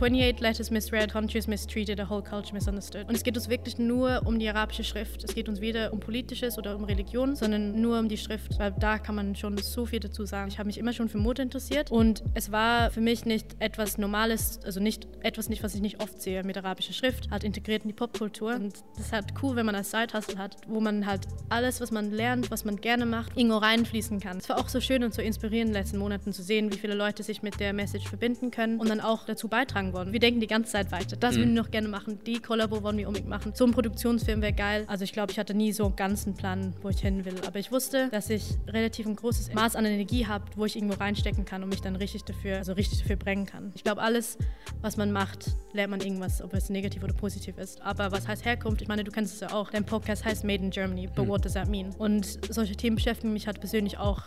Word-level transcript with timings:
28 0.00 0.40
letters 0.40 0.70
misread, 0.70 1.12
countries 1.12 1.46
mistreated, 1.46 2.00
a 2.00 2.08
whole 2.08 2.22
culture 2.22 2.54
misunderstood. 2.54 3.06
Und 3.06 3.14
es 3.14 3.22
geht 3.22 3.36
uns 3.36 3.50
wirklich 3.50 3.78
nur 3.78 4.22
um 4.24 4.38
die 4.38 4.48
arabische 4.48 4.82
Schrift. 4.82 5.22
Es 5.24 5.34
geht 5.34 5.46
uns 5.46 5.60
weder 5.60 5.92
um 5.92 6.00
Politisches 6.00 6.56
oder 6.56 6.74
um 6.74 6.84
Religion, 6.84 7.36
sondern 7.36 7.78
nur 7.82 7.98
um 7.98 8.08
die 8.08 8.16
Schrift, 8.16 8.58
weil 8.58 8.72
da 8.72 8.98
kann 8.98 9.14
man 9.14 9.36
schon 9.36 9.58
so 9.58 9.84
viel 9.84 10.00
dazu 10.00 10.24
sagen. 10.24 10.48
Ich 10.48 10.58
habe 10.58 10.68
mich 10.68 10.78
immer 10.78 10.94
schon 10.94 11.10
für 11.10 11.18
Mode 11.18 11.42
interessiert 11.42 11.90
und 11.90 12.24
es 12.32 12.50
war 12.50 12.90
für 12.90 13.02
mich 13.02 13.26
nicht 13.26 13.56
etwas 13.58 13.98
Normales, 13.98 14.60
also 14.64 14.80
nicht 14.80 15.06
etwas 15.20 15.50
nicht, 15.50 15.62
was 15.62 15.74
ich 15.74 15.82
nicht 15.82 16.02
oft 16.02 16.22
sehe 16.22 16.44
mit 16.44 16.56
arabischer 16.56 16.94
Schrift, 16.94 17.30
halt 17.30 17.44
integriert 17.44 17.82
in 17.82 17.88
die 17.88 17.94
Popkultur. 17.94 18.54
Und 18.54 18.72
das 18.96 19.06
ist 19.06 19.12
halt 19.12 19.26
cool, 19.42 19.54
wenn 19.56 19.66
man 19.66 19.74
als 19.74 19.90
Side-Hustle 19.90 20.38
hat, 20.38 20.56
wo 20.66 20.80
man 20.80 21.04
halt 21.04 21.26
alles, 21.50 21.82
was 21.82 21.90
man 21.90 22.10
lernt, 22.10 22.50
was 22.50 22.64
man 22.64 22.76
gerne 22.76 23.04
macht, 23.04 23.36
irgendwo 23.36 23.58
reinfließen 23.58 24.18
kann. 24.18 24.38
Es 24.38 24.48
war 24.48 24.58
auch 24.58 24.70
so 24.70 24.80
schön 24.80 25.04
und 25.04 25.12
so 25.12 25.20
inspirierend 25.20 25.68
in 25.68 25.74
den 25.74 25.82
letzten 25.82 25.98
Monaten 25.98 26.32
zu 26.32 26.42
sehen, 26.42 26.72
wie 26.72 26.78
viele 26.78 26.94
Leute 26.94 27.22
sich 27.22 27.42
mit 27.42 27.60
der 27.60 27.74
Message 27.74 28.08
verbinden 28.08 28.50
können 28.50 28.80
und 28.80 28.88
dann 28.88 29.00
auch 29.00 29.26
dazu 29.26 29.48
beitragen 29.48 29.89
wollen. 29.92 30.12
Wir 30.12 30.20
denken 30.20 30.40
die 30.40 30.46
ganze 30.46 30.72
Zeit 30.72 30.92
weiter. 30.92 31.16
Das 31.16 31.34
mhm. 31.34 31.40
würden 31.40 31.54
wir 31.54 31.62
noch 31.62 31.70
gerne 31.70 31.88
machen. 31.88 32.18
Die 32.26 32.40
Kollabo 32.40 32.82
wollen 32.82 32.98
wir 32.98 33.08
unbedingt 33.08 33.30
machen. 33.30 33.52
So 33.54 33.64
ein 33.64 33.72
Produktionsfilm 33.72 34.42
wäre 34.42 34.52
geil. 34.52 34.84
Also 34.86 35.04
ich 35.04 35.12
glaube, 35.12 35.32
ich 35.32 35.38
hatte 35.38 35.54
nie 35.54 35.72
so 35.72 35.86
einen 35.86 35.96
ganzen 35.96 36.34
Plan, 36.34 36.74
wo 36.82 36.88
ich 36.88 37.00
hin 37.00 37.24
will. 37.24 37.34
Aber 37.46 37.58
ich 37.58 37.72
wusste, 37.72 38.08
dass 38.10 38.30
ich 38.30 38.44
relativ 38.66 39.06
ein 39.06 39.16
großes 39.16 39.52
Maß 39.54 39.76
an 39.76 39.84
Energie 39.84 40.26
habe, 40.26 40.44
wo 40.56 40.64
ich 40.64 40.76
irgendwo 40.76 40.96
reinstecken 40.96 41.44
kann 41.44 41.62
und 41.62 41.68
mich 41.68 41.80
dann 41.80 41.96
richtig 41.96 42.24
dafür, 42.24 42.58
also 42.58 42.72
richtig 42.72 43.00
dafür 43.00 43.16
bringen 43.16 43.46
kann. 43.46 43.72
Ich 43.74 43.84
glaube, 43.84 44.02
alles, 44.02 44.38
was 44.80 44.96
man 44.96 45.12
macht, 45.12 45.56
lernt 45.72 45.90
man 45.90 46.00
irgendwas, 46.00 46.42
ob 46.42 46.54
es 46.54 46.70
negativ 46.70 47.02
oder 47.02 47.14
positiv 47.14 47.58
ist. 47.58 47.80
Aber 47.82 48.12
was 48.12 48.26
heißt 48.26 48.44
Herkunft? 48.44 48.82
Ich 48.82 48.88
meine, 48.88 49.04
du 49.04 49.10
kennst 49.10 49.34
es 49.34 49.40
ja 49.40 49.52
auch. 49.52 49.70
Dein 49.70 49.84
Podcast 49.84 50.24
heißt 50.24 50.44
Made 50.44 50.64
in 50.64 50.70
Germany, 50.70 51.08
but 51.14 51.26
mhm. 51.26 51.28
what 51.28 51.44
does 51.44 51.54
that 51.54 51.68
mean? 51.68 51.90
Und 51.98 52.38
solche 52.52 52.76
Themen 52.76 52.96
beschäftigen 52.96 53.32
mich 53.32 53.46
halt 53.46 53.60
persönlich 53.60 53.98
auch. 53.98 54.22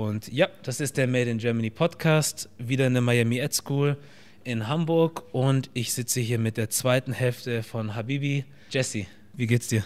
Und 0.00 0.32
ja, 0.32 0.48
das 0.62 0.80
ist 0.80 0.96
der 0.96 1.06
Made 1.06 1.30
in 1.30 1.36
Germany 1.36 1.68
Podcast, 1.68 2.48
wieder 2.56 2.86
in 2.86 2.94
der 2.94 3.02
Miami 3.02 3.38
Ed 3.38 3.52
School 3.52 3.98
in 4.44 4.66
Hamburg 4.66 5.24
und 5.32 5.68
ich 5.74 5.92
sitze 5.92 6.20
hier 6.20 6.38
mit 6.38 6.56
der 6.56 6.70
zweiten 6.70 7.12
Hälfte 7.12 7.62
von 7.62 7.94
Habibi. 7.94 8.46
Jesse, 8.70 9.04
wie 9.34 9.46
geht's 9.46 9.68
dir? 9.68 9.84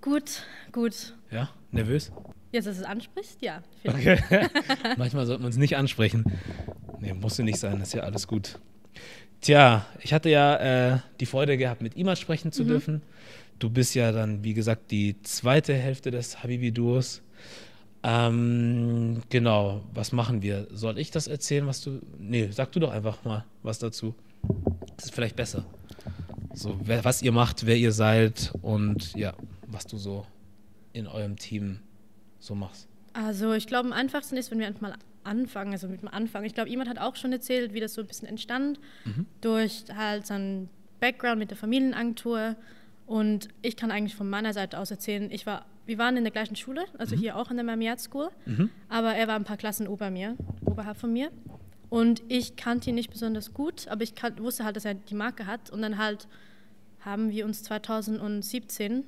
Gut, 0.00 0.44
gut. 0.70 1.16
Ja, 1.32 1.50
nervös? 1.72 2.12
Jetzt, 2.52 2.68
dass 2.68 2.76
du 2.76 2.82
es 2.82 2.86
ansprichst, 2.86 3.42
ja. 3.42 3.60
Okay. 3.84 4.20
Manchmal 4.96 5.26
sollten 5.26 5.42
wir 5.42 5.48
uns 5.48 5.56
nicht 5.56 5.76
ansprechen. 5.76 6.24
Nee, 7.00 7.12
musste 7.14 7.42
nicht 7.42 7.58
sein, 7.58 7.80
ist 7.80 7.92
ja 7.92 8.02
alles 8.02 8.28
gut. 8.28 8.60
Tja, 9.40 9.84
ich 10.00 10.12
hatte 10.12 10.30
ja 10.30 10.94
äh, 10.94 10.98
die 11.18 11.26
Freude 11.26 11.58
gehabt, 11.58 11.82
mit 11.82 11.96
Imad 11.96 12.20
sprechen 12.20 12.52
zu 12.52 12.62
mhm. 12.62 12.68
dürfen. 12.68 13.02
Du 13.58 13.68
bist 13.68 13.96
ja 13.96 14.12
dann, 14.12 14.44
wie 14.44 14.54
gesagt, 14.54 14.92
die 14.92 15.20
zweite 15.22 15.74
Hälfte 15.74 16.12
des 16.12 16.44
Habibi-Duos. 16.44 17.22
Ähm, 18.08 19.20
genau, 19.30 19.82
was 19.92 20.12
machen 20.12 20.40
wir? 20.40 20.68
Soll 20.70 20.96
ich 20.96 21.10
das 21.10 21.26
erzählen, 21.26 21.66
was 21.66 21.80
du. 21.80 22.00
Nee, 22.18 22.50
sag 22.52 22.70
du 22.70 22.78
doch 22.78 22.92
einfach 22.92 23.24
mal 23.24 23.44
was 23.64 23.80
dazu. 23.80 24.14
Das 24.96 25.06
ist 25.06 25.14
vielleicht 25.14 25.34
besser. 25.34 25.64
So, 26.54 26.78
wer, 26.84 27.04
was 27.04 27.20
ihr 27.20 27.32
macht, 27.32 27.66
wer 27.66 27.76
ihr 27.76 27.90
seid 27.90 28.52
und 28.62 29.12
ja, 29.14 29.34
was 29.66 29.86
du 29.86 29.98
so 29.98 30.24
in 30.92 31.08
eurem 31.08 31.36
Team 31.36 31.80
so 32.38 32.54
machst. 32.54 32.86
Also, 33.12 33.54
ich 33.54 33.66
glaube, 33.66 33.88
am 33.88 33.92
einfachsten 33.92 34.36
ist, 34.36 34.52
wenn 34.52 34.60
wir 34.60 34.68
einfach 34.68 34.82
mal 34.82 34.94
anfangen, 35.24 35.72
also 35.72 35.88
mit 35.88 36.00
dem 36.00 36.08
Anfang. 36.08 36.44
Ich 36.44 36.54
glaube, 36.54 36.70
jemand 36.70 36.88
hat 36.88 36.98
auch 36.98 37.16
schon 37.16 37.32
erzählt, 37.32 37.74
wie 37.74 37.80
das 37.80 37.94
so 37.94 38.02
ein 38.02 38.06
bisschen 38.06 38.28
entstand, 38.28 38.78
mhm. 39.04 39.26
durch 39.40 39.82
halt 39.92 40.26
seinen 40.26 40.68
Background 41.00 41.40
mit 41.40 41.50
der 41.50 41.56
Familienagentur. 41.56 42.54
Und 43.04 43.48
ich 43.62 43.76
kann 43.76 43.90
eigentlich 43.90 44.14
von 44.14 44.30
meiner 44.30 44.52
Seite 44.52 44.78
aus 44.78 44.92
erzählen, 44.92 45.28
ich 45.32 45.44
war 45.44 45.66
wir 45.86 45.98
waren 45.98 46.16
in 46.16 46.24
der 46.24 46.32
gleichen 46.32 46.56
Schule, 46.56 46.84
also 46.98 47.16
mhm. 47.16 47.20
hier 47.20 47.36
auch 47.36 47.50
in 47.50 47.56
der 47.56 47.64
Marmiat 47.64 48.00
School, 48.00 48.28
mhm. 48.44 48.70
aber 48.88 49.14
er 49.14 49.28
war 49.28 49.36
ein 49.36 49.44
paar 49.44 49.56
Klassen 49.56 49.86
ober 49.88 50.10
mir, 50.10 50.36
oberhalb 50.64 50.96
von 50.96 51.12
mir. 51.12 51.30
Und 51.88 52.22
ich 52.28 52.56
kannte 52.56 52.90
ihn 52.90 52.96
nicht 52.96 53.10
besonders 53.10 53.54
gut, 53.54 53.86
aber 53.88 54.02
ich 54.02 54.14
kan- 54.14 54.38
wusste 54.40 54.64
halt, 54.64 54.76
dass 54.76 54.84
er 54.84 54.94
die 54.94 55.14
Marke 55.14 55.46
hat. 55.46 55.70
Und 55.70 55.82
dann 55.82 55.98
halt 55.98 56.26
haben 57.00 57.30
wir 57.30 57.44
uns 57.44 57.62
2017, 57.62 59.04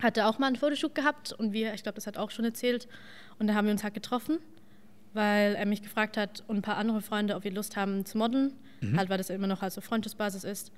hat 0.00 0.16
er 0.16 0.28
auch 0.28 0.38
mal 0.38 0.46
einen 0.46 0.56
Fotoshoot 0.56 0.94
gehabt 0.94 1.32
und 1.32 1.52
wir, 1.52 1.74
ich 1.74 1.82
glaube, 1.82 1.96
das 1.96 2.06
hat 2.06 2.16
auch 2.16 2.30
schon 2.30 2.44
erzählt. 2.44 2.86
Und 3.40 3.48
da 3.48 3.54
haben 3.54 3.66
wir 3.66 3.72
uns 3.72 3.82
halt 3.82 3.94
getroffen, 3.94 4.38
weil 5.12 5.56
er 5.56 5.66
mich 5.66 5.82
gefragt 5.82 6.16
hat 6.16 6.44
und 6.46 6.58
ein 6.58 6.62
paar 6.62 6.76
andere 6.76 7.00
Freunde, 7.00 7.34
ob 7.34 7.42
wir 7.42 7.50
Lust 7.50 7.76
haben 7.76 8.06
zu 8.06 8.16
modeln, 8.16 8.52
mhm. 8.80 8.96
halt 8.96 9.10
weil 9.10 9.18
das 9.18 9.30
immer 9.30 9.48
noch 9.48 9.62
also 9.62 9.80
Freundschaftsbasis 9.80 10.44
ist. 10.44 10.70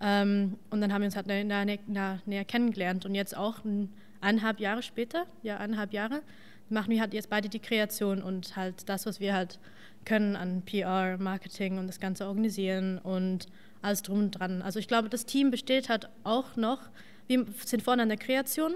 Ähm, 0.00 0.58
und 0.70 0.80
dann 0.80 0.92
haben 0.92 1.02
wir 1.02 1.06
uns 1.06 1.14
halt 1.14 1.28
näher, 1.28 1.44
näher, 1.64 2.18
näher 2.26 2.44
kennengelernt 2.44 3.06
und 3.06 3.14
jetzt 3.14 3.36
auch 3.36 3.64
ein 3.64 3.92
eineinhalb 4.24 4.58
Jahre 4.58 4.82
später, 4.82 5.26
ja, 5.42 5.58
eineinhalb 5.58 5.92
Jahre, 5.92 6.22
machen 6.70 6.90
wir 6.90 7.00
halt 7.00 7.14
jetzt 7.14 7.30
beide 7.30 7.48
die 7.48 7.60
Kreation 7.60 8.22
und 8.22 8.56
halt 8.56 8.88
das, 8.88 9.06
was 9.06 9.20
wir 9.20 9.34
halt 9.34 9.58
können 10.04 10.34
an 10.36 10.62
PR, 10.62 11.18
Marketing 11.18 11.78
und 11.78 11.86
das 11.86 12.00
Ganze 12.00 12.26
organisieren 12.26 12.98
und 12.98 13.46
alles 13.82 14.02
drum 14.02 14.18
und 14.18 14.30
dran. 14.32 14.62
Also 14.62 14.78
ich 14.78 14.88
glaube, 14.88 15.08
das 15.08 15.26
Team 15.26 15.50
besteht 15.50 15.88
halt 15.88 16.08
auch 16.24 16.56
noch, 16.56 16.80
wir 17.26 17.46
sind 17.64 17.82
vorne 17.82 18.02
an 18.02 18.08
der 18.08 18.18
Kreation, 18.18 18.74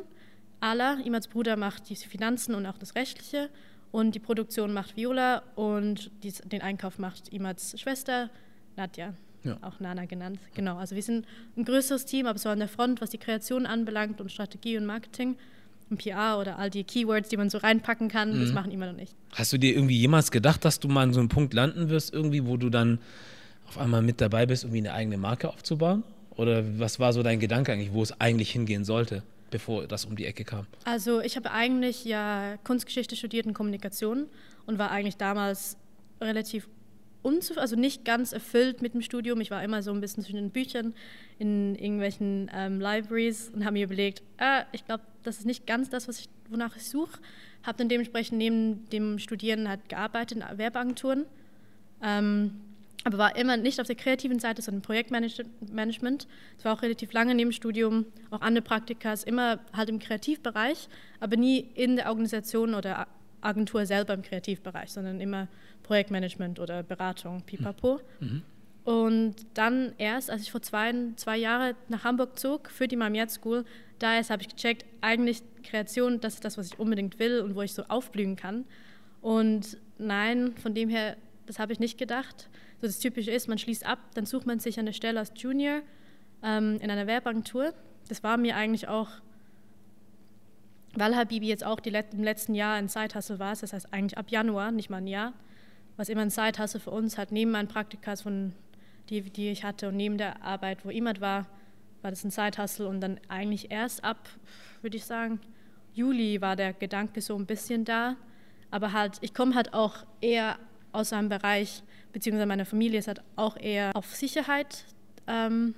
Ala, 0.60 0.98
Imats 1.04 1.28
Bruder 1.28 1.56
macht 1.56 1.88
die 1.88 1.97
Finanzen 1.97 2.54
und 2.54 2.66
auch 2.66 2.78
das 2.78 2.94
Rechtliche 2.94 3.48
und 3.91 4.14
die 4.14 4.20
Produktion 4.20 4.72
macht 4.72 4.97
Viola 4.97 5.42
und 5.54 6.10
den 6.22 6.62
Einkauf 6.62 6.98
macht 6.98 7.28
Imats 7.32 7.78
Schwester 7.81 8.31
Nadja 8.76 9.14
ja. 9.44 9.59
auch 9.62 9.81
Nana 9.81 10.04
genannt. 10.06 10.38
Genau, 10.54 10.76
also 10.76 10.94
wir 10.94 11.03
sind 11.03 11.26
ein 11.56 11.65
größeres 11.65 12.04
Team, 12.04 12.26
aber 12.26 12.38
so 12.38 12.49
an 12.49 12.59
der 12.59 12.69
Front, 12.69 13.00
was 13.00 13.10
die 13.10 13.19
Kreation 13.19 13.66
anbelangt 13.66 14.21
und 14.21 14.31
Strategie 14.31 14.76
und 14.76 14.87
Marketing 14.87 15.37
und 15.91 16.03
PR 16.03 16.38
oder 16.38 16.59
all 16.59 16.71
die 16.71 16.84
Keywords, 16.84 17.28
die 17.28 17.37
man 17.37 17.50
so 17.50 17.59
reinpacken 17.59 18.09
kann, 18.09 18.37
mhm. 18.37 18.41
das 18.41 18.53
machen 18.53 18.71
immer 18.71 18.87
noch 18.87 18.97
nicht. 18.97 19.15
Hast 19.32 19.53
du 19.53 19.59
dir 19.59 19.75
irgendwie 19.75 19.99
jemals 19.99 20.31
gedacht, 20.31 20.65
dass 20.65 20.81
du 20.81 20.88
mal 20.88 21.03
an 21.03 21.12
so 21.12 21.21
einem 21.21 21.28
Punkt 21.28 21.54
landen 21.54 21.88
wirst, 21.88 22.12
irgendwie, 22.12 22.47
wo 22.47 22.56
du 22.56 22.71
dann 22.71 22.99
auf 23.66 23.78
einmal 23.78 24.03
mit 24.03 24.21
dabei 24.21 24.47
bist, 24.47 24.65
irgendwie 24.65 24.78
eine 24.78 24.93
eigene 24.93 25.19
Marke 25.19 25.49
aufzubauen? 25.49 26.03
Oder 26.37 26.62
was 26.78 27.00
war 27.00 27.12
so 27.12 27.22
dein 27.22 27.41
Gedanke 27.41 27.72
eigentlich, 27.72 27.93
wo 27.93 28.03
es 28.03 28.19
eigentlich 28.20 28.50
hingehen 28.50 28.84
sollte? 28.84 29.22
bevor 29.50 29.87
das 29.87 30.05
um 30.05 30.16
die 30.16 30.26
Ecke 30.26 30.44
kam? 30.44 30.66
Also 30.84 31.20
ich 31.20 31.37
habe 31.37 31.50
eigentlich 31.50 32.05
ja 32.05 32.56
Kunstgeschichte 32.65 33.16
studiert 33.16 33.47
und 33.47 33.55
Kommunikation 33.55 34.26
und 34.66 34.78
war 34.78 34.91
eigentlich 34.91 35.16
damals 35.16 35.76
relativ 36.20 36.69
also 37.59 37.77
nicht 37.77 38.05
ganz 38.05 38.33
erfüllt 38.33 38.83
mit 38.83 38.95
dem 38.95 39.03
Studium. 39.03 39.41
Ich 39.41 39.51
war 39.51 39.62
immer 39.62 39.83
so 39.83 39.93
ein 39.93 40.01
bisschen 40.01 40.23
zwischen 40.23 40.37
den 40.37 40.51
Büchern 40.51 40.95
in 41.39 41.75
irgendwelchen 41.75 42.51
ähm, 42.55 42.81
Libraries 42.81 43.51
und 43.55 43.65
habe 43.65 43.75
mir 43.75 43.84
überlegt, 43.84 44.23
ah, 44.39 44.65
ich 44.73 44.84
glaube, 44.84 45.03
das 45.23 45.39
ist 45.39 45.47
nicht 45.47 45.67
ganz 45.67 45.91
das, 45.91 46.09
was 46.09 46.21
ich, 46.21 46.29
wonach 46.49 46.77
ich 46.77 46.84
suche. 46.84 47.21
Habe 47.65 47.79
dann 47.79 47.89
dementsprechend 47.89 48.39
neben 48.39 48.89
dem 48.91 49.19
Studieren 49.19 49.69
halt 49.69 49.89
gearbeitet 49.89 50.39
in 50.39 50.59
Werbeagenturen, 50.59 51.27
ähm, 52.03 52.61
aber 53.05 53.19
war 53.19 53.37
immer 53.37 53.56
nicht 53.56 53.81
auf 53.81 53.87
der 53.87 53.97
kreativen 53.97 54.39
Seite, 54.39 54.62
sondern 54.62 54.83
Projektmanagement. 54.83 56.27
Es 56.59 56.65
war 56.65 56.75
auch 56.75 56.83
relativ 56.83 57.12
lange 57.12 57.35
neben 57.35 57.50
dem 57.50 57.55
Studium, 57.55 58.06
auch 58.31 58.41
andere 58.41 58.62
Praktikas, 58.62 59.25
immer 59.25 59.61
halt 59.73 59.89
im 59.89 59.99
Kreativbereich, 59.99 60.89
aber 61.21 61.37
nie 61.37 61.69
in 61.75 61.97
der 61.97 62.09
Organisation 62.09 62.75
oder 62.75 63.06
Agentur 63.41 63.87
selber 63.87 64.15
im 64.15 64.22
Kreativbereich, 64.22 64.91
sondern 64.91 65.21
immer 65.21 65.49
Projektmanagement 65.82 66.59
oder 66.59 66.82
Beratung, 66.82 67.43
pipapo. 67.43 68.00
Mhm. 68.21 68.43
Und 68.84 69.34
dann 69.54 69.93
erst, 69.99 70.31
als 70.31 70.43
ich 70.43 70.50
vor 70.50 70.62
zwei, 70.62 70.94
zwei 71.16 71.37
Jahren 71.37 71.75
nach 71.88 72.04
Hamburg 72.04 72.38
zog 72.38 72.71
für 72.71 72.88
die 72.88 72.97
Mamiat 72.97 73.31
School, 73.31 73.65
da 73.99 74.15
erst 74.15 74.31
habe 74.31 74.43
ich 74.43 74.49
gecheckt, 74.49 74.87
eigentlich 75.00 75.43
Kreation, 75.62 76.21
das 76.21 76.34
ist 76.34 76.44
das, 76.44 76.56
was 76.56 76.69
ich 76.69 76.78
unbedingt 76.78 77.19
will 77.19 77.41
und 77.41 77.54
wo 77.54 77.62
ich 77.62 77.75
so 77.75 77.82
aufblühen 77.88 78.37
kann. 78.37 78.65
Und 79.21 79.76
nein, 79.99 80.55
von 80.56 80.75
dem 80.75 80.88
her, 80.88 81.16
das 81.47 81.59
habe 81.59 81.72
ich 81.72 81.81
nicht 81.81 81.99
gedacht. 81.99 82.49
So 82.81 82.87
das 82.87 82.99
Typische 82.99 83.31
ist, 83.31 83.49
man 83.49 83.59
schließt 83.59 83.84
ab, 83.84 83.99
dann 84.15 84.25
sucht 84.25 84.47
man 84.47 84.60
sich 84.60 84.78
eine 84.78 84.93
Stelle 84.93 85.19
als 85.19 85.32
Junior 85.37 85.82
ähm, 86.43 86.78
in 86.81 86.91
einer 86.91 87.06
Werbeagentur. 87.06 87.75
Das 88.09 88.22
war 88.22 88.37
mir 88.37 88.56
eigentlich 88.56 88.88
auch 88.88 89.09
weil 90.99 91.17
Habibi 91.17 91.49
jetzt 91.49 91.65
auch 91.65 91.81
die, 91.81 91.91
im 91.91 92.23
letzten 92.23 92.55
Jahr 92.55 92.75
ein 92.75 92.89
Zeithassel 92.89 93.39
war, 93.39 93.55
das 93.55 93.73
heißt 93.73 93.93
eigentlich 93.93 94.19
ab 94.19 94.31
Januar, 94.31 94.71
nicht 94.71 94.91
mal 94.91 94.99
ein 94.99 95.06
Jahr, 95.06 95.33
was 95.97 96.09
immer 96.09 96.23
ein 96.23 96.31
Zeithassel 96.31 96.81
für 96.81 96.91
uns 96.91 97.19
hat, 97.19 97.33
neben 97.33 97.50
meinen 97.50 97.69
Praktikas, 97.69 98.23
von, 98.23 98.53
die, 99.09 99.23
die 99.23 99.50
ich 99.50 99.65
hatte 99.65 99.89
und 99.89 99.97
neben 99.97 100.19
der 100.19 100.43
Arbeit, 100.43 100.85
wo 100.85 100.91
jemand 100.91 101.21
war, 101.21 101.47
war 102.03 102.11
das 102.11 102.25
ein 102.25 102.31
Zeithassel. 102.31 102.87
Und 102.87 103.00
dann 103.00 103.21
eigentlich 103.29 103.71
erst 103.71 104.05
ab, 104.05 104.29
würde 104.83 104.97
ich 104.97 105.05
sagen, 105.05 105.41
Juli 105.95 106.41
war 106.41 106.56
der 106.56 106.73
Gedanke 106.73 107.21
so 107.21 107.37
ein 107.37 107.47
bisschen 107.47 107.85
da, 107.85 108.17
aber 108.71 108.93
halt, 108.93 109.19
ich 109.21 109.35
komme 109.35 109.55
halt 109.55 109.75
auch 109.75 110.05
eher 110.21 110.59
aus 110.93 111.12
einem 111.12 111.29
Bereich, 111.29 111.83
beziehungsweise 112.12 112.47
meine 112.47 112.65
Familie 112.65 112.99
ist 112.99 113.09
halt 113.09 113.23
auch 113.37 113.56
eher 113.56 113.95
auf 113.95 114.15
Sicherheit, 114.15 114.85
ähm, 115.27 115.75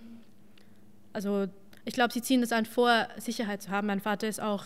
also 1.13 1.47
ich 1.85 1.95
glaube, 1.95 2.13
sie 2.13 2.23
ziehen 2.23 2.41
das 2.41 2.53
an 2.53 2.67
vor, 2.67 3.09
Sicherheit 3.17 3.63
zu 3.63 3.71
haben. 3.71 3.87
Mein 3.87 4.01
Vater 4.01 4.29
ist 4.29 4.41
auch 4.41 4.65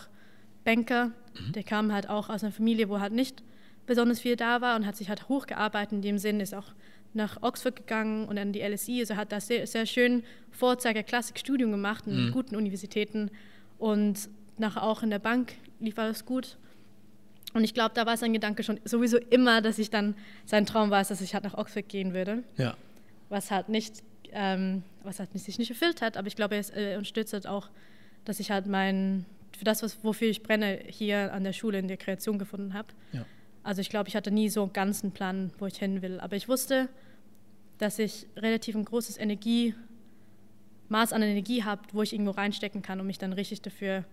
Banker, 0.65 1.11
mhm. 1.39 1.53
der 1.53 1.63
kam 1.63 1.93
halt 1.93 2.09
auch 2.09 2.27
aus 2.29 2.43
einer 2.43 2.51
Familie, 2.51 2.89
wo 2.89 2.99
halt 2.99 3.13
nicht 3.13 3.41
besonders 3.85 4.19
viel 4.19 4.35
da 4.35 4.59
war 4.61 4.75
und 4.75 4.85
hat 4.85 4.97
sich 4.97 5.07
halt 5.09 5.29
hochgearbeitet. 5.29 5.93
In 5.93 6.01
dem 6.01 6.17
Sinn 6.17 6.39
ist 6.41 6.53
auch 6.53 6.73
nach 7.13 7.41
Oxford 7.43 7.77
gegangen 7.77 8.27
und 8.27 8.37
an 8.37 8.51
die 8.51 8.61
LSI. 8.61 8.99
Also 8.99 9.15
hat 9.15 9.31
da 9.31 9.39
sehr, 9.39 9.65
sehr 9.67 9.85
schön 9.85 10.23
Vorzeiger-Klassikstudium 10.51 11.71
gemacht 11.71 12.05
in 12.07 12.27
Mhm. 12.27 12.31
guten 12.31 12.55
Universitäten 12.55 13.31
und 13.77 14.27
nachher 14.57 14.83
auch 14.83 15.03
in 15.03 15.09
der 15.09 15.19
Bank 15.19 15.53
lief 15.79 15.97
alles 15.97 16.25
gut. 16.25 16.57
Und 17.53 17.63
ich 17.63 17.73
glaube, 17.73 17.91
da 17.93 18.05
war 18.05 18.17
sein 18.17 18.33
Gedanke 18.33 18.63
schon 18.63 18.79
sowieso 18.83 19.17
immer, 19.17 19.61
dass 19.61 19.79
ich 19.79 19.89
dann, 19.89 20.15
sein 20.45 20.65
Traum 20.65 20.89
war, 20.89 21.03
dass 21.03 21.21
ich 21.21 21.33
halt 21.33 21.45
nach 21.45 21.53
Oxford 21.57 21.87
gehen 21.87 22.13
würde, 22.13 22.43
Ja. 22.57 22.75
was 23.29 23.49
halt 23.51 23.69
nicht, 23.69 24.03
ähm, 24.33 24.83
was 25.03 25.19
halt 25.19 25.31
sich 25.39 25.57
nicht 25.57 25.69
erfüllt 25.69 26.01
hat. 26.01 26.17
Aber 26.17 26.27
ich 26.27 26.35
glaube, 26.35 26.55
er 26.55 26.61
ist, 26.61 26.75
äh, 26.75 26.95
unterstützt 26.97 27.31
halt 27.31 27.47
auch, 27.47 27.69
dass 28.25 28.39
ich 28.41 28.51
halt 28.51 28.65
mein, 28.67 29.25
für 29.57 29.65
das, 29.65 29.83
was, 29.83 30.03
wofür 30.03 30.27
ich 30.27 30.43
brenne, 30.43 30.79
hier 30.87 31.33
an 31.33 31.43
der 31.43 31.53
Schule 31.53 31.79
in 31.79 31.87
der 31.87 31.97
Kreation 31.97 32.39
gefunden 32.39 32.73
habe. 32.73 32.87
Ja. 33.11 33.25
Also 33.63 33.81
ich 33.81 33.89
glaube, 33.89 34.09
ich 34.09 34.15
hatte 34.15 34.31
nie 34.31 34.49
so 34.49 34.63
einen 34.63 34.73
ganzen 34.73 35.11
Plan, 35.11 35.51
wo 35.57 35.65
ich 35.65 35.77
hin 35.77 36.01
will. 36.01 36.19
Aber 36.19 36.35
ich 36.35 36.47
wusste, 36.47 36.87
dass 37.77 37.99
ich 37.99 38.27
relativ 38.37 38.75
ein 38.75 38.85
großes 38.85 39.17
Energie, 39.17 39.73
Maß 40.89 41.13
an 41.13 41.23
Energie 41.23 41.63
habe, 41.63 41.81
wo 41.91 42.03
ich 42.03 42.13
irgendwo 42.13 42.31
reinstecken 42.31 42.83
kann 42.83 42.99
und 42.99 43.07
mich 43.07 43.17
dann 43.17 43.33
richtig 43.33 43.63
dafür, 43.63 44.05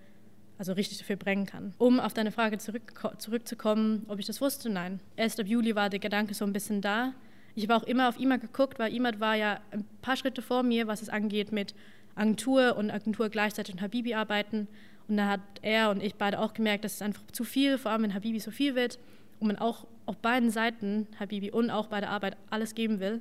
also 0.57 0.73
richtig 0.73 0.99
dafür 0.99 1.17
brennen 1.17 1.45
kann. 1.45 1.75
Um 1.77 2.01
auf 2.01 2.15
deine 2.15 2.33
Frage 2.33 2.59
zurück, 2.59 2.95
zurückzukommen, 3.19 4.07
ob 4.09 4.19
ich 4.19 4.27
das 4.27 4.41
wusste, 4.41 4.71
nein. 4.71 5.01
Erst 5.17 5.39
ab 5.39 5.47
Juli 5.47 5.75
war 5.75 5.91
der 5.91 6.01
Gedanke 6.01 6.33
so 6.33 6.47
ein 6.47 6.53
bisschen 6.55 6.81
da. 6.81 7.13
Ich 7.55 7.69
habe 7.69 7.77
auch 7.77 7.87
immer 7.87 8.09
auf 8.09 8.19
IMAD 8.19 8.41
geguckt, 8.41 8.79
weil 8.79 8.95
IMAD 8.95 9.21
war 9.21 9.37
ja 9.37 9.61
ein 9.71 9.85
paar 10.01 10.17
Schritte 10.17 10.41
vor 10.41 10.63
mir, 10.63 10.87
was 10.87 11.03
es 11.03 11.11
angeht 11.11 11.53
mit 11.53 11.75
Agentur 12.15 12.77
und 12.77 12.91
Agentur 12.91 13.29
gleichzeitig 13.29 13.75
und 13.75 13.83
Habibi 13.83 14.15
arbeiten. 14.15 14.69
Und 15.09 15.17
da 15.17 15.29
hat 15.29 15.41
er 15.63 15.91
und 15.91 16.03
ich 16.03 16.15
beide 16.15 16.39
auch 16.39 16.55
gemerkt, 16.55 16.85
dass 16.85 16.95
es 16.95 17.03
einfach 17.03 17.23
zu 17.33 17.45
viel, 17.45 17.79
vor 17.79 17.91
allem 17.91 18.03
wenn 18.03 18.15
Habibi 18.15 18.41
so 18.41 18.51
viel 18.51 18.75
wird 18.75 18.99
und 19.41 19.49
man 19.49 19.59
auch 19.59 19.87
auf 20.07 20.17
beiden 20.19 20.51
Seiten, 20.51 21.07
Habibi 21.19 21.51
und 21.51 21.71
auch 21.71 21.89
bei 21.89 22.01
der 22.01 22.11
Arbeit, 22.11 22.37
alles 22.51 22.75
geben 22.75 23.01
will, 23.01 23.21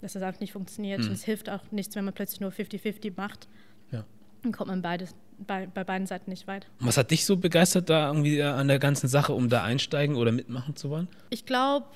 dass 0.00 0.14
das 0.14 0.22
einfach 0.22 0.40
nicht 0.40 0.52
funktioniert. 0.52 1.00
Mhm. 1.00 1.06
Und 1.06 1.12
es 1.12 1.24
hilft 1.24 1.48
auch 1.48 1.62
nichts, 1.70 1.94
wenn 1.96 2.04
man 2.04 2.14
plötzlich 2.14 2.40
nur 2.40 2.50
50-50 2.50 3.12
macht. 3.16 3.48
Ja. 3.90 4.04
Dann 4.42 4.52
kommt 4.52 4.68
man 4.68 4.82
beides, 4.82 5.14
bei, 5.38 5.66
bei 5.66 5.84
beiden 5.84 6.06
Seiten 6.06 6.30
nicht 6.30 6.46
weit. 6.46 6.66
Und 6.80 6.86
was 6.86 6.96
hat 6.96 7.10
dich 7.10 7.24
so 7.24 7.36
begeistert 7.36 7.88
da 7.90 8.08
irgendwie 8.08 8.38
äh, 8.38 8.42
an 8.42 8.68
der 8.68 8.78
ganzen 8.78 9.08
Sache, 9.08 9.32
um 9.32 9.48
da 9.48 9.62
einsteigen 9.62 10.16
oder 10.16 10.32
mitmachen 10.32 10.76
zu 10.76 10.90
wollen? 10.90 11.08
Ich 11.30 11.46
glaube, 11.46 11.86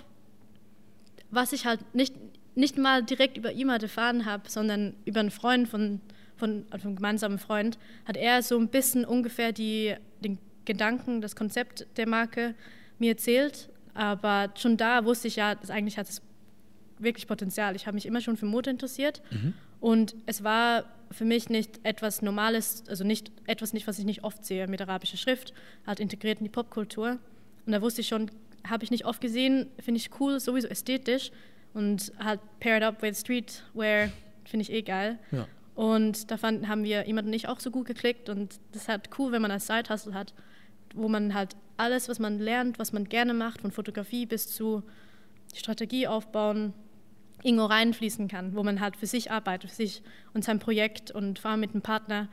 was 1.30 1.52
ich 1.52 1.66
halt 1.66 1.94
nicht, 1.94 2.14
nicht 2.54 2.78
mal 2.78 3.02
direkt 3.02 3.36
über 3.36 3.52
IMAD 3.52 3.84
erfahren 3.84 4.24
habe, 4.24 4.48
sondern 4.48 4.94
über 5.04 5.20
einen 5.20 5.30
Freund 5.30 5.68
von, 5.68 6.00
von, 6.36 6.66
also 6.70 6.88
einen 6.88 6.96
gemeinsamen 6.96 7.38
Freund, 7.38 7.78
hat 8.04 8.16
er 8.16 8.42
so 8.42 8.58
ein 8.58 8.68
bisschen 8.68 9.04
ungefähr 9.04 9.52
die, 9.52 9.94
den 10.20 10.38
Gedanken, 10.64 11.20
das 11.20 11.36
Konzept 11.36 11.86
der 11.96 12.08
Marke 12.08 12.54
mir 12.98 13.12
erzählt. 13.12 13.68
Aber 13.94 14.52
schon 14.56 14.76
da 14.76 15.04
wusste 15.04 15.28
ich 15.28 15.36
ja, 15.36 15.54
dass 15.54 15.70
eigentlich 15.70 15.98
hat 15.98 16.08
es 16.08 16.22
wirklich 16.98 17.26
Potenzial. 17.26 17.76
Ich 17.76 17.86
habe 17.86 17.94
mich 17.94 18.06
immer 18.06 18.20
schon 18.20 18.36
für 18.36 18.46
Mode 18.46 18.70
interessiert 18.70 19.22
und 19.80 20.14
es 20.26 20.44
war 20.44 20.84
für 21.10 21.24
mich 21.24 21.48
nicht 21.48 21.80
etwas 21.84 22.22
Normales, 22.22 22.84
also 22.88 23.04
nicht 23.04 23.30
etwas 23.46 23.72
nicht, 23.72 23.86
was 23.86 23.98
ich 23.98 24.04
nicht 24.04 24.24
oft 24.24 24.44
sehe 24.44 24.66
mit 24.66 24.80
arabischer 24.80 25.16
Schrift, 25.16 25.52
halt 25.86 26.00
integriert 26.00 26.38
in 26.38 26.44
die 26.44 26.50
Popkultur. 26.50 27.18
Und 27.64 27.72
da 27.72 27.80
wusste 27.80 28.00
ich 28.00 28.08
schon, 28.08 28.30
habe 28.68 28.84
ich 28.84 28.90
nicht 28.90 29.04
oft 29.04 29.20
gesehen, 29.20 29.68
finde 29.78 29.98
ich 29.98 30.10
cool, 30.20 30.40
sowieso 30.40 30.68
ästhetisch 30.68 31.30
und 31.74 32.12
halt 32.18 32.40
paired 32.60 32.82
up 32.82 33.02
with 33.02 33.20
Streetwear 33.20 34.10
finde 34.44 34.62
ich 34.62 34.72
eh 34.72 34.82
geil. 34.82 35.18
Ja. 35.30 35.46
Und 35.76 36.30
da 36.30 36.38
fanden, 36.38 36.68
haben 36.68 36.84
wir 36.84 37.06
jemand 37.06 37.28
und 37.28 37.34
ich 37.34 37.48
auch 37.48 37.60
so 37.60 37.70
gut 37.70 37.86
geklickt. 37.86 38.30
Und 38.30 38.58
das 38.72 38.82
ist 38.82 38.88
halt 38.88 39.10
cool, 39.18 39.30
wenn 39.30 39.42
man 39.42 39.50
als 39.50 39.66
Side-Hustle 39.66 40.14
hat, 40.14 40.32
wo 40.94 41.06
man 41.06 41.34
halt 41.34 41.54
alles, 41.76 42.08
was 42.08 42.18
man 42.18 42.38
lernt, 42.38 42.78
was 42.78 42.94
man 42.94 43.04
gerne 43.04 43.34
macht, 43.34 43.60
von 43.60 43.70
Fotografie 43.70 44.24
bis 44.24 44.48
zu 44.48 44.82
Strategie 45.54 46.06
aufbauen, 46.06 46.72
irgendwo 47.42 47.66
reinfließen 47.66 48.26
kann, 48.26 48.56
wo 48.56 48.62
man 48.62 48.80
halt 48.80 48.96
für 48.96 49.06
sich 49.06 49.30
arbeitet, 49.30 49.68
für 49.70 49.76
sich 49.76 50.02
und 50.32 50.44
sein 50.44 50.58
Projekt 50.58 51.10
und 51.10 51.38
vor 51.38 51.50
allem 51.50 51.60
mit 51.60 51.72
einem 51.72 51.82
Partner, 51.82 52.28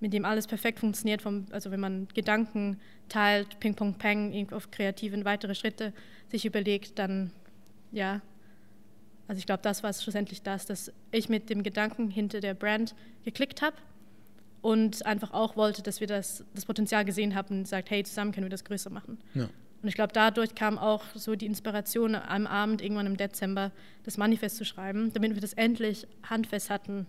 mit 0.00 0.12
dem 0.12 0.24
alles 0.24 0.48
perfekt 0.48 0.80
funktioniert, 0.80 1.22
vom, 1.22 1.46
also 1.52 1.70
wenn 1.70 1.80
man 1.80 2.08
Gedanken 2.14 2.80
teilt, 3.08 3.60
Ping 3.60 3.76
Pong 3.76 3.94
Peng, 3.94 4.32
irgendwo 4.32 4.56
auf 4.56 4.72
kreativen 4.72 5.24
weitere 5.24 5.54
Schritte 5.54 5.92
sich 6.28 6.44
überlegt, 6.44 6.98
dann 6.98 7.30
ja, 7.92 8.20
also 9.28 9.38
ich 9.38 9.46
glaube, 9.46 9.62
das 9.62 9.82
war 9.82 9.92
schlussendlich 9.92 10.42
das, 10.42 10.66
dass 10.66 10.90
ich 11.12 11.28
mit 11.28 11.50
dem 11.50 11.62
Gedanken 11.62 12.10
hinter 12.10 12.40
der 12.40 12.54
Brand 12.54 12.94
geklickt 13.24 13.60
habe 13.60 13.76
und 14.62 15.04
einfach 15.04 15.32
auch 15.32 15.54
wollte, 15.54 15.82
dass 15.82 16.00
wir 16.00 16.06
das, 16.06 16.44
das 16.54 16.64
Potenzial 16.64 17.04
gesehen 17.04 17.34
haben 17.34 17.58
und 17.58 17.68
sagt, 17.68 17.90
hey, 17.90 18.02
zusammen 18.02 18.32
können 18.32 18.46
wir 18.46 18.50
das 18.50 18.64
größer 18.64 18.90
machen. 18.90 19.18
Ja. 19.34 19.48
Und 19.82 19.88
ich 19.88 19.94
glaube, 19.94 20.12
dadurch 20.12 20.54
kam 20.54 20.78
auch 20.78 21.04
so 21.14 21.36
die 21.36 21.46
Inspiration 21.46 22.14
am 22.16 22.46
Abend, 22.46 22.82
irgendwann 22.82 23.06
im 23.06 23.16
Dezember, 23.16 23.70
das 24.02 24.16
Manifest 24.16 24.56
zu 24.56 24.64
schreiben, 24.64 25.12
damit 25.12 25.34
wir 25.34 25.40
das 25.40 25.52
endlich 25.52 26.06
handfest 26.28 26.70
hatten 26.70 27.06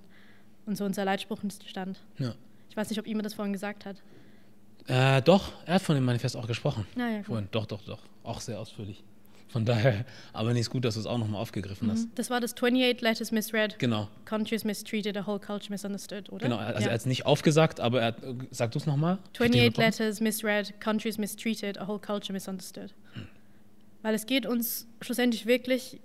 und 0.65 0.75
so 0.75 0.85
unser 0.85 1.05
Leitspruch 1.05 1.39
stand. 1.65 1.99
Ja. 2.19 2.35
Ich 2.69 2.77
weiß 2.77 2.89
nicht, 2.89 2.99
ob 2.99 3.07
jemand 3.07 3.25
das 3.25 3.33
vorhin 3.33 3.53
gesagt 3.53 3.85
hat. 3.85 4.03
Äh, 4.87 5.21
doch, 5.21 5.51
er 5.65 5.75
hat 5.75 5.81
von 5.81 5.95
dem 5.95 6.05
Manifest 6.05 6.35
auch 6.35 6.47
gesprochen. 6.47 6.85
Ja, 6.95 7.17
gut. 7.17 7.25
Vorhin. 7.25 7.47
Doch, 7.51 7.65
doch, 7.65 7.81
doch. 7.81 7.99
Auch 8.23 8.41
sehr 8.41 8.59
ausführlich. 8.59 9.03
Von 9.49 9.65
daher, 9.65 10.05
aber 10.31 10.53
nicht 10.53 10.69
gut, 10.69 10.85
dass 10.85 10.93
du 10.93 10.99
es 10.99 11.05
auch 11.07 11.17
nochmal 11.17 11.41
aufgegriffen 11.41 11.89
hast. 11.91 12.07
Das 12.15 12.29
war 12.29 12.39
das 12.39 12.53
28 12.53 13.01
Letters 13.01 13.31
Misread, 13.31 13.79
Genau. 13.79 14.07
Countries 14.25 14.63
Mistreated, 14.63 15.17
a 15.17 15.25
whole 15.25 15.39
culture 15.39 15.71
misunderstood, 15.71 16.31
oder? 16.31 16.43
Genau, 16.45 16.57
also 16.57 16.81
ja. 16.81 16.87
er 16.87 16.93
hat 16.93 16.99
es 17.01 17.05
nicht 17.07 17.25
aufgesagt, 17.25 17.79
aber 17.79 17.99
er 18.01 18.07
hat, 18.07 18.17
sag 18.51 18.71
du 18.71 18.77
es 18.77 18.85
nochmal. 18.85 19.17
28 19.33 19.75
letters 19.77 20.21
misread, 20.21 20.79
countries 20.79 21.17
mistreated, 21.17 21.79
a 21.79 21.87
whole 21.87 21.99
culture 21.99 22.31
misunderstood. 22.31 22.93
Hm. 23.13 23.27
Weil 24.03 24.13
es 24.13 24.27
geht 24.27 24.45
uns 24.45 24.87
schlussendlich 25.01 25.45
wirklich, 25.47 25.99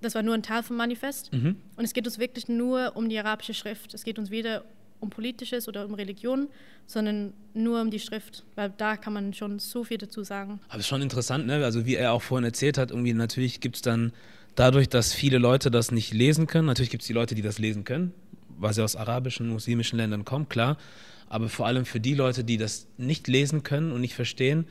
das 0.00 0.14
war 0.14 0.22
nur 0.22 0.34
ein 0.34 0.42
Teil 0.44 0.62
vom 0.62 0.76
Manifest, 0.76 1.32
Mhm. 1.32 1.56
und 1.76 1.84
es 1.84 1.92
geht 1.92 2.06
uns 2.06 2.18
wirklich 2.20 2.46
nur 2.48 2.92
um 2.94 3.08
die 3.08 3.18
arabische 3.18 3.52
Schrift. 3.54 3.94
Es 3.94 4.04
geht 4.04 4.18
uns 4.18 4.30
weder 4.30 4.64
um 5.00 5.10
Politisches 5.10 5.68
oder 5.68 5.84
um 5.84 5.94
Religion, 5.94 6.48
sondern 6.86 7.32
nur 7.54 7.80
um 7.80 7.90
die 7.90 7.98
Schrift, 8.00 8.44
weil 8.54 8.72
da 8.76 8.96
kann 8.96 9.12
man 9.12 9.34
schon 9.34 9.58
so 9.58 9.84
viel 9.84 9.98
dazu 9.98 10.22
sagen. 10.22 10.60
Aber 10.68 10.76
es 10.78 10.84
ist 10.84 10.88
schon 10.88 11.02
interessant, 11.02 11.46
ne? 11.46 11.64
Also 11.64 11.84
wie 11.86 11.96
er 11.96 12.12
auch 12.12 12.22
vorhin 12.22 12.44
erzählt 12.44 12.78
hat, 12.78 12.90
irgendwie 12.90 13.12
natürlich 13.12 13.60
gibt 13.60 13.76
es 13.76 13.82
dann 13.82 14.12
dadurch, 14.54 14.88
dass 14.88 15.12
viele 15.12 15.38
Leute 15.38 15.70
das 15.70 15.90
nicht 15.90 16.12
lesen 16.14 16.46
können, 16.46 16.66
natürlich 16.66 16.90
gibt 16.90 17.02
es 17.02 17.06
die 17.06 17.12
Leute, 17.12 17.34
die 17.34 17.42
das 17.42 17.58
lesen 17.58 17.84
können, 17.84 18.12
weil 18.58 18.72
sie 18.72 18.82
aus 18.82 18.96
arabischen, 18.96 19.48
muslimischen 19.48 19.98
Ländern 19.98 20.24
kommen, 20.24 20.48
klar. 20.48 20.78
Aber 21.28 21.48
vor 21.48 21.66
allem 21.66 21.84
für 21.84 22.00
die 22.00 22.14
Leute, 22.14 22.44
die 22.44 22.56
das 22.56 22.86
nicht 22.96 23.26
lesen 23.28 23.62
können 23.64 23.90
und 23.92 24.00
nicht 24.00 24.14
verstehen, 24.14 24.66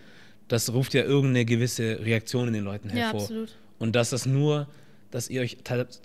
das 0.47 0.71
ruft 0.73 0.93
ja 0.93 1.03
irgendeine 1.03 1.43
gewisse 1.45 1.99
Reaktion 2.01 2.47
in 2.47 2.53
den 2.53 2.63
Leuten 2.63 2.89
Ja, 2.89 2.95
hervor. 2.95 3.21
absolut. 3.21 3.55
Und 3.77 3.95
dass 3.95 4.11
das 4.11 4.25
nur, 4.25 4.67
dass 5.11 5.29
ihr 5.29 5.41
euch, 5.41 5.57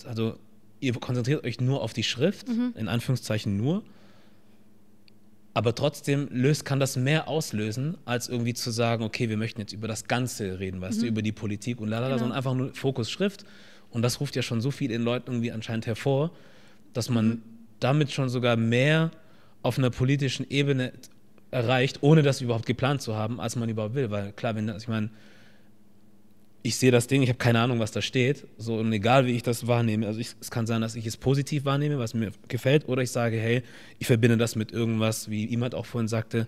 also 0.06 0.36
ihr 0.80 0.92
konzentriert 0.94 1.44
euch 1.44 1.60
nur 1.60 1.82
auf 1.82 1.92
die 1.92 2.02
Schrift, 2.02 2.48
Mhm. 2.48 2.74
in 2.76 2.88
Anführungszeichen 2.88 3.56
nur, 3.56 3.82
aber 5.52 5.74
trotzdem 5.74 6.28
löst, 6.30 6.64
kann 6.64 6.78
das 6.80 6.96
mehr 6.96 7.26
auslösen, 7.28 7.96
als 8.04 8.28
irgendwie 8.28 8.54
zu 8.54 8.70
sagen, 8.70 9.02
okay, 9.04 9.28
wir 9.28 9.36
möchten 9.36 9.60
jetzt 9.60 9.72
über 9.72 9.88
das 9.88 10.06
Ganze 10.06 10.60
reden, 10.60 10.80
weißt 10.80 11.02
du, 11.02 11.06
über 11.06 11.22
die 11.22 11.32
Politik 11.32 11.80
und 11.80 11.88
lalala, 11.88 12.06
Mhm. 12.06 12.10
Genau. 12.10 12.18
sondern 12.20 12.36
einfach 12.36 12.54
nur 12.54 12.74
Fokus 12.74 13.10
Schrift. 13.10 13.44
Und 13.90 14.02
das 14.02 14.20
ruft 14.20 14.36
ja 14.36 14.42
schon 14.42 14.60
so 14.60 14.70
viel 14.70 14.90
in 14.92 15.02
Leuten 15.02 15.32
irgendwie 15.32 15.50
anscheinend 15.50 15.86
hervor, 15.86 16.30
dass 16.92 17.10
man 17.10 17.28
Mhm. 17.28 17.42
damit 17.80 18.12
schon 18.12 18.28
sogar 18.28 18.56
mehr 18.56 19.10
auf 19.62 19.76
einer 19.78 19.90
politischen 19.90 20.46
Ebene 20.48 20.92
erreicht, 21.50 21.98
ohne 22.02 22.22
das 22.22 22.40
überhaupt 22.40 22.66
geplant 22.66 23.02
zu 23.02 23.16
haben, 23.16 23.40
als 23.40 23.56
man 23.56 23.68
überhaupt 23.68 23.94
will. 23.96 24.10
Weil 24.10 24.32
klar, 24.32 24.54
wenn 24.54 24.68
das, 24.68 24.82
ich 24.84 24.88
meine, 24.88 25.10
ich 26.62 26.76
sehe 26.76 26.90
das 26.90 27.06
Ding, 27.06 27.22
ich 27.22 27.28
habe 27.28 27.38
keine 27.38 27.60
Ahnung, 27.60 27.78
was 27.80 27.90
da 27.90 28.02
steht. 28.02 28.46
So, 28.58 28.76
und 28.76 28.92
egal 28.92 29.26
wie 29.26 29.32
ich 29.32 29.42
das 29.42 29.66
wahrnehme, 29.66 30.06
also 30.06 30.20
ich, 30.20 30.30
es 30.40 30.50
kann 30.50 30.66
sein, 30.66 30.80
dass 30.82 30.94
ich 30.94 31.06
es 31.06 31.16
positiv 31.16 31.64
wahrnehme, 31.64 31.98
was 31.98 32.12
mir 32.14 32.32
gefällt, 32.48 32.88
oder 32.88 33.02
ich 33.02 33.10
sage, 33.10 33.38
hey, 33.38 33.62
ich 33.98 34.06
verbinde 34.06 34.36
das 34.36 34.56
mit 34.56 34.72
irgendwas, 34.72 35.30
wie 35.30 35.46
jemand 35.46 35.74
auch 35.74 35.86
vorhin 35.86 36.08
sagte, 36.08 36.46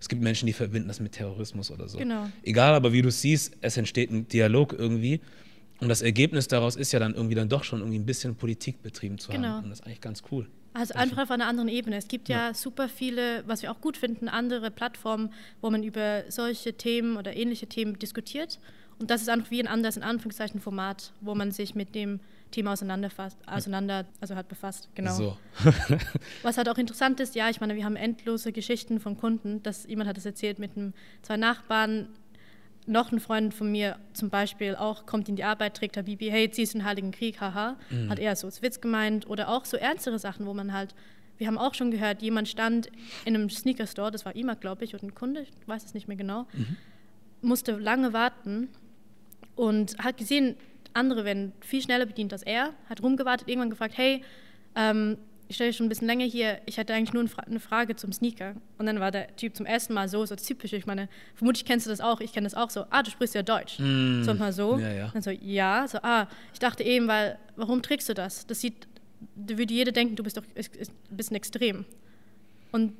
es 0.00 0.08
gibt 0.08 0.22
Menschen, 0.22 0.46
die 0.46 0.52
verbinden 0.52 0.88
das 0.88 1.00
mit 1.00 1.12
Terrorismus 1.12 1.70
oder 1.70 1.88
so. 1.88 1.96
Genau. 1.96 2.28
Egal, 2.42 2.74
aber 2.74 2.92
wie 2.92 3.00
du 3.00 3.10
siehst, 3.10 3.56
es 3.62 3.76
entsteht 3.78 4.10
ein 4.10 4.28
Dialog 4.28 4.74
irgendwie. 4.74 5.20
Und 5.80 5.88
das 5.88 6.02
Ergebnis 6.02 6.46
daraus 6.46 6.76
ist 6.76 6.92
ja 6.92 6.98
dann 6.98 7.14
irgendwie 7.14 7.34
dann 7.34 7.48
doch 7.48 7.64
schon 7.64 7.80
irgendwie 7.80 7.98
ein 7.98 8.06
bisschen 8.06 8.34
Politik 8.36 8.82
betrieben 8.82 9.18
zu 9.18 9.32
Genau. 9.32 9.48
haben. 9.48 9.64
Und 9.64 9.70
das 9.70 9.80
ist 9.80 9.86
eigentlich 9.86 10.00
ganz 10.02 10.22
cool. 10.30 10.46
Also 10.74 10.94
einfach 10.94 11.22
auf 11.22 11.30
einer 11.30 11.46
anderen 11.46 11.68
Ebene. 11.68 11.96
Es 11.96 12.08
gibt 12.08 12.28
ja, 12.28 12.52
super 12.52 12.88
viele, 12.88 13.44
was 13.46 13.62
wir 13.62 13.70
auch 13.70 13.80
gut 13.80 13.96
finden, 13.96 14.28
andere 14.28 14.70
Plattformen, 14.70 15.32
wo 15.60 15.70
man 15.70 15.82
über 15.84 16.24
solche 16.28 16.74
Themen 16.74 17.16
oder 17.16 17.34
ähnliche 17.36 17.66
Themen 17.68 17.98
diskutiert. 17.98 18.58
Und 18.98 19.10
das 19.10 19.22
ist 19.22 19.28
einfach 19.28 19.50
wie 19.50 19.60
ein 19.60 19.66
anderes, 19.66 19.96
in 19.96 20.02
Anführungszeichen, 20.02 20.60
Format, 20.60 21.12
wo 21.20 21.34
man 21.34 21.50
sich 21.50 21.74
mit 21.74 21.94
dem 21.94 22.20
Thema 22.50 22.72
auseinanderfasst, 22.72 23.36
auseinander, 23.46 24.06
also 24.20 24.36
halt 24.36 24.48
befasst. 24.48 24.88
Genau. 24.94 25.14
So. 25.14 25.36
Was 26.42 26.56
halt 26.56 26.68
auch 26.68 26.78
interessant 26.78 27.18
ist, 27.18 27.34
ja, 27.34 27.50
ich 27.50 27.60
meine, 27.60 27.74
wir 27.74 27.84
haben 27.84 27.96
endlose 27.96 28.52
Geschichten 28.52 29.00
von 29.00 29.16
Kunden, 29.16 29.62
dass 29.62 29.86
jemand 29.86 30.08
hat 30.08 30.18
es 30.18 30.24
erzählt 30.24 30.58
mit 30.58 30.76
einem, 30.76 30.94
zwei 31.22 31.36
Nachbarn, 31.36 32.08
noch 32.86 33.12
ein 33.12 33.18
Freund 33.18 33.54
von 33.54 33.72
mir 33.72 33.98
zum 34.12 34.28
Beispiel 34.28 34.76
auch 34.76 35.06
kommt 35.06 35.28
in 35.28 35.36
die 35.36 35.44
Arbeit, 35.44 35.74
trägt 35.74 35.96
Habibi, 35.96 36.30
hey, 36.30 36.50
ziehst 36.50 36.74
du 36.74 36.78
den 36.78 36.84
Heiligen 36.84 37.12
Krieg, 37.12 37.40
haha, 37.40 37.76
hat 38.10 38.18
er 38.18 38.36
so 38.36 38.46
als 38.46 38.60
Witz 38.60 38.80
gemeint 38.80 39.26
oder 39.26 39.48
auch 39.48 39.64
so 39.64 39.78
ernstere 39.78 40.18
Sachen, 40.18 40.44
wo 40.44 40.52
man 40.52 40.72
halt, 40.74 40.94
wir 41.38 41.46
haben 41.46 41.56
auch 41.56 41.72
schon 41.72 41.90
gehört, 41.90 42.20
jemand 42.20 42.46
stand 42.46 42.88
in 43.24 43.34
einem 43.34 43.48
Sneaker-Store, 43.48 44.10
das 44.10 44.26
war 44.26 44.36
immer, 44.36 44.54
glaube 44.54 44.84
ich, 44.84 44.94
oder 44.94 45.02
ein 45.02 45.14
Kunde, 45.14 45.40
ich 45.40 45.50
weiß 45.66 45.82
es 45.82 45.94
nicht 45.94 46.08
mehr 46.08 46.16
genau, 46.18 46.46
musste 47.40 47.72
lange 47.72 48.12
warten 48.12 48.68
und 49.56 49.96
hat 49.98 50.16
gesehen, 50.16 50.56
andere 50.92 51.24
werden 51.24 51.52
viel 51.60 51.82
schneller 51.82 52.06
bedient 52.06 52.32
als 52.32 52.42
er, 52.42 52.72
hat 52.88 53.02
rumgewartet, 53.02 53.48
irgendwann 53.48 53.70
gefragt, 53.70 53.94
hey, 53.96 54.22
ähm, 54.74 55.16
ich 55.48 55.56
stelle 55.56 55.72
schon 55.72 55.86
ein 55.86 55.88
bisschen 55.88 56.06
länger 56.06 56.24
hier, 56.24 56.60
ich 56.66 56.78
hätte 56.78 56.94
eigentlich 56.94 57.12
nur 57.12 57.24
eine 57.46 57.60
Frage 57.60 57.96
zum 57.96 58.12
Sneaker. 58.12 58.54
Und 58.78 58.86
dann 58.86 58.98
war 59.00 59.10
der 59.10 59.34
Typ 59.36 59.54
zum 59.54 59.66
ersten 59.66 59.92
Mal 59.92 60.08
so, 60.08 60.24
so 60.24 60.36
typisch, 60.36 60.72
ich 60.72 60.86
meine, 60.86 61.08
vermutlich 61.34 61.64
kennst 61.64 61.86
du 61.86 61.90
das 61.90 62.00
auch, 62.00 62.20
ich 62.20 62.32
kenne 62.32 62.46
das 62.46 62.54
auch 62.54 62.70
so, 62.70 62.84
ah, 62.90 63.02
du 63.02 63.10
sprichst 63.10 63.34
ja 63.34 63.42
Deutsch. 63.42 63.78
Mm. 63.78 64.22
So 64.22 64.34
mal 64.34 64.52
so. 64.52 64.78
Ja, 64.78 64.92
ja. 64.92 65.10
Dann 65.12 65.22
so, 65.22 65.30
ja, 65.30 65.86
so, 65.86 65.98
ah, 66.02 66.28
ich 66.52 66.60
dachte 66.60 66.82
eben, 66.82 67.08
weil, 67.08 67.38
warum 67.56 67.82
trägst 67.82 68.08
du 68.08 68.14
das? 68.14 68.46
Das 68.46 68.60
sieht, 68.60 68.88
da 69.36 69.58
würde 69.58 69.74
jeder 69.74 69.92
denken, 69.92 70.16
du 70.16 70.22
bist 70.22 70.36
doch 70.36 70.44
ein 70.44 71.16
bisschen 71.16 71.36
extrem. 71.36 71.84
Und 72.72 72.94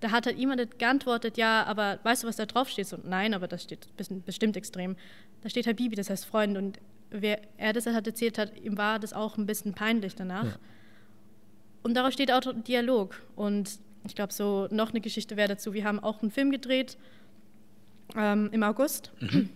da 0.00 0.12
hat 0.12 0.26
halt 0.26 0.38
jemand 0.38 0.78
geantwortet, 0.78 1.36
ja, 1.36 1.64
aber 1.64 1.98
weißt 2.02 2.22
du, 2.22 2.28
was 2.28 2.36
da 2.36 2.46
drauf 2.46 2.68
steht? 2.68 2.86
So, 2.86 2.98
nein, 3.02 3.34
aber 3.34 3.48
das 3.48 3.64
steht 3.64 3.88
bestimmt 4.24 4.56
extrem. 4.56 4.96
Da 5.42 5.48
steht 5.48 5.66
Habibi, 5.66 5.96
das 5.96 6.08
heißt 6.08 6.24
Freund. 6.24 6.56
Und 6.56 6.78
wer 7.10 7.40
er 7.56 7.72
das 7.72 7.86
hat 7.86 8.06
erzählt 8.06 8.38
hat, 8.38 8.56
ihm 8.60 8.78
war 8.78 8.98
das 8.98 9.12
auch 9.12 9.36
ein 9.36 9.46
bisschen 9.46 9.74
peinlich 9.74 10.14
danach. 10.14 10.44
Ja. 10.44 10.58
Und 11.82 11.94
daraus 11.94 12.14
steht 12.14 12.30
auch 12.30 12.42
Dialog. 12.62 13.20
Und 13.34 13.78
ich 14.06 14.14
glaube, 14.14 14.32
so 14.32 14.68
noch 14.70 14.90
eine 14.90 15.00
Geschichte 15.00 15.36
wäre 15.36 15.48
dazu. 15.48 15.72
Wir 15.72 15.84
haben 15.84 15.98
auch 15.98 16.22
einen 16.22 16.30
Film 16.30 16.50
gedreht 16.50 16.96
ähm, 18.16 18.48
im 18.52 18.62
August. 18.62 19.12
Mhm. 19.20 19.50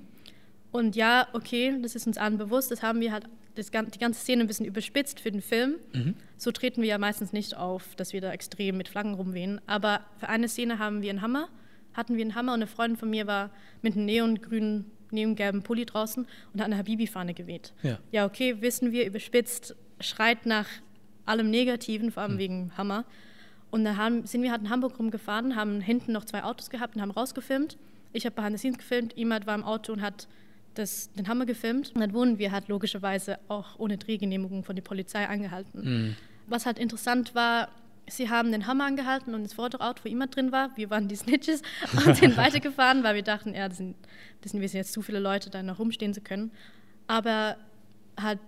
Und 0.72 0.96
ja, 0.96 1.28
okay, 1.32 1.76
das 1.82 1.94
ist 1.94 2.06
uns 2.06 2.18
allen 2.18 2.38
bewusst. 2.38 2.70
Das 2.70 2.82
haben 2.82 3.00
wir 3.00 3.12
halt 3.12 3.26
das, 3.54 3.70
die 3.70 3.98
ganze 3.98 4.20
Szene 4.20 4.42
ein 4.42 4.46
bisschen 4.46 4.66
überspitzt 4.66 5.20
für 5.20 5.30
den 5.30 5.42
Film. 5.42 5.76
Mhm. 5.92 6.14
So 6.36 6.50
treten 6.52 6.82
wir 6.82 6.88
ja 6.88 6.98
meistens 6.98 7.32
nicht 7.32 7.56
auf, 7.56 7.94
dass 7.96 8.12
wir 8.12 8.20
da 8.20 8.32
extrem 8.32 8.76
mit 8.76 8.88
Flaggen 8.88 9.14
rumwehen. 9.14 9.60
Aber 9.66 10.00
für 10.18 10.28
eine 10.28 10.48
Szene 10.48 10.78
haben 10.78 11.02
wir 11.02 11.10
einen 11.10 11.22
Hammer, 11.22 11.48
hatten 11.94 12.16
wir 12.16 12.22
einen 12.22 12.34
Hammer 12.34 12.52
und 12.52 12.60
eine 12.60 12.66
Freundin 12.66 12.96
von 12.96 13.10
mir 13.10 13.26
war 13.26 13.50
mit 13.82 13.94
einem 13.94 14.06
neongrünen, 14.06 14.90
neongelben 15.10 15.62
Pulli 15.62 15.84
draußen 15.86 16.26
und 16.52 16.60
hat 16.60 16.66
eine 16.66 16.78
Habibi-Fahne 16.78 17.34
geweht. 17.34 17.72
Ja. 17.82 17.98
ja, 18.12 18.26
okay, 18.26 18.60
wissen 18.60 18.92
wir, 18.92 19.06
überspitzt, 19.06 19.74
schreit 20.00 20.46
nach 20.46 20.66
allem 21.26 21.50
Negativen, 21.50 22.10
vor 22.10 22.22
allem 22.22 22.34
mhm. 22.34 22.38
wegen 22.38 22.72
Hammer. 22.76 23.04
Und 23.70 23.84
da 23.84 23.96
haben, 23.96 24.26
sind 24.26 24.42
wir 24.42 24.50
halt 24.50 24.62
in 24.62 24.70
Hamburg 24.70 24.98
rumgefahren, 24.98 25.56
haben 25.56 25.80
hinten 25.80 26.12
noch 26.12 26.24
zwei 26.24 26.42
Autos 26.42 26.70
gehabt 26.70 26.96
und 26.96 27.02
haben 27.02 27.10
rausgefilmt. 27.10 27.78
Ich 28.12 28.26
habe 28.26 28.34
behind 28.34 28.52
the 28.52 28.58
scenes 28.58 28.78
gefilmt, 28.78 29.16
jemand 29.16 29.46
war 29.46 29.54
im 29.54 29.62
Auto 29.62 29.92
und 29.92 30.02
hat 30.02 30.26
das, 30.74 31.12
den 31.12 31.28
Hammer 31.28 31.46
gefilmt. 31.46 31.92
Und 31.94 32.00
dann 32.00 32.12
wurden 32.12 32.38
wir 32.38 32.52
halt 32.52 32.68
logischerweise 32.68 33.38
auch 33.48 33.78
ohne 33.78 33.98
Drehgenehmigung 33.98 34.64
von 34.64 34.76
der 34.76 34.82
Polizei 34.82 35.26
angehalten. 35.26 35.80
Mhm. 35.82 36.16
Was 36.46 36.66
halt 36.66 36.78
interessant 36.78 37.34
war, 37.34 37.68
sie 38.08 38.28
haben 38.28 38.52
den 38.52 38.66
Hammer 38.66 38.86
angehalten 38.86 39.34
und 39.34 39.44
das 39.44 39.54
Fotoauto, 39.54 40.04
wo 40.04 40.08
jemand 40.08 40.34
drin 40.34 40.52
war, 40.52 40.76
wir 40.76 40.90
waren 40.90 41.08
die 41.08 41.16
Snitches 41.16 41.62
und 41.92 42.16
sind 42.16 42.36
weitergefahren, 42.36 43.02
weil 43.04 43.14
wir 43.14 43.22
dachten, 43.22 43.54
ja, 43.54 43.68
das 43.68 43.78
sind, 43.78 43.96
das 44.42 44.52
sind 44.52 44.60
wir 44.60 44.68
sind 44.68 44.78
jetzt 44.78 44.92
zu 44.92 45.02
viele 45.02 45.20
Leute, 45.20 45.50
da 45.50 45.62
noch 45.62 45.78
rumstehen 45.78 46.14
zu 46.14 46.20
können. 46.20 46.50
Aber 47.06 47.56
halt 48.20 48.38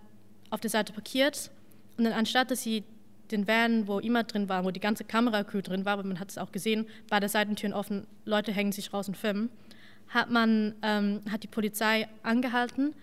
auf 0.50 0.60
der 0.60 0.70
Seite 0.70 0.92
parkiert 0.92 1.50
und 1.96 2.04
dann 2.04 2.12
anstatt, 2.12 2.50
dass 2.50 2.62
sie 2.62 2.84
den 3.30 3.48
Van, 3.48 3.88
wo 3.88 3.98
immer 3.98 4.24
drin 4.24 4.48
war, 4.48 4.64
wo 4.64 4.70
die 4.70 4.80
ganze 4.80 5.04
Kameracrew 5.04 5.62
drin 5.62 5.84
war, 5.84 5.94
aber 5.94 6.04
man 6.04 6.20
hat 6.20 6.30
es 6.30 6.38
auch 6.38 6.52
gesehen, 6.52 6.86
beide 7.08 7.28
Seitentüren 7.28 7.72
offen, 7.72 8.06
Leute 8.24 8.52
hängen 8.52 8.72
sich 8.72 8.92
raus 8.92 9.08
und 9.08 9.16
filmen, 9.16 9.48
hat 10.08 10.30
man, 10.30 10.74
ähm, 10.82 11.20
hat 11.30 11.42
die 11.42 11.48
Polizei 11.48 12.08
angehalten, 12.22 12.94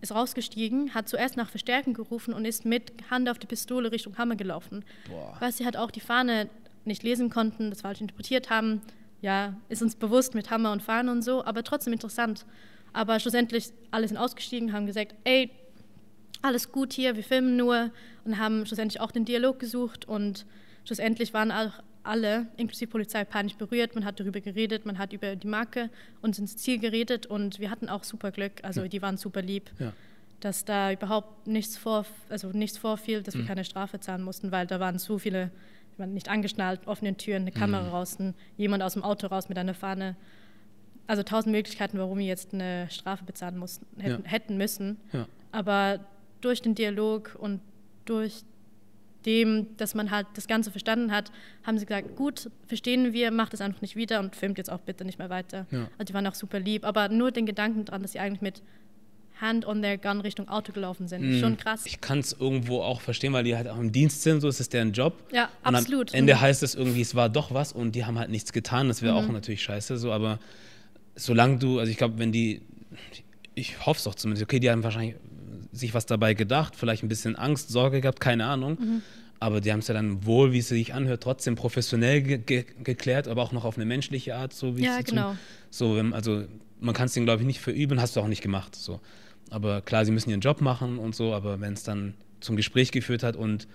ist 0.00 0.14
rausgestiegen, 0.14 0.94
hat 0.94 1.08
zuerst 1.08 1.36
nach 1.36 1.48
Verstärken 1.48 1.94
gerufen 1.94 2.34
und 2.34 2.44
ist 2.44 2.64
mit 2.64 2.92
Hand 3.10 3.28
auf 3.28 3.38
die 3.38 3.46
Pistole 3.46 3.92
Richtung 3.92 4.18
Hammer 4.18 4.36
gelaufen. 4.36 4.84
Boah. 5.08 5.36
Weil 5.38 5.52
sie 5.52 5.64
halt 5.64 5.76
auch 5.76 5.90
die 5.90 6.00
Fahne 6.00 6.48
nicht 6.84 7.02
lesen 7.02 7.30
konnten, 7.30 7.70
das 7.70 7.82
falsch 7.82 8.00
interpretiert 8.00 8.50
haben. 8.50 8.82
Ja, 9.20 9.54
ist 9.68 9.82
uns 9.82 9.94
bewusst 9.94 10.34
mit 10.34 10.50
Hammer 10.50 10.72
und 10.72 10.82
Fahne 10.82 11.12
und 11.12 11.22
so, 11.22 11.44
aber 11.44 11.62
trotzdem 11.62 11.92
interessant. 11.92 12.44
Aber 12.92 13.20
schlussendlich 13.20 13.70
alle 13.92 14.08
sind 14.08 14.16
ausgestiegen, 14.16 14.72
haben 14.72 14.86
gesagt, 14.86 15.14
ey, 15.24 15.50
alles 16.42 16.72
gut 16.72 16.92
hier, 16.92 17.16
wir 17.16 17.22
filmen 17.22 17.56
nur 17.56 17.90
und 18.24 18.38
haben 18.38 18.66
schlussendlich 18.66 19.00
auch 19.00 19.12
den 19.12 19.24
Dialog 19.24 19.60
gesucht 19.60 20.06
und 20.06 20.44
schlussendlich 20.84 21.32
waren 21.32 21.52
auch 21.52 21.72
alle, 22.04 22.46
inklusive 22.56 22.90
Polizei, 22.90 23.24
panisch 23.24 23.56
berührt. 23.56 23.94
Man 23.94 24.04
hat 24.04 24.20
darüber 24.20 24.40
geredet, 24.40 24.86
man 24.86 24.98
hat 24.98 25.12
über 25.12 25.36
die 25.36 25.46
Marke 25.46 25.90
und 26.20 26.38
ins 26.38 26.56
Ziel 26.56 26.78
geredet 26.78 27.26
und 27.26 27.60
wir 27.60 27.70
hatten 27.70 27.88
auch 27.88 28.04
super 28.04 28.30
Glück, 28.30 28.52
also 28.62 28.82
ja. 28.82 28.88
die 28.88 29.02
waren 29.02 29.16
super 29.16 29.42
lieb. 29.42 29.70
Ja. 29.78 29.92
Dass 30.40 30.64
da 30.64 30.90
überhaupt 30.90 31.46
nichts, 31.46 31.76
vor, 31.76 32.04
also 32.28 32.48
nichts 32.48 32.78
vorfiel, 32.78 33.22
dass 33.22 33.34
mhm. 33.34 33.40
wir 33.40 33.46
keine 33.46 33.64
Strafe 33.64 34.00
zahlen 34.00 34.22
mussten, 34.22 34.50
weil 34.50 34.66
da 34.66 34.80
waren 34.80 34.98
zu 34.98 35.18
viele, 35.18 35.50
waren 35.98 36.14
nicht 36.14 36.28
angeschnallt, 36.28 36.86
offene 36.86 37.16
Türen, 37.16 37.42
eine 37.42 37.52
Kamera 37.52 37.84
mhm. 37.84 37.90
draußen, 37.90 38.34
jemand 38.56 38.82
aus 38.82 38.94
dem 38.94 39.04
Auto 39.04 39.28
raus 39.28 39.48
mit 39.48 39.58
einer 39.58 39.74
Fahne 39.74 40.16
also 41.06 41.22
tausend 41.22 41.52
Möglichkeiten, 41.52 41.98
warum 41.98 42.18
wir 42.18 42.26
jetzt 42.26 42.54
eine 42.54 42.88
Strafe 42.88 43.24
bezahlen 43.24 43.58
mussten, 43.58 43.86
hätten, 44.00 44.22
ja. 44.24 44.30
hätten 44.30 44.56
müssen. 44.56 44.98
Aber 45.50 46.00
durch 46.40 46.62
den 46.62 46.74
Dialog 46.74 47.36
und 47.38 47.60
durch 48.04 48.44
dem, 49.26 49.76
dass 49.76 49.94
man 49.94 50.10
halt 50.10 50.26
das 50.34 50.46
Ganze 50.46 50.70
verstanden 50.70 51.12
hat, 51.12 51.30
haben 51.64 51.78
sie 51.78 51.86
gesagt, 51.86 52.16
gut, 52.16 52.50
verstehen 52.66 53.12
wir, 53.12 53.30
macht 53.30 53.54
es 53.54 53.60
einfach 53.60 53.82
nicht 53.82 53.96
wieder 53.96 54.20
und 54.20 54.36
filmt 54.36 54.58
jetzt 54.58 54.70
auch 54.70 54.80
bitte 54.80 55.04
nicht 55.04 55.18
mehr 55.18 55.30
weiter. 55.30 55.66
Ja. 55.70 55.88
Also 55.98 56.04
die 56.08 56.14
waren 56.14 56.26
auch 56.26 56.34
super 56.34 56.60
lieb, 56.60 56.84
aber 56.84 57.08
nur 57.08 57.30
den 57.30 57.46
Gedanken 57.46 57.84
dran, 57.84 58.02
dass 58.02 58.12
sie 58.12 58.18
eigentlich 58.18 58.42
mit 58.42 58.62
Hand 59.40 59.66
on 59.66 59.82
their 59.82 59.98
gun 59.98 60.20
Richtung 60.20 60.48
Auto 60.48 60.72
gelaufen 60.72 61.08
sind. 61.08 61.22
Mhm. 61.22 61.40
Schon 61.40 61.56
krass. 61.56 61.84
Ich 61.84 62.00
kann 62.00 62.20
es 62.20 62.32
irgendwo 62.32 62.80
auch 62.80 63.00
verstehen, 63.00 63.32
weil 63.32 63.44
die 63.44 63.56
halt 63.56 63.68
auch 63.68 63.78
im 63.78 63.90
Dienst 63.90 64.22
sind, 64.22 64.40
so 64.40 64.48
ist 64.48 64.60
es 64.60 64.68
deren 64.68 64.92
Job. 64.92 65.14
Ja, 65.32 65.50
und 65.64 65.74
absolut. 65.74 66.12
Am 66.12 66.18
Ende 66.18 66.34
mhm. 66.34 66.40
heißt 66.40 66.62
es 66.62 66.74
irgendwie, 66.74 67.00
es 67.00 67.14
war 67.14 67.28
doch 67.28 67.52
was 67.52 67.72
und 67.72 67.94
die 67.94 68.04
haben 68.04 68.18
halt 68.18 68.30
nichts 68.30 68.52
getan. 68.52 68.88
Das 68.88 69.02
wäre 69.02 69.20
mhm. 69.20 69.28
auch 69.28 69.32
natürlich 69.32 69.62
scheiße, 69.62 69.98
so, 69.98 70.12
aber 70.12 70.38
solange 71.16 71.58
du, 71.58 71.78
also 71.78 71.90
ich 71.90 71.98
glaube, 71.98 72.18
wenn 72.18 72.32
die, 72.32 72.62
ich 73.54 73.84
hoffe 73.84 73.98
es 73.98 74.06
auch 74.06 74.14
zumindest, 74.14 74.44
okay, 74.44 74.60
die 74.60 74.70
haben 74.70 74.82
wahrscheinlich 74.82 75.16
sich 75.72 75.94
was 75.94 76.06
dabei 76.06 76.34
gedacht, 76.34 76.76
vielleicht 76.76 77.02
ein 77.02 77.08
bisschen 77.08 77.34
Angst, 77.34 77.70
Sorge 77.70 78.00
gehabt, 78.00 78.20
keine 78.20 78.46
Ahnung. 78.46 78.78
Mhm. 78.78 79.02
Aber 79.40 79.60
die 79.60 79.72
haben 79.72 79.80
es 79.80 79.88
ja 79.88 79.94
dann 79.94 80.24
wohl, 80.24 80.52
wie 80.52 80.58
es 80.58 80.68
sich 80.68 80.94
anhört, 80.94 81.22
trotzdem 81.24 81.56
professionell 81.56 82.22
ge 82.22 82.38
ge 82.38 82.64
geklärt, 82.84 83.26
aber 83.26 83.42
auch 83.42 83.50
noch 83.50 83.64
auf 83.64 83.76
eine 83.76 83.86
menschliche 83.86 84.36
Art, 84.36 84.52
so 84.52 84.76
wie 84.76 84.84
ja, 84.84 84.98
es 85.00 85.06
genau. 85.06 85.34
so, 85.68 85.94
also 86.12 86.44
man 86.78 86.94
kann 86.94 87.06
es 87.06 87.14
denen, 87.14 87.26
glaube 87.26 87.40
ich, 87.40 87.46
nicht 87.46 87.60
verüben, 87.60 88.00
hast 88.00 88.14
du 88.14 88.20
auch 88.20 88.28
nicht 88.28 88.42
gemacht. 88.42 88.76
So. 88.76 89.00
Aber 89.50 89.80
klar, 89.80 90.04
sie 90.04 90.12
müssen 90.12 90.30
ihren 90.30 90.40
Job 90.40 90.60
machen 90.60 90.98
und 90.98 91.16
so, 91.16 91.34
aber 91.34 91.60
wenn 91.60 91.72
es 91.72 91.82
dann 91.82 92.14
zum 92.38 92.54
Gespräch 92.54 92.92
geführt 92.92 93.24
hat 93.24 93.34
und 93.34 93.66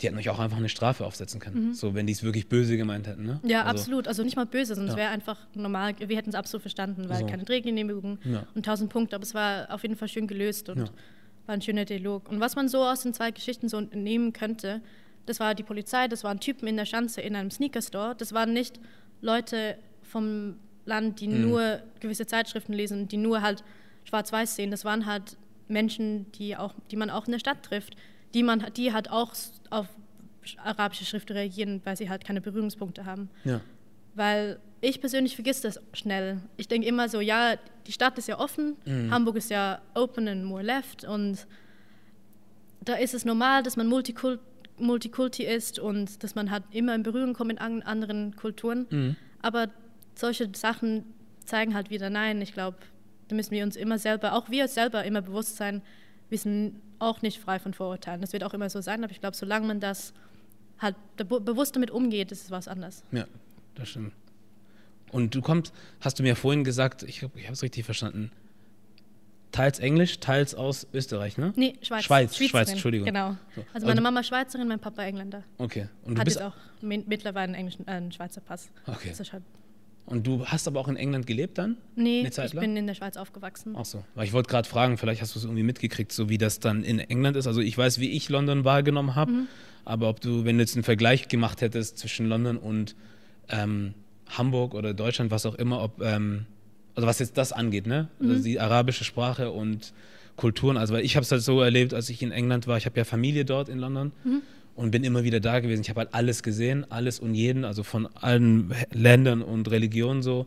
die 0.00 0.08
hätten 0.08 0.18
euch 0.18 0.28
auch 0.28 0.40
einfach 0.40 0.58
eine 0.58 0.68
Strafe 0.68 1.06
aufsetzen 1.06 1.40
können. 1.40 1.68
Mhm. 1.68 1.72
So, 1.74 1.94
wenn 1.94 2.06
die 2.06 2.12
es 2.12 2.22
wirklich 2.22 2.48
böse 2.48 2.76
gemeint 2.76 3.06
hätten. 3.06 3.24
Ne? 3.24 3.40
Ja, 3.44 3.62
also, 3.62 3.78
absolut. 3.78 4.08
Also 4.08 4.24
nicht 4.24 4.36
mal 4.36 4.44
böse, 4.44 4.74
sondern 4.74 4.88
ja. 4.88 4.92
es 4.92 4.98
wäre 4.98 5.10
einfach 5.10 5.38
normal. 5.54 5.94
Wir 5.98 6.16
hätten 6.16 6.30
es 6.30 6.34
absolut 6.34 6.62
verstanden, 6.62 7.08
weil 7.08 7.20
so. 7.20 7.26
keine 7.26 7.44
Drehgenehmigung 7.44 8.18
ja. 8.24 8.44
und 8.54 8.66
tausend 8.66 8.90
Punkte. 8.90 9.14
Aber 9.14 9.22
es 9.22 9.34
war 9.34 9.72
auf 9.72 9.82
jeden 9.82 9.96
Fall 9.96 10.08
schön 10.08 10.26
gelöst 10.26 10.68
und 10.68 10.78
ja 10.78 10.84
war 11.46 11.54
ein 11.54 11.62
schöner 11.62 11.84
Dialog. 11.84 12.28
Und 12.28 12.40
was 12.40 12.56
man 12.56 12.68
so 12.68 12.82
aus 12.82 13.02
den 13.02 13.14
zwei 13.14 13.30
Geschichten 13.30 13.68
so 13.68 13.80
nehmen 13.80 14.32
könnte, 14.32 14.80
das 15.26 15.40
war 15.40 15.54
die 15.54 15.62
Polizei, 15.62 16.08
das 16.08 16.24
waren 16.24 16.40
Typen 16.40 16.68
in 16.68 16.76
der 16.76 16.84
Schanze 16.84 17.20
in 17.20 17.36
einem 17.36 17.50
Sneaker-Store. 17.50 18.14
Das 18.16 18.32
waren 18.32 18.52
nicht 18.52 18.80
Leute 19.20 19.78
vom 20.02 20.56
Land, 20.84 21.20
die 21.20 21.28
mhm. 21.28 21.48
nur 21.48 21.80
gewisse 22.00 22.26
Zeitschriften 22.26 22.72
lesen, 22.72 23.08
die 23.08 23.16
nur 23.16 23.42
halt 23.42 23.64
schwarz-weiß 24.04 24.56
sehen. 24.56 24.70
Das 24.70 24.84
waren 24.84 25.06
halt 25.06 25.36
Menschen, 25.68 26.30
die, 26.32 26.56
auch, 26.56 26.74
die 26.90 26.96
man 26.96 27.10
auch 27.10 27.26
in 27.26 27.32
der 27.32 27.38
Stadt 27.38 27.62
trifft, 27.62 27.96
die, 28.34 28.42
man, 28.42 28.64
die 28.76 28.92
halt 28.92 29.10
auch 29.10 29.32
auf 29.70 29.86
arabische 30.62 31.04
Schriften 31.04 31.32
reagieren, 31.32 31.80
weil 31.84 31.96
sie 31.96 32.10
halt 32.10 32.24
keine 32.24 32.40
Berührungspunkte 32.40 33.06
haben. 33.06 33.30
Ja. 33.44 33.60
Weil 34.14 34.58
ich 34.84 35.00
persönlich 35.00 35.34
vergesse 35.34 35.62
das 35.62 35.80
schnell. 35.92 36.40
Ich 36.56 36.68
denke 36.68 36.86
immer 36.86 37.08
so, 37.08 37.20
ja, 37.20 37.56
die 37.86 37.92
Stadt 37.92 38.18
ist 38.18 38.28
ja 38.28 38.38
offen, 38.38 38.76
mhm. 38.84 39.10
Hamburg 39.10 39.36
ist 39.36 39.50
ja 39.50 39.80
open 39.94 40.28
and 40.28 40.44
more 40.44 40.62
left 40.62 41.04
und 41.04 41.46
da 42.84 42.94
ist 42.94 43.14
es 43.14 43.24
normal, 43.24 43.62
dass 43.62 43.76
man 43.76 43.86
Multikult 43.86 44.40
Multikulti 44.76 45.44
ist 45.44 45.78
und 45.78 46.24
dass 46.24 46.34
man 46.34 46.50
halt 46.50 46.64
immer 46.72 46.96
in 46.96 47.04
Berührung 47.04 47.32
kommt 47.32 47.48
mit 47.48 47.60
anderen 47.60 48.34
Kulturen. 48.34 48.86
Mhm. 48.90 49.16
Aber 49.40 49.68
solche 50.16 50.50
Sachen 50.54 51.04
zeigen 51.44 51.74
halt 51.74 51.90
wieder, 51.90 52.10
nein, 52.10 52.42
ich 52.42 52.52
glaube, 52.52 52.78
da 53.28 53.36
müssen 53.36 53.52
wir 53.52 53.62
uns 53.62 53.76
immer 53.76 53.98
selber, 53.98 54.32
auch 54.32 54.50
wir 54.50 54.66
selber 54.66 55.04
immer 55.04 55.22
bewusst 55.22 55.56
sein, 55.56 55.80
wir 56.28 56.38
sind 56.38 56.80
auch 56.98 57.22
nicht 57.22 57.40
frei 57.40 57.60
von 57.60 57.72
Vorurteilen. 57.72 58.20
Das 58.20 58.32
wird 58.32 58.42
auch 58.42 58.52
immer 58.52 58.68
so 58.68 58.80
sein, 58.80 59.04
aber 59.04 59.12
ich 59.12 59.20
glaube, 59.20 59.36
solange 59.36 59.66
man 59.66 59.78
das 59.78 60.12
halt 60.78 60.96
bewusst 61.16 61.76
damit 61.76 61.92
umgeht, 61.92 62.32
ist 62.32 62.42
es 62.42 62.50
was 62.50 62.66
anderes. 62.66 63.04
Ja, 63.12 63.26
das 63.76 63.90
stimmt. 63.90 64.12
Und 65.14 65.32
du 65.32 65.42
kommst, 65.42 65.72
hast 66.00 66.18
du 66.18 66.24
mir 66.24 66.34
vorhin 66.34 66.64
gesagt, 66.64 67.04
ich, 67.04 67.22
ich 67.22 67.44
habe 67.44 67.52
es 67.52 67.62
richtig 67.62 67.84
verstanden, 67.84 68.32
teils 69.52 69.78
Englisch, 69.78 70.18
teils 70.18 70.56
aus 70.56 70.88
Österreich, 70.92 71.38
ne? 71.38 71.52
Nee, 71.54 71.74
Schweiz. 71.82 72.02
Schweiz, 72.02 72.36
Schweiz 72.36 72.70
Entschuldigung. 72.70 73.06
Genau. 73.06 73.36
So. 73.54 73.64
Also 73.72 73.86
meine 73.86 74.00
Mama 74.00 74.24
Schweizerin, 74.24 74.66
mein 74.66 74.80
Papa 74.80 75.04
Engländer. 75.04 75.44
Okay. 75.58 75.86
Und 76.02 76.16
du 76.16 76.18
Hat 76.18 76.24
bist 76.24 76.38
jetzt 76.38 76.46
auch 76.46 76.56
mittlerweile 76.80 77.44
einen, 77.44 77.54
englischen, 77.54 77.86
äh, 77.86 77.92
einen 77.92 78.10
Schweizer 78.10 78.40
Pass. 78.40 78.70
Okay. 78.88 79.12
Halt 79.16 79.44
und 80.06 80.26
du 80.26 80.44
hast 80.46 80.66
aber 80.66 80.80
auch 80.80 80.88
in 80.88 80.96
England 80.96 81.28
gelebt 81.28 81.58
dann? 81.58 81.76
Nee, 81.94 82.26
ich 82.26 82.52
bin 82.52 82.76
in 82.76 82.88
der 82.88 82.94
Schweiz 82.94 83.16
aufgewachsen. 83.16 83.76
Ach 83.78 83.84
so. 83.84 84.02
Weil 84.16 84.26
ich 84.26 84.32
wollte 84.32 84.50
gerade 84.50 84.68
fragen, 84.68 84.98
vielleicht 84.98 85.22
hast 85.22 85.36
du 85.36 85.38
es 85.38 85.44
irgendwie 85.44 85.62
mitgekriegt, 85.62 86.10
so 86.10 86.28
wie 86.28 86.38
das 86.38 86.58
dann 86.58 86.82
in 86.82 86.98
England 86.98 87.36
ist. 87.36 87.46
Also 87.46 87.60
ich 87.60 87.78
weiß, 87.78 88.00
wie 88.00 88.10
ich 88.10 88.30
London 88.30 88.64
wahrgenommen 88.64 89.14
habe, 89.14 89.30
mhm. 89.30 89.46
aber 89.84 90.08
ob 90.08 90.20
du, 90.20 90.44
wenn 90.44 90.56
du 90.56 90.64
jetzt 90.64 90.74
einen 90.74 90.82
Vergleich 90.82 91.28
gemacht 91.28 91.60
hättest 91.60 91.98
zwischen 91.98 92.26
London 92.26 92.56
und 92.56 92.96
ähm, 93.48 93.94
Hamburg 94.38 94.74
oder 94.74 94.94
Deutschland, 94.94 95.30
was 95.30 95.46
auch 95.46 95.54
immer, 95.54 95.82
ob, 95.82 96.00
ähm, 96.02 96.46
also 96.94 97.06
was 97.06 97.18
jetzt 97.18 97.36
das 97.36 97.52
angeht, 97.52 97.86
ne? 97.86 98.08
Also 98.18 98.24
mhm. 98.24 98.30
Also 98.36 98.44
die 98.44 98.60
arabische 98.60 99.04
Sprache 99.04 99.50
und 99.50 99.92
Kulturen. 100.36 100.76
Also 100.76 100.94
weil 100.94 101.04
ich 101.04 101.16
habe 101.16 101.24
es 101.24 101.30
halt 101.32 101.42
so 101.42 101.60
erlebt, 101.60 101.94
als 101.94 102.08
ich 102.08 102.22
in 102.22 102.32
England 102.32 102.66
war. 102.66 102.76
Ich 102.76 102.86
habe 102.86 102.96
ja 102.98 103.04
Familie 103.04 103.44
dort 103.44 103.68
in 103.68 103.78
London 103.78 104.12
Mhm. 104.24 104.42
und 104.76 104.90
bin 104.90 105.04
immer 105.04 105.22
wieder 105.24 105.40
da 105.40 105.60
gewesen. 105.60 105.82
Ich 105.82 105.88
habe 105.90 106.00
halt 106.00 106.14
alles 106.14 106.42
gesehen, 106.42 106.84
alles 106.90 107.20
und 107.20 107.34
jeden, 107.34 107.64
also 107.64 107.82
von 107.82 108.06
allen 108.20 108.72
Ländern 108.92 109.42
und 109.42 109.70
Religionen 109.70 110.22
so. 110.22 110.46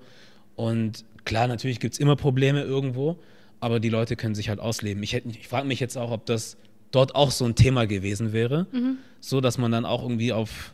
Und 0.55 1.05
klar, 1.25 1.47
natürlich 1.47 1.79
gibt 1.79 1.93
es 1.93 1.99
immer 1.99 2.15
Probleme 2.15 2.61
irgendwo, 2.63 3.17
aber 3.59 3.79
die 3.79 3.89
Leute 3.89 4.15
können 4.15 4.35
sich 4.35 4.49
halt 4.49 4.59
ausleben. 4.59 5.01
Ich, 5.03 5.13
ich 5.13 5.47
frage 5.47 5.67
mich 5.67 5.79
jetzt 5.79 5.97
auch, 5.97 6.11
ob 6.11 6.25
das 6.25 6.57
dort 6.91 7.15
auch 7.15 7.31
so 7.31 7.45
ein 7.45 7.55
Thema 7.55 7.85
gewesen 7.87 8.33
wäre, 8.33 8.67
Mhm. 8.71 8.97
so 9.19 9.41
dass 9.41 9.57
man 9.57 9.71
dann 9.71 9.85
auch 9.85 10.01
irgendwie 10.03 10.31
auf 10.33 10.73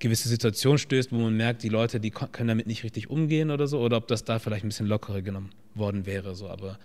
gewisse 0.00 0.28
Situationen 0.28 0.78
stößt, 0.78 1.12
wo 1.12 1.16
man 1.18 1.36
merkt, 1.36 1.62
die 1.62 1.68
Leute, 1.68 2.00
die 2.00 2.10
können 2.10 2.48
damit 2.48 2.66
nicht 2.66 2.82
richtig 2.82 3.08
umgehen 3.10 3.50
oder 3.52 3.66
so, 3.68 3.78
oder 3.80 3.96
ob 3.98 4.08
das 4.08 4.24
da 4.24 4.38
vielleicht 4.40 4.64
ein 4.64 4.68
bisschen 4.68 4.86
lockerer 4.86 5.22
genommen 5.22 5.50
worden 5.74 6.04
wäre, 6.06 6.34
so, 6.34 6.48
aber 6.48 6.78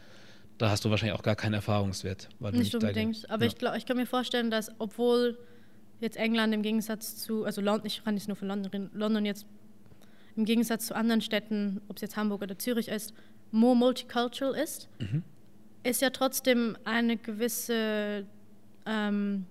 da 0.57 0.69
hast 0.69 0.85
du 0.85 0.89
wahrscheinlich 0.89 1.17
auch 1.17 1.23
gar 1.23 1.35
keinen 1.35 1.53
Erfahrungswert. 1.55 2.29
Weil 2.39 2.51
du 2.53 2.59
Nicht 2.59 2.71
ge- 2.71 2.79
unbedingt. 2.79 3.29
Aber 3.29 3.43
ja. 3.43 3.47
ich, 3.47 3.57
glaub, 3.57 3.75
ich 3.75 3.85
kann 3.85 3.97
mir 3.97 4.05
vorstellen, 4.05 4.51
dass 4.51 4.69
obwohl 4.79 5.37
jetzt 6.01 6.17
England 6.17 6.53
im 6.53 6.61
Gegensatz 6.61 7.17
zu, 7.17 7.43
also 7.45 7.61
London, 7.61 7.87
ich 7.87 8.03
kann 8.03 8.13
nicht 8.13 8.27
nur 8.27 8.37
von 8.37 8.47
London 8.49 8.69
reden, 8.71 8.89
London 8.93 9.25
jetzt 9.25 9.45
im 10.35 10.45
Gegensatz 10.45 10.87
zu 10.87 10.95
anderen 10.95 11.21
Städten, 11.21 11.81
ob 11.87 11.95
es 11.97 12.01
jetzt 12.01 12.17
Hamburg 12.17 12.41
oder 12.41 12.57
Zürich 12.59 12.89
ist, 12.89 13.13
more 13.51 13.75
multicultural 13.75 14.53
ist, 14.55 14.89
Mhm. 14.99 15.23
ist 15.83 16.01
ja 16.01 16.09
trotzdem 16.09 16.77
eine 16.83 17.15
gewisse, 17.17 18.25
ähm, 18.85 19.45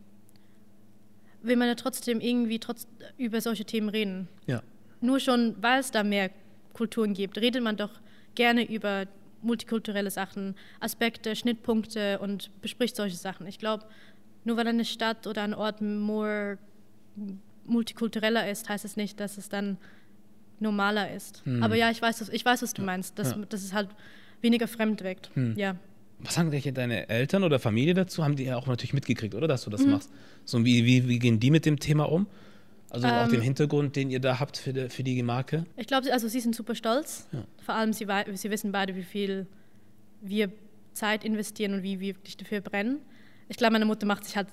will 1.45 1.57
man 1.57 1.69
ja 1.69 1.75
trotzdem 1.75 2.21
irgendwie 2.21 2.59
trotz, 2.59 2.87
über 3.19 3.41
solche 3.41 3.65
Themen 3.65 3.89
reden. 3.89 4.29
Ja. 4.47 4.63
Nur 5.01 5.21
schon, 5.21 5.55
weil 5.61 5.81
es 5.81 5.91
da 5.91 6.03
mehr 6.03 6.31
Kulturen 6.73 7.15
gibt, 7.15 7.39
redet 7.39 7.63
man 7.63 7.77
doch 7.77 8.01
gerne 8.35 8.69
über 8.69 9.07
multikulturelle 9.43 10.11
Sachen, 10.11 10.55
Aspekte, 10.81 11.37
Schnittpunkte 11.37 12.19
und 12.19 12.51
bespricht 12.63 12.97
solche 12.97 13.17
Sachen. 13.17 13.47
Ich 13.47 13.59
glaube, 13.59 13.85
nur 14.45 14.57
weil 14.57 14.67
eine 14.67 14.85
Stadt 14.85 15.27
oder 15.27 15.43
ein 15.43 15.55
Ort 15.55 15.81
more 15.83 16.59
multikultureller 17.67 18.51
ist, 18.51 18.69
heißt 18.69 18.85
es 18.85 18.97
nicht, 18.97 19.21
dass 19.21 19.39
es 19.39 19.49
dann 19.49 19.79
normaler 20.61 21.13
ist. 21.13 21.43
Aber 21.61 21.75
ja, 21.77 21.91
ich 21.91 22.01
weiß, 22.01 22.21
was- 22.21 22.29
ich 22.29 22.45
weiß, 22.45 22.63
was 22.63 22.73
du 22.75 22.83
meinst, 22.83 23.19
dass, 23.19 23.35
Hm. 23.35 23.41
Ja. 23.43 23.47
dass 23.47 23.63
es 23.65 23.73
halt 23.73 23.89
weniger 24.41 24.69
fremd 24.69 25.03
wirkt. 25.03 25.31
Hm. 25.35 25.55
Ja. 25.57 25.77
Was 26.21 26.35
sagen 26.35 26.51
denn 26.51 26.75
deine 26.75 27.09
Eltern 27.09 27.45
oder 27.45 27.59
Familie 27.59 27.95
dazu? 27.95 28.25
Haben 28.25 28.37
die 28.37 28.45
ja 28.45 28.57
auch 28.57 28.67
natürlich 28.67 28.95
mitgekriegt, 28.95 29.35
oder, 29.35 29.47
dass 29.49 29.65
du 29.65 29.71
Mhm. 29.71 29.73
das 29.73 29.87
machst? 29.87 30.11
So, 30.45 30.65
wie, 30.65 30.85
wie, 30.85 31.09
wie 31.09 31.19
gehen 31.19 31.39
die 31.41 31.51
mit 31.51 31.67
dem 31.67 31.79
Thema 31.79 32.05
um? 32.11 32.27
Also 32.91 33.09
auch 33.09 33.25
Ähm, 33.25 33.31
dem 33.31 33.41
Hintergrund, 33.41 33.97
den 33.97 34.11
ihr 34.11 34.21
da 34.21 34.39
habt 34.39 34.57
für 34.57 34.73
die, 34.73 34.89
für 34.89 35.03
die 35.03 35.21
Marke? 35.23 35.67
Ich 35.77 35.87
glaube, 35.87 36.13
also 36.13 36.29
sie 36.29 36.41
sind 36.41 36.55
super 36.55 36.75
stolz. 36.75 37.27
Ja. 37.33 37.45
Vor 37.65 37.75
allem, 37.75 37.93
sie, 37.93 38.07
sie 38.35 38.51
wissen 38.51 38.71
beide, 38.73 38.95
wie 38.95 39.03
viel 39.03 39.47
wir 40.21 40.51
Zeit 40.93 41.25
investieren 41.25 41.75
und 41.75 41.83
wie 41.83 41.99
wir 41.99 42.15
wirklich 42.17 42.37
dafür 42.37 42.61
brennen. 42.61 42.99
Ich 43.49 43.57
glaube, 43.57 43.73
meine 43.73 43.85
Mutter 43.85 44.07
macht 44.07 44.25
sich 44.25 44.37
halt 44.37 44.47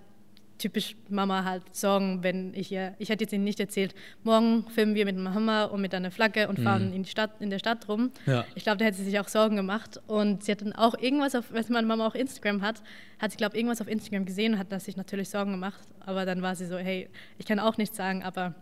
typisch 0.61 0.95
Mama 1.09 1.43
halt 1.43 1.63
Sorgen, 1.75 2.23
wenn 2.23 2.53
ich 2.53 2.71
ihr, 2.71 2.93
ich 2.99 3.09
hätte 3.09 3.23
jetzt 3.23 3.33
ihnen 3.33 3.43
nicht 3.43 3.59
erzählt, 3.59 3.93
morgen 4.23 4.65
filmen 4.69 4.95
wir 4.95 5.05
mit 5.05 5.17
einem 5.17 5.33
Hammer 5.33 5.71
und 5.71 5.81
mit 5.81 5.93
einer 5.93 6.11
Flagge 6.11 6.47
und 6.47 6.59
fahren 6.59 6.93
in, 6.93 7.03
die 7.03 7.09
Stadt, 7.09 7.31
in 7.39 7.49
der 7.49 7.59
Stadt 7.59 7.87
rum. 7.89 8.11
Mhm. 8.25 8.31
Ja. 8.31 8.45
Ich 8.55 8.63
glaube, 8.63 8.77
da 8.77 8.85
hätte 8.85 8.97
sie 8.97 9.05
sich 9.05 9.19
auch 9.19 9.27
Sorgen 9.27 9.55
gemacht. 9.55 9.99
Und 10.07 10.43
sie 10.43 10.51
hat 10.51 10.61
dann 10.61 10.73
auch 10.73 10.97
irgendwas, 10.97 11.35
auf, 11.35 11.45
was 11.51 11.69
meine 11.69 11.87
Mama 11.87 12.07
auch 12.07 12.15
Instagram 12.15 12.61
hat, 12.61 12.81
hat 13.19 13.31
sie, 13.31 13.37
glaube 13.37 13.55
ich, 13.55 13.59
irgendwas 13.59 13.81
auf 13.81 13.87
Instagram 13.87 14.25
gesehen 14.25 14.53
und 14.53 14.59
hat 14.59 14.81
sich 14.81 14.95
natürlich 14.97 15.29
Sorgen 15.29 15.51
gemacht. 15.51 15.81
Aber 16.05 16.25
dann 16.25 16.41
war 16.41 16.55
sie 16.55 16.65
so, 16.65 16.77
hey, 16.77 17.09
ich 17.37 17.45
kann 17.45 17.59
auch 17.59 17.77
nichts 17.77 17.97
sagen, 17.97 18.23
aber 18.23 18.53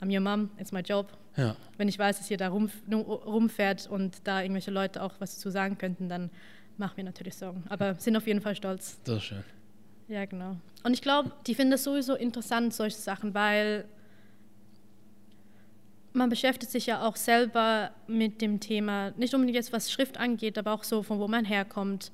I'm 0.00 0.12
your 0.12 0.20
mom, 0.20 0.50
it's 0.58 0.72
my 0.72 0.80
job 0.80 1.08
Ja. 1.36 1.56
wenn 1.78 1.88
ich 1.88 1.98
weiß, 1.98 2.18
dass 2.18 2.30
ihr 2.30 2.36
da 2.36 2.48
rum, 2.48 2.70
rumfährt 2.92 3.88
und 3.88 4.18
da 4.24 4.42
irgendwelche 4.42 4.70
Leute 4.70 5.02
auch 5.02 5.14
was 5.18 5.38
zu 5.38 5.50
sagen 5.50 5.78
könnten, 5.78 6.08
dann 6.08 6.30
macht 6.76 6.96
mir 6.96 7.04
natürlich 7.04 7.34
Sorgen. 7.34 7.64
Aber 7.68 7.94
sind 7.94 8.16
auf 8.16 8.26
jeden 8.26 8.40
Fall 8.40 8.54
stolz. 8.54 8.98
Das 9.04 9.16
ist 9.16 9.22
schön. 9.24 9.44
Ja, 10.08 10.24
genau. 10.24 10.56
Und 10.84 10.92
ich 10.92 11.02
glaube, 11.02 11.32
die 11.46 11.54
finden 11.54 11.72
das 11.72 11.84
sowieso 11.84 12.14
interessant, 12.14 12.72
solche 12.72 12.96
Sachen, 12.96 13.34
weil 13.34 13.86
man 16.12 16.30
beschäftigt 16.30 16.70
sich 16.72 16.86
ja 16.86 17.06
auch 17.06 17.16
selber 17.16 17.90
mit 18.06 18.40
dem 18.40 18.60
Thema, 18.60 19.10
nicht 19.16 19.34
unbedingt 19.34 19.56
jetzt 19.56 19.72
was 19.72 19.90
Schrift 19.92 20.16
angeht, 20.18 20.56
aber 20.58 20.72
auch 20.72 20.84
so, 20.84 21.02
von 21.02 21.18
wo 21.18 21.28
man 21.28 21.44
herkommt, 21.44 22.10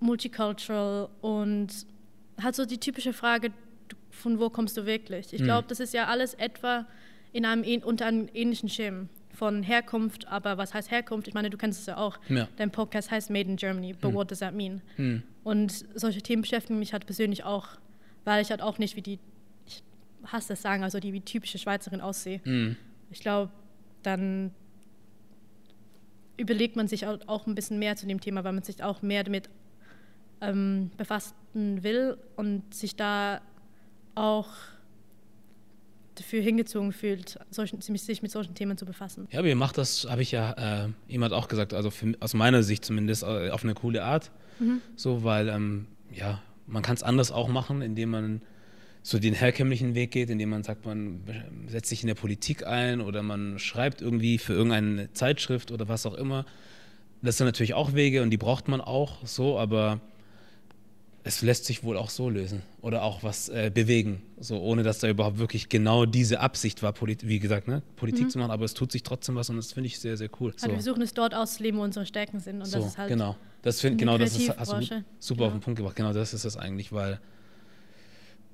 multicultural 0.00 1.08
und 1.22 1.68
hat 2.40 2.54
so 2.54 2.64
die 2.66 2.78
typische 2.78 3.12
Frage, 3.12 3.50
von 4.10 4.38
wo 4.38 4.50
kommst 4.50 4.76
du 4.76 4.86
wirklich? 4.86 5.32
Ich 5.32 5.40
Mhm. 5.40 5.44
glaube, 5.44 5.68
das 5.68 5.80
ist 5.80 5.94
ja 5.94 6.06
alles 6.06 6.34
etwa 6.34 6.86
in 7.32 7.44
einem, 7.44 7.82
unter 7.82 8.06
einem 8.06 8.28
ähnlichen 8.34 8.68
Schirm 8.68 9.08
von 9.34 9.62
Herkunft, 9.62 10.26
aber 10.28 10.56
was 10.56 10.72
heißt 10.72 10.90
Herkunft? 10.90 11.28
Ich 11.28 11.34
meine, 11.34 11.50
du 11.50 11.56
kennst 11.58 11.80
es 11.80 11.86
ja 11.86 11.96
auch. 11.96 12.18
Ja. 12.28 12.46
Dein 12.56 12.70
Podcast 12.70 13.10
heißt 13.10 13.30
Made 13.30 13.50
in 13.50 13.56
Germany, 13.56 13.92
but 13.94 14.12
what 14.14 14.30
does 14.30 14.38
that 14.38 14.54
mean? 14.54 14.80
Hm. 14.96 15.22
Und 15.46 15.84
solche 15.94 16.22
Themen 16.22 16.42
beschäftigen 16.42 16.80
mich 16.80 16.92
halt 16.92 17.06
persönlich 17.06 17.44
auch, 17.44 17.68
weil 18.24 18.42
ich 18.42 18.50
halt 18.50 18.60
auch 18.60 18.78
nicht 18.78 18.96
wie 18.96 19.00
die, 19.00 19.20
ich 19.64 19.80
hasse 20.24 20.48
das 20.48 20.60
sagen, 20.60 20.82
also 20.82 20.98
die 20.98 21.12
wie 21.12 21.20
typische 21.20 21.56
Schweizerin 21.56 22.00
aussehe. 22.00 22.40
Hm. 22.42 22.74
Ich 23.12 23.20
glaube, 23.20 23.52
dann 24.02 24.50
überlegt 26.36 26.74
man 26.74 26.88
sich 26.88 27.06
auch 27.06 27.20
auch 27.28 27.46
ein 27.46 27.54
bisschen 27.54 27.78
mehr 27.78 27.94
zu 27.94 28.08
dem 28.08 28.20
Thema, 28.20 28.42
weil 28.42 28.54
man 28.54 28.64
sich 28.64 28.82
auch 28.82 29.02
mehr 29.02 29.22
damit 29.22 29.48
ähm, 30.40 30.90
befassen 30.96 31.84
will 31.84 32.18
und 32.34 32.74
sich 32.74 32.96
da 32.96 33.40
auch 34.16 34.48
dafür 36.18 36.42
hingezogen 36.42 36.92
fühlt, 36.92 37.38
solchen, 37.50 37.80
sich 37.80 38.22
mit 38.22 38.30
solchen 38.30 38.54
Themen 38.54 38.76
zu 38.76 38.84
befassen. 38.84 39.28
Ja, 39.30 39.38
aber 39.38 39.48
ihr 39.48 39.56
macht 39.56 39.78
das, 39.78 40.06
habe 40.08 40.22
ich 40.22 40.32
ja 40.32 40.84
äh, 40.84 40.88
jemand 41.08 41.32
auch 41.32 41.48
gesagt, 41.48 41.74
also 41.74 41.90
für, 41.90 42.14
aus 42.20 42.34
meiner 42.34 42.62
Sicht 42.62 42.84
zumindest 42.84 43.22
äh, 43.22 43.50
auf 43.50 43.64
eine 43.64 43.74
coole 43.74 44.04
Art. 44.04 44.30
Mhm. 44.58 44.80
So, 44.96 45.24
weil, 45.24 45.48
ähm, 45.48 45.86
ja, 46.12 46.42
man 46.66 46.82
kann 46.82 46.96
es 46.96 47.02
anders 47.02 47.30
auch 47.30 47.48
machen, 47.48 47.82
indem 47.82 48.10
man 48.10 48.42
so 49.02 49.20
den 49.20 49.34
herkömmlichen 49.34 49.94
Weg 49.94 50.10
geht, 50.10 50.30
indem 50.30 50.50
man 50.50 50.64
sagt, 50.64 50.84
man 50.84 51.20
setzt 51.68 51.90
sich 51.90 52.02
in 52.02 52.08
der 52.08 52.16
Politik 52.16 52.66
ein 52.66 53.00
oder 53.00 53.22
man 53.22 53.58
schreibt 53.60 54.02
irgendwie 54.02 54.38
für 54.38 54.52
irgendeine 54.52 55.12
Zeitschrift 55.12 55.70
oder 55.70 55.88
was 55.88 56.06
auch 56.06 56.14
immer. 56.14 56.44
Das 57.22 57.36
sind 57.36 57.46
natürlich 57.46 57.74
auch 57.74 57.94
Wege 57.94 58.22
und 58.22 58.30
die 58.30 58.36
braucht 58.36 58.66
man 58.66 58.80
auch 58.80 59.24
so, 59.24 59.58
aber 59.58 60.00
es 61.28 61.42
lässt 61.42 61.64
sich 61.64 61.82
wohl 61.82 61.96
auch 61.96 62.08
so 62.08 62.30
lösen 62.30 62.62
oder 62.82 63.02
auch 63.02 63.24
was 63.24 63.48
äh, 63.48 63.68
bewegen, 63.74 64.22
so 64.38 64.60
ohne 64.60 64.84
dass 64.84 65.00
da 65.00 65.08
überhaupt 65.08 65.38
wirklich 65.38 65.68
genau 65.68 66.06
diese 66.06 66.38
Absicht 66.38 66.84
war, 66.84 66.92
Polit 66.92 67.26
wie 67.26 67.40
gesagt, 67.40 67.66
ne, 67.66 67.82
Politik 67.96 68.30
zu 68.30 68.38
machen, 68.38 68.52
aber 68.52 68.64
es 68.64 68.74
tut 68.74 68.92
sich 68.92 69.02
trotzdem 69.02 69.34
was 69.34 69.50
und 69.50 69.56
das 69.56 69.72
finde 69.72 69.88
ich 69.88 69.98
sehr, 69.98 70.16
sehr 70.16 70.30
cool. 70.40 70.52
Also 70.52 70.68
wir 70.68 70.74
versuchen 70.74 71.02
es 71.02 71.12
dort 71.14 71.34
auszuleben, 71.34 71.80
wo 71.80 71.84
unsere 71.84 72.06
Stärken 72.06 72.38
sind 72.38 72.58
und 72.60 72.66
So, 72.66 72.78
das 72.78 72.86
ist 72.86 72.98
halt 72.98 73.08
genau. 73.08 73.36
Das 73.62 73.80
find, 73.80 73.98
genau, 73.98 74.16
das 74.18 74.36
ist, 74.38 74.56
hast 74.56 74.72
du 74.72 74.80
super 75.18 75.38
Genau. 75.38 75.46
auf 75.46 75.52
den 75.54 75.60
Punkt 75.60 75.78
gebracht. 75.78 75.96
Genau, 75.96 76.12
das 76.12 76.32
ist 76.32 76.44
es 76.44 76.56
eigentlich, 76.56 76.92
weil 76.92 77.18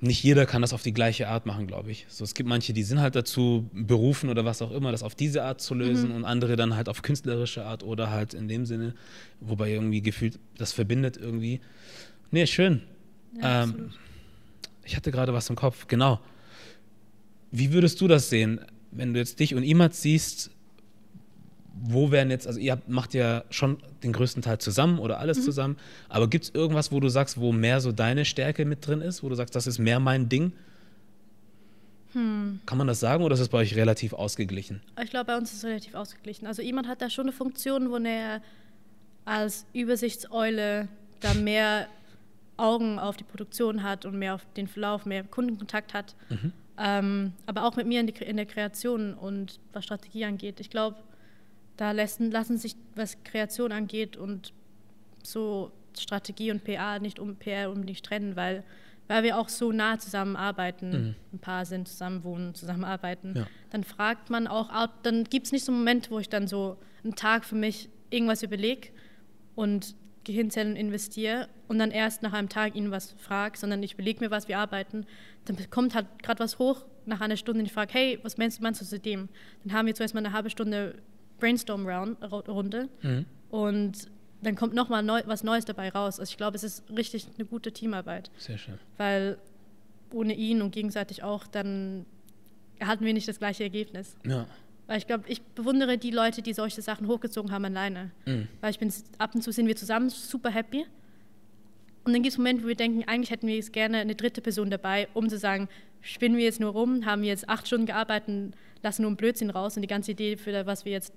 nicht 0.00 0.24
jeder 0.24 0.46
kann 0.46 0.62
das 0.62 0.72
auf 0.72 0.82
die 0.82 0.92
gleiche 0.94 1.28
Art 1.28 1.44
machen, 1.46 1.66
glaube 1.66 1.90
ich. 1.92 2.06
So, 2.08 2.24
es 2.24 2.34
gibt 2.34 2.48
manche, 2.48 2.72
die 2.72 2.82
sind 2.82 3.00
halt 3.00 3.14
dazu 3.14 3.68
berufen 3.72 4.30
oder 4.30 4.44
was 4.44 4.60
auch 4.62 4.72
immer, 4.72 4.90
das 4.90 5.02
auf 5.04 5.14
diese 5.14 5.44
Art 5.44 5.60
zu 5.60 5.74
lösen 5.74 6.08
Mhm. 6.10 6.16
und 6.16 6.24
andere 6.24 6.56
dann 6.56 6.74
halt 6.74 6.88
auf 6.88 7.02
künstlerische 7.02 7.64
Art 7.66 7.84
oder 7.84 8.10
halt 8.10 8.34
in 8.34 8.48
dem 8.48 8.64
Sinne, 8.66 8.94
wobei 9.40 9.70
irgendwie 9.70 10.00
gefühlt 10.02 10.40
das 10.56 10.72
verbindet 10.72 11.18
irgendwie. 11.18 11.60
Nee, 12.32 12.46
schön. 12.46 12.82
Ja, 13.40 13.62
ähm, 13.62 13.92
ich 14.84 14.96
hatte 14.96 15.12
gerade 15.12 15.32
was 15.32 15.48
im 15.48 15.56
Kopf, 15.56 15.86
genau. 15.86 16.18
Wie 17.52 17.72
würdest 17.72 18.00
du 18.00 18.08
das 18.08 18.28
sehen, 18.30 18.60
wenn 18.90 19.12
du 19.14 19.20
jetzt 19.20 19.38
dich 19.38 19.54
und 19.54 19.62
Imad 19.62 19.94
siehst? 19.94 20.50
Wo 21.84 22.10
wären 22.10 22.30
jetzt, 22.30 22.46
also 22.46 22.58
ihr 22.58 22.72
habt, 22.72 22.88
macht 22.88 23.14
ja 23.14 23.44
schon 23.50 23.78
den 24.02 24.12
größten 24.12 24.42
Teil 24.42 24.58
zusammen 24.58 24.98
oder 24.98 25.18
alles 25.18 25.38
Mhm. 25.38 25.42
zusammen, 25.42 25.76
aber 26.08 26.28
gibt 26.28 26.44
es 26.44 26.50
irgendwas, 26.54 26.92
wo 26.92 27.00
du 27.00 27.08
sagst, 27.08 27.38
wo 27.38 27.52
mehr 27.52 27.80
so 27.80 27.92
deine 27.92 28.24
Stärke 28.24 28.64
mit 28.64 28.86
drin 28.86 29.00
ist, 29.00 29.22
wo 29.22 29.28
du 29.28 29.34
sagst, 29.34 29.54
das 29.56 29.66
ist 29.66 29.78
mehr 29.78 29.98
mein 30.00 30.28
Ding? 30.28 30.52
Hm. 32.12 32.60
Kann 32.66 32.76
man 32.78 32.86
das 32.86 33.00
sagen 33.00 33.24
oder 33.24 33.34
ist 33.34 33.40
es 33.40 33.48
bei 33.48 33.58
euch 33.58 33.74
relativ 33.74 34.12
ausgeglichen? 34.12 34.82
Ich 35.02 35.08
glaube, 35.10 35.26
bei 35.26 35.36
uns 35.38 35.50
ist 35.52 35.58
es 35.58 35.64
relativ 35.64 35.94
ausgeglichen. 35.94 36.46
Also 36.46 36.60
jemand 36.60 36.86
hat 36.88 37.00
da 37.00 37.08
schon 37.08 37.24
eine 37.24 37.32
Funktion, 37.32 37.90
wo 37.90 37.96
er 37.96 38.42
als 39.24 39.64
Übersichtseule 39.72 40.88
da 41.20 41.32
mehr 41.34 41.86
Augen 42.56 42.98
auf 42.98 43.16
die 43.16 43.24
Produktion 43.24 43.82
hat 43.82 44.04
und 44.04 44.18
mehr 44.18 44.34
auf 44.34 44.46
den 44.56 44.66
Verlauf, 44.68 45.06
mehr 45.06 45.24
Kundenkontakt 45.24 45.94
hat. 45.94 46.14
Mhm. 46.28 46.52
Ähm, 46.78 47.32
aber 47.46 47.64
auch 47.64 47.76
mit 47.76 47.86
mir 47.86 48.00
in, 48.00 48.06
die, 48.06 48.14
in 48.24 48.36
der 48.36 48.46
Kreation 48.46 49.14
und 49.14 49.60
was 49.72 49.84
Strategie 49.84 50.24
angeht. 50.24 50.60
Ich 50.60 50.70
glaube, 50.70 50.96
da 51.76 51.92
lassen, 51.92 52.30
lassen 52.30 52.56
sich, 52.58 52.76
was 52.94 53.22
Kreation 53.24 53.72
angeht 53.72 54.16
und 54.16 54.52
so 55.22 55.72
Strategie 55.98 56.50
und 56.50 56.64
PR 56.64 56.98
nicht 56.98 57.18
um 57.18 57.36
PR 57.36 57.70
unbedingt 57.70 58.02
trennen, 58.02 58.36
weil, 58.36 58.64
weil 59.08 59.22
wir 59.22 59.38
auch 59.38 59.48
so 59.48 59.72
nah 59.72 59.98
zusammenarbeiten, 59.98 60.90
Mhm. 60.90 61.14
ein 61.34 61.38
paar 61.38 61.64
sind, 61.66 61.88
zusammen 61.88 62.24
wohnen, 62.24 62.54
zusammenarbeiten. 62.54 63.34
Ja. 63.36 63.46
Dann 63.70 63.84
fragt 63.84 64.30
man 64.30 64.46
auch, 64.46 64.70
au- 64.70 64.92
dann 65.02 65.24
gibt 65.24 65.46
es 65.46 65.52
nicht 65.52 65.64
so 65.64 65.72
einen 65.72 65.80
Moment, 65.80 66.10
wo 66.10 66.18
ich 66.18 66.28
dann 66.28 66.46
so 66.48 66.78
einen 67.04 67.14
Tag 67.14 67.44
für 67.44 67.54
mich 67.56 67.88
irgendwas 68.10 68.42
überlege 68.42 68.88
und 69.54 69.94
Gehirnzellen 70.24 70.76
investiere 70.76 71.48
und 71.72 71.78
dann 71.78 71.90
erst 71.90 72.22
nach 72.22 72.34
einem 72.34 72.50
Tag 72.50 72.76
ihnen 72.76 72.90
was 72.90 73.12
frage, 73.12 73.56
sondern 73.56 73.82
ich 73.82 73.94
überlege 73.94 74.20
mir 74.22 74.30
was, 74.30 74.46
wir 74.46 74.58
arbeiten. 74.58 75.06
Dann 75.46 75.56
kommt 75.70 75.94
halt 75.94 76.06
gerade 76.22 76.38
was 76.40 76.58
hoch 76.58 76.84
nach 77.06 77.22
einer 77.22 77.38
Stunde 77.38 77.60
und 77.60 77.66
ich 77.66 77.72
frage, 77.72 77.94
hey, 77.94 78.18
was 78.22 78.36
meinst, 78.36 78.60
meinst 78.60 78.82
du 78.82 78.84
zu 78.84 78.98
dem? 79.00 79.30
Dann 79.64 79.72
haben 79.72 79.86
wir 79.86 79.94
zuerst 79.94 80.12
mal 80.12 80.20
eine 80.20 80.34
halbe 80.34 80.50
Stunde 80.50 80.96
Brainstorm-Runde 81.40 82.88
Mhm. 83.02 83.24
und 83.50 83.92
dann 84.42 84.54
kommt 84.54 84.74
nochmal 84.74 85.02
neu, 85.02 85.22
was 85.26 85.44
Neues 85.44 85.64
dabei 85.64 85.88
raus. 85.88 86.20
Also 86.20 86.30
ich 86.30 86.36
glaube, 86.36 86.56
es 86.56 86.62
ist 86.64 86.84
richtig 86.94 87.26
eine 87.38 87.46
gute 87.46 87.72
Teamarbeit. 87.72 88.30
Sehr 88.36 88.58
schön. 88.58 88.78
Weil 88.98 89.38
ohne 90.12 90.34
ihn 90.34 90.60
und 90.62 90.72
gegenseitig 90.72 91.22
auch, 91.22 91.46
dann 91.46 92.04
hatten 92.80 93.04
wir 93.04 93.14
nicht 93.14 93.28
das 93.28 93.38
gleiche 93.38 93.62
Ergebnis. 93.62 94.16
Ja. 94.26 94.46
Weil 94.88 94.98
ich 94.98 95.06
glaube, 95.06 95.24
ich 95.28 95.40
bewundere 95.42 95.96
die 95.96 96.10
Leute, 96.10 96.42
die 96.42 96.52
solche 96.52 96.82
Sachen 96.82 97.06
hochgezogen 97.06 97.50
haben 97.52 97.64
alleine. 97.64 98.10
Mhm. 98.26 98.48
Weil 98.60 98.72
ich 98.72 98.78
bin 98.80 98.92
ab 99.18 99.34
und 99.34 99.42
zu 99.42 99.52
sind 99.52 99.68
wir 99.68 99.76
zusammen 99.76 100.10
super 100.10 100.50
happy. 100.50 100.84
Und 102.04 102.12
dann 102.12 102.22
gibt 102.22 102.32
es 102.32 102.38
Momente, 102.38 102.64
wo 102.64 102.68
wir 102.68 102.74
denken, 102.74 103.04
eigentlich 103.06 103.30
hätten 103.30 103.46
wir 103.46 103.54
jetzt 103.54 103.72
gerne 103.72 103.98
eine 103.98 104.14
dritte 104.14 104.40
Person 104.40 104.70
dabei, 104.70 105.08
um 105.14 105.28
zu 105.28 105.38
sagen, 105.38 105.68
spinnen 106.00 106.36
wir 106.36 106.44
jetzt 106.44 106.58
nur 106.60 106.72
rum, 106.72 107.06
haben 107.06 107.22
wir 107.22 107.28
jetzt 107.28 107.48
acht 107.48 107.66
Stunden 107.66 107.86
gearbeitet, 107.86 108.54
lassen 108.82 109.02
nur 109.02 109.10
einen 109.10 109.16
Blödsinn 109.16 109.50
raus 109.50 109.76
und 109.76 109.82
die 109.82 109.88
ganze 109.88 110.10
Idee, 110.10 110.36
für 110.36 110.66
was 110.66 110.84
wir 110.84 110.92
jetzt 110.92 111.12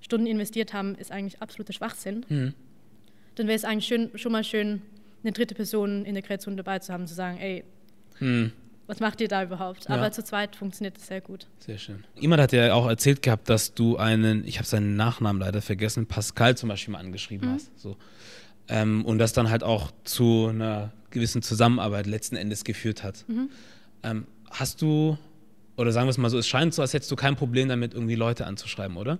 Stunden 0.00 0.26
investiert 0.26 0.72
haben, 0.72 0.96
ist 0.96 1.12
eigentlich 1.12 1.40
absoluter 1.40 1.72
Schwachsinn. 1.72 2.26
Mhm. 2.28 2.54
Dann 3.36 3.46
wäre 3.46 3.56
es 3.56 3.64
eigentlich 3.64 3.86
schön, 3.86 4.10
schon 4.16 4.32
mal 4.32 4.42
schön, 4.44 4.82
eine 5.22 5.32
dritte 5.32 5.54
Person 5.54 6.04
in 6.04 6.14
der 6.14 6.22
Kreation 6.22 6.56
dabei 6.56 6.78
zu 6.80 6.92
haben, 6.92 7.06
zu 7.06 7.14
sagen, 7.14 7.38
ey, 7.38 7.64
Mhm. 8.18 8.52
was 8.86 8.98
macht 9.00 9.20
ihr 9.20 9.28
da 9.28 9.42
überhaupt? 9.44 9.88
Ja. 9.88 9.94
Aber 9.96 10.10
zu 10.10 10.24
zweit 10.24 10.56
funktioniert 10.56 10.96
das 10.96 11.06
sehr 11.06 11.20
gut. 11.20 11.46
Sehr 11.58 11.78
schön. 11.78 12.04
Jemand 12.18 12.40
hat 12.42 12.52
ja 12.52 12.72
auch 12.74 12.88
erzählt 12.88 13.22
gehabt, 13.22 13.48
dass 13.48 13.74
du 13.74 13.96
einen, 13.96 14.46
ich 14.46 14.56
habe 14.58 14.66
seinen 14.66 14.96
Nachnamen 14.96 15.40
leider 15.40 15.60
vergessen, 15.62 16.06
Pascal 16.06 16.56
zum 16.56 16.68
Beispiel 16.68 16.92
mal 16.92 16.98
angeschrieben 17.00 17.50
hast. 17.52 17.70
So. 17.78 17.96
Ähm, 18.68 19.04
und 19.04 19.18
das 19.18 19.32
dann 19.32 19.50
halt 19.50 19.62
auch 19.62 19.92
zu 20.04 20.48
einer 20.48 20.92
gewissen 21.10 21.40
Zusammenarbeit 21.42 22.06
letzten 22.06 22.36
Endes 22.36 22.64
geführt 22.64 23.02
hat. 23.04 23.24
Ähm, 24.02 24.26
hast 24.50 24.82
du, 24.82 25.16
oder 25.76 25.92
sagen 25.92 26.06
wir 26.06 26.10
es 26.10 26.18
mal 26.18 26.30
so, 26.30 26.38
es 26.38 26.48
scheint 26.48 26.74
so, 26.74 26.82
als 26.82 26.92
hättest 26.92 27.10
du 27.10 27.16
kein 27.16 27.36
Problem 27.36 27.68
damit, 27.68 27.94
irgendwie 27.94 28.16
Leute 28.16 28.46
anzuschreiben, 28.46 28.96
oder? 28.96 29.18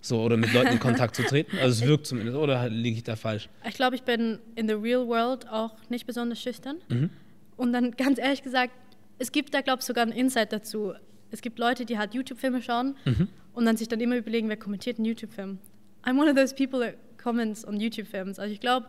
So, 0.00 0.20
oder 0.22 0.36
mit 0.36 0.52
Leuten 0.52 0.72
in 0.72 0.80
Kontakt 0.80 1.16
zu 1.16 1.22
treten. 1.22 1.56
Also 1.58 1.82
es 1.82 1.88
wirkt 1.88 2.06
zumindest, 2.06 2.36
oder 2.36 2.68
liege 2.68 2.98
ich 2.98 3.04
da 3.04 3.16
falsch? 3.16 3.48
Ich 3.66 3.74
glaube, 3.74 3.96
ich 3.96 4.02
bin 4.02 4.38
in 4.54 4.68
the 4.68 4.74
real 4.74 5.06
world 5.06 5.48
auch 5.48 5.72
nicht 5.88 6.06
besonders 6.06 6.40
schüchtern. 6.42 6.76
Mhm. 6.88 7.10
Und 7.56 7.72
dann 7.72 7.92
ganz 7.92 8.18
ehrlich 8.18 8.42
gesagt, 8.42 8.72
es 9.18 9.32
gibt 9.32 9.54
da, 9.54 9.60
glaube 9.60 9.80
ich, 9.80 9.86
sogar 9.86 10.02
einen 10.02 10.12
Insight 10.12 10.52
dazu. 10.52 10.92
Es 11.30 11.40
gibt 11.40 11.58
Leute, 11.58 11.84
die 11.86 11.98
halt 11.98 12.14
YouTube-Filme 12.14 12.60
schauen 12.62 12.96
Mhm. 13.06 13.28
und 13.54 13.64
dann 13.64 13.76
sich 13.76 13.88
dann 13.88 14.00
immer 14.00 14.16
überlegen, 14.16 14.48
wer 14.48 14.56
kommentiert 14.56 14.98
einen 14.98 15.06
YouTube-Film. 15.06 15.58
I'm 16.04 16.18
one 16.20 16.28
of 16.30 16.36
those 16.36 16.54
people 16.54 16.80
that 16.80 16.96
comments 17.24 17.66
on 17.66 17.80
YouTube-Films. 17.80 18.38
Also 18.38 18.52
ich 18.52 18.60
glaube, 18.60 18.86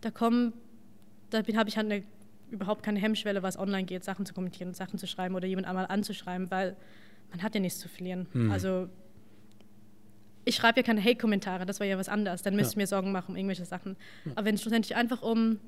da 0.00 0.10
kommen, 0.10 0.52
da 1.30 1.38
habe 1.38 1.68
ich 1.68 1.76
halt 1.76 1.90
eine, 1.90 2.02
überhaupt 2.50 2.82
keine 2.82 2.98
Hemmschwelle, 2.98 3.42
was 3.44 3.56
online 3.58 3.84
geht, 3.84 4.02
Sachen 4.02 4.26
zu 4.26 4.34
kommentieren, 4.34 4.74
Sachen 4.74 4.98
zu 4.98 5.06
schreiben 5.06 5.36
oder 5.36 5.46
jemand 5.46 5.68
einmal 5.68 5.86
anzuschreiben, 5.86 6.50
weil 6.50 6.76
man 7.30 7.42
hat 7.42 7.54
ja 7.54 7.60
nichts 7.60 7.78
zu 7.78 7.88
verlieren. 7.88 8.26
Mhm. 8.32 8.50
Also 8.50 8.88
ich 10.44 10.56
schreibe 10.56 10.80
ja 10.80 10.82
keine 10.84 11.00
Hate-Kommentare, 11.02 11.64
das 11.64 11.78
wäre 11.80 11.90
ja 11.90 11.98
was 11.98 12.08
anderes. 12.08 12.42
Dann 12.42 12.54
müsste 12.56 12.70
Ja. 12.70 12.72
ich 12.72 12.76
mir 12.76 12.86
Sorgen 12.88 13.12
machen 13.12 13.30
um 13.32 13.36
irgendwelche 13.36 13.64
Sachen. 13.64 13.96
Aber 14.34 14.44
wenn 14.44 14.56
es 14.56 14.62
schlussendlich 14.62 14.96
einfach 14.96 15.22
um 15.22 15.58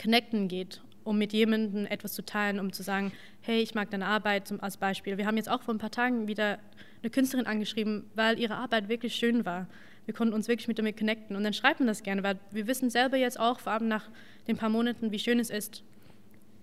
Connecten 0.00 0.48
geht, 0.48 0.82
um 1.04 1.18
mit 1.18 1.32
jemandem 1.32 1.86
etwas 1.86 2.14
zu 2.14 2.24
teilen, 2.24 2.58
um 2.58 2.72
zu 2.72 2.82
sagen, 2.82 3.12
hey, 3.40 3.60
ich 3.62 3.74
mag 3.74 3.90
deine 3.90 4.06
Arbeit 4.06 4.48
zum, 4.48 4.60
als 4.60 4.76
Beispiel. 4.76 5.18
Wir 5.18 5.26
haben 5.26 5.36
jetzt 5.36 5.48
auch 5.48 5.62
vor 5.62 5.72
ein 5.74 5.78
paar 5.78 5.90
Tagen 5.92 6.26
wieder 6.26 6.58
eine 7.02 7.10
Künstlerin 7.10 7.46
angeschrieben, 7.46 8.04
weil 8.14 8.38
ihre 8.40 8.56
Arbeit 8.56 8.88
wirklich 8.88 9.14
schön 9.14 9.44
war. 9.44 9.68
Wir 10.06 10.14
konnten 10.14 10.32
uns 10.34 10.48
wirklich 10.48 10.68
mit 10.68 10.78
damit 10.78 10.96
connecten. 10.96 11.36
Und 11.36 11.44
dann 11.44 11.52
schreibt 11.52 11.80
man 11.80 11.86
das 11.88 12.02
gerne, 12.02 12.22
weil 12.22 12.38
wir 12.52 12.66
wissen 12.66 12.88
selber 12.90 13.16
jetzt 13.16 13.38
auch, 13.38 13.60
vor 13.60 13.72
allem 13.72 13.88
nach 13.88 14.08
den 14.48 14.56
paar 14.56 14.68
Monaten, 14.70 15.10
wie 15.10 15.18
schön 15.18 15.38
es 15.40 15.50
ist, 15.50 15.82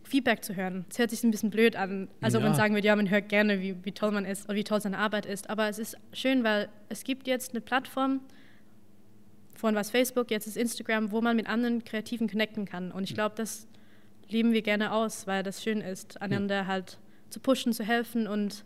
Feedback 0.06 0.43
zu 0.43 0.56
hören. 0.56 0.86
Es 0.89 0.97
hört 0.99 1.10
sich 1.12 1.23
ein 1.23 1.32
bisschen 1.32 1.49
blöd 1.49 1.75
an, 1.75 2.08
als 2.21 2.36
ob 2.36 2.41
Ja. 2.41 2.47
man 2.47 2.56
sagen 2.58 2.73
würde, 2.73 2.88
ja, 2.88 2.95
man 2.95 3.10
hört 3.10 3.29
gerne, 3.29 3.62
wie, 3.62 3.75
wie 3.84 3.91
toll 3.91 4.12
man 4.12 4.25
ist 4.25 4.45
oder 4.45 4.56
wie 4.56 4.63
toll 4.63 4.82
seine 4.82 4.97
Arbeit 4.97 5.25
ist. 5.25 5.49
Aber 5.49 5.69
es 5.69 5.79
ist 5.79 5.97
schön, 6.13 6.43
weil 6.43 6.69
es 6.89 7.03
gibt 7.03 7.27
jetzt 7.27 7.51
eine 7.51 7.62
Plattform, 7.62 8.19
vorhin 9.56 9.75
war 9.75 9.82
es 9.82 9.91
Facebook, 9.91 10.29
jetzt 10.32 10.47
ist 10.47 10.58
Instagram, 10.58 11.12
wo 11.12 11.21
man 11.21 11.36
mit 11.36 11.47
anderen 11.47 11.84
Kreativen 11.84 12.29
connecten 12.29 12.65
kann. 12.65 12.91
Und 12.91 13.03
ich 13.03 13.13
glaube, 13.13 13.36
das 13.36 13.67
leben 14.29 14.51
wir 14.51 14.62
gerne 14.62 14.91
aus, 14.91 15.25
weil 15.27 15.43
das 15.43 15.63
schön 15.63 15.82
ist, 15.82 16.21
einander 16.21 16.67
halt 16.67 16.97
zu 17.29 17.39
pushen, 17.39 17.71
zu 17.73 17.84
helfen. 17.84 18.27
Und 18.27 18.65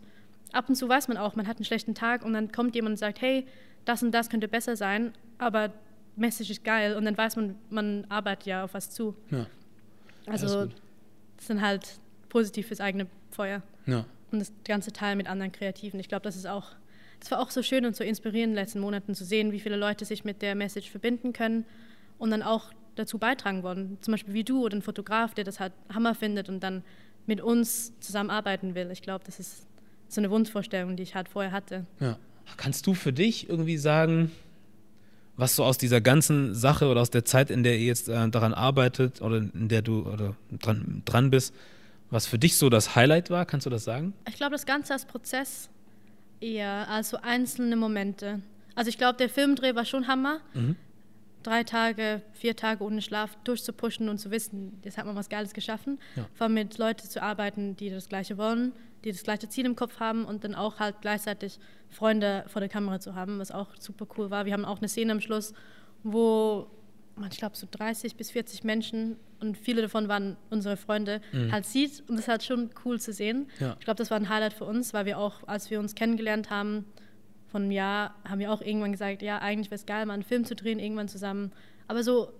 ab 0.52 0.68
und 0.68 0.74
zu 0.74 0.88
weiß 0.88 1.08
man 1.08 1.16
auch, 1.16 1.36
man 1.36 1.46
hat 1.46 1.56
einen 1.58 1.64
schlechten 1.64 1.94
Tag 1.94 2.24
und 2.24 2.32
dann 2.32 2.52
kommt 2.52 2.74
jemand 2.74 2.94
und 2.94 2.98
sagt, 2.98 3.20
hey, 3.20 3.46
das 3.88 4.02
und 4.02 4.12
das 4.12 4.28
könnte 4.28 4.48
besser 4.48 4.76
sein, 4.76 5.12
aber 5.38 5.72
Message 6.16 6.50
ist 6.50 6.64
geil. 6.64 6.96
Und 6.96 7.04
dann 7.04 7.16
weiß 7.16 7.36
man, 7.36 7.54
man 7.70 8.04
arbeitet 8.08 8.46
ja 8.46 8.64
auf 8.64 8.74
was 8.74 8.90
zu. 8.90 9.16
Ja. 9.30 9.46
Also 10.26 10.66
das 11.36 11.46
sind 11.46 11.60
halt 11.62 11.98
positiv 12.28 12.66
fürs 12.68 12.80
eigene 12.80 13.06
Feuer 13.30 13.62
Ja. 13.86 14.04
und 14.30 14.40
das 14.40 14.52
ganze 14.64 14.92
Teil 14.92 15.16
mit 15.16 15.26
anderen 15.28 15.52
Kreativen. 15.52 15.98
Ich 16.00 16.08
glaube, 16.08 16.22
das 16.24 16.36
ist 16.36 16.46
auch, 16.46 16.72
das 17.20 17.30
war 17.30 17.40
auch 17.40 17.50
so 17.50 17.62
schön 17.62 17.86
und 17.86 17.96
so 17.96 18.04
inspirierend 18.04 18.50
in 18.50 18.56
den 18.56 18.62
letzten 18.64 18.80
Monaten 18.80 19.14
zu 19.14 19.24
sehen, 19.24 19.52
wie 19.52 19.60
viele 19.60 19.76
Leute 19.76 20.04
sich 20.04 20.24
mit 20.24 20.42
der 20.42 20.54
Message 20.54 20.90
verbinden 20.90 21.32
können 21.32 21.64
und 22.18 22.30
dann 22.30 22.42
auch 22.42 22.72
dazu 22.96 23.18
beitragen 23.18 23.62
wollen. 23.62 23.96
Zum 24.02 24.12
Beispiel 24.12 24.34
wie 24.34 24.44
du 24.44 24.64
oder 24.64 24.76
ein 24.76 24.82
Fotograf, 24.82 25.32
der 25.34 25.44
das 25.44 25.60
halt 25.60 25.72
Hammer 25.94 26.14
findet 26.14 26.48
und 26.48 26.60
dann 26.60 26.82
mit 27.26 27.40
uns 27.40 27.98
zusammenarbeiten 28.00 28.74
will. 28.74 28.90
Ich 28.90 29.02
glaube, 29.02 29.24
das 29.24 29.38
ist 29.40 29.66
so 30.08 30.20
eine 30.20 30.30
Wunschvorstellung, 30.30 30.96
die 30.96 31.04
ich 31.04 31.14
halt 31.14 31.28
vorher 31.28 31.52
hatte. 31.52 31.86
Ja. 32.00 32.18
Kannst 32.56 32.86
du 32.86 32.94
für 32.94 33.12
dich 33.12 33.48
irgendwie 33.48 33.76
sagen, 33.76 34.30
was 35.36 35.54
so 35.54 35.64
aus 35.64 35.78
dieser 35.78 36.00
ganzen 36.00 36.54
Sache 36.54 36.88
oder 36.88 37.00
aus 37.00 37.10
der 37.10 37.24
Zeit, 37.24 37.50
in 37.50 37.62
der 37.62 37.78
ihr 37.78 37.86
jetzt 37.86 38.08
äh, 38.08 38.28
daran 38.28 38.52
arbeitet 38.54 39.22
oder 39.22 39.36
in 39.38 39.68
der 39.68 39.82
du 39.82 40.02
oder 40.02 40.34
dran, 40.50 41.02
dran 41.04 41.30
bist, 41.30 41.54
was 42.10 42.26
für 42.26 42.38
dich 42.38 42.56
so 42.56 42.68
das 42.70 42.96
Highlight 42.96 43.30
war? 43.30 43.46
Kannst 43.46 43.66
du 43.66 43.70
das 43.70 43.84
sagen? 43.84 44.14
Ich 44.28 44.36
glaube, 44.36 44.52
das 44.52 44.66
Ganze 44.66 44.94
als 44.94 45.04
Prozess 45.04 45.68
eher 46.40 46.88
als 46.88 47.10
so 47.10 47.18
einzelne 47.18 47.76
Momente. 47.76 48.40
Also 48.74 48.88
ich 48.88 48.98
glaube, 48.98 49.18
der 49.18 49.28
Filmdreh 49.28 49.74
war 49.74 49.84
schon 49.84 50.08
Hammer. 50.08 50.40
Drei 51.42 51.64
Tage, 51.64 52.22
vier 52.32 52.56
Tage 52.56 52.82
ohne 52.84 53.00
Schlaf 53.00 53.36
durchzupushen 53.44 54.08
und 54.08 54.18
zu 54.18 54.30
wissen, 54.30 54.78
jetzt 54.82 54.98
hat 54.98 55.06
man 55.06 55.16
was 55.16 55.28
Geiles 55.28 55.52
geschaffen. 55.54 55.98
Ja. 56.16 56.26
Vor 56.34 56.46
allem 56.46 56.54
mit 56.54 56.78
Leuten 56.78 57.08
zu 57.08 57.22
arbeiten, 57.22 57.76
die 57.76 57.90
das 57.90 58.08
Gleiche 58.08 58.36
wollen, 58.38 58.72
die 59.04 59.12
das 59.12 59.22
gleiche 59.22 59.48
Ziel 59.48 59.64
im 59.66 59.76
Kopf 59.76 60.00
haben 60.00 60.24
und 60.24 60.44
dann 60.44 60.54
auch 60.54 60.78
halt 60.78 60.96
gleichzeitig 61.00 61.58
Freunde 61.88 62.44
vor 62.48 62.60
der 62.60 62.68
Kamera 62.68 63.00
zu 63.00 63.14
haben, 63.14 63.38
was 63.38 63.50
auch 63.50 63.68
super 63.78 64.06
cool 64.16 64.30
war. 64.30 64.46
Wir 64.46 64.52
haben 64.52 64.64
auch 64.64 64.78
eine 64.78 64.88
Szene 64.88 65.12
am 65.12 65.20
Schluss, 65.20 65.54
wo 66.02 66.68
man, 67.14 67.30
ich 67.30 67.38
glaube, 67.38 67.56
so 67.56 67.66
30 67.70 68.16
bis 68.16 68.30
40 68.30 68.64
Menschen 68.64 69.16
und 69.40 69.56
viele 69.56 69.82
davon 69.82 70.08
waren 70.08 70.36
unsere 70.50 70.76
Freunde, 70.76 71.20
halt 71.50 71.66
sieht. 71.66 72.00
Und 72.08 72.16
das 72.16 72.20
ist 72.20 72.28
halt 72.28 72.42
schon 72.42 72.70
cool 72.84 73.00
zu 73.00 73.12
sehen. 73.12 73.48
Ja. 73.60 73.76
Ich 73.78 73.84
glaube, 73.84 73.98
das 73.98 74.10
war 74.10 74.18
ein 74.18 74.28
Highlight 74.28 74.52
für 74.52 74.64
uns, 74.64 74.92
weil 74.94 75.06
wir 75.06 75.18
auch, 75.18 75.46
als 75.46 75.70
wir 75.70 75.78
uns 75.78 75.94
kennengelernt 75.94 76.50
haben, 76.50 76.84
von 77.50 77.62
einem 77.62 77.70
Jahr, 77.70 78.14
haben 78.28 78.38
wir 78.38 78.52
auch 78.52 78.60
irgendwann 78.60 78.92
gesagt, 78.92 79.22
ja, 79.22 79.38
eigentlich 79.38 79.70
wäre 79.70 79.78
es 79.78 79.86
geil, 79.86 80.04
mal 80.06 80.14
einen 80.14 80.22
Film 80.22 80.44
zu 80.44 80.54
drehen, 80.54 80.78
irgendwann 80.78 81.08
zusammen. 81.08 81.52
Aber 81.86 82.02
so 82.02 82.32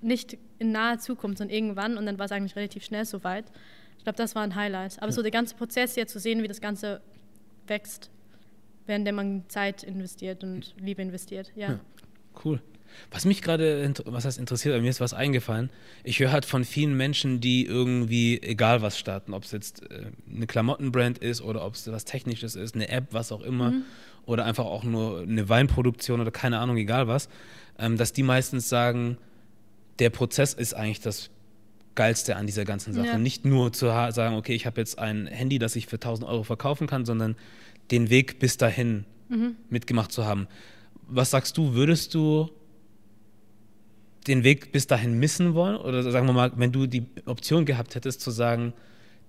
nicht 0.00 0.36
in 0.58 0.72
naher 0.72 0.98
Zukunft, 0.98 1.38
sondern 1.38 1.54
irgendwann. 1.54 1.96
Und 1.96 2.06
dann 2.06 2.18
war 2.18 2.26
es 2.26 2.32
eigentlich 2.32 2.56
relativ 2.56 2.84
schnell 2.84 3.04
soweit. 3.04 3.44
Ich 3.98 4.04
glaube, 4.04 4.16
das 4.16 4.34
war 4.34 4.42
ein 4.42 4.54
Highlight. 4.54 5.00
Aber 5.00 5.12
so 5.12 5.22
der 5.22 5.30
ganze 5.30 5.54
Prozess 5.54 5.94
hier 5.94 6.06
zu 6.06 6.18
sehen, 6.18 6.42
wie 6.42 6.48
das 6.48 6.60
Ganze 6.60 7.00
wächst, 7.66 8.10
während 8.86 9.10
man 9.12 9.44
Zeit 9.48 9.84
investiert 9.84 10.42
und 10.42 10.74
Liebe 10.78 11.02
investiert. 11.02 11.52
Ja. 11.54 11.70
Ja. 11.70 11.80
Cool. 12.44 12.60
Was 13.10 13.24
mich 13.24 13.40
gerade, 13.40 13.90
was 14.04 14.24
heißt 14.24 14.38
interessiert, 14.38 14.74
aber 14.74 14.82
mir 14.82 14.90
ist 14.90 15.00
was 15.00 15.14
eingefallen. 15.14 15.70
Ich 16.04 16.20
höre 16.20 16.32
halt 16.32 16.44
von 16.44 16.64
vielen 16.64 16.94
Menschen, 16.94 17.40
die 17.40 17.64
irgendwie, 17.64 18.42
egal 18.42 18.82
was 18.82 18.98
starten, 18.98 19.32
ob 19.32 19.44
es 19.44 19.52
jetzt 19.52 19.82
äh, 19.90 20.10
eine 20.30 20.46
Klamottenbrand 20.46 21.18
ist 21.18 21.40
oder 21.40 21.64
ob 21.64 21.74
es 21.74 21.90
was 21.90 22.04
Technisches 22.04 22.54
ist, 22.54 22.74
eine 22.74 22.88
App, 22.88 23.08
was 23.12 23.32
auch 23.32 23.40
immer, 23.40 23.72
oder 24.26 24.44
einfach 24.44 24.64
auch 24.64 24.84
nur 24.84 25.22
eine 25.22 25.48
Weinproduktion 25.48 26.20
oder 26.20 26.30
keine 26.30 26.58
Ahnung, 26.58 26.76
egal 26.76 27.08
was, 27.08 27.28
ähm, 27.78 27.96
dass 27.96 28.12
die 28.12 28.22
meistens 28.22 28.68
sagen, 28.68 29.18
der 29.98 30.10
Prozess 30.10 30.54
ist 30.54 30.74
eigentlich 30.74 31.00
das 31.00 31.30
Geilste 31.94 32.36
an 32.36 32.46
dieser 32.46 32.64
ganzen 32.64 32.94
Sache. 32.94 33.06
Ja. 33.06 33.18
Nicht 33.18 33.44
nur 33.44 33.72
zu 33.72 33.86
sagen, 33.86 34.36
okay, 34.36 34.54
ich 34.54 34.64
habe 34.64 34.80
jetzt 34.80 34.98
ein 34.98 35.26
Handy, 35.26 35.58
das 35.58 35.76
ich 35.76 35.86
für 35.86 35.96
1000 35.96 36.26
Euro 36.26 36.42
verkaufen 36.42 36.86
kann, 36.86 37.04
sondern 37.04 37.36
den 37.90 38.08
Weg 38.08 38.38
bis 38.38 38.56
dahin 38.56 39.04
mitgemacht 39.70 40.12
zu 40.12 40.24
haben. 40.24 40.46
Was 41.06 41.30
sagst 41.30 41.56
du, 41.56 41.74
würdest 41.74 42.14
du 42.14 42.50
den 44.26 44.44
Weg 44.44 44.72
bis 44.72 44.86
dahin 44.86 45.18
missen 45.18 45.54
wollen? 45.54 45.76
Oder 45.76 46.02
sagen 46.10 46.26
wir 46.26 46.32
mal, 46.32 46.52
wenn 46.56 46.72
du 46.72 46.86
die 46.86 47.06
Option 47.26 47.64
gehabt 47.64 47.94
hättest 47.94 48.20
zu 48.20 48.30
sagen, 48.30 48.72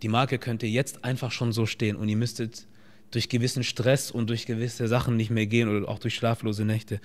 die 0.01 0.07
Marke 0.07 0.37
könnte 0.37 0.67
jetzt 0.67 1.03
einfach 1.03 1.31
schon 1.31 1.51
so 1.51 1.65
stehen 1.65 1.95
und 1.95 2.09
ihr 2.09 2.17
müsstet 2.17 2.67
durch 3.15 3.29
gewissen 3.29 3.63
Stress 3.63 4.11
und 4.11 4.29
durch 4.29 4.45
gewisse 4.45 4.87
Sachen 4.87 5.15
nicht 5.15 5.29
mehr 5.29 5.45
gehen 5.45 5.69
oder 5.69 5.87
auch 5.87 5.99
durch 5.99 6.15
schlaflose 6.15 6.65
Nächte, 6.65 6.99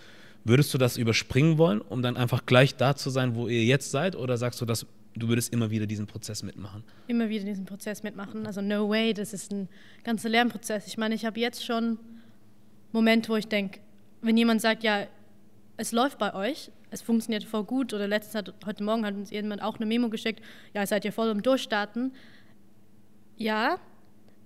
würdest 0.45 0.73
du 0.73 0.79
das 0.79 0.97
überspringen 0.97 1.59
wollen, 1.59 1.81
um 1.81 2.03
dann 2.03 2.17
einfach 2.17 2.47
gleich 2.47 2.77
da 2.77 2.97
zu 2.97 3.11
sein, 3.11 3.35
wo 3.35 3.49
ihr 3.49 3.65
jetzt 3.65 3.91
seid? 3.91 4.17
Oder 4.17 4.37
sagst 4.37 4.61
du, 4.61 4.65
dass 4.65 4.87
du 5.15 5.29
würdest 5.29 5.53
immer 5.53 5.71
wieder 5.71 5.87
diesen 5.87 6.07
Prozess 6.07 6.43
mitmachen? 6.43 6.85
immer 7.09 7.29
wieder 7.29 7.45
diesen 7.45 7.65
Prozess 7.65 8.03
mitmachen. 8.03 8.47
Also 8.47 8.61
no 8.61 8.89
way, 8.89 9.13
das 9.13 9.33
ist 9.33 9.53
ein 9.53 9.69
ganzer 10.05 10.29
Lernprozess. 10.29 10.87
Ich 10.87 10.97
meine, 10.97 11.15
ich 11.15 11.25
habe 11.25 11.39
jetzt 11.41 11.65
schon 11.65 11.99
Momente, 12.93 13.29
wo 13.29 13.37
ich 13.37 13.49
denke, 13.49 13.81
wenn 14.23 14.37
jemand 14.37 14.61
sagt, 14.61 14.83
ja, 14.83 15.07
es 15.77 15.93
läuft 15.93 16.19
bei 16.19 16.35
euch, 16.35 16.71
es 16.91 17.03
funktioniert 17.03 17.45
voll 17.45 17.65
gut 17.65 17.93
oder 17.93 18.09
letztens 18.09 18.35
hat, 18.35 18.55
heute 18.65 18.83
Morgen 18.83 19.05
hat 19.05 19.15
uns 19.15 19.31
jemand 19.31 19.63
auch 19.63 19.77
eine 19.77 19.87
Memo 19.87 20.09
geschickt, 20.09 20.43
ja, 20.75 20.87
seid 20.87 21.05
ihr 21.05 21.13
voll 21.13 21.29
im 21.29 21.43
Durchstarten. 21.43 22.13
Ja, 23.37 23.79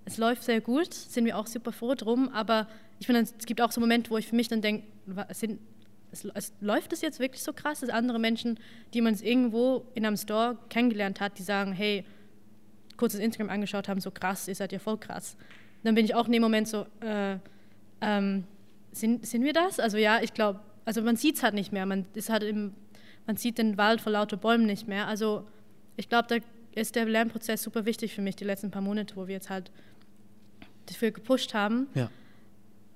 es 0.04 0.18
läuft 0.18 0.42
sehr 0.42 0.60
gut, 0.60 0.92
sind 0.92 1.24
wir 1.24 1.38
auch 1.38 1.46
super 1.46 1.72
froh 1.72 1.94
drum, 1.94 2.28
aber 2.30 2.68
ich 2.98 3.06
finde, 3.06 3.22
es 3.22 3.46
gibt 3.46 3.60
auch 3.60 3.72
so 3.72 3.80
Momente, 3.80 4.10
wo 4.10 4.18
ich 4.18 4.26
für 4.26 4.36
mich 4.36 4.48
dann 4.48 4.62
denke, 4.62 4.84
sind 5.30 5.60
es, 6.12 6.24
es 6.34 6.52
läuft 6.60 6.92
es 6.92 7.00
jetzt 7.00 7.18
wirklich 7.18 7.42
so 7.42 7.52
krass, 7.52 7.80
dass 7.80 7.90
andere 7.90 8.18
Menschen, 8.18 8.58
die 8.94 9.00
man 9.00 9.14
irgendwo 9.14 9.86
in 9.94 10.04
einem 10.04 10.16
Store 10.16 10.58
kennengelernt 10.68 11.20
hat, 11.20 11.38
die 11.38 11.42
sagen, 11.42 11.72
hey, 11.72 12.04
kurzes 12.96 13.18
Instagram 13.18 13.50
angeschaut 13.50 13.88
haben, 13.88 14.00
so 14.00 14.10
krass, 14.10 14.46
ihr 14.46 14.54
seid 14.54 14.72
ja 14.72 14.78
voll 14.78 14.98
krass. 14.98 15.36
Dann 15.82 15.94
bin 15.94 16.04
ich 16.04 16.14
auch 16.14 16.26
in 16.26 16.32
dem 16.32 16.42
Moment 16.42 16.68
so, 16.68 16.86
äh, 17.00 17.38
ähm, 18.00 18.44
sind, 18.92 19.26
sind 19.26 19.42
wir 19.42 19.52
das? 19.52 19.80
Also 19.80 19.96
ja, 19.96 20.20
ich 20.22 20.34
glaube, 20.34 20.60
also 20.84 21.02
man 21.02 21.16
sieht 21.16 21.36
es 21.36 21.42
halt 21.42 21.54
nicht 21.54 21.72
mehr. 21.72 21.86
Man, 21.86 22.06
ist 22.14 22.28
halt 22.28 22.42
im, 22.42 22.74
man 23.26 23.36
sieht 23.36 23.58
den 23.58 23.78
Wald 23.78 24.00
vor 24.00 24.12
lauter 24.12 24.36
Bäumen 24.36 24.66
nicht 24.66 24.86
mehr. 24.86 25.06
Also 25.06 25.46
ich 25.96 26.08
glaube, 26.08 26.28
da 26.28 26.36
ist 26.74 26.94
der 26.94 27.06
Lernprozess 27.06 27.62
super 27.62 27.84
wichtig 27.84 28.14
für 28.14 28.22
mich, 28.22 28.36
die 28.36 28.44
letzten 28.44 28.70
paar 28.70 28.82
Monate, 28.82 29.16
wo 29.16 29.26
wir 29.26 29.34
jetzt 29.34 29.50
halt 29.50 29.70
dafür 30.86 31.10
gepusht 31.10 31.54
haben. 31.54 31.88
Ja. 31.94 32.10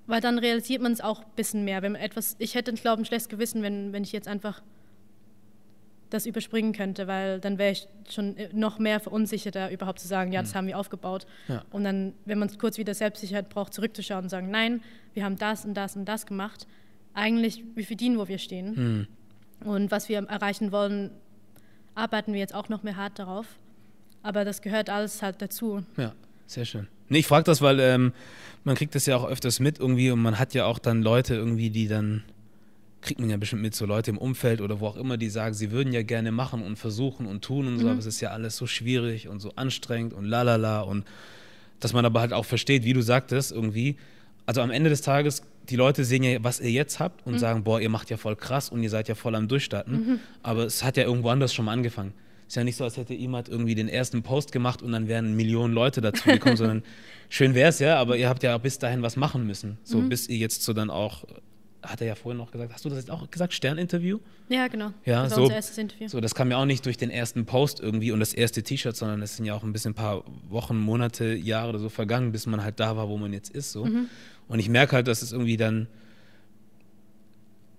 Weil 0.07 0.21
dann 0.21 0.39
realisiert 0.39 0.83
man 0.83 0.93
es 0.93 1.01
auch 1.01 1.21
ein 1.21 1.31
bisschen 1.35 1.65
mehr. 1.65 1.83
Wenn 1.83 1.93
man 1.93 2.01
etwas, 2.01 2.37
ich 2.39 2.55
hätte, 2.55 2.73
glaube 2.75 3.03
ich, 3.03 3.07
ein 3.07 3.07
schlechtes 3.07 3.29
Gewissen, 3.29 3.63
wenn, 3.63 3.93
wenn 3.93 4.05
ich 4.05 4.13
jetzt 4.13 4.29
einfach 4.29 4.63
das 6.11 6.27
überspringen 6.27 6.73
könnte, 6.73 7.09
weil 7.09 7.41
dann 7.41 7.59
wäre 7.59 7.73
ich 7.73 7.89
schon 8.09 8.37
noch 8.53 8.79
mehr 8.79 9.01
verunsicherter, 9.01 9.71
überhaupt 9.71 9.99
zu 9.99 10.07
sagen, 10.07 10.33
ja, 10.33 10.41
das 10.41 10.53
mhm. 10.53 10.59
haben 10.59 10.67
wir 10.69 10.79
aufgebaut. 10.79 11.27
Ja. 11.49 11.65
Und 11.71 11.85
dann, 11.85 12.15
wenn 12.25 12.39
man 12.39 12.57
kurz 12.59 12.79
wieder 12.79 12.95
Selbstsicherheit 12.95 13.49
braucht, 13.49 13.75
zurückzuschauen 13.75 14.25
und 14.25 14.29
sagen, 14.29 14.51
nein, 14.51 14.83
wir 15.15 15.25
haben 15.25 15.37
das 15.37 15.65
und 15.65 15.75
das 15.75 15.97
und 15.97 16.05
das 16.05 16.27
gemacht. 16.27 16.67
Eigentlich, 17.15 17.65
wir 17.75 17.85
verdienen, 17.85 18.19
wo 18.19 18.29
wir 18.29 18.39
stehen. 18.39 19.09
Mhm. 19.63 19.69
Und 19.69 19.91
was 19.91 20.09
wir 20.09 20.19
erreichen 20.19 20.71
wollen, 20.71 21.11
arbeiten 21.95 22.33
wir 22.33 22.41
jetzt 22.41 22.55
auch 22.55 22.69
noch 22.69 22.83
mehr 22.83 22.97
hart 22.97 23.19
darauf. 23.19 23.47
Aber 24.23 24.45
das 24.45 24.61
gehört 24.61 24.91
alles 24.91 25.23
halt 25.23 25.41
dazu. 25.41 25.85
Ja, 25.97 26.15
sehr 26.47 26.65
schön. 26.65 26.89
Nee, 27.09 27.19
ich 27.19 27.27
frage 27.27 27.45
das, 27.45 27.63
weil 27.63 27.81
ähm, 27.81 28.13
man 28.65 28.75
kriegt 28.75 28.95
das 28.95 29.07
ja 29.07 29.17
auch 29.17 29.29
öfters 29.29 29.61
mit 29.61 29.79
irgendwie 29.79 30.11
und 30.11 30.21
man 30.21 30.39
hat 30.39 30.55
ja 30.55 30.67
auch 30.67 30.79
dann 30.79 31.03
Leute 31.03 31.35
irgendwie, 31.35 31.71
die 31.71 31.89
dann, 31.89 32.25
kriegt 33.01 33.21
man 33.21 33.31
ja 33.31 33.37
bestimmt 33.37 33.63
mit, 33.63 33.75
so 33.75 33.87
Leute 33.87 34.11
im 34.11 34.19
Umfeld 34.19 34.61
oder 34.61 34.81
wo 34.81 34.89
auch 34.89 34.97
immer, 34.97 35.17
die 35.17 35.29
sagen, 35.29 35.55
sie 35.55 35.71
würden 35.71 35.93
ja 35.93 36.03
gerne 36.03 36.33
machen 36.33 36.63
und 36.63 36.77
versuchen 36.77 37.27
und 37.27 37.43
tun 37.43 37.69
und 37.69 37.79
so, 37.79 37.85
mhm. 37.85 37.93
aber 37.93 38.01
es 38.01 38.07
ist 38.07 38.21
ja 38.21 38.31
alles 38.31 38.57
so 38.57 38.67
schwierig 38.67 39.29
und 39.29 39.41
so 39.41 39.53
anstrengend 39.55 40.13
und 40.13 40.25
lalala 40.25 40.81
und 40.81 41.05
dass 41.79 41.93
man 41.93 42.05
aber 42.05 42.21
halt 42.21 42.33
auch 42.33 42.45
versteht, 42.45 42.85
wie 42.85 42.93
du 42.93 43.03
sagtest, 43.03 43.53
irgendwie, 43.53 43.97
also 44.47 44.63
am 44.63 44.71
Ende 44.71 44.91
des 44.91 45.03
Tages, 45.03 45.43
die 45.69 45.77
Leute 45.77 46.05
sehen 46.05 46.23
ja, 46.23 46.43
was 46.43 46.61
ihr 46.61 46.71
jetzt 46.71 46.99
habt 46.99 47.25
und 47.27 47.35
mhm. 47.35 47.39
sagen, 47.39 47.65
boah, 47.65 47.81
ihr 47.81 47.91
macht 47.91 48.11
ja 48.11 48.17
voll 48.17 48.35
krass 48.35 48.71
und 48.71 48.83
ihr 48.83 48.91
seid 48.91 49.09
ja 49.09 49.15
voll 49.15 49.35
am 49.35 49.47
Durchstarten, 49.47 49.95
mhm. 49.95 50.21
aber 50.43 50.65
es 50.65 50.83
hat 50.83 50.97
ja 50.97 51.05
irgendwo 51.05 51.29
anders 51.29 51.55
schon 51.55 51.67
mal 51.67 51.73
angefangen. 51.73 52.13
Ist 52.47 52.55
ja 52.55 52.63
nicht 52.63 52.77
so, 52.77 52.85
als 52.85 52.97
hätte 52.97 53.15
jemand 53.15 53.49
irgendwie 53.49 53.75
den 53.75 53.89
ersten 53.89 54.23
Post 54.23 54.53
gemacht 54.53 54.83
und 54.83 54.93
dann 54.93 55.09
wären 55.09 55.35
Millionen 55.35 55.75
Leute 55.75 56.01
dazu 56.01 56.29
gekommen, 56.29 56.57
sondern 56.57 56.85
schön 57.29 57.55
wäre 57.55 57.71
es 57.71 57.81
ja, 57.81 57.99
aber 57.99 58.17
ihr 58.17 58.29
habt 58.29 58.43
ja 58.45 58.57
bis 58.59 58.79
dahin 58.79 59.03
was 59.03 59.17
machen 59.17 59.47
müssen. 59.47 59.79
So 59.83 59.99
mhm. 59.99 60.09
bis 60.09 60.29
ihr 60.29 60.37
jetzt 60.37 60.63
so 60.63 60.73
dann 60.73 60.89
auch, 60.89 61.25
hat 61.83 62.01
er 62.01 62.07
ja 62.07 62.15
vorhin 62.15 62.39
noch 62.39 62.53
gesagt, 62.53 62.73
hast 62.73 62.85
du 62.85 62.89
das 62.89 62.99
jetzt 62.99 63.11
auch 63.11 63.29
gesagt, 63.31 63.53
Sterninterview? 63.53 64.21
Ja, 64.49 64.69
genau. 64.69 64.93
Ja, 65.05 65.25
das 65.25 65.35
so, 65.35 65.43
unser 65.43 65.57
erstes 65.57 65.79
Interview. 65.79 66.07
So, 66.07 66.21
das 66.21 66.37
kam 66.37 66.53
ja 66.53 66.59
auch 66.59 66.67
nicht 66.67 66.87
durch 66.87 66.97
den 66.97 67.11
ersten 67.11 67.47
Post 67.47 67.81
irgendwie 67.81 68.13
und 68.13 68.21
das 68.21 68.33
erste 68.33 68.63
T-Shirt, 68.63 68.95
sondern 68.95 69.23
es 69.23 69.37
sind 69.37 69.45
ja 69.45 69.55
auch 69.55 69.65
ein 69.65 69.73
bisschen 69.73 69.91
ein 69.91 69.97
paar 69.97 70.23
Wochen, 70.49 70.77
Monate, 70.77 71.35
Jahre 71.35 71.71
oder 71.71 71.79
so 71.81 71.89
vergangen, 71.89 72.31
bis 72.31 72.47
man 72.47 72.63
halt 72.63 72.79
da 72.79 72.97
war, 72.97 73.09
wo 73.09 73.17
man 73.17 73.33
jetzt 73.33 73.51
ist. 73.51 73.73
So. 73.73 73.87
Mhm. 73.87 74.09
Und 74.47 74.61
ich 74.61 74.69
merke 74.69 74.95
halt, 74.95 75.09
dass 75.09 75.23
es 75.23 75.33
irgendwie 75.33 75.57
dann 75.57 75.89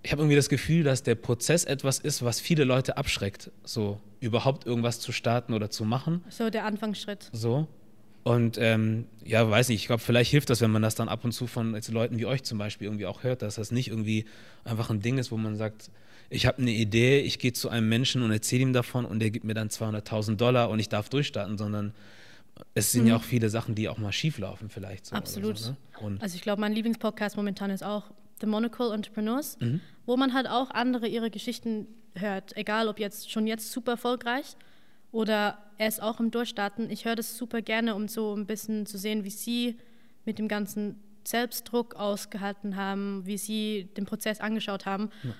ich 0.07 0.13
habe 0.13 0.21
irgendwie 0.21 0.37
das 0.37 0.47
Gefühl, 0.47 0.85
dass 0.85 1.03
der 1.03 1.15
Prozess 1.15 1.65
etwas 1.65 1.99
ist, 1.99 2.23
was 2.23 2.39
viele 2.39 2.63
Leute 2.63 2.95
abschreckt, 2.95 3.51
so 3.65 3.99
überhaupt 4.21 4.65
irgendwas 4.65 5.01
zu 5.01 5.11
starten 5.11 5.53
oder 5.53 5.69
zu 5.69 5.83
machen. 5.83 6.23
So 6.29 6.49
der 6.49 6.63
Anfangsschritt. 6.63 7.29
So. 7.33 7.67
Und 8.23 8.57
ähm, 8.57 9.07
ja, 9.25 9.49
weiß 9.49 9.67
nicht, 9.67 9.81
ich 9.81 9.87
glaube, 9.87 10.01
vielleicht 10.01 10.31
hilft 10.31 10.49
das, 10.49 10.61
wenn 10.61 10.71
man 10.71 10.81
das 10.81 10.95
dann 10.95 11.09
ab 11.09 11.25
und 11.25 11.33
zu 11.33 11.45
von 11.45 11.77
Leuten 11.89 12.19
wie 12.19 12.25
euch 12.25 12.43
zum 12.43 12.57
Beispiel 12.57 12.87
irgendwie 12.87 13.05
auch 13.05 13.23
hört, 13.23 13.41
dass 13.41 13.55
das 13.55 13.71
nicht 13.71 13.89
irgendwie 13.89 14.23
einfach 14.63 14.89
ein 14.89 15.01
Ding 15.01 15.17
ist, 15.17 15.29
wo 15.29 15.35
man 15.35 15.57
sagt, 15.57 15.91
ich 16.29 16.45
habe 16.45 16.61
eine 16.61 16.71
Idee, 16.71 17.19
ich 17.19 17.37
gehe 17.37 17.51
zu 17.51 17.67
einem 17.67 17.89
Menschen 17.89 18.21
und 18.21 18.31
erzähle 18.31 18.61
ihm 18.61 18.71
davon 18.71 19.03
und 19.03 19.19
der 19.19 19.29
gibt 19.29 19.43
mir 19.43 19.55
dann 19.55 19.67
200.000 19.67 20.37
Dollar 20.37 20.69
und 20.69 20.79
ich 20.79 20.87
darf 20.87 21.09
durchstarten, 21.09 21.57
sondern 21.57 21.93
es 22.73 22.93
sind 22.93 23.01
mhm. 23.01 23.09
ja 23.09 23.15
auch 23.17 23.23
viele 23.23 23.49
Sachen, 23.49 23.75
die 23.75 23.89
auch 23.89 23.97
mal 23.97 24.13
schief 24.13 24.37
laufen 24.37 24.69
vielleicht. 24.69 25.07
So 25.07 25.17
Absolut. 25.17 25.57
So, 25.57 25.75
ne? 26.09 26.17
Also 26.21 26.37
ich 26.37 26.43
glaube, 26.43 26.61
mein 26.61 26.71
Lieblingspodcast 26.71 27.35
momentan 27.35 27.71
ist 27.71 27.83
auch 27.83 28.05
The 28.41 28.47
Monocle 28.47 28.93
Entrepreneurs, 28.93 29.57
mhm. 29.59 29.81
wo 30.05 30.17
man 30.17 30.33
halt 30.33 30.47
auch 30.47 30.69
andere 30.71 31.07
ihre 31.07 31.29
Geschichten 31.29 31.87
hört, 32.15 32.55
egal 32.57 32.87
ob 32.87 32.99
jetzt 32.99 33.31
schon 33.31 33.47
jetzt 33.47 33.71
super 33.71 33.91
erfolgreich 33.93 34.55
oder 35.11 35.57
erst 35.77 36.01
auch 36.01 36.19
im 36.19 36.31
Durchstarten. 36.31 36.89
Ich 36.89 37.05
höre 37.05 37.15
das 37.15 37.37
super 37.37 37.61
gerne, 37.61 37.95
um 37.95 38.07
so 38.07 38.35
ein 38.35 38.45
bisschen 38.45 38.85
zu 38.85 38.97
sehen, 38.97 39.23
wie 39.23 39.29
sie 39.29 39.77
mit 40.25 40.39
dem 40.39 40.47
ganzen 40.47 40.99
Selbstdruck 41.23 41.95
ausgehalten 41.95 42.75
haben, 42.75 43.25
wie 43.25 43.37
sie 43.37 43.89
den 43.97 44.05
Prozess 44.05 44.39
angeschaut 44.39 44.85
haben. 44.85 45.09
Ja. 45.23 45.33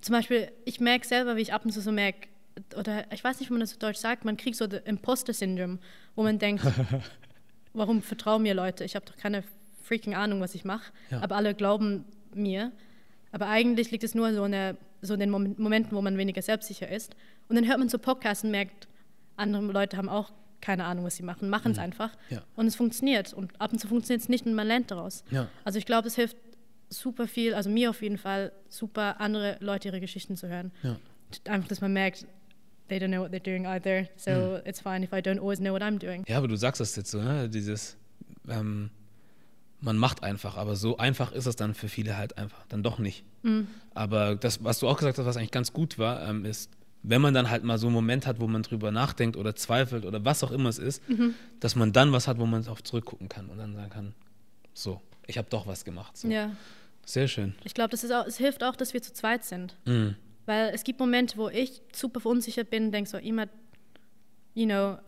Zum 0.00 0.14
Beispiel, 0.14 0.50
ich 0.64 0.80
merke 0.80 1.06
selber, 1.06 1.36
wie 1.36 1.42
ich 1.42 1.52
ab 1.52 1.64
und 1.64 1.72
zu 1.72 1.80
so 1.80 1.92
merke, 1.92 2.28
oder 2.76 3.10
ich 3.12 3.22
weiß 3.22 3.40
nicht, 3.40 3.48
wie 3.48 3.54
man 3.54 3.60
das 3.60 3.72
auf 3.72 3.78
Deutsch 3.78 3.98
sagt, 3.98 4.24
man 4.24 4.36
kriegt 4.36 4.56
so 4.56 4.66
das 4.66 4.82
Imposter-Syndrom, 4.84 5.78
wo 6.14 6.22
man 6.22 6.38
denkt, 6.38 6.64
warum 7.72 8.02
vertrauen 8.02 8.42
mir 8.42 8.54
Leute? 8.54 8.84
Ich 8.84 8.94
habe 8.94 9.06
doch 9.06 9.16
keine 9.16 9.42
freaking 9.82 10.14
Ahnung, 10.14 10.40
was 10.40 10.54
ich 10.54 10.64
mache. 10.64 10.92
Ja. 11.10 11.22
Aber 11.22 11.36
alle 11.36 11.54
glauben 11.54 12.04
mir. 12.34 12.72
Aber 13.30 13.48
eigentlich 13.48 13.90
liegt 13.90 14.04
es 14.04 14.14
nur 14.14 14.32
so 14.34 14.44
in, 14.44 14.52
der, 14.52 14.76
so 15.00 15.14
in 15.14 15.20
den 15.20 15.30
Momenten, 15.30 15.96
wo 15.96 16.02
man 16.02 16.18
weniger 16.18 16.42
selbstsicher 16.42 16.88
ist. 16.88 17.16
Und 17.48 17.56
dann 17.56 17.66
hört 17.66 17.78
man 17.78 17.88
so 17.88 17.98
Podcasts 17.98 18.44
und 18.44 18.50
merkt, 18.50 18.88
andere 19.36 19.62
Leute 19.62 19.96
haben 19.96 20.08
auch 20.08 20.32
keine 20.60 20.84
Ahnung, 20.84 21.04
was 21.04 21.16
sie 21.16 21.22
machen, 21.22 21.50
machen 21.50 21.72
es 21.72 21.78
mhm. 21.78 21.84
einfach. 21.84 22.16
Ja. 22.30 22.42
Und 22.54 22.66
es 22.66 22.76
funktioniert. 22.76 23.34
Und 23.34 23.60
ab 23.60 23.72
und 23.72 23.78
zu 23.78 23.88
funktioniert 23.88 24.22
es 24.22 24.28
nicht 24.28 24.46
und 24.46 24.54
man 24.54 24.66
lernt 24.66 24.90
daraus. 24.90 25.24
Ja. 25.30 25.48
Also 25.64 25.78
ich 25.78 25.86
glaube, 25.86 26.08
es 26.08 26.14
hilft 26.14 26.36
super 26.88 27.26
viel, 27.26 27.54
also 27.54 27.68
mir 27.68 27.90
auf 27.90 28.02
jeden 28.02 28.18
Fall, 28.18 28.52
super 28.68 29.20
andere 29.20 29.56
Leute 29.60 29.88
ihre 29.88 30.00
Geschichten 30.00 30.36
zu 30.36 30.48
hören. 30.48 30.70
Ja. 30.82 30.96
Einfach, 31.46 31.68
dass 31.68 31.80
man 31.80 31.92
merkt, 31.92 32.26
they 32.88 32.98
don't 32.98 33.08
know 33.08 33.22
what 33.22 33.32
they're 33.32 33.42
doing 33.42 33.66
either, 33.66 34.06
so 34.16 34.30
mhm. 34.30 34.66
it's 34.66 34.80
fine 34.80 35.02
if 35.02 35.12
I 35.12 35.16
don't 35.16 35.40
always 35.40 35.58
know 35.58 35.72
what 35.72 35.82
I'm 35.82 35.98
doing. 35.98 36.24
Ja, 36.28 36.38
aber 36.38 36.48
du 36.48 36.56
sagst 36.56 36.80
das 36.80 36.94
jetzt 36.96 37.10
so, 37.10 37.20
ne? 37.20 37.48
dieses 37.48 37.96
ähm, 38.48 38.90
man 39.82 39.98
macht 39.98 40.22
einfach, 40.22 40.56
aber 40.56 40.76
so 40.76 40.96
einfach 40.96 41.32
ist 41.32 41.46
es 41.46 41.56
dann 41.56 41.74
für 41.74 41.88
viele 41.88 42.16
halt 42.16 42.38
einfach 42.38 42.64
dann 42.68 42.82
doch 42.82 42.98
nicht. 42.98 43.24
Mhm. 43.42 43.66
Aber 43.94 44.36
das, 44.36 44.64
was 44.64 44.78
du 44.78 44.88
auch 44.88 44.96
gesagt 44.96 45.18
hast, 45.18 45.26
was 45.26 45.36
eigentlich 45.36 45.50
ganz 45.50 45.72
gut 45.72 45.98
war, 45.98 46.26
ähm, 46.26 46.44
ist, 46.44 46.70
wenn 47.02 47.20
man 47.20 47.34
dann 47.34 47.50
halt 47.50 47.64
mal 47.64 47.78
so 47.78 47.88
einen 47.88 47.94
Moment 47.94 48.26
hat, 48.26 48.40
wo 48.40 48.46
man 48.46 48.62
drüber 48.62 48.92
nachdenkt 48.92 49.36
oder 49.36 49.56
zweifelt 49.56 50.04
oder 50.04 50.24
was 50.24 50.44
auch 50.44 50.52
immer 50.52 50.68
es 50.68 50.78
ist, 50.78 51.06
mhm. 51.08 51.34
dass 51.58 51.74
man 51.74 51.92
dann 51.92 52.12
was 52.12 52.28
hat, 52.28 52.38
wo 52.38 52.46
man 52.46 52.62
darauf 52.62 52.82
zurückgucken 52.82 53.28
kann 53.28 53.48
und 53.48 53.58
dann 53.58 53.74
sagen 53.74 53.90
kann, 53.90 54.14
so, 54.72 55.02
ich 55.26 55.36
habe 55.36 55.48
doch 55.50 55.66
was 55.66 55.84
gemacht. 55.84 56.16
So. 56.16 56.28
Ja. 56.28 56.52
Sehr 57.04 57.26
schön. 57.26 57.54
Ich 57.64 57.74
glaube, 57.74 57.96
es 57.96 58.36
hilft 58.36 58.62
auch, 58.62 58.76
dass 58.76 58.94
wir 58.94 59.02
zu 59.02 59.12
zweit 59.12 59.44
sind. 59.44 59.76
Mhm. 59.84 60.14
Weil 60.46 60.70
es 60.72 60.84
gibt 60.84 61.00
Momente, 61.00 61.36
wo 61.36 61.48
ich 61.48 61.82
super 61.92 62.20
verunsichert 62.20 62.70
bin, 62.70 62.92
denke 62.92 63.10
so, 63.10 63.18
immer, 63.18 63.46
you 64.54 64.66
know, 64.66 64.98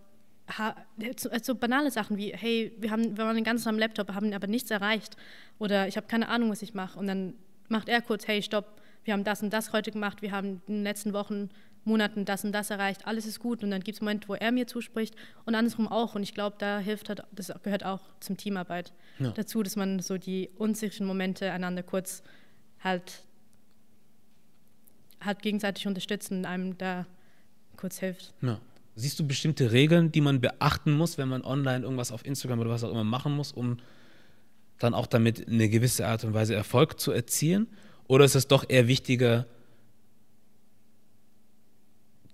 so, 1.17 1.31
so, 1.43 1.55
banale 1.55 1.91
Sachen 1.91 2.17
wie, 2.17 2.33
hey, 2.33 2.73
wir, 2.79 2.91
haben, 2.91 3.17
wir 3.17 3.25
waren 3.25 3.35
den 3.35 3.45
ganzen 3.45 3.65
Tag 3.65 3.73
am 3.73 3.79
Laptop, 3.79 4.13
haben 4.13 4.33
aber 4.33 4.47
nichts 4.47 4.71
erreicht 4.71 5.17
oder 5.59 5.89
ich 5.89 5.97
habe 5.97 6.07
keine 6.07 6.29
Ahnung, 6.29 6.51
was 6.51 6.63
ich 6.63 6.75
mache. 6.75 6.99
Und 6.99 7.07
dann 7.07 7.35
macht 7.69 7.89
er 7.89 8.03
kurz, 8.03 8.27
hey, 8.29 8.43
stopp, 8.43 8.81
wir 9.05 9.15
haben 9.15 9.25
das 9.25 9.43
und 9.43 9.53
das 9.53 9.73
heute 9.73 9.91
gemacht, 9.91 10.23
wir 10.23 10.33
haben 10.33 10.63
in 10.67 10.75
den 10.75 10.83
letzten 10.83 11.13
Wochen, 11.13 11.51
Monaten 11.85 12.25
das 12.25 12.45
und 12.45 12.53
das 12.53 12.71
erreicht, 12.71 13.07
alles 13.07 13.27
ist 13.27 13.41
gut. 13.41 13.63
Und 13.63 13.71
dann 13.71 13.83
gibt 13.83 13.97
es 13.97 14.01
Momente, 14.01 14.29
wo 14.29 14.35
er 14.35 14.53
mir 14.53 14.67
zuspricht 14.67 15.15
und 15.45 15.55
andersrum 15.55 15.87
auch. 15.87 16.15
Und 16.15 16.23
ich 16.23 16.35
glaube, 16.35 16.57
da 16.59 16.79
hilft 16.79 17.09
halt, 17.09 17.23
das 17.33 17.53
gehört 17.63 17.85
auch 17.85 18.01
zum 18.21 18.37
Teamarbeit 18.37 18.93
ja. 19.19 19.31
dazu, 19.31 19.63
dass 19.63 19.77
man 19.77 20.01
so 20.01 20.17
die 20.17 20.51
unsicheren 20.57 21.07
Momente 21.07 21.53
einander 21.53 21.83
kurz 21.83 22.23
halt, 22.81 23.23
halt 25.21 25.43
gegenseitig 25.43 25.87
unterstützt 25.87 26.31
und 26.31 26.47
einem 26.47 26.77
da 26.79 27.07
kurz 27.77 27.99
hilft. 27.99 28.33
Ja. 28.41 28.59
Siehst 28.97 29.19
du 29.19 29.27
bestimmte 29.27 29.73
Regeln, 29.73 30.13
die 30.13 30.21
man 30.21 30.41
beachten 30.41 30.93
muss, 30.93 31.19
wenn 31.19 31.29
man 31.29 31.43
online 31.43 31.85
irgendwas 31.85 32.13
auf 32.13 32.25
Instagram 32.25 32.61
oder 32.61 32.71
was 32.71 32.85
auch 32.85 32.91
immer 32.91 33.05
machen 33.05 33.35
muss, 33.35 33.53
um 33.53 33.79
dann 34.79 34.95
auch 34.95 35.07
damit 35.07 35.49
eine 35.49 35.69
gewisse 35.69 36.07
Art 36.07 36.25
und 36.25 36.35
Weise 36.35 36.55
Erfolg 36.55 37.01
zu 37.01 37.11
erzielen? 37.11 37.67
Oder 38.07 38.25
ist 38.25 38.35
es 38.35 38.47
doch 38.47 38.65
eher 38.69 38.87
wichtiger, 38.87 39.47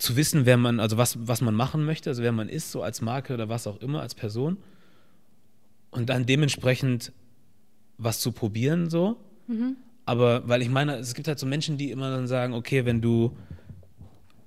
zu 0.01 0.16
wissen, 0.16 0.46
wer 0.46 0.57
man, 0.57 0.81
also 0.81 0.96
was, 0.96 1.18
was 1.29 1.42
man 1.42 1.55
machen 1.55 1.85
möchte, 1.85 2.11
also 2.11 2.23
wer 2.23 2.33
man 2.33 2.49
ist, 2.49 2.73
so 2.73 2.83
als 2.83 3.03
Marke 3.03 3.35
oder 3.35 3.49
was 3.49 3.66
auch 3.66 3.81
immer, 3.81 4.01
als 4.01 4.14
Person, 4.14 4.57
und 5.90 6.09
dann 6.09 6.25
dementsprechend 6.25 7.12
was 7.99 8.18
zu 8.20 8.33
probieren, 8.33 8.88
so. 8.88 9.18
Mhm. 9.46 9.77
Aber 10.07 10.49
weil 10.49 10.62
ich 10.62 10.70
meine, 10.70 10.96
es 10.96 11.14
gibt 11.14 11.29
halt 11.29 11.38
so 11.38 11.46
Menschen, 11.46 11.77
die 11.77 11.90
immer 11.90 12.11
dann 12.11 12.27
sagen, 12.27 12.55
okay, 12.55 12.87
wenn 12.87 13.03
du 13.03 13.37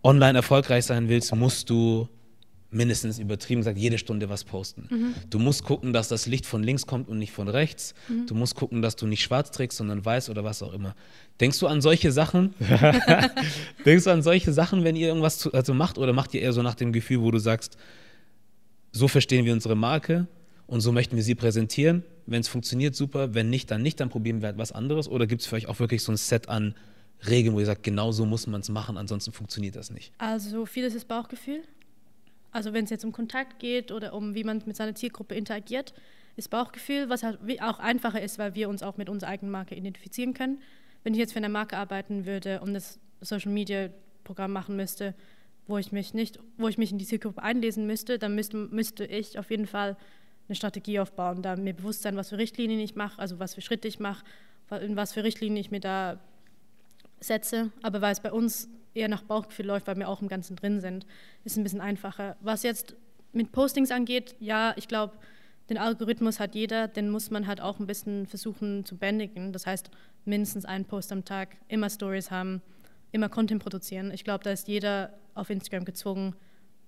online 0.04 0.38
erfolgreich 0.38 0.86
sein 0.86 1.10
willst, 1.10 1.34
musst 1.36 1.70
du 1.70 2.08
mindestens 2.74 3.20
übertrieben 3.20 3.62
gesagt 3.62 3.78
jede 3.78 3.98
Stunde 3.98 4.30
was 4.30 4.44
posten. 4.44 4.88
Mhm. 4.90 5.14
Du 5.30 5.40
musst 5.40 5.64
gucken, 5.64 5.94
dass 5.94 6.08
das 6.08 6.26
Licht 6.26 6.46
von 6.46 6.64
links 6.64 6.86
kommt 6.88 7.08
und 7.08 7.20
nicht 7.20 7.32
von 7.32 7.48
rechts. 7.48 7.94
Mhm. 8.10 8.26
Du 8.28 8.36
musst 8.36 8.56
gucken, 8.56 8.82
dass 8.82 8.96
du 8.96 9.06
nicht 9.06 9.22
schwarz 9.22 9.52
trägst, 9.52 9.78
sondern 9.78 10.04
weiß 10.04 10.30
oder 10.30 10.44
was 10.44 10.64
auch 10.64 10.74
immer. 10.74 10.96
Denkst 11.40 11.60
du 11.60 11.68
an 11.68 11.82
solche 11.82 12.12
Sachen? 12.12 12.54
Denkst 13.86 14.04
du 14.06 14.12
an 14.12 14.24
solche 14.24 14.52
Sachen, 14.52 14.84
wenn 14.84 14.96
ihr 14.96 15.08
irgendwas 15.08 15.38
zu, 15.38 15.54
also 15.54 15.74
macht 15.74 15.98
oder 15.98 16.14
macht 16.14 16.34
ihr 16.34 16.42
eher 16.42 16.54
so 16.54 16.62
nach 16.62 16.76
dem 16.76 16.92
Gefühl, 16.92 17.22
wo 17.22 17.32
du 17.32 17.40
sagst, 17.40 17.78
so 18.92 19.08
verstehen 19.08 19.46
wir 19.46 19.54
unsere 19.54 19.76
Marke 19.76 20.28
und 20.68 20.82
so 20.82 20.92
möchten 20.92 21.16
wir 21.16 21.24
sie 21.24 21.36
präsentieren? 21.36 22.04
Wenn 22.26 22.42
es 22.42 22.48
funktioniert, 22.48 22.96
super. 22.96 23.34
Wenn 23.34 23.50
nicht, 23.50 23.70
dann 23.70 23.82
nicht, 23.82 24.00
dann 24.00 24.10
probieren 24.10 24.42
wir 24.42 24.50
etwas 24.50 24.72
anderes. 24.72 25.08
Oder 25.08 25.28
gibt 25.28 25.42
es 25.42 25.48
für 25.48 25.56
euch 25.56 25.68
auch 25.68 25.80
wirklich 25.80 26.04
so 26.04 26.12
ein 26.12 26.18
Set 26.18 26.50
an 26.50 26.74
Regeln, 27.28 27.56
wo 27.56 27.60
ihr 27.60 27.66
sagt, 27.66 27.84
genau 27.84 28.12
so 28.12 28.26
muss 28.26 28.48
man 28.48 28.62
es 28.62 28.70
machen, 28.70 28.98
ansonsten 28.98 29.32
funktioniert 29.32 29.76
das 29.76 29.92
nicht? 29.92 30.12
Also 30.18 30.66
vieles 30.66 30.94
ist 30.94 31.08
Bauchgefühl. 31.08 31.64
Also 32.52 32.74
wenn 32.74 32.84
es 32.84 32.90
jetzt 32.90 33.06
um 33.06 33.12
Kontakt 33.12 33.60
geht 33.60 33.92
oder 33.92 34.14
um 34.14 34.36
wie 34.36 34.44
man 34.44 34.62
mit 34.66 34.76
seiner 34.76 34.94
Zielgruppe 34.94 35.36
interagiert, 35.36 35.94
ist 36.36 36.50
Bauchgefühl, 36.50 37.10
was 37.10 37.24
halt 37.24 37.40
auch 37.62 37.80
einfacher 37.80 38.22
ist, 38.22 38.38
weil 38.38 38.56
wir 38.56 38.70
uns 38.70 38.84
auch 38.84 38.98
mit 38.98 39.10
unserer 39.10 39.32
eigenen 39.32 39.52
Marke 39.52 39.76
identifizieren 39.76 40.34
können. 40.34 40.62
Wenn 41.04 41.14
ich 41.14 41.20
jetzt 41.20 41.34
für 41.34 41.38
eine 41.38 41.50
Marke 41.50 41.78
arbeiten 41.78 42.26
würde 42.26 42.62
und 42.62 42.74
das 42.74 43.00
Social 43.22 43.52
Media 43.52 43.90
Programm 44.24 44.52
machen 44.54 44.76
müsste, 44.76 45.16
wo 45.68 45.78
ich 45.78 45.92
mich 45.92 46.14
nicht, 46.14 46.40
wo 46.58 46.68
ich 46.68 46.78
mich 46.78 46.92
in 46.92 46.98
die 46.98 47.06
Zielgruppe 47.06 47.42
einlesen 47.42 47.88
müsste, 47.88 48.20
dann 48.20 48.36
müsste, 48.36 48.58
müsste 48.58 49.06
ich 49.06 49.40
auf 49.40 49.50
jeden 49.50 49.68
Fall 49.68 49.98
eine 50.48 50.56
Strategie 50.56 51.00
aufbauen, 51.00 51.42
da 51.42 51.56
mir 51.56 51.74
bewusst 51.74 52.02
sein, 52.02 52.16
was 52.18 52.30
für 52.30 52.38
Richtlinien 52.38 52.80
ich 52.80 52.96
mache, 52.96 53.20
also 53.20 53.40
was 53.40 53.54
für 53.54 53.62
Schritte 53.62 53.88
ich 53.88 54.00
mache, 54.00 54.26
in 54.82 54.96
was 54.96 55.14
für 55.14 55.24
Richtlinien 55.24 55.60
ich 55.60 55.72
mir 55.72 55.80
da 55.80 56.20
setze. 57.24 57.72
Aber 57.82 58.02
weil 58.02 58.14
es 58.14 58.20
bei 58.20 58.32
uns 58.32 58.70
eher 58.94 59.08
nach 59.08 59.24
Bauchgefühl 59.24 59.66
läuft, 59.66 59.88
weil 59.88 59.98
wir 59.98 60.10
auch 60.10 60.22
im 60.22 60.28
Ganzen 60.28 60.56
drin 60.56 60.80
sind, 60.80 61.06
ist 61.44 61.54
es 61.54 61.58
ein 61.58 61.64
bisschen 61.64 61.82
einfacher. 61.82 62.38
Was 62.42 62.64
jetzt 62.64 62.96
mit 63.32 63.52
Postings 63.52 63.92
angeht, 63.92 64.36
ja, 64.40 64.74
ich 64.78 64.88
glaube, 64.88 65.14
den 65.70 65.78
Algorithmus 65.78 66.40
hat 66.40 66.56
jeder, 66.56 66.88
den 66.88 67.10
muss 67.10 67.32
man 67.32 67.48
halt 67.48 67.62
auch 67.62 67.80
ein 67.80 67.88
bisschen 67.88 68.28
versuchen 68.28 68.86
zu 68.86 68.98
bändigen. 68.98 69.54
Das 69.54 69.66
heißt, 69.66 69.90
mindestens 70.26 70.66
einen 70.66 70.86
Post 70.86 71.12
am 71.12 71.26
Tag, 71.26 71.58
immer 71.68 71.90
Stories 71.90 72.32
haben, 72.32 72.62
immer 73.12 73.30
Content 73.30 73.62
produzieren. 73.62 74.12
Ich 74.12 74.24
glaube, 74.24 74.44
da 74.44 74.52
ist 74.52 74.68
jeder 74.68 75.14
auf 75.36 75.50
Instagram 75.50 75.86
gezwungen, 75.86 76.36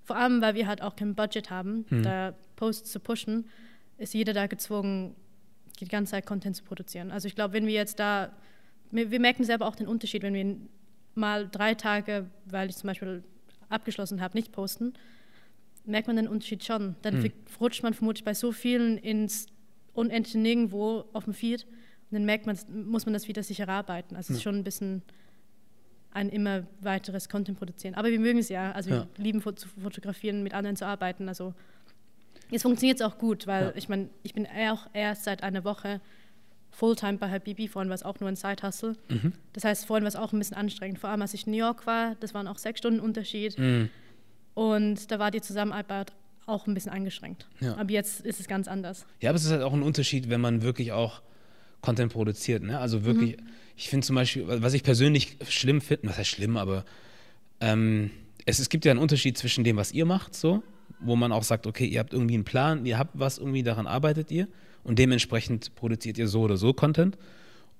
vor 0.04 0.18
allem 0.18 0.42
weil 0.42 0.56
wir 0.56 0.68
halt 0.68 0.82
auch 0.82 0.96
kein 0.96 1.16
Budget 1.16 1.50
haben, 1.50 1.86
mhm. 1.90 2.04
da 2.04 2.36
Posts 2.56 2.92
zu 2.92 3.00
pushen, 3.00 3.50
ist 3.98 4.14
jeder 4.14 4.34
da 4.34 4.48
gezwungen, 4.48 5.16
die 5.80 5.88
ganze 5.88 6.12
Zeit 6.12 6.26
Content 6.26 6.56
zu 6.56 6.64
produzieren. 6.64 7.12
Also 7.12 7.28
ich 7.28 7.36
glaube, 7.36 7.54
wenn 7.54 7.66
wir 7.66 7.74
jetzt 7.74 8.00
da, 8.00 8.32
wir, 8.92 9.20
merken 9.20 9.44
selber 9.44 9.68
auch 9.68 9.76
den 9.76 9.88
Unterschied, 9.88 10.24
wenn 10.24 10.34
wir 10.34 10.58
mal 11.16 11.48
drei 11.50 11.76
Tage, 11.76 12.30
weil 12.46 12.70
ich 12.70 12.76
zum 12.76 12.88
Beispiel 12.88 13.24
abgeschlossen 13.70 14.22
habe, 14.22 14.38
nicht 14.38 14.52
posten, 14.52 14.94
merkt 15.86 16.08
man 16.08 16.16
den 16.16 16.28
Unterschied 16.28 16.64
schon. 16.64 16.96
Dann 17.02 17.22
mhm. 17.22 17.32
rutscht 17.60 17.84
man 17.84 17.94
vermutlich 17.94 18.24
bei 18.24 18.34
so 18.34 18.52
vielen 18.52 18.98
ins 18.98 19.48
Unendliche 19.94 20.40
nirgendwo 20.40 21.06
auf 21.14 21.24
dem 21.24 21.34
Feed 21.34 21.64
und 21.64 22.14
dann 22.14 22.26
merkt 22.26 22.46
man, 22.46 22.58
muss 22.86 23.06
man 23.06 23.14
das 23.14 23.28
wieder 23.28 23.44
sicher 23.44 23.70
arbeiten. 23.70 24.16
Also 24.16 24.34
es 24.34 24.38
ist 24.38 24.44
schon 24.44 24.56
ein 24.56 24.64
bisschen 24.64 25.02
ein 26.12 26.30
immer 26.30 26.64
weiteres 26.80 27.28
Content 27.28 27.58
produzieren. 27.58 27.96
Aber 27.96 28.10
wir 28.10 28.20
mögen 28.20 28.40
es 28.40 28.50
ja. 28.50 28.72
Also 28.72 28.90
ja. 28.90 29.08
wir 29.16 29.24
lieben 29.24 29.42
zu 29.42 29.68
fotografieren, 29.68 30.44
mit 30.44 30.54
anderen 30.54 30.76
zu 30.76 30.86
arbeiten. 30.86 31.28
Also 31.28 31.54
jetzt 32.50 32.62
funktioniert 32.62 33.00
es 33.00 33.06
auch 33.06 33.18
gut, 33.18 33.48
weil 33.48 33.66
ja. 33.66 33.72
ich 33.76 33.90
meine, 33.90 34.10
ich 34.24 34.34
bin 34.34 34.48
auch 34.48 34.88
erst 34.94 35.26
seit 35.26 35.44
einer 35.44 35.64
Woche 35.64 36.00
Fulltime 36.76 37.18
bei 37.18 37.32
Habibi, 37.32 37.68
vorhin 37.70 37.90
war 37.90 37.96
es 37.96 38.04
auch 38.04 38.20
nur 38.20 38.28
ein 38.28 38.36
Side-Hustle. 38.36 38.96
Mhm. 39.10 39.32
Das 39.54 39.64
heißt, 39.64 39.86
vorhin 39.86 40.04
war 40.04 40.10
es 40.10 40.18
auch 40.18 40.34
ein 40.34 40.40
bisschen 40.40 40.58
anstrengend. 40.58 41.00
Vor 41.00 41.10
allem, 41.10 41.22
als 41.22 41.34
ich 41.34 41.48
in 41.48 41.54
New 41.54 41.58
York 41.58 41.88
war, 41.88 42.16
das 42.20 42.34
waren 42.34 42.48
auch 42.48 42.58
sechs 42.58 42.80
Stunden 42.80 43.00
Unterschied. 43.00 43.58
Mhm. 43.58 43.90
Und 44.54 45.10
da 45.10 45.18
war 45.18 45.32
die 45.32 45.42
Zusammenarbeit 45.42 46.12
auch 46.46 46.68
ein 46.68 46.74
bisschen 46.74 46.92
eingeschränkt. 46.92 47.48
Ja. 47.62 47.78
Aber 47.78 47.90
jetzt 47.92 48.22
ist 48.22 48.40
es 48.42 48.48
ganz 48.48 48.68
anders. 48.68 49.06
Ja, 49.22 49.30
aber 49.30 49.38
es 49.38 49.46
ist 49.46 49.52
halt 49.52 49.64
auch 49.64 49.74
ein 49.74 49.84
Unterschied, 49.84 50.30
wenn 50.30 50.42
man 50.42 50.62
wirklich 50.62 50.92
auch 50.92 51.22
Content 51.82 52.12
produziert. 52.12 52.62
Ne? 52.62 52.78
Also 52.78 53.06
wirklich, 53.06 53.38
mhm. 53.38 53.48
ich 53.78 53.90
finde 53.90 54.06
zum 54.06 54.18
Beispiel, 54.18 54.46
was 54.46 54.74
ich 54.74 54.84
persönlich 54.84 55.38
schlimm 55.48 55.80
finde, 55.80 56.10
was 56.10 56.18
heißt 56.18 56.30
schlimm, 56.30 56.58
aber 56.58 56.84
ähm, 57.62 58.12
es, 58.46 58.60
es 58.60 58.68
gibt 58.68 58.84
ja 58.84 58.92
einen 58.92 59.00
Unterschied 59.00 59.38
zwischen 59.38 59.64
dem, 59.64 59.78
was 59.78 59.94
ihr 59.94 60.06
macht, 60.06 60.36
so, 60.36 60.62
wo 61.00 61.16
man 61.16 61.32
auch 61.32 61.44
sagt, 61.44 61.68
okay, 61.68 61.86
ihr 61.86 62.00
habt 62.00 62.14
irgendwie 62.14 62.36
einen 62.36 62.44
Plan, 62.44 62.86
ihr 62.86 62.98
habt 62.98 63.12
was, 63.14 63.38
irgendwie 63.38 63.64
daran 63.64 63.88
arbeitet 63.88 64.30
ihr 64.30 64.48
und 64.86 65.00
dementsprechend 65.00 65.76
produziert 65.76 66.18
ihr 66.18 66.28
so 66.28 66.42
oder 66.42 66.56
so 66.56 66.72
Content. 66.74 67.18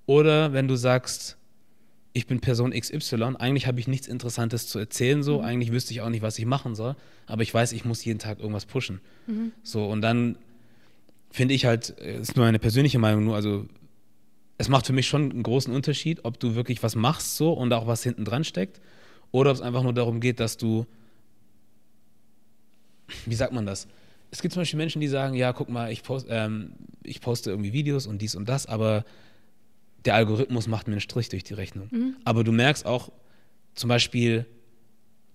Oder 0.08 0.52
wenn 0.52 0.68
du 0.68 0.76
sagst, 0.76 1.38
ich 2.14 2.28
bin 2.28 2.40
Person 2.40 2.72
XY, 2.72 3.36
eigentlich 3.38 3.68
habe 3.68 3.80
ich 3.80 3.88
nichts 3.88 4.08
Interessantes 4.08 4.68
zu 4.68 4.80
erzählen, 4.80 5.24
so, 5.24 5.40
mhm. 5.40 5.46
eigentlich 5.46 5.72
wüsste 5.72 5.94
ich 5.94 6.02
auch 6.02 6.10
nicht, 6.10 6.22
was 6.22 6.38
ich 6.40 6.46
machen 6.46 6.76
soll, 6.76 6.96
aber 7.28 7.44
ich 7.44 7.54
weiß, 7.54 7.72
ich 7.74 7.86
muss 7.86 8.04
jeden 8.04 8.20
Tag 8.20 8.40
irgendwas 8.40 8.66
pushen. 8.66 9.02
Mhm. 9.28 9.52
So, 9.64 9.86
und 9.86 10.02
dann 10.02 10.38
finde 11.30 11.54
ich 11.54 11.66
halt, 11.66 11.90
ist 11.90 12.36
nur 12.36 12.46
eine 12.46 12.60
persönliche 12.60 13.00
Meinung, 13.00 13.26
nur, 13.26 13.36
also 13.36 13.66
es 14.58 14.70
macht 14.70 14.88
für 14.88 14.94
mich 14.94 15.08
schon 15.08 15.32
einen 15.32 15.44
großen 15.44 15.74
Unterschied, 15.74 16.24
ob 16.24 16.40
du 16.40 16.56
wirklich 16.56 16.82
was 16.82 16.96
machst 16.96 17.36
so 17.36 17.54
und 17.54 17.74
auch 17.74 17.88
was 17.88 18.04
hinten 18.04 18.26
dran 18.26 18.44
steckt 18.44 18.80
oder 19.32 19.52
ob 19.52 19.58
es 19.58 19.62
einfach 19.62 19.84
nur 19.84 19.94
darum 19.94 20.22
geht, 20.22 20.40
dass 20.40 20.58
du, 20.58 20.86
wie 23.26 23.36
sagt 23.36 23.54
man 23.54 23.66
das? 23.66 23.88
Es 24.32 24.42
gibt 24.42 24.54
zum 24.54 24.62
Beispiel 24.62 24.78
Menschen, 24.78 25.02
die 25.02 25.08
sagen, 25.08 25.36
ja, 25.36 25.54
guck 25.54 25.70
mal, 25.70 25.92
ich, 25.92 26.04
post, 26.04 26.28
ähm, 26.30 26.74
ich 27.04 27.22
poste 27.22 27.50
irgendwie 27.50 27.74
Videos 27.74 28.08
und 28.08 28.22
dies 28.22 28.36
und 28.36 28.50
das, 28.50 28.66
aber 28.66 29.06
der 30.06 30.16
Algorithmus 30.16 30.68
macht 30.68 30.88
mir 30.88 30.94
einen 30.94 31.02
Strich 31.02 31.30
durch 31.30 31.44
die 31.44 31.54
Rechnung. 31.54 31.90
Mhm. 31.92 32.16
Aber 32.26 32.44
du 32.44 32.52
merkst 32.52 32.86
auch 32.86 33.12
zum 33.74 33.90
Beispiel, 33.90 34.46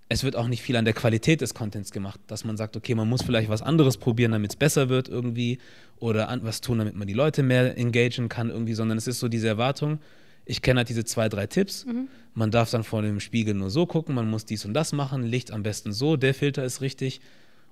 es 0.08 0.24
wird 0.24 0.34
auch 0.34 0.48
nicht 0.48 0.62
viel 0.62 0.76
an 0.76 0.84
der 0.84 0.94
Qualität 0.94 1.40
des 1.40 1.54
Contents 1.54 1.92
gemacht, 1.92 2.20
dass 2.26 2.44
man 2.44 2.56
sagt, 2.56 2.76
okay, 2.76 2.94
man 2.94 3.08
muss 3.08 3.22
vielleicht 3.22 3.48
was 3.48 3.62
anderes 3.62 3.96
probieren, 3.96 4.32
damit 4.32 4.50
es 4.50 4.56
besser 4.56 4.88
wird 4.88 5.08
irgendwie 5.08 5.58
oder 5.98 6.28
an, 6.28 6.42
was 6.42 6.60
tun, 6.60 6.78
damit 6.78 6.96
man 6.96 7.06
die 7.06 7.14
Leute 7.14 7.42
mehr 7.42 7.76
engagieren 7.78 8.28
kann 8.28 8.50
irgendwie, 8.50 8.74
sondern 8.74 8.98
es 8.98 9.06
ist 9.06 9.20
so 9.20 9.28
diese 9.28 9.46
Erwartung, 9.48 10.00
ich 10.46 10.62
kenne 10.62 10.78
halt 10.78 10.88
diese 10.88 11.04
zwei, 11.04 11.28
drei 11.28 11.46
Tipps, 11.46 11.84
mhm. 11.84 12.08
man 12.34 12.50
darf 12.50 12.70
dann 12.70 12.82
vor 12.82 13.02
dem 13.02 13.20
Spiegel 13.20 13.54
nur 13.54 13.70
so 13.70 13.86
gucken, 13.86 14.14
man 14.14 14.28
muss 14.28 14.44
dies 14.44 14.64
und 14.64 14.74
das 14.74 14.92
machen, 14.92 15.22
Licht 15.22 15.52
am 15.52 15.62
besten 15.62 15.92
so, 15.92 16.16
der 16.16 16.34
Filter 16.34 16.64
ist 16.64 16.80
richtig 16.80 17.20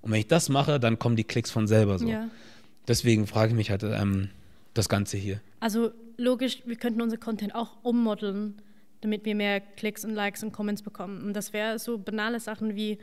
und 0.00 0.12
wenn 0.12 0.20
ich 0.20 0.28
das 0.28 0.48
mache, 0.48 0.78
dann 0.80 0.98
kommen 0.98 1.16
die 1.16 1.24
Klicks 1.24 1.50
von 1.50 1.66
selber 1.66 1.98
so. 1.98 2.08
Ja. 2.08 2.28
Deswegen 2.86 3.26
frage 3.26 3.50
ich 3.50 3.56
mich 3.56 3.70
halt 3.70 3.82
ähm, 3.82 4.30
das 4.74 4.88
Ganze 4.88 5.16
hier. 5.16 5.40
Also 5.60 5.90
logisch, 6.16 6.62
wir 6.64 6.76
könnten 6.76 7.02
unser 7.02 7.16
Content 7.16 7.54
auch 7.54 7.76
ummodeln 7.82 8.62
damit 9.00 9.24
wir 9.24 9.34
mehr 9.34 9.60
Klicks 9.60 10.04
und 10.04 10.14
Likes 10.14 10.42
und 10.42 10.52
Comments 10.52 10.82
bekommen. 10.82 11.22
Und 11.24 11.34
das 11.34 11.52
wäre 11.52 11.78
so 11.78 11.98
banale 11.98 12.40
Sachen 12.40 12.74
wie 12.74 12.98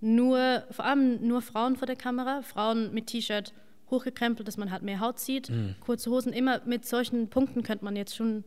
nur, 0.00 0.64
vor 0.70 0.84
allem 0.84 1.26
nur 1.26 1.42
Frauen 1.42 1.76
vor 1.76 1.86
der 1.86 1.96
Kamera, 1.96 2.42
Frauen 2.42 2.92
mit 2.92 3.08
T-Shirt 3.08 3.52
hochgekrempelt, 3.90 4.46
dass 4.46 4.58
man 4.58 4.70
halt 4.70 4.82
mehr 4.82 5.00
Haut 5.00 5.18
sieht, 5.18 5.50
mhm. 5.50 5.74
kurze 5.80 6.10
Hosen. 6.10 6.32
Immer 6.32 6.60
mit 6.66 6.84
solchen 6.84 7.28
Punkten 7.28 7.62
könnte 7.62 7.84
man 7.84 7.96
jetzt 7.96 8.14
schon 8.14 8.44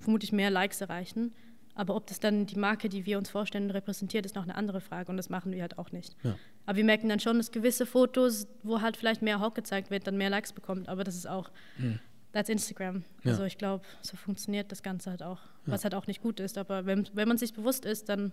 vermutlich 0.00 0.32
mehr 0.32 0.50
Likes 0.50 0.80
erreichen. 0.80 1.32
Aber 1.76 1.94
ob 1.94 2.06
das 2.08 2.18
dann 2.18 2.46
die 2.46 2.58
Marke, 2.58 2.88
die 2.88 3.06
wir 3.06 3.18
uns 3.18 3.30
vorstellen, 3.30 3.70
repräsentiert, 3.70 4.26
ist 4.26 4.34
noch 4.34 4.42
eine 4.42 4.56
andere 4.56 4.80
Frage 4.80 5.10
und 5.10 5.16
das 5.16 5.28
machen 5.28 5.52
wir 5.52 5.62
halt 5.62 5.78
auch 5.78 5.92
nicht. 5.92 6.16
Ja. 6.24 6.36
Aber 6.64 6.76
wir 6.76 6.84
merken 6.84 7.08
dann 7.08 7.20
schon, 7.20 7.36
dass 7.36 7.52
gewisse 7.52 7.86
Fotos, 7.86 8.48
wo 8.64 8.80
halt 8.80 8.96
vielleicht 8.96 9.22
mehr 9.22 9.38
Haut 9.38 9.54
gezeigt 9.54 9.90
wird, 9.90 10.06
dann 10.06 10.16
mehr 10.16 10.30
Likes 10.30 10.52
bekommt. 10.52 10.88
Aber 10.88 11.04
das 11.04 11.14
ist 11.14 11.28
auch 11.28 11.50
mhm 11.78 12.00
that's 12.36 12.50
Instagram. 12.50 13.02
Ja. 13.24 13.32
Also 13.32 13.44
ich 13.44 13.56
glaube, 13.56 13.84
so 14.02 14.16
funktioniert 14.16 14.70
das 14.70 14.82
Ganze 14.82 15.10
halt 15.10 15.22
auch. 15.22 15.40
Ja. 15.66 15.72
Was 15.72 15.84
halt 15.84 15.94
auch 15.94 16.06
nicht 16.06 16.22
gut 16.22 16.38
ist. 16.38 16.58
Aber 16.58 16.84
wenn, 16.84 17.08
wenn 17.14 17.26
man 17.26 17.38
sich 17.38 17.54
bewusst 17.54 17.86
ist, 17.86 18.08
dann 18.10 18.32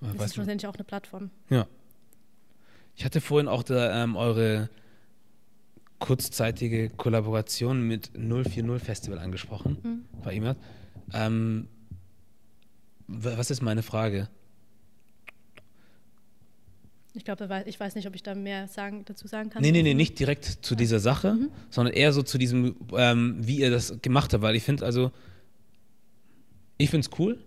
ja, 0.00 0.12
ist 0.12 0.22
es 0.22 0.34
schlussendlich 0.34 0.66
auch 0.66 0.74
eine 0.74 0.84
Plattform. 0.84 1.30
Ja. 1.50 1.66
Ich 2.96 3.04
hatte 3.04 3.20
vorhin 3.20 3.46
auch 3.46 3.62
da, 3.62 4.02
ähm, 4.02 4.16
eure 4.16 4.70
kurzzeitige 5.98 6.90
Kollaboration 6.90 7.82
mit 7.82 8.10
040 8.14 8.82
Festival 8.82 9.18
angesprochen 9.18 9.78
mhm. 9.82 10.22
bei 10.22 10.32
ihm. 10.32 10.54
Ähm, 11.12 11.68
was 13.08 13.50
ist 13.50 13.62
meine 13.62 13.82
Frage? 13.82 14.28
Ich 17.14 17.24
glaube, 17.24 17.64
ich 17.66 17.80
weiß 17.80 17.94
nicht, 17.96 18.06
ob 18.06 18.14
ich 18.14 18.22
da 18.22 18.34
mehr 18.34 18.68
sagen, 18.68 19.04
dazu 19.04 19.26
sagen 19.26 19.50
kann. 19.50 19.62
Nee, 19.62 19.72
nee, 19.72 19.82
nee, 19.82 19.94
nicht 19.94 20.18
direkt 20.20 20.44
zu 20.44 20.76
dieser 20.76 21.00
Sache, 21.00 21.34
mhm. 21.34 21.50
sondern 21.70 21.94
eher 21.94 22.12
so 22.12 22.22
zu 22.22 22.38
diesem, 22.38 22.76
ähm, 22.92 23.36
wie 23.40 23.58
ihr 23.58 23.70
das 23.70 24.00
gemacht 24.02 24.32
habt, 24.32 24.42
weil 24.42 24.54
ich 24.54 24.62
finde, 24.62 24.84
also, 24.84 25.10
ich 26.76 26.90
finde 26.90 27.08
es 27.10 27.18
cool. 27.18 27.38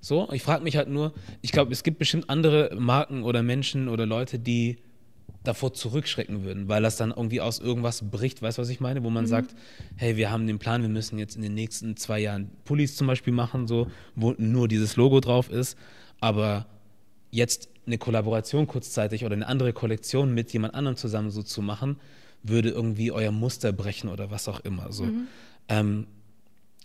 So, 0.00 0.30
ich 0.32 0.42
frage 0.42 0.62
mich 0.62 0.76
halt 0.76 0.88
nur, 0.88 1.12
ich 1.42 1.52
glaube, 1.52 1.72
es 1.72 1.82
gibt 1.82 1.98
bestimmt 1.98 2.30
andere 2.30 2.74
Marken 2.78 3.24
oder 3.24 3.42
Menschen 3.42 3.88
oder 3.88 4.06
Leute, 4.06 4.38
die 4.38 4.78
davor 5.44 5.74
zurückschrecken 5.74 6.42
würden, 6.42 6.68
weil 6.68 6.82
das 6.82 6.96
dann 6.96 7.10
irgendwie 7.10 7.40
aus 7.40 7.58
irgendwas 7.58 8.10
bricht, 8.10 8.40
weißt 8.40 8.58
du, 8.58 8.62
was 8.62 8.70
ich 8.70 8.80
meine? 8.80 9.04
Wo 9.04 9.10
man 9.10 9.24
mhm. 9.24 9.28
sagt, 9.28 9.54
hey, 9.96 10.16
wir 10.16 10.30
haben 10.30 10.46
den 10.46 10.58
Plan, 10.58 10.82
wir 10.82 10.88
müssen 10.88 11.18
jetzt 11.18 11.36
in 11.36 11.42
den 11.42 11.54
nächsten 11.54 11.96
zwei 11.96 12.18
Jahren 12.18 12.50
Pullis 12.64 12.96
zum 12.96 13.06
Beispiel 13.06 13.32
machen, 13.32 13.66
so, 13.66 13.88
wo 14.14 14.34
nur 14.38 14.68
dieses 14.68 14.96
Logo 14.96 15.20
drauf 15.20 15.50
ist, 15.50 15.76
aber 16.20 16.66
jetzt 17.30 17.68
eine 17.86 17.98
Kollaboration 17.98 18.66
kurzzeitig 18.66 19.24
oder 19.24 19.34
eine 19.34 19.46
andere 19.46 19.74
Kollektion 19.74 20.32
mit 20.32 20.52
jemand 20.52 20.74
anderem 20.74 20.96
zusammen 20.96 21.30
so 21.30 21.42
zu 21.42 21.60
machen, 21.60 21.96
würde 22.42 22.70
irgendwie 22.70 23.12
euer 23.12 23.32
Muster 23.32 23.72
brechen 23.72 24.08
oder 24.08 24.30
was 24.30 24.48
auch 24.48 24.60
immer. 24.60 24.92
So. 24.92 25.04
Mhm. 25.04 25.26
Ähm, 25.68 26.06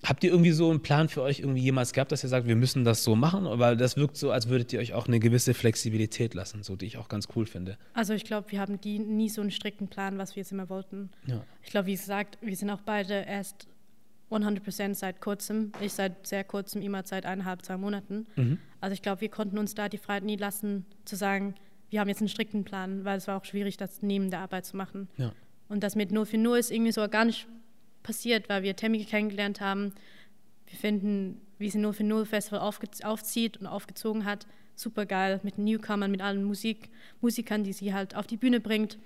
habt 0.04 0.24
ihr 0.24 0.32
irgendwie 0.32 0.52
so 0.52 0.70
einen 0.70 0.82
Plan 0.82 1.10
für 1.10 1.22
euch 1.22 1.39
irgendwie 1.39 1.62
jemals 1.62 1.93
gehabt, 1.93 2.12
dass 2.12 2.24
ihr 2.24 2.30
sagt, 2.30 2.47
wir 2.47 2.56
müssen 2.56 2.84
das 2.84 3.04
so 3.04 3.16
machen? 3.16 3.45
Weil 3.60 3.76
das 3.78 3.97
wirkt 3.97 4.18
so, 4.18 4.32
als 4.32 4.47
würdet 4.50 4.72
ihr 4.74 4.80
euch 4.80 4.93
auch 4.93 5.08
eine 5.08 5.20
gewisse 5.20 5.54
Flexibilität 5.54 6.34
lassen, 6.34 6.64
so 6.64 6.76
die 6.76 6.86
ich 6.86 6.97
auch 6.97 7.10
ganz 7.10 7.28
cool 7.36 7.45
finde. 7.45 7.78
Also 7.93 8.14
ich 8.14 8.24
glaube, 8.24 8.52
wir 8.52 8.60
haben 8.60 8.80
die 8.80 9.00
nie 9.00 9.30
so 9.30 9.41
einen 9.41 9.52
strikten 9.52 9.88
Plan, 9.88 10.18
was 10.18 10.36
wir 10.36 10.41
jetzt 10.41 10.52
immer 10.52 10.70
wollten. 10.70 11.10
Ja. 11.26 11.43
Ich 11.64 11.70
glaube, 11.70 11.88
wie 11.88 11.95
gesagt, 11.95 12.38
wir 12.41 12.56
sind 12.56 12.70
auch 12.70 12.82
beide 12.82 13.14
erst 13.14 13.68
100% 14.32 14.93
seit 14.93 15.22
kurzem. 15.22 15.72
Ich 15.82 15.93
seit 15.93 16.26
sehr 16.28 16.43
kurzem, 16.43 16.82
immer 16.82 17.04
seit 17.06 17.26
eineinhalb, 17.26 17.66
zwei 17.66 17.78
Monaten. 17.78 18.28
Mhm. 18.36 18.60
Also 18.80 18.93
ich 18.93 19.02
glaube, 19.02 19.22
wir 19.22 19.30
konnten 19.30 19.58
uns 19.58 19.76
da 19.76 19.89
die 19.89 19.97
Freiheit 19.97 20.24
nie 20.24 20.38
lassen, 20.38 20.86
zu 21.06 21.16
sagen, 21.16 21.56
wir 21.89 22.00
haben 22.00 22.08
jetzt 22.08 22.22
einen 22.22 22.30
strikten 22.30 22.64
Plan, 22.64 23.04
weil 23.04 23.18
es 23.18 23.28
war 23.28 23.38
auch 23.38 23.45
schwierig, 23.45 23.78
das 23.78 24.02
neben 24.02 24.30
der 24.30 24.39
Arbeit 24.39 24.66
zu 24.66 24.78
machen. 24.78 25.10
Ja. 25.18 25.34
Und 25.68 25.84
das 25.84 25.95
mit 25.95 26.12
0 26.12 26.26
für 26.26 26.38
0 26.38 26.58
ist 26.58 26.72
irgendwie 26.72 26.91
so 26.91 27.08
gar 27.10 27.26
nicht 27.26 27.47
passiert, 28.10 28.49
weil 28.49 28.64
wir 28.64 28.76
Tammy 28.76 29.05
kennengelernt 29.05 29.62
haben. 29.62 29.93
Wir 30.66 30.80
finden, 30.80 31.39
wie 31.60 31.70
sie 31.70 31.78
0 31.78 31.93
für 31.93 32.03
0 32.03 32.26
Festival 32.26 32.60
aufzieht 32.60 33.57
und 33.57 33.68
aufgezogen 33.68 34.26
hat, 34.26 34.47
super 34.76 35.05
geil 35.05 35.39
mit 35.43 35.60
Newcomern, 35.60 36.10
mit 36.10 36.20
allen 36.20 36.43
Musik 36.43 36.89
Musikern, 37.22 37.64
die 37.64 37.72
sie 37.72 37.93
halt 37.93 38.16
auf 38.16 38.26
die 38.26 38.38
Bühne 38.38 38.60
bringt 38.60 38.97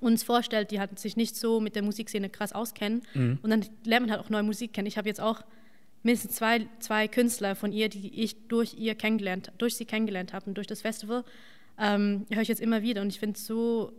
uns 0.00 0.24
vorstellt, 0.24 0.72
die 0.72 0.80
halt 0.80 0.98
sich 0.98 1.16
nicht 1.16 1.36
so 1.36 1.60
mit 1.60 1.76
der 1.76 1.84
Musikszene 1.84 2.28
krass 2.28 2.52
auskennen. 2.52 3.02
Mhm. 3.14 3.38
Und 3.40 3.50
dann 3.50 3.64
lernt 3.84 4.06
man 4.06 4.16
halt 4.16 4.26
auch 4.26 4.30
neue 4.30 4.42
Musik 4.42 4.72
kennen. 4.72 4.88
Ich 4.88 4.98
habe 4.98 5.08
jetzt 5.08 5.20
auch 5.20 5.44
mindestens 6.02 6.34
zwei, 6.34 6.66
zwei 6.80 7.06
Künstler 7.06 7.54
von 7.54 7.72
ihr, 7.72 7.88
die 7.88 8.20
ich 8.20 8.48
durch 8.48 8.74
ihr 8.74 8.96
kennengelernt, 8.96 9.52
durch 9.58 9.76
sie 9.76 9.84
kennengelernt 9.84 10.32
habe 10.32 10.46
und 10.46 10.54
durch 10.56 10.66
das 10.66 10.80
Festival, 10.80 11.24
ähm, 11.78 12.26
höre 12.32 12.42
ich 12.42 12.48
jetzt 12.48 12.60
immer 12.60 12.82
wieder. 12.82 13.00
Und 13.00 13.10
ich 13.10 13.20
finde 13.20 13.36
es 13.36 13.46
so 13.46 13.92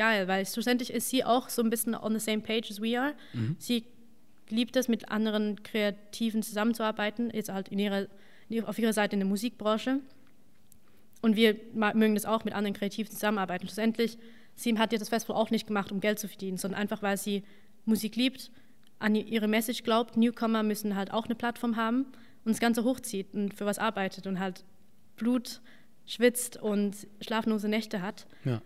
geil, 0.00 0.28
weil 0.28 0.46
schlussendlich 0.46 0.90
ist 0.90 1.10
sie 1.10 1.24
auch 1.24 1.50
so 1.50 1.60
ein 1.62 1.68
bisschen 1.68 1.94
on 1.94 2.18
the 2.18 2.18
same 2.18 2.40
page 2.40 2.70
as 2.70 2.80
we 2.80 2.98
are. 2.98 3.12
Mhm. 3.34 3.56
Sie 3.58 3.84
liebt 4.48 4.74
es, 4.76 4.88
mit 4.88 5.10
anderen 5.10 5.62
Kreativen 5.62 6.42
zusammenzuarbeiten, 6.42 7.30
jetzt 7.34 7.52
halt 7.52 7.68
in 7.68 7.78
ihrer, 7.78 8.06
auf 8.64 8.78
ihrer 8.78 8.94
Seite 8.94 9.14
in 9.14 9.20
der 9.20 9.28
Musikbranche. 9.28 10.00
Und 11.20 11.36
wir 11.36 11.54
mögen 11.74 12.14
das 12.14 12.24
auch, 12.24 12.46
mit 12.46 12.54
anderen 12.54 12.74
Kreativen 12.74 13.12
zusammenarbeiten. 13.12 13.66
Schlussendlich 13.66 14.16
sie 14.54 14.78
hat 14.78 14.90
ja 14.92 14.98
das 14.98 15.10
Festival 15.10 15.36
auch 15.36 15.50
nicht 15.50 15.66
gemacht, 15.66 15.92
um 15.92 16.00
Geld 16.00 16.18
zu 16.18 16.28
verdienen, 16.28 16.56
sondern 16.56 16.80
einfach, 16.80 17.02
weil 17.02 17.18
sie 17.18 17.42
Musik 17.84 18.16
liebt, 18.16 18.50
an 18.98 19.14
ihre 19.14 19.48
Message 19.48 19.82
glaubt. 19.82 20.16
Newcomer 20.16 20.62
müssen 20.62 20.96
halt 20.96 21.12
auch 21.12 21.26
eine 21.26 21.34
Plattform 21.34 21.76
haben 21.76 22.06
und 22.44 22.52
das 22.52 22.60
Ganze 22.60 22.84
hochzieht 22.84 23.34
und 23.34 23.52
für 23.52 23.66
was 23.66 23.78
arbeitet 23.78 24.26
und 24.26 24.40
halt 24.40 24.64
Blut 25.16 25.60
schwitzt 26.06 26.56
und 26.56 27.06
schlaflose 27.20 27.68
Nächte 27.68 28.00
hat. 28.00 28.26
Ja. 28.44 28.62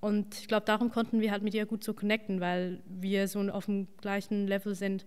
Und 0.00 0.34
ich 0.40 0.48
glaube, 0.48 0.64
darum 0.66 0.90
konnten 0.90 1.20
wir 1.20 1.30
halt 1.30 1.42
mit 1.42 1.54
ihr 1.54 1.66
gut 1.66 1.84
so 1.84 1.92
connecten, 1.92 2.40
weil 2.40 2.80
wir 2.86 3.28
so 3.28 3.40
auf 3.40 3.66
dem 3.66 3.86
gleichen 4.00 4.46
Level 4.46 4.74
sind, 4.74 5.04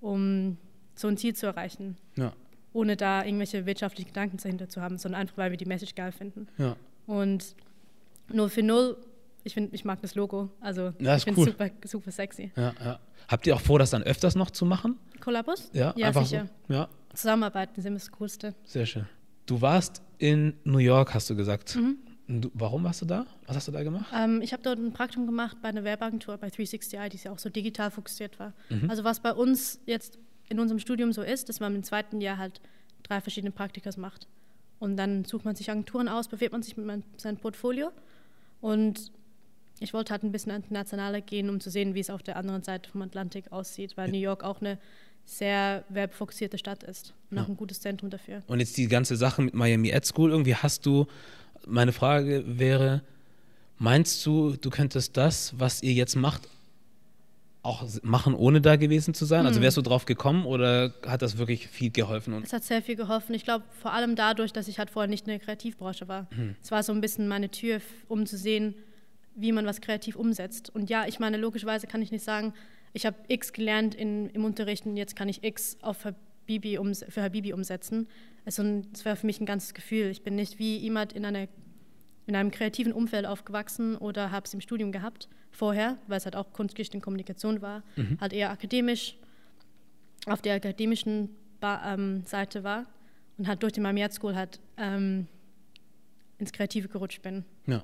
um 0.00 0.58
so 0.94 1.08
ein 1.08 1.16
Ziel 1.16 1.34
zu 1.34 1.46
erreichen. 1.46 1.96
Ja. 2.16 2.32
Ohne 2.72 2.96
da 2.96 3.24
irgendwelche 3.24 3.66
wirtschaftlichen 3.66 4.08
Gedanken 4.08 4.36
dahinter 4.36 4.68
zu 4.68 4.82
haben, 4.82 4.98
sondern 4.98 5.22
einfach, 5.22 5.38
weil 5.38 5.50
wir 5.50 5.56
die 5.56 5.64
Message 5.64 5.94
geil 5.94 6.12
finden. 6.12 6.48
Ja. 6.58 6.76
Und 7.06 7.56
0 8.28 8.48
für 8.48 8.62
0 8.62 8.96
ich 9.44 9.54
finde, 9.54 9.74
ich 9.74 9.84
mag 9.84 10.00
das 10.02 10.14
Logo. 10.14 10.50
Also 10.60 10.92
ja, 10.98 11.16
ich 11.16 11.24
finde 11.24 11.40
es 11.40 11.46
super, 11.46 11.70
super 11.84 12.10
sexy. 12.10 12.52
Ja, 12.56 12.74
ja. 12.82 13.00
Habt 13.28 13.46
ihr 13.46 13.54
auch 13.54 13.60
vor, 13.60 13.78
das 13.78 13.90
dann 13.90 14.02
öfters 14.02 14.34
noch 14.34 14.50
zu 14.50 14.64
machen? 14.64 14.98
Kollabos? 15.20 15.70
Ja, 15.72 15.94
ja 15.96 16.08
einfach 16.08 16.26
sicher. 16.26 16.48
So. 16.68 16.74
Ja. 16.74 16.88
Zusammenarbeiten 17.14 17.80
sind 17.80 17.94
das 17.94 18.10
Coolste. 18.12 18.54
Sehr 18.64 18.86
schön. 18.86 19.06
Du 19.46 19.60
warst 19.60 20.02
in 20.18 20.54
New 20.64 20.78
York, 20.78 21.14
hast 21.14 21.30
du 21.30 21.36
gesagt. 21.36 21.76
Mhm. 21.76 21.98
Du, 22.30 22.50
warum 22.54 22.84
warst 22.84 23.02
du 23.02 23.06
da? 23.06 23.26
Was 23.46 23.56
hast 23.56 23.68
du 23.68 23.72
da 23.72 23.82
gemacht? 23.82 24.12
Ähm, 24.14 24.40
ich 24.40 24.52
habe 24.52 24.62
dort 24.62 24.78
ein 24.78 24.92
Praktikum 24.92 25.26
gemacht 25.26 25.56
bei 25.62 25.68
einer 25.68 25.82
Werbeagentur, 25.82 26.38
bei 26.38 26.46
360i, 26.46 27.08
die 27.08 27.18
ja 27.18 27.32
auch 27.32 27.38
so 27.38 27.48
digital 27.48 27.90
fokussiert 27.90 28.38
war. 28.38 28.52
Mhm. 28.68 28.88
Also 28.88 29.02
was 29.02 29.20
bei 29.20 29.32
uns 29.32 29.80
jetzt 29.86 30.18
in 30.48 30.60
unserem 30.60 30.78
Studium 30.78 31.12
so 31.12 31.22
ist, 31.22 31.48
dass 31.48 31.58
man 31.58 31.74
im 31.74 31.82
zweiten 31.82 32.20
Jahr 32.20 32.38
halt 32.38 32.60
drei 33.02 33.20
verschiedene 33.20 33.50
Praktikas 33.50 33.96
macht. 33.96 34.28
Und 34.78 34.96
dann 34.96 35.24
sucht 35.24 35.44
man 35.44 35.56
sich 35.56 35.70
Agenturen 35.70 36.08
aus, 36.08 36.28
bewirbt 36.28 36.52
man 36.52 36.62
sich 36.62 36.76
mit 36.76 37.02
seinem 37.20 37.36
Portfolio. 37.36 37.90
Und 38.60 39.10
ich 39.80 39.92
wollte 39.92 40.12
halt 40.12 40.22
ein 40.22 40.30
bisschen 40.30 40.52
internationaler 40.52 41.20
gehen, 41.20 41.50
um 41.50 41.58
zu 41.58 41.70
sehen, 41.70 41.94
wie 41.94 42.00
es 42.00 42.10
auf 42.10 42.22
der 42.22 42.36
anderen 42.36 42.62
Seite 42.62 42.88
vom 42.88 43.02
Atlantik 43.02 43.50
aussieht, 43.50 43.96
weil 43.96 44.10
New 44.10 44.18
York 44.18 44.44
auch 44.44 44.60
eine 44.60 44.78
sehr 45.24 45.84
werbefokussierte 45.88 46.58
Stadt 46.58 46.82
ist 46.82 47.14
und 47.30 47.36
ja. 47.36 47.42
auch 47.42 47.48
ein 47.48 47.56
gutes 47.56 47.80
Zentrum 47.80 48.10
dafür. 48.10 48.42
Und 48.46 48.60
jetzt 48.60 48.76
die 48.76 48.88
ganze 48.88 49.16
Sache 49.16 49.42
mit 49.42 49.54
Miami 49.54 49.90
Ed 49.90 50.04
School, 50.04 50.30
irgendwie 50.30 50.54
hast 50.54 50.86
du, 50.86 51.06
meine 51.66 51.92
Frage 51.92 52.44
wäre, 52.46 53.02
meinst 53.78 54.24
du, 54.26 54.56
du 54.56 54.70
könntest 54.70 55.16
das, 55.16 55.58
was 55.58 55.82
ihr 55.82 55.92
jetzt 55.92 56.16
macht, 56.16 56.48
auch 57.62 57.84
machen, 58.02 58.34
ohne 58.34 58.60
da 58.60 58.76
gewesen 58.76 59.12
zu 59.12 59.24
sein? 59.24 59.44
Also 59.44 59.56
hm. 59.56 59.64
Wärst 59.64 59.76
du 59.76 59.82
drauf 59.82 60.06
gekommen 60.06 60.46
oder 60.46 60.94
hat 61.06 61.22
das 61.22 61.36
wirklich 61.36 61.68
viel 61.68 61.90
geholfen? 61.90 62.40
es 62.42 62.52
hat 62.52 62.64
sehr 62.64 62.82
viel 62.82 62.96
geholfen. 62.96 63.34
Ich 63.34 63.44
glaube 63.44 63.64
vor 63.80 63.92
allem 63.92 64.16
dadurch, 64.16 64.52
dass 64.52 64.68
ich 64.68 64.78
halt 64.78 64.90
vorher 64.90 65.08
nicht 65.08 65.26
in 65.26 65.30
der 65.30 65.40
Kreativbranche 65.40 66.08
war. 66.08 66.26
Hm. 66.30 66.56
Es 66.62 66.70
war 66.70 66.82
so 66.82 66.92
ein 66.92 67.00
bisschen 67.00 67.28
meine 67.28 67.50
Tür, 67.50 67.80
um 68.08 68.24
zu 68.26 68.36
sehen, 68.36 68.74
wie 69.34 69.52
man 69.52 69.66
was 69.66 69.80
kreativ 69.80 70.16
umsetzt. 70.16 70.70
Und 70.70 70.90
ja, 70.90 71.06
ich 71.06 71.18
meine, 71.18 71.36
logischerweise 71.36 71.86
kann 71.86 72.02
ich 72.02 72.10
nicht 72.10 72.24
sagen, 72.24 72.54
ich 72.92 73.06
habe 73.06 73.16
X 73.28 73.52
gelernt 73.52 73.94
in, 73.94 74.30
im 74.30 74.44
Unterricht 74.44 74.86
und 74.86 74.96
jetzt 74.96 75.14
kann 75.14 75.28
ich 75.28 75.44
X 75.44 75.76
auf 75.82 76.04
Habibi 76.04 76.78
für 77.08 77.22
Habibi 77.22 77.52
umsetzen. 77.52 78.08
Also, 78.44 78.82
das 78.92 79.04
wäre 79.04 79.16
für 79.16 79.26
mich 79.26 79.40
ein 79.40 79.46
ganzes 79.46 79.74
Gefühl. 79.74 80.06
Ich 80.06 80.22
bin 80.22 80.34
nicht 80.34 80.58
wie 80.58 80.78
jemand 80.78 81.12
in, 81.12 81.24
einer, 81.24 81.48
in 82.26 82.36
einem 82.36 82.50
kreativen 82.50 82.92
Umfeld 82.92 83.26
aufgewachsen 83.26 83.96
oder 83.96 84.30
habe 84.30 84.46
es 84.46 84.54
im 84.54 84.60
Studium 84.60 84.92
gehabt 84.92 85.28
vorher, 85.50 85.98
weil 86.06 86.18
es 86.18 86.24
halt 86.24 86.36
auch 86.36 86.52
Kunstgeschichte 86.52 86.96
und 86.96 87.02
Kommunikation 87.02 87.60
war, 87.60 87.82
mhm. 87.96 88.18
halt 88.20 88.32
eher 88.32 88.50
akademisch, 88.50 89.16
auf 90.26 90.42
der 90.42 90.54
akademischen 90.54 91.30
ba 91.60 91.94
ähm, 91.94 92.24
Seite 92.24 92.64
war 92.64 92.86
und 93.36 93.48
halt 93.48 93.62
durch 93.62 93.72
die 93.72 93.80
Mamiat 93.80 94.12
School 94.12 94.34
halt 94.34 94.60
ähm, 94.76 95.26
ins 96.38 96.52
Kreative 96.52 96.88
gerutscht 96.88 97.22
bin. 97.22 97.44
Ja. 97.66 97.82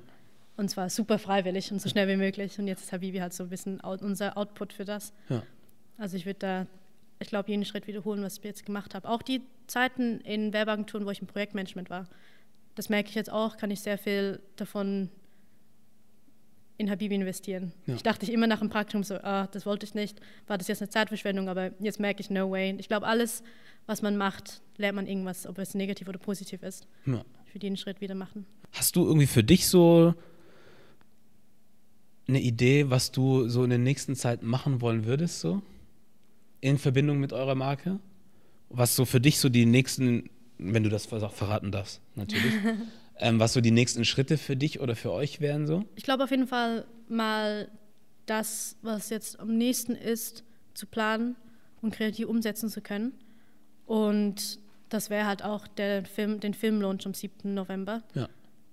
Und 0.55 0.69
zwar 0.69 0.89
super 0.89 1.19
freiwillig 1.19 1.71
und 1.71 1.81
so 1.81 1.87
schnell 1.87 2.07
wie 2.07 2.15
möglich. 2.15 2.57
Und 2.57 2.67
jetzt 2.67 2.83
ist 2.83 2.91
Habibi 2.91 3.19
halt 3.19 3.33
so 3.33 3.43
ein 3.43 3.49
bisschen 3.49 3.79
out, 3.81 4.01
unser 4.01 4.37
Output 4.37 4.73
für 4.73 4.85
das. 4.85 5.13
Ja. 5.29 5.43
Also 5.97 6.17
ich 6.17 6.25
würde 6.25 6.39
da, 6.39 6.67
ich 7.19 7.27
glaube, 7.29 7.49
jeden 7.49 7.65
Schritt 7.65 7.87
wiederholen, 7.87 8.21
was 8.21 8.37
ich 8.37 8.43
jetzt 8.43 8.65
gemacht 8.65 8.93
habe. 8.93 9.09
Auch 9.09 9.21
die 9.21 9.41
Zeiten 9.67 10.19
in 10.21 10.53
Werbeagenturen, 10.53 11.05
wo 11.05 11.11
ich 11.11 11.21
im 11.21 11.27
Projektmanagement 11.27 11.89
war, 11.89 12.07
das 12.75 12.89
merke 12.89 13.09
ich 13.09 13.15
jetzt 13.15 13.31
auch, 13.31 13.57
kann 13.57 13.71
ich 13.71 13.81
sehr 13.81 13.97
viel 13.97 14.39
davon 14.55 15.09
in 16.77 16.91
Habibi 16.91 17.15
investieren. 17.15 17.73
Ja. 17.87 17.95
Ich 17.95 18.03
dachte 18.03 18.23
ich 18.25 18.31
immer 18.31 18.45
nach 18.45 18.59
dem 18.59 18.69
Praktikum 18.69 19.03
so, 19.03 19.15
ah, 19.15 19.47
das 19.47 19.65
wollte 19.65 19.85
ich 19.87 19.95
nicht, 19.95 20.21
war 20.45 20.59
das 20.59 20.67
jetzt 20.67 20.81
eine 20.81 20.89
Zeitverschwendung, 20.89 21.49
aber 21.49 21.71
jetzt 21.79 21.99
merke 21.99 22.21
ich, 22.21 22.29
no 22.29 22.51
way. 22.51 22.75
Ich 22.77 22.87
glaube, 22.87 23.07
alles, 23.07 23.41
was 23.87 24.03
man 24.03 24.15
macht, 24.15 24.61
lernt 24.77 24.95
man 24.95 25.07
irgendwas, 25.07 25.47
ob 25.47 25.57
es 25.57 25.73
negativ 25.73 26.07
oder 26.07 26.19
positiv 26.19 26.61
ist. 26.61 26.87
Ja. 27.07 27.23
Würde 27.51 27.65
jeden 27.65 27.77
Schritt 27.77 27.99
wieder 27.99 28.13
machen. 28.13 28.45
Hast 28.73 28.95
du 28.95 29.05
irgendwie 29.05 29.25
für 29.25 29.43
dich 29.43 29.67
so 29.67 30.13
eine 32.27 32.41
Idee, 32.41 32.91
was 32.91 33.11
du 33.11 33.47
so 33.49 33.63
in 33.63 33.71
der 33.71 33.79
nächsten 33.79 34.15
Zeit 34.15 34.43
machen 34.43 34.81
wollen 34.81 35.05
würdest, 35.05 35.39
so 35.39 35.63
in 36.61 36.77
Verbindung 36.77 37.19
mit 37.19 37.33
eurer 37.33 37.55
Marke? 37.55 37.99
Was 38.69 38.95
so 38.95 39.05
für 39.05 39.21
dich 39.21 39.39
so 39.39 39.49
die 39.49 39.65
nächsten, 39.65 40.29
wenn 40.57 40.83
du 40.83 40.89
das 40.89 41.05
verraten 41.05 41.71
darfst, 41.71 42.01
natürlich, 42.15 42.53
ähm, 43.17 43.39
was 43.39 43.53
so 43.53 43.61
die 43.61 43.71
nächsten 43.71 44.05
Schritte 44.05 44.37
für 44.37 44.55
dich 44.55 44.79
oder 44.79 44.95
für 44.95 45.11
euch 45.11 45.39
wären 45.39 45.67
so? 45.67 45.85
Ich 45.95 46.03
glaube 46.03 46.23
auf 46.23 46.31
jeden 46.31 46.47
Fall 46.47 46.85
mal 47.07 47.69
das, 48.25 48.75
was 48.81 49.09
jetzt 49.09 49.39
am 49.39 49.57
nächsten 49.57 49.93
ist, 49.93 50.43
zu 50.73 50.85
planen 50.85 51.35
und 51.81 51.93
kreativ 51.93 52.27
umsetzen 52.27 52.69
zu 52.69 52.81
können. 52.81 53.13
Und 53.85 54.59
das 54.89 55.09
wäre 55.09 55.25
halt 55.25 55.43
auch 55.43 55.67
der 55.67 56.05
Film, 56.05 56.39
den 56.39 56.53
Filmlaunch 56.53 57.05
am 57.05 57.13
7. 57.13 57.53
November. 57.53 58.03
Ja 58.13 58.27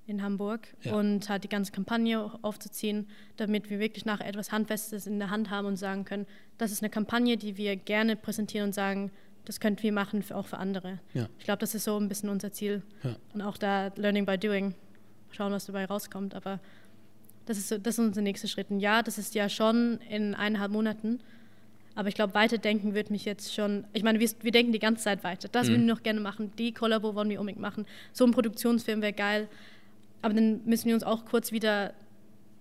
in 0.07 0.22
Hamburg 0.22 0.68
ja. 0.82 0.94
und 0.94 1.28
halt 1.28 1.44
die 1.44 1.48
ganze 1.48 1.72
Kampagne 1.72 2.30
aufzuziehen, 2.42 3.09
damit 3.36 3.70
wir 3.70 3.78
wirklich 3.78 4.05
nachher 4.05 4.26
etwas 4.26 4.52
Handfestes 4.52 5.07
in 5.07 5.18
der 5.18 5.30
Hand 5.30 5.50
haben 5.50 5.66
und 5.66 5.76
sagen 5.76 6.05
können, 6.05 6.26
das 6.59 6.72
ist 6.72 6.82
eine 6.82 6.90
Kampagne, 6.90 7.36
die 7.36 7.57
wir 7.57 7.76
gerne 7.76 8.16
präsentieren 8.16 8.68
und 8.68 8.72
sagen, 8.74 9.11
das 9.44 9.61
könnten 9.61 9.82
wir 9.82 9.92
machen, 9.92 10.22
für, 10.22 10.36
auch 10.36 10.46
für 10.46 10.59
andere. 10.59 10.98
Ja. 11.12 11.28
Ich 11.38 11.44
glaube, 11.44 11.59
das 11.59 11.74
ist 11.74 11.84
so 11.84 11.98
ein 11.98 12.09
bisschen 12.09 12.28
unser 12.28 12.52
Ziel. 12.52 12.82
Ja. 13.02 13.16
Und 13.32 13.42
auch 13.42 13.57
da 13.57 13.92
Learning 13.96 14.26
by 14.26 14.38
Doing, 14.38 14.74
schauen, 15.32 15.52
was 15.52 15.66
dabei 15.66 15.84
rauskommt. 15.84 16.34
Aber 16.34 16.61
das 17.46 17.59
ist, 17.59 17.68
so, 17.68 17.78
das 17.78 17.94
ist 17.94 18.05
unser 18.05 18.22
nächster 18.22 18.48
Schritt. 18.48 18.70
Und 18.70 18.80
ja, 18.80 19.02
das 19.02 19.18
ist 19.18 19.34
ja 19.34 19.48
schon 19.48 19.98
in 20.09 20.34
eineinhalb 20.34 20.72
Monaten. 20.72 21.20
Aber 21.94 22.09
ich 22.09 22.14
glaube, 22.14 22.34
weiterdenken 22.34 22.94
wird 22.94 23.11
mich 23.11 23.24
jetzt 23.24 23.55
schon. 23.55 23.84
Ich 23.92 24.02
meine, 24.02 24.18
wir, 24.18 24.28
wir 24.40 24.50
denken 24.50 24.72
die 24.72 24.78
ganze 24.78 25.05
Zeit 25.05 25.22
weiter. 25.22 25.48
Das 25.48 25.66
mhm. 25.66 25.72
würden 25.72 25.86
wir 25.86 25.94
noch 25.94 26.02
gerne 26.02 26.20
machen. 26.20 26.52
Die 26.59 26.72
Kollabo 26.72 27.14
wollen 27.14 27.28
wir 27.28 27.38
unbedingt 27.38 27.61
machen. 27.61 27.86
So 28.12 28.24
ein 28.24 28.32
Produktionsfilm 28.32 29.00
wäre 29.02 29.12
geil. 29.12 29.48
Aber 30.24 30.32
dann 30.32 30.62
müssen 30.64 30.86
wir 30.86 30.94
uns 30.94 31.04
auch 31.04 31.26
kurz 31.26 31.52
wieder 31.52 31.92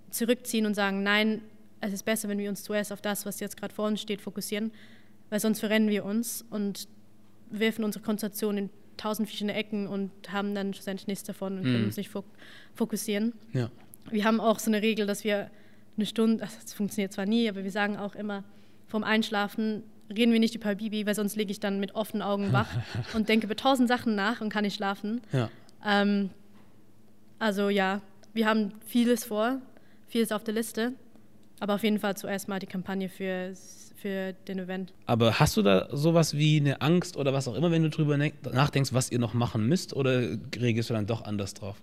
zurückziehen 0.10 0.66
und 0.66 0.74
sagen, 0.74 1.02
nein, 1.02 1.42
es 1.80 1.94
ist 1.94 2.04
besser, 2.04 2.28
wenn 2.28 2.38
wir 2.38 2.50
uns 2.50 2.62
zuerst 2.62 2.92
auf 2.92 3.00
das, 3.00 3.26
was 3.26 3.40
jetzt 3.40 3.56
gerade 3.56 3.74
vor 3.74 3.88
uns 3.88 4.02
steht, 4.02 4.20
fokussieren, 4.20 4.74
weil 5.30 5.40
sonst 5.40 5.62
verrennen 5.62 5.88
wir 5.88 6.04
uns 6.04 6.44
und 6.50 6.90
werfen 7.52 7.86
unsere 7.86 8.04
Konzentration 8.04 8.58
in 8.58 8.70
tausend 8.98 9.30
verschiedene 9.30 9.54
Ecken 9.54 9.88
und 9.88 10.12
haben 10.30 10.54
dann 10.54 10.74
schlussendlich 10.74 11.08
nichts 11.08 11.24
davon 11.24 11.60
und 11.60 11.64
können 11.64 11.84
mm. 11.84 11.86
uns 11.86 11.96
nicht 11.96 12.12
fokussieren. 12.76 13.32
Ja. 13.54 13.72
Wir 14.12 14.26
haben 14.26 14.42
auch 14.42 14.60
so 14.60 14.70
eine 14.70 14.82
Regel, 14.82 15.08
dass 15.08 15.24
wir 15.24 15.50
eine 15.96 16.06
Stunde, 16.06 16.44
das 16.44 16.74
funktioniert 16.74 17.14
zwar 17.14 17.26
nie, 17.26 17.48
aber 17.48 17.64
wir 17.64 17.72
sagen 17.72 17.96
auch 17.96 18.16
immer, 18.16 18.44
vorm 18.88 19.06
Einschlafen 19.06 19.84
reden 20.10 20.34
wir 20.34 20.42
nicht 20.42 20.56
über 20.56 20.76
Bibi, 20.76 21.06
weil 21.06 21.16
sonst 21.16 21.38
liege 21.38 21.52
ich 21.52 21.62
dann 21.62 21.80
mit 21.80 21.96
offenen 21.96 22.24
Augen 22.24 22.52
wach 22.52 22.68
und 23.14 23.30
denke 23.30 23.46
über 23.46 23.56
tausend 23.56 23.88
Sachen 23.88 24.16
nach 24.16 24.42
und 24.42 24.50
kann 24.50 24.66
nicht 24.66 24.76
schlafen. 24.76 25.22
Ja. 25.32 25.50
Ähm, 25.86 26.30
also 27.40 27.70
ja, 27.70 28.02
wir 28.34 28.48
haben 28.48 28.74
vieles 28.86 29.26
vor, 29.26 29.62
vieles 30.08 30.32
auf 30.32 30.44
der 30.44 30.54
Liste, 30.54 30.94
aber 31.60 31.76
auf 31.76 31.84
jeden 31.84 32.00
Fall 32.00 32.16
zuerst 32.18 32.48
mal 32.48 32.60
die 32.60 32.68
Kampagne 32.68 33.10
für, 33.10 33.54
für 33.96 34.34
den 34.48 34.60
Event. 34.60 34.94
Aber 35.06 35.40
hast 35.40 35.56
du 35.58 35.62
da 35.62 35.88
sowas 35.92 36.36
wie 36.36 36.58
eine 36.58 36.82
Angst 36.82 37.18
oder 37.18 37.34
was 37.34 37.48
auch 37.48 37.56
immer, 37.56 37.72
wenn 37.72 37.84
du 37.84 37.90
drüber 37.90 38.18
nachdenkst, 38.18 38.94
was 38.94 39.12
ihr 39.12 39.20
noch 39.20 39.34
machen 39.34 39.68
müsst 39.68 39.94
oder 39.94 40.38
reagierst 40.56 40.90
du 40.90 40.94
dann 40.94 41.06
doch 41.06 41.24
anders 41.24 41.54
drauf? 41.54 41.78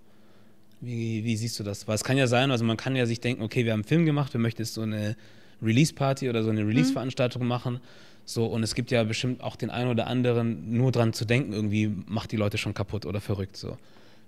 Wie, 0.81 1.23
wie 1.23 1.35
siehst 1.35 1.59
du 1.59 1.63
das? 1.63 1.87
Weil 1.87 1.95
es 1.95 2.03
kann 2.03 2.17
ja 2.17 2.27
sein, 2.27 2.51
also 2.51 2.65
man 2.65 2.75
kann 2.75 2.95
ja 2.95 3.05
sich 3.05 3.19
denken, 3.19 3.43
okay, 3.43 3.65
wir 3.65 3.73
haben 3.73 3.81
einen 3.81 3.87
Film 3.87 4.05
gemacht, 4.05 4.33
wir 4.33 4.41
möchten 4.41 4.61
jetzt 4.61 4.73
so 4.73 4.81
eine 4.81 5.15
Release-Party 5.61 6.29
oder 6.29 6.43
so 6.43 6.49
eine 6.49 6.65
Release-Veranstaltung 6.65 7.43
mhm. 7.43 7.47
machen. 7.47 7.79
So, 8.25 8.45
und 8.45 8.63
es 8.63 8.75
gibt 8.75 8.91
ja 8.91 9.03
bestimmt 9.03 9.41
auch 9.41 9.55
den 9.55 9.69
einen 9.69 9.89
oder 9.89 10.07
anderen, 10.07 10.75
nur 10.75 10.91
dran 10.91 11.13
zu 11.13 11.25
denken, 11.25 11.53
irgendwie 11.53 11.91
macht 12.07 12.31
die 12.31 12.37
Leute 12.37 12.57
schon 12.57 12.73
kaputt 12.73 13.05
oder 13.05 13.21
verrückt. 13.21 13.57
So. 13.57 13.77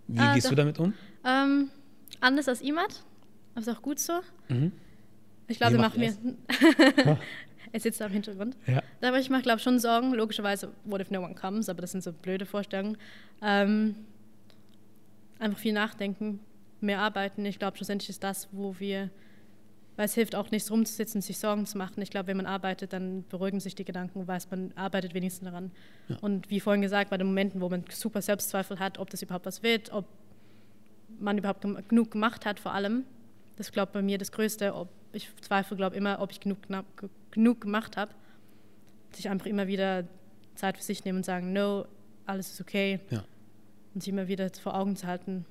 Wie 0.07 0.19
Ah, 0.19 0.33
gehst 0.33 0.45
doch. 0.45 0.51
du 0.51 0.55
damit 0.55 0.79
um? 0.79 0.93
Ähm, 1.25 1.69
anders 2.19 2.47
als 2.47 2.61
Imad, 2.61 3.03
aber 3.53 3.61
ist 3.61 3.69
auch 3.69 3.81
gut 3.81 3.99
so. 3.99 4.13
Mhm. 4.49 4.71
Ich 5.47 5.57
glaube, 5.57 5.73
wir 5.73 5.81
macht 5.81 5.97
ihr 5.97 6.13
mir. 6.21 6.37
er 7.71 7.79
sitzt 7.79 7.99
da 8.01 8.05
im 8.05 8.11
Hintergrund. 8.13 8.55
Ja. 8.67 8.81
Aber 9.01 9.19
ich 9.19 9.29
mache, 9.29 9.41
glaube 9.43 9.59
schon 9.59 9.79
Sorgen. 9.79 10.13
Logischerweise, 10.13 10.71
what 10.85 11.01
if 11.01 11.11
no 11.11 11.21
one 11.21 11.35
comes? 11.35 11.69
Aber 11.69 11.81
das 11.81 11.91
sind 11.91 12.03
so 12.03 12.13
blöde 12.13 12.45
Vorstellungen. 12.45 12.97
Ähm, 13.41 13.95
einfach 15.39 15.57
viel 15.59 15.73
nachdenken, 15.73 16.39
mehr 16.81 16.99
arbeiten. 16.99 17.45
Ich 17.45 17.59
glaube, 17.59 17.75
schlussendlich 17.77 18.09
ist 18.09 18.23
das, 18.23 18.47
wo 18.51 18.75
wir. 18.79 19.09
Weil 19.95 20.05
es 20.05 20.15
hilft 20.15 20.35
auch 20.35 20.49
nicht, 20.49 20.69
rumzusitzen, 20.71 21.21
sich 21.21 21.37
Sorgen 21.37 21.65
zu 21.67 21.77
machen. 21.77 22.01
Ich 22.01 22.09
glaube, 22.09 22.27
wenn 22.27 22.37
man 22.37 22.47
arbeitet, 22.47 22.93
dann 22.93 23.25
beruhigen 23.29 23.59
sich 23.59 23.75
die 23.75 23.85
Gedanken 23.85 24.21
und 24.21 24.27
weiß, 24.27 24.49
man 24.49 24.71
arbeitet 24.75 25.13
wenigstens 25.13 25.45
daran. 25.45 25.71
Ja. 26.07 26.17
Und 26.21 26.49
wie 26.49 26.59
vorhin 26.59 26.81
gesagt, 26.81 27.11
bei 27.11 27.17
den 27.17 27.27
Momenten, 27.27 27.61
wo 27.61 27.69
man 27.69 27.83
super 27.91 28.21
Selbstzweifel 28.21 28.79
hat, 28.79 28.97
ob 28.97 29.09
das 29.11 29.21
überhaupt 29.21 29.45
was 29.45 29.61
wird, 29.61 29.91
ob 29.91 30.05
man 31.19 31.37
überhaupt 31.37 31.65
genug 31.89 32.11
gemacht 32.11 32.45
hat, 32.45 32.59
vor 32.59 32.73
allem. 32.73 33.03
Das 33.55 33.71
glaube 33.71 33.91
bei 33.93 34.01
mir 34.01 34.17
das 34.17 34.31
Größte. 34.31 34.73
Ob, 34.73 34.89
ich 35.11 35.29
zweifle, 35.41 35.77
glaube 35.77 35.95
immer, 35.95 36.19
ob 36.21 36.31
ich 36.31 36.39
genug, 36.39 36.57
genug 37.29 37.61
gemacht 37.61 37.97
habe. 37.97 38.11
Sich 39.11 39.29
einfach 39.29 39.45
immer 39.45 39.67
wieder 39.67 40.05
Zeit 40.55 40.77
für 40.77 40.83
sich 40.83 41.05
nehmen 41.05 41.19
und 41.19 41.23
sagen, 41.25 41.53
no, 41.53 41.85
alles 42.25 42.51
ist 42.51 42.61
okay. 42.61 42.99
Ja. 43.11 43.23
Und 43.93 44.01
sich 44.01 44.11
immer 44.11 44.27
wieder 44.27 44.49
vor 44.49 44.75
Augen 44.75 44.95
zu 44.95 45.05
halten, 45.05 45.45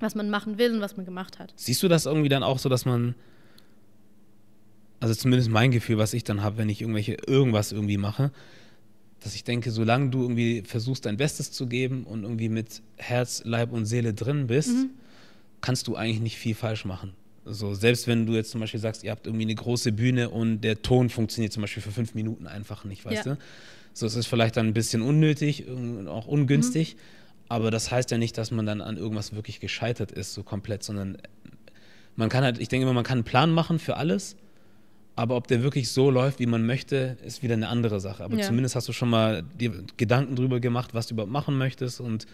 was 0.00 0.14
man 0.16 0.30
machen 0.30 0.58
will 0.58 0.74
und 0.74 0.80
was 0.80 0.96
man 0.96 1.06
gemacht 1.06 1.38
hat. 1.38 1.52
Siehst 1.56 1.82
du 1.82 1.88
das 1.88 2.06
irgendwie 2.06 2.28
dann 2.28 2.42
auch 2.42 2.58
so, 2.58 2.68
dass 2.68 2.84
man, 2.84 3.14
also 5.08 5.20
zumindest 5.22 5.50
mein 5.50 5.70
Gefühl, 5.70 5.98
was 5.98 6.12
ich 6.12 6.22
dann 6.24 6.42
habe, 6.42 6.58
wenn 6.58 6.68
ich 6.68 6.80
irgendwelche 6.82 7.16
irgendwas 7.26 7.72
irgendwie 7.72 7.96
mache, 7.96 8.30
dass 9.20 9.34
ich 9.34 9.42
denke, 9.42 9.70
solange 9.70 10.10
du 10.10 10.22
irgendwie 10.22 10.62
versuchst, 10.66 11.06
dein 11.06 11.16
Bestes 11.16 11.50
zu 11.50 11.66
geben 11.66 12.04
und 12.04 12.22
irgendwie 12.22 12.48
mit 12.48 12.82
Herz, 12.96 13.42
Leib 13.44 13.72
und 13.72 13.86
Seele 13.86 14.14
drin 14.14 14.46
bist, 14.46 14.70
kannst 15.60 15.88
du 15.88 15.96
eigentlich 15.96 16.20
nicht 16.20 16.36
viel 16.36 16.54
falsch 16.54 16.84
machen. 16.84 17.14
So, 17.44 17.74
selbst 17.74 18.06
wenn 18.06 18.26
du 18.26 18.34
jetzt 18.34 18.50
zum 18.50 18.60
Beispiel 18.60 18.78
sagst, 18.78 19.02
ihr 19.02 19.10
habt 19.10 19.26
irgendwie 19.26 19.44
eine 19.46 19.54
große 19.54 19.92
Bühne 19.92 20.28
und 20.28 20.60
der 20.60 20.82
Ton 20.82 21.08
funktioniert 21.08 21.52
zum 21.52 21.62
Beispiel 21.62 21.82
für 21.82 21.90
fünf 21.90 22.14
Minuten 22.14 22.46
einfach 22.46 22.84
nicht, 22.84 23.04
weißt 23.06 23.26
Ja. 23.26 23.34
du? 23.34 23.40
So, 23.94 24.06
es 24.06 24.14
ist 24.14 24.26
vielleicht 24.26 24.56
dann 24.58 24.66
ein 24.66 24.74
bisschen 24.74 25.00
unnötig 25.02 25.66
und 25.66 26.06
auch 26.06 26.26
ungünstig, 26.26 26.96
aber 27.48 27.70
das 27.70 27.90
heißt 27.90 28.10
ja 28.10 28.18
nicht, 28.18 28.36
dass 28.36 28.50
man 28.50 28.66
dann 28.66 28.82
an 28.82 28.98
irgendwas 28.98 29.34
wirklich 29.34 29.58
gescheitert 29.58 30.12
ist, 30.12 30.34
so 30.34 30.42
komplett, 30.42 30.84
sondern 30.84 31.16
man 32.14 32.28
kann 32.28 32.44
halt, 32.44 32.58
ich 32.60 32.68
denke 32.68 32.84
immer, 32.84 32.92
man 32.92 33.04
kann 33.04 33.18
einen 33.18 33.24
Plan 33.24 33.50
machen 33.50 33.78
für 33.78 33.96
alles, 33.96 34.36
aber 35.18 35.36
ob 35.36 35.48
der 35.48 35.62
wirklich 35.62 35.90
so 35.90 36.10
läuft, 36.10 36.38
wie 36.38 36.46
man 36.46 36.64
möchte, 36.64 37.16
ist 37.24 37.42
wieder 37.42 37.54
eine 37.54 37.68
andere 37.68 37.98
Sache. 38.00 38.22
Aber 38.22 38.36
Ja. 38.36 38.46
zumindest 38.46 38.76
hast 38.76 38.86
du 38.88 38.92
schon 38.92 39.10
mal 39.10 39.42
dir 39.42 39.72
Gedanken 39.96 40.36
drüber 40.36 40.60
gemacht, 40.60 40.94
was 40.94 41.08
du 41.08 41.14
überhaupt 41.14 41.32
machen 41.32 41.58
möchtest 41.58 42.00
und 42.00 42.26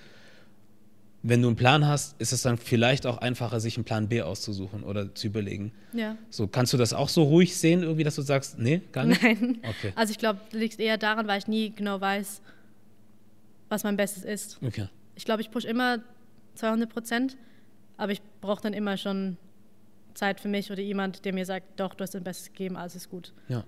wenn 1.27 1.41
du 1.41 1.49
einen 1.49 1.57
Plan 1.57 1.87
hast, 1.87 2.21
ist 2.21 2.33
es 2.35 2.43
dann 2.43 2.59
vielleicht 2.59 3.07
auch 3.07 3.17
einfacher, 3.17 3.59
sich 3.59 3.79
einen 3.79 3.85
Plan 3.85 4.09
B 4.09 4.21
auszusuchen 4.21 4.83
oder 4.83 5.15
zu 5.15 5.29
überlegen. 5.29 5.73
Ja. 5.95 6.19
So, 6.29 6.47
kannst 6.47 6.75
du 6.75 6.77
das 6.77 6.93
auch 6.93 7.09
so 7.09 7.23
ruhig 7.23 7.57
sehen, 7.57 7.83
irgendwie, 7.83 8.05
dass 8.05 8.17
du 8.17 8.21
sagst, 8.23 8.59
nee, 8.59 8.83
gar 8.93 9.07
nicht? 9.07 9.23
Nein. 9.23 9.57
Okay. 9.63 9.95
Also 9.97 10.11
ich 10.11 10.19
glaube, 10.19 10.41
das 10.51 10.61
liegt 10.61 10.79
eher 10.79 10.99
daran, 10.99 11.27
weil 11.27 11.39
ich 11.39 11.47
nie 11.47 11.71
genau 11.71 11.99
weiß, 11.99 12.43
was 13.71 13.85
mein 13.85 13.97
Bestes 13.97 14.23
ist. 14.25 14.59
Okay. 14.63 14.89
Ich 15.15 15.25
glaube, 15.25 15.41
ich 15.41 15.51
push 15.51 15.65
immer 15.65 16.01
200 16.57 16.91
Prozent, 16.91 17.39
aber 17.97 18.13
ich 18.13 18.21
brauche 18.43 18.61
dann 18.61 18.75
immer 18.75 18.99
schon 18.99 19.39
Zeit 20.15 20.41
für 20.41 20.49
mich 20.49 20.71
oder 20.71 20.81
jemand, 20.83 21.25
der 21.25 21.33
mir 21.35 21.45
sagt, 21.45 21.79
doch, 21.81 21.95
du 21.95 22.03
hast 22.03 22.15
dein 22.15 22.25
Bestes 22.25 22.49
gegeben, 22.49 22.77
alles 22.77 22.95
ist 22.97 23.11
gut. 23.11 23.33
Ja. 23.49 23.65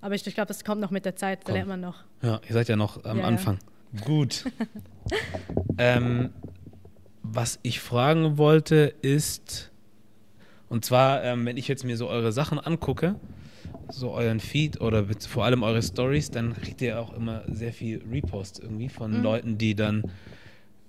Aber 0.00 0.14
ich, 0.14 0.26
ich 0.26 0.34
glaube, 0.34 0.48
das 0.48 0.64
kommt 0.64 0.80
noch 0.80 0.90
mit 0.90 1.04
der 1.04 1.14
Zeit, 1.16 1.46
da 1.46 1.52
lernt 1.52 1.68
man 1.68 1.80
noch. 1.80 2.04
Ja, 2.22 2.40
ihr 2.48 2.52
seid 2.54 2.68
ja 2.68 2.76
noch 2.76 3.04
am 3.04 3.18
Ja, 3.18 3.22
ja. 3.22 3.28
Anfang. 3.28 3.58
Gut. 4.04 4.44
ähm, 5.78 6.30
was 7.22 7.58
ich 7.62 7.80
fragen 7.80 8.38
wollte 8.38 8.94
ist, 9.02 9.70
und 10.68 10.84
zwar, 10.84 11.22
ähm, 11.24 11.44
wenn 11.46 11.56
ich 11.56 11.68
jetzt 11.68 11.84
mir 11.84 11.96
so 11.96 12.08
eure 12.08 12.32
Sachen 12.32 12.58
angucke, 12.58 13.16
so 13.90 14.12
euren 14.12 14.40
Feed 14.40 14.80
oder 14.80 15.04
vor 15.28 15.44
allem 15.44 15.62
eure 15.64 15.82
Stories, 15.82 16.30
dann 16.30 16.54
kriegt 16.54 16.80
ihr 16.80 17.00
auch 17.00 17.12
immer 17.12 17.42
sehr 17.48 17.72
viel 17.72 18.02
Repost 18.10 18.60
irgendwie 18.60 18.88
von 18.88 19.18
Mhm. 19.18 19.22
Leuten, 19.22 19.58
die 19.58 19.74
dann 19.74 20.04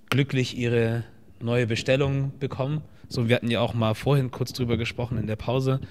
glücklich 0.10 0.56
ihre 0.58 1.04
neue 1.40 1.66
Bestellung 1.68 2.32
bekommen. 2.40 2.82
So, 3.12 3.28
wir 3.28 3.36
hatten 3.36 3.52
ja 3.52 3.60
auch 3.60 3.74
mal 3.74 3.94
vorhin 3.94 4.32
kurz 4.32 4.54
drüber 4.54 4.78
gesprochen 4.78 5.18
in 5.18 5.28
der 5.28 5.36
Pause. 5.36 5.82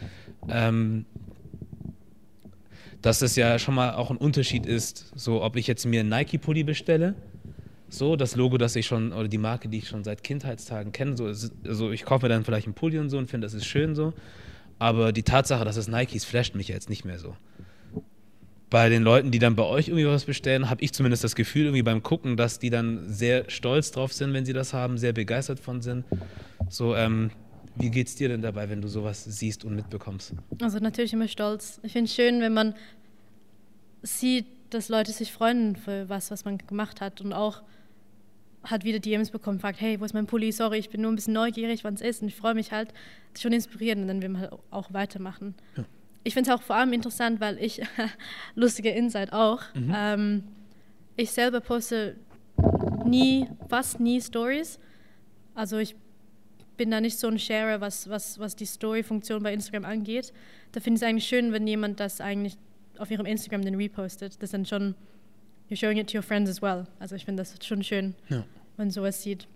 Ähm, 0.48 1.04
dass 3.02 3.20
es 3.20 3.36
ja 3.36 3.58
schon 3.58 3.74
mal 3.74 3.94
auch 3.94 4.10
ein 4.10 4.16
Unterschied 4.16 4.64
ist, 4.66 5.12
so 5.14 5.42
ob 5.42 5.56
ich 5.56 5.66
jetzt 5.66 5.84
mir 5.84 6.00
einen 6.00 6.08
Nike-Pulli 6.08 6.64
bestelle, 6.64 7.14
so 7.88 8.16
das 8.16 8.36
Logo, 8.36 8.56
das 8.56 8.76
ich 8.76 8.86
schon, 8.86 9.12
oder 9.12 9.28
die 9.28 9.38
Marke, 9.38 9.68
die 9.68 9.78
ich 9.78 9.88
schon 9.88 10.04
seit 10.04 10.22
Kindheitstagen 10.22 10.92
kenne, 10.92 11.16
so, 11.16 11.26
also 11.66 11.90
ich 11.90 12.04
kaufe 12.04 12.24
mir 12.24 12.28
dann 12.30 12.44
vielleicht 12.44 12.66
einen 12.66 12.74
Pulli 12.74 12.98
und 12.98 13.10
so 13.10 13.18
und 13.18 13.30
finde, 13.30 13.46
das 13.46 13.54
ist 13.54 13.66
schön 13.66 13.94
so, 13.94 14.12
aber 14.78 15.12
die 15.12 15.22
Tatsache, 15.22 15.64
dass 15.64 15.76
es 15.76 15.88
Nike 15.88 16.16
ist, 16.16 16.24
flasht 16.24 16.54
mich 16.54 16.68
jetzt 16.68 16.88
nicht 16.88 17.04
mehr 17.04 17.18
so. 17.18 17.36
Bei 18.70 18.88
den 18.88 19.02
Leuten, 19.02 19.30
die 19.30 19.40
dann 19.40 19.56
bei 19.56 19.64
euch 19.64 19.88
irgendwie 19.88 20.06
was 20.06 20.24
bestellen, 20.24 20.70
habe 20.70 20.82
ich 20.82 20.92
zumindest 20.92 21.24
das 21.24 21.34
Gefühl, 21.34 21.64
irgendwie 21.64 21.82
beim 21.82 22.02
Gucken, 22.02 22.36
dass 22.36 22.60
die 22.60 22.70
dann 22.70 23.08
sehr 23.08 23.50
stolz 23.50 23.90
drauf 23.90 24.12
sind, 24.12 24.32
wenn 24.32 24.46
sie 24.46 24.52
das 24.52 24.72
haben, 24.72 24.96
sehr 24.96 25.12
begeistert 25.12 25.58
von 25.58 25.82
sind. 25.82 26.04
So, 26.70 26.94
ähm, 26.94 27.30
wie 27.76 27.90
geht's 27.90 28.14
dir 28.14 28.28
denn 28.28 28.42
dabei, 28.42 28.70
wenn 28.70 28.80
du 28.80 28.88
sowas 28.88 29.24
siehst 29.24 29.64
und 29.64 29.74
mitbekommst? 29.74 30.34
Also 30.62 30.78
natürlich 30.78 31.12
immer 31.12 31.28
stolz. 31.28 31.80
Ich 31.82 31.92
finde 31.92 32.06
es 32.06 32.14
schön, 32.14 32.40
wenn 32.40 32.54
man 32.54 32.74
sieht, 34.02 34.46
dass 34.70 34.88
Leute 34.88 35.10
sich 35.12 35.32
freuen 35.32 35.76
für 35.76 36.08
was, 36.08 36.30
was 36.30 36.44
man 36.44 36.58
gemacht 36.58 37.00
hat 37.00 37.20
und 37.20 37.32
auch 37.32 37.62
hat 38.62 38.84
wieder 38.84 39.00
DMs 39.00 39.30
bekommen, 39.30 39.58
fragt, 39.58 39.80
hey, 39.80 39.98
wo 40.00 40.04
ist 40.04 40.14
mein 40.14 40.26
Pulli? 40.26 40.52
Sorry, 40.52 40.78
ich 40.78 40.90
bin 40.90 41.00
nur 41.00 41.10
ein 41.10 41.16
bisschen 41.16 41.34
neugierig, 41.34 41.82
wann 41.82 41.94
es 41.94 42.02
ist 42.02 42.22
und 42.22 42.28
ich 42.28 42.36
freue 42.36 42.54
mich 42.54 42.72
halt. 42.72 42.90
Das 42.90 43.36
ist 43.36 43.42
schon 43.42 43.52
inspirierend 43.52 44.02
und 44.02 44.08
dann 44.08 44.22
will 44.22 44.28
man 44.28 44.42
halt 44.42 44.52
auch 44.70 44.92
weitermachen. 44.92 45.54
Ja. 45.76 45.84
Ich 46.22 46.34
finde 46.34 46.50
es 46.50 46.56
auch 46.56 46.62
vor 46.62 46.76
allem 46.76 46.92
interessant, 46.92 47.40
weil 47.40 47.58
ich, 47.58 47.82
lustiger 48.54 48.92
Insight 48.92 49.32
auch, 49.32 49.62
ähm, 49.74 50.44
ich 51.16 51.32
selber 51.32 51.60
poste 51.60 52.16
nie, 53.06 53.48
fast 53.68 53.98
nie 53.98 54.20
Stories. 54.20 54.78
Also 55.54 55.78
ich 55.78 55.96
bin 56.80 56.90
da 56.90 56.98
nicht 57.02 57.18
so 57.18 57.28
ein 57.28 57.38
Sharer, 57.38 57.82
was, 57.82 58.08
was, 58.08 58.38
was 58.38 58.56
die 58.56 58.64
Story-Funktion 58.64 59.42
bei 59.42 59.52
Instagram 59.52 59.84
angeht. 59.84 60.32
Da 60.72 60.80
finde 60.80 60.96
ich 60.96 61.02
es 61.02 61.06
eigentlich 61.06 61.26
schön, 61.26 61.52
wenn 61.52 61.66
jemand 61.66 62.00
das 62.00 62.22
eigentlich 62.22 62.56
auf 62.96 63.10
ihrem 63.10 63.26
Instagram 63.26 63.62
dann 63.62 63.74
repostet. 63.74 64.36
Das 64.36 64.44
ist 64.44 64.54
dann 64.54 64.64
schon, 64.64 64.94
you're 65.68 65.76
showing 65.76 65.98
it 65.98 66.10
to 66.10 66.16
your 66.16 66.22
friends 66.22 66.48
as 66.48 66.62
well. 66.62 66.86
Also 66.98 67.16
ich 67.16 67.26
finde 67.26 67.42
das 67.42 67.54
schon 67.62 67.84
schön, 67.84 68.14
Ja. 68.30 68.38
wenn 68.78 68.86
man 68.86 68.90
sowas 68.90 69.22
sieht. 69.22 69.46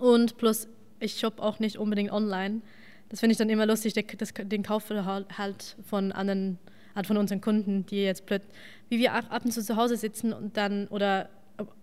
Und 0.00 0.36
plus, 0.36 0.66
ich 0.98 1.20
shop 1.20 1.38
auch 1.38 1.60
nicht 1.60 1.78
unbedingt 1.78 2.10
online. 2.10 2.60
Das 3.08 3.20
finde 3.20 3.34
ich 3.34 3.38
dann 3.38 3.50
immer 3.50 3.64
lustig, 3.64 3.92
der, 3.92 4.02
das, 4.02 4.34
den 4.34 4.64
Kauf 4.64 4.90
halt 4.90 5.76
von 5.86 6.10
anderen, 6.10 6.58
halt 6.96 7.06
von 7.06 7.18
unseren 7.18 7.40
Kunden, 7.40 7.86
die 7.86 8.02
jetzt 8.02 8.26
plötzlich, 8.26 8.52
wie 8.88 8.98
wir 8.98 9.12
ab 9.14 9.26
ab 9.30 9.44
und 9.44 9.52
zu 9.52 9.62
zu 9.62 9.76
Hause 9.76 9.96
sitzen 9.96 10.32
und 10.32 10.56
dann, 10.56 10.88
oder 10.88 11.28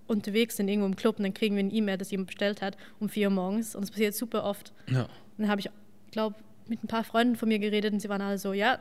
unterwegs 0.08 0.58
sind 0.58 0.68
irgendwo 0.68 0.88
im 0.88 0.96
Club 0.96 1.18
und 1.18 1.24
dann 1.24 1.34
kriegen 1.34 1.56
wir 1.56 1.62
eine 1.64 1.72
E-Mail, 1.72 1.98
dass 1.98 2.12
jemand 2.12 2.28
bestellt 2.28 2.62
hat 2.62 2.78
um 3.00 3.10
4 3.10 3.28
Uhr 3.30 3.34
morgens 3.34 3.76
und 3.76 3.82
das 3.82 3.92
passiert 3.92 4.14
super 4.16 4.44
oft. 4.44 4.74
Ja. 4.90 5.08
Dann 5.38 5.48
habe 5.50 5.62
ich, 5.62 5.70
glaube 6.12 6.36
mit 6.68 6.84
ein 6.84 6.88
paar 6.88 7.04
Freunden 7.04 7.36
von 7.36 7.48
mir 7.50 7.60
geredet 7.60 7.94
und 7.94 8.00
sie 8.00 8.10
waren 8.10 8.22
alle 8.22 8.38
so, 8.38 8.54
ja, 8.54 8.80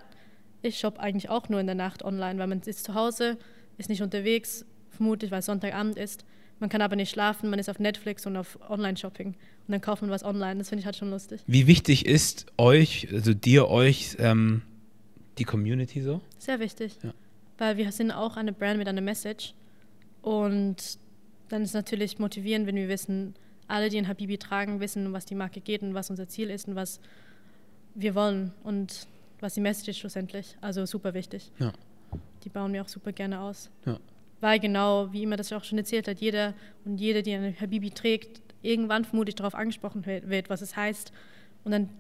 ich 0.63 0.79
shop 0.79 0.99
eigentlich 0.99 1.29
auch 1.29 1.49
nur 1.51 1.61
in 1.61 1.67
der 1.67 1.75
Nacht 1.75 2.03
online, 2.03 2.39
weil 2.39 2.47
man 2.47 2.61
ist 2.61 2.85
zu 2.85 2.95
Hause, 2.95 3.37
ist 3.77 3.89
nicht 3.91 4.01
unterwegs, 4.03 4.65
vermutlich, 4.91 5.31
weil 5.31 5.41
es 5.41 5.47
Sonntagabend 5.47 5.97
ist. 5.99 6.25
Man 6.61 6.71
kann 6.71 6.81
aber 6.81 6.97
nicht 6.97 7.11
schlafen, 7.11 7.51
man 7.51 7.59
ist 7.59 7.69
auf 7.69 7.79
Netflix 7.79 8.25
und 8.27 8.37
auf 8.37 8.59
Online-Shopping 8.71 9.29
und 9.29 9.37
dann 9.73 9.81
kauft 9.81 10.01
man 10.03 10.11
was 10.11 10.23
online. 10.25 10.57
Das 10.59 10.69
finde 10.71 10.81
ich 10.81 10.87
halt 10.87 10.97
schon 10.97 11.11
lustig. 11.11 11.43
Wie 11.47 11.67
wichtig 11.67 12.07
ist 12.07 12.47
euch, 12.57 13.09
also 13.13 13.35
dir, 13.35 13.69
euch, 13.69 14.17
ähm, 14.19 14.63
die 15.39 15.45
Community 15.45 16.01
so? 16.01 16.21
Sehr 16.39 16.61
wichtig, 16.61 16.97
Ja. 17.03 17.13
weil 17.59 17.77
wir 17.77 17.91
sind 17.93 18.13
auch 18.13 18.37
eine 18.37 18.53
Brand 18.53 18.79
mit 18.79 18.89
einer 18.89 19.01
Message 19.01 19.53
und 20.25 20.99
dann 21.51 21.63
ist 21.63 21.71
es 21.71 21.75
natürlich 21.75 22.19
motivierend, 22.19 22.67
wenn 22.67 22.77
wir 22.77 22.89
wissen, 22.89 23.35
alle, 23.69 23.91
die 23.91 23.99
ein 23.99 24.09
Habibi 24.09 24.39
tragen, 24.39 24.81
wissen, 24.81 25.07
um 25.07 25.13
was 25.13 25.27
die 25.27 25.35
Marke 25.35 25.61
geht 25.61 25.83
und 25.83 25.93
was 25.93 26.09
unser 26.09 26.29
Ziel 26.29 26.49
ist 26.49 26.67
und 26.67 26.77
was 26.77 26.99
wir 27.95 28.15
wollen 28.15 28.53
und 28.65 29.07
was 29.41 29.53
die 29.53 29.61
Message 29.61 29.89
ist 29.89 29.99
schlussendlich. 29.99 30.57
Also 30.63 30.87
super 30.87 31.13
wichtig. 31.13 31.53
Ja. 31.59 31.73
Die 32.43 32.49
bauen 32.49 32.73
wir 32.73 32.81
auch 32.81 32.89
super 32.89 33.13
gerne 33.13 33.39
aus. 33.41 33.69
Ja. 33.85 33.99
Weil 34.41 34.61
genau, 34.61 35.13
wie 35.13 35.23
immer 35.23 35.37
das 35.37 35.53
auch 35.53 35.63
schon 35.63 35.77
erzählt 35.77 36.09
hat, 36.09 36.21
jeder 36.21 36.55
und 36.87 36.97
jede, 36.97 37.23
die 37.23 37.35
eine 37.35 37.55
Habibi 37.61 37.91
trägt, 37.91 38.41
irgendwann 38.63 39.05
vermutlich 39.05 39.35
darauf 39.35 39.55
angesprochen 39.55 40.07
wird, 40.07 40.31
wird, 40.31 40.49
was 40.49 40.63
es 40.63 40.75
heißt. 40.75 41.13
Und 41.65 41.73
dann 41.73 41.91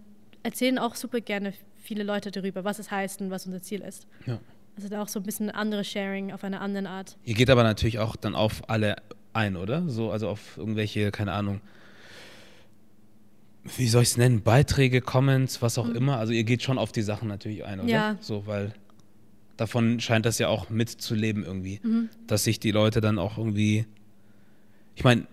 erzählen 0.43 0.79
auch 0.79 0.95
super 0.95 1.21
gerne 1.21 1.53
viele 1.77 2.05
Leute 2.05 2.31
darüber, 2.31 2.65
was 2.65 2.79
es 2.79 2.91
heißt 2.91 3.21
und 3.21 3.31
was 3.31 3.45
unser 3.45 3.61
Ziel 3.61 3.83
ist. 3.83 4.07
Ja. 4.25 4.39
Also 4.77 4.89
da 4.89 5.03
auch 5.03 5.09
so 5.09 5.21
ein 5.21 5.23
bisschen 5.23 5.51
anderes 5.51 5.87
Sharing 5.87 6.33
auf 6.33 6.43
eine 6.45 6.61
andere 6.61 6.89
Art. 6.89 7.17
Ihr 7.25 7.35
geht 7.35 7.51
aber 7.51 7.63
natürlich 7.63 7.99
auch 7.99 8.17
dann 8.17 8.35
auf 8.35 8.69
alle 8.69 8.97
ein, 9.33 9.57
oder? 9.57 9.89
So, 9.89 10.11
also 10.11 10.29
auf 10.29 10.57
irgendwelche, 10.57 11.11
keine 11.11 11.33
Ahnung, 11.33 11.61
wie 13.77 13.89
soll 13.89 14.03
ich 14.03 14.11
es 14.11 14.17
nennen, 14.17 14.43
Beiträge, 14.43 15.01
Comments, 15.01 15.63
was 15.63 15.79
auch 15.79 15.89
immer. 15.89 16.19
Also 16.19 16.33
ihr 16.33 16.45
geht 16.45 16.63
schon 16.63 16.79
auf 16.79 16.93
die 16.93 17.03
Sachen 17.03 17.29
natürlich 17.29 17.65
ein, 17.65 17.81
oder? 17.81 17.89
Ja. 17.89 18.17
So, 18.21 18.47
weil 18.47 18.75
davon 19.57 20.01
scheint 20.01 20.27
das 20.27 20.39
ja 20.39 20.49
auch 20.49 20.71
mitzuleben 20.71 21.45
irgendwie. 21.45 21.81
Mhm. 21.83 22.09
Dass 22.27 22.45
sich 22.45 22.61
die 22.61 22.73
Leute 22.73 23.01
dann 23.01 23.19
auch 23.19 23.39
irgendwie. 23.39 23.87
Ich 24.97 25.05
meine, 25.05 25.27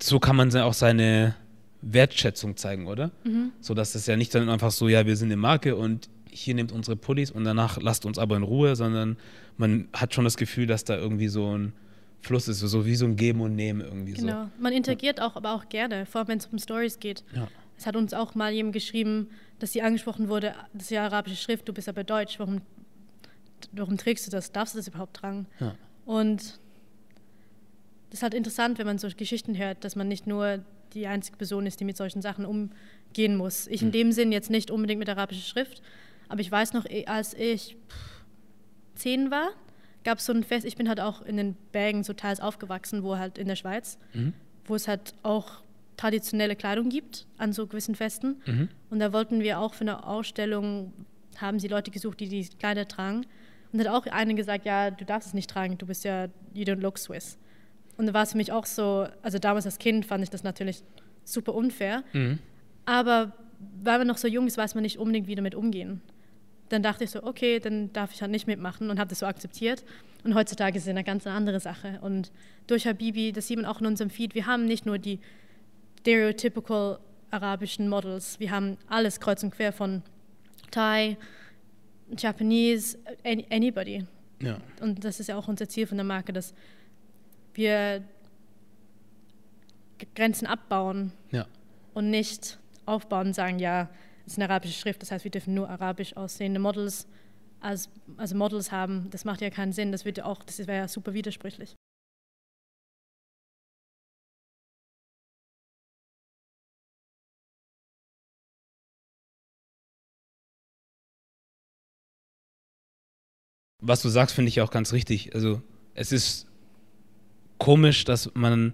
so 0.00 0.20
kann 0.20 0.36
man 0.36 0.54
auch 0.56 0.74
seine 0.74 1.34
Wertschätzung 1.80 2.56
zeigen, 2.56 2.86
oder? 2.86 3.10
Mhm. 3.24 3.52
So 3.60 3.74
dass 3.74 3.94
es 3.94 4.06
ja 4.06 4.16
nicht 4.16 4.34
dann 4.34 4.48
einfach 4.48 4.70
so, 4.70 4.88
ja, 4.88 5.06
wir 5.06 5.16
sind 5.16 5.28
eine 5.28 5.36
Marke 5.36 5.76
und 5.76 6.08
hier 6.38 6.54
nehmt 6.54 6.72
unsere 6.72 6.96
Pullis 6.96 7.30
und 7.30 7.44
danach 7.44 7.80
lasst 7.80 8.06
uns 8.06 8.18
aber 8.18 8.36
in 8.36 8.42
Ruhe, 8.42 8.76
sondern 8.76 9.16
man 9.56 9.88
hat 9.92 10.14
schon 10.14 10.24
das 10.24 10.36
Gefühl, 10.36 10.66
dass 10.66 10.84
da 10.84 10.96
irgendwie 10.96 11.28
so 11.28 11.56
ein 11.56 11.72
Fluss 12.20 12.48
ist, 12.48 12.60
so 12.60 12.86
wie 12.86 12.96
so 12.96 13.04
ein 13.04 13.16
Geben 13.16 13.40
und 13.40 13.54
Nehmen 13.54 13.80
irgendwie 13.80 14.12
genau. 14.12 14.26
so. 14.26 14.38
Genau, 14.38 14.50
man 14.58 14.72
interagiert 14.72 15.20
auch, 15.20 15.36
aber 15.36 15.54
auch 15.54 15.68
gerne, 15.68 16.06
vor 16.06 16.20
allem 16.20 16.28
wenn 16.28 16.38
es 16.38 16.46
um 16.46 16.58
Stories 16.58 16.98
geht. 16.98 17.24
Ja. 17.34 17.48
Es 17.76 17.86
hat 17.86 17.94
uns 17.94 18.12
auch 18.12 18.34
mal 18.34 18.52
jemand 18.52 18.72
geschrieben, 18.72 19.28
dass 19.58 19.72
sie 19.72 19.82
angesprochen 19.82 20.28
wurde, 20.28 20.54
das 20.72 20.84
ist 20.84 20.90
ja 20.90 21.04
arabische 21.04 21.36
Schrift, 21.36 21.68
du 21.68 21.72
bist 21.72 21.88
aber 21.88 22.04
deutsch, 22.04 22.38
warum, 22.38 22.60
warum 23.72 23.96
trägst 23.96 24.26
du 24.26 24.30
das, 24.30 24.50
darfst 24.52 24.74
du 24.74 24.78
das 24.78 24.88
überhaupt 24.88 25.16
tragen? 25.16 25.46
Ja. 25.60 25.74
Und 26.04 26.58
das 28.10 28.20
ist 28.20 28.22
halt 28.22 28.34
interessant, 28.34 28.78
wenn 28.78 28.86
man 28.86 28.98
so 28.98 29.08
Geschichten 29.16 29.56
hört, 29.56 29.84
dass 29.84 29.94
man 29.94 30.08
nicht 30.08 30.26
nur 30.26 30.60
die 30.94 31.06
einzige 31.06 31.36
Person 31.36 31.66
ist, 31.66 31.80
die 31.80 31.84
mit 31.84 31.96
solchen 31.96 32.22
Sachen 32.22 32.46
umgehen 32.46 33.36
muss. 33.36 33.66
Ich 33.66 33.82
in 33.82 33.88
hm. 33.88 33.92
dem 33.92 34.12
Sinn 34.12 34.32
jetzt 34.32 34.50
nicht 34.50 34.70
unbedingt 34.70 34.98
mit 34.98 35.08
arabischer 35.08 35.42
Schrift, 35.42 35.82
aber 36.28 36.40
ich 36.40 36.50
weiß 36.50 36.72
noch, 36.74 36.84
eh, 36.86 37.06
als 37.06 37.34
ich 37.34 37.76
zehn 38.94 39.30
war, 39.30 39.50
gab 40.04 40.18
es 40.18 40.26
so 40.26 40.32
ein 40.32 40.44
Fest, 40.44 40.64
ich 40.64 40.76
bin 40.76 40.88
halt 40.88 41.00
auch 41.00 41.22
in 41.22 41.36
den 41.36 41.54
Bergen 41.72 42.04
so 42.04 42.12
teils 42.12 42.40
aufgewachsen, 42.40 43.02
wo 43.02 43.16
halt 43.16 43.38
in 43.38 43.48
der 43.48 43.56
Schweiz, 43.56 43.98
mhm. 44.14 44.32
wo 44.64 44.74
es 44.74 44.88
halt 44.88 45.14
auch 45.22 45.62
traditionelle 45.96 46.56
Kleidung 46.56 46.88
gibt 46.88 47.26
an 47.38 47.52
so 47.52 47.66
gewissen 47.66 47.94
Festen. 47.94 48.40
Mhm. 48.46 48.68
Und 48.90 49.00
da 49.00 49.12
wollten 49.12 49.40
wir 49.40 49.58
auch 49.58 49.74
für 49.74 49.82
eine 49.82 50.06
Ausstellung, 50.06 50.92
haben 51.36 51.58
sie 51.58 51.68
Leute 51.68 51.90
gesucht, 51.90 52.20
die 52.20 52.28
die 52.28 52.48
Kleider 52.48 52.86
tragen. 52.86 53.26
Und 53.72 53.80
hat 53.80 53.88
auch 53.88 54.06
eine 54.06 54.34
gesagt, 54.34 54.64
ja, 54.64 54.90
du 54.90 55.04
darfst 55.04 55.28
es 55.28 55.34
nicht 55.34 55.50
tragen, 55.50 55.76
du 55.76 55.86
bist 55.86 56.04
ja, 56.04 56.28
you 56.54 56.64
don't 56.64 56.80
look 56.80 56.98
Swiss. 56.98 57.36
Und 57.96 58.06
da 58.06 58.14
war 58.14 58.22
es 58.22 58.32
für 58.32 58.38
mich 58.38 58.52
auch 58.52 58.64
so, 58.64 59.08
also 59.22 59.38
damals 59.38 59.66
als 59.66 59.78
Kind 59.78 60.06
fand 60.06 60.22
ich 60.22 60.30
das 60.30 60.42
natürlich 60.44 60.82
super 61.24 61.54
unfair. 61.54 62.04
Mhm. 62.12 62.38
Aber 62.86 63.32
weil 63.82 63.98
man 63.98 64.06
noch 64.06 64.16
so 64.16 64.28
jung 64.28 64.46
ist, 64.46 64.56
weiß 64.56 64.74
man 64.74 64.82
nicht 64.82 64.98
unbedingt, 64.98 65.26
wie 65.26 65.34
damit 65.34 65.54
umgehen 65.54 66.00
dann 66.68 66.82
dachte 66.82 67.04
ich 67.04 67.10
so, 67.10 67.22
okay, 67.22 67.60
dann 67.60 67.92
darf 67.92 68.12
ich 68.12 68.20
halt 68.20 68.30
nicht 68.30 68.46
mitmachen 68.46 68.90
und 68.90 68.98
habe 68.98 69.08
das 69.08 69.20
so 69.20 69.26
akzeptiert. 69.26 69.84
Und 70.24 70.34
heutzutage 70.34 70.76
ist 70.76 70.84
es 70.84 70.88
eine 70.88 71.04
ganz 71.04 71.26
andere 71.26 71.60
Sache. 71.60 71.98
Und 72.02 72.32
durch 72.66 72.86
Habibi, 72.86 73.32
das 73.32 73.46
sieht 73.46 73.56
man 73.56 73.66
auch 73.66 73.80
in 73.80 73.86
unserem 73.86 74.10
Feed, 74.10 74.34
wir 74.34 74.46
haben 74.46 74.64
nicht 74.64 74.84
nur 74.84 74.98
die 74.98 75.20
stereotypical 76.00 76.98
arabischen 77.30 77.88
Models, 77.88 78.40
wir 78.40 78.50
haben 78.50 78.76
alles 78.88 79.20
kreuz 79.20 79.42
und 79.42 79.50
quer 79.50 79.72
von 79.72 80.02
Thai, 80.70 81.16
Japanese, 82.16 82.98
anybody. 83.50 84.04
Ja. 84.40 84.58
Und 84.80 85.04
das 85.04 85.20
ist 85.20 85.28
ja 85.28 85.36
auch 85.36 85.48
unser 85.48 85.68
Ziel 85.68 85.86
von 85.86 85.98
der 85.98 86.04
Marke, 86.04 86.32
dass 86.32 86.54
wir 87.54 88.02
Grenzen 90.14 90.46
abbauen 90.46 91.12
ja. 91.30 91.46
und 91.94 92.10
nicht 92.10 92.58
aufbauen 92.86 93.28
und 93.28 93.34
sagen, 93.34 93.58
ja, 93.58 93.88
ist 94.32 94.38
eine 94.38 94.48
arabische 94.50 94.74
Schrift, 94.78 95.02
das 95.02 95.10
heißt, 95.10 95.24
wir 95.24 95.30
dürfen 95.30 95.54
nur 95.54 95.68
arabisch 95.68 96.16
aussehende 96.16 96.60
Models 96.60 97.06
als 97.60 97.90
also 98.16 98.36
Models 98.36 98.72
haben. 98.72 99.10
Das 99.10 99.24
macht 99.24 99.40
ja 99.40 99.50
keinen 99.50 99.72
Sinn. 99.72 99.92
Das 99.92 100.04
wird 100.04 100.22
auch, 100.22 100.42
das 100.42 100.58
wäre 100.58 100.78
ja 100.78 100.88
super 100.88 101.14
widersprüchlich. 101.14 101.76
Was 113.80 114.02
du 114.02 114.08
sagst, 114.08 114.34
finde 114.34 114.48
ich 114.48 114.60
auch 114.60 114.70
ganz 114.70 114.92
richtig. 114.92 115.34
Also 115.34 115.62
es 115.94 116.12
ist 116.12 116.46
komisch, 117.58 118.04
dass 118.04 118.34
man, 118.34 118.72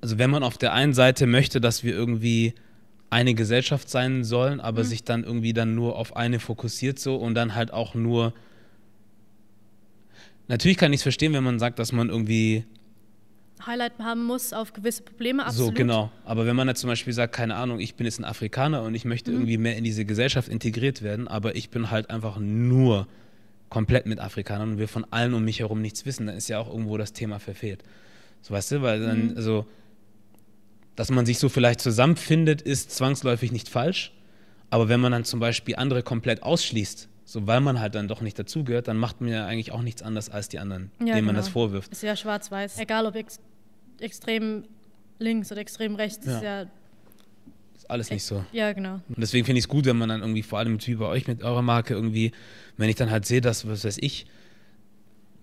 also 0.00 0.18
wenn 0.18 0.30
man 0.30 0.42
auf 0.42 0.56
der 0.58 0.72
einen 0.72 0.94
Seite 0.94 1.26
möchte, 1.26 1.60
dass 1.60 1.84
wir 1.84 1.94
irgendwie 1.94 2.54
eine 3.10 3.34
Gesellschaft 3.34 3.88
sein 3.88 4.24
sollen, 4.24 4.60
aber 4.60 4.82
mhm. 4.82 4.86
sich 4.86 5.04
dann 5.04 5.24
irgendwie 5.24 5.52
dann 5.52 5.74
nur 5.74 5.96
auf 5.96 6.16
eine 6.16 6.40
fokussiert 6.40 6.98
so 6.98 7.16
und 7.16 7.34
dann 7.34 7.54
halt 7.54 7.72
auch 7.72 7.94
nur. 7.94 8.32
Natürlich 10.48 10.76
kann 10.76 10.92
ich 10.92 10.98
es 10.98 11.02
verstehen, 11.02 11.32
wenn 11.32 11.44
man 11.44 11.58
sagt, 11.58 11.78
dass 11.78 11.92
man 11.92 12.08
irgendwie 12.08 12.64
Highlight 13.64 13.98
haben 13.98 14.24
muss 14.24 14.52
auf 14.52 14.72
gewisse 14.72 15.02
Probleme. 15.02 15.44
Absolut. 15.44 15.72
So, 15.72 15.74
genau. 15.74 16.10
Aber 16.24 16.46
wenn 16.46 16.56
man 16.56 16.68
jetzt 16.68 16.80
zum 16.80 16.88
Beispiel 16.88 17.12
sagt, 17.12 17.34
keine 17.34 17.56
Ahnung, 17.56 17.80
ich 17.80 17.94
bin 17.94 18.04
jetzt 18.04 18.20
ein 18.20 18.24
Afrikaner 18.24 18.82
und 18.82 18.94
ich 18.94 19.04
möchte 19.04 19.30
mhm. 19.30 19.38
irgendwie 19.38 19.58
mehr 19.58 19.76
in 19.76 19.84
diese 19.84 20.04
Gesellschaft 20.04 20.48
integriert 20.48 21.02
werden, 21.02 21.26
aber 21.26 21.56
ich 21.56 21.70
bin 21.70 21.90
halt 21.90 22.10
einfach 22.10 22.38
nur 22.38 23.06
komplett 23.68 24.06
mit 24.06 24.20
Afrikanern 24.20 24.72
und 24.72 24.78
wir 24.78 24.88
von 24.88 25.04
allen 25.10 25.34
um 25.34 25.44
mich 25.44 25.60
herum 25.60 25.80
nichts 25.80 26.06
wissen, 26.06 26.26
dann 26.26 26.36
ist 26.36 26.48
ja 26.48 26.58
auch 26.58 26.68
irgendwo 26.68 26.96
das 26.96 27.12
Thema 27.12 27.38
verfehlt. 27.38 27.82
So, 28.42 28.54
weißt 28.54 28.72
du, 28.72 28.82
weil 28.82 29.00
dann, 29.00 29.30
mhm. 29.30 29.36
also 29.36 29.66
dass 30.96 31.10
man 31.10 31.26
sich 31.26 31.38
so 31.38 31.48
vielleicht 31.48 31.80
zusammenfindet, 31.80 32.62
ist 32.62 32.90
zwangsläufig 32.90 33.52
nicht 33.52 33.68
falsch. 33.68 34.12
Aber 34.70 34.88
wenn 34.88 35.00
man 35.00 35.12
dann 35.12 35.24
zum 35.24 35.38
Beispiel 35.38 35.76
andere 35.76 36.02
komplett 36.02 36.42
ausschließt, 36.42 37.08
so 37.24 37.46
weil 37.46 37.60
man 37.60 37.80
halt 37.80 37.94
dann 37.94 38.08
doch 38.08 38.20
nicht 38.20 38.38
dazugehört, 38.38 38.88
dann 38.88 38.96
macht 38.96 39.20
man 39.20 39.30
ja 39.30 39.46
eigentlich 39.46 39.72
auch 39.72 39.82
nichts 39.82 40.02
anderes 40.02 40.30
als 40.30 40.48
die 40.48 40.58
anderen, 40.58 40.90
ja, 40.98 41.06
denen 41.06 41.14
genau. 41.14 41.26
man 41.26 41.36
das 41.36 41.48
vorwirft. 41.48 41.92
Ist 41.92 42.02
ja 42.02 42.16
schwarz-weiß. 42.16 42.78
Egal 42.78 43.06
ob 43.06 43.14
ex 43.14 43.38
extrem 44.00 44.64
links 45.18 45.50
oder 45.52 45.60
extrem 45.60 45.94
rechts, 45.94 46.26
ja. 46.26 46.36
ist 46.36 46.42
ja. 46.42 46.62
Ist 47.76 47.90
alles 47.90 48.10
nicht 48.10 48.24
so. 48.24 48.44
Ja, 48.52 48.72
genau. 48.72 48.94
Und 49.08 49.18
deswegen 49.18 49.44
finde 49.44 49.58
ich 49.58 49.64
es 49.64 49.68
gut, 49.68 49.84
wenn 49.84 49.98
man 49.98 50.08
dann 50.08 50.20
irgendwie, 50.20 50.42
vor 50.42 50.58
allem 50.58 50.78
wie 50.84 50.94
bei 50.94 51.06
euch 51.06 51.26
mit 51.26 51.42
eurer 51.42 51.62
Marke, 51.62 51.94
irgendwie, 51.94 52.32
wenn 52.76 52.88
ich 52.88 52.96
dann 52.96 53.10
halt 53.10 53.26
sehe, 53.26 53.40
dass, 53.40 53.68
was 53.68 53.84
weiß 53.84 53.98
ich, 54.00 54.26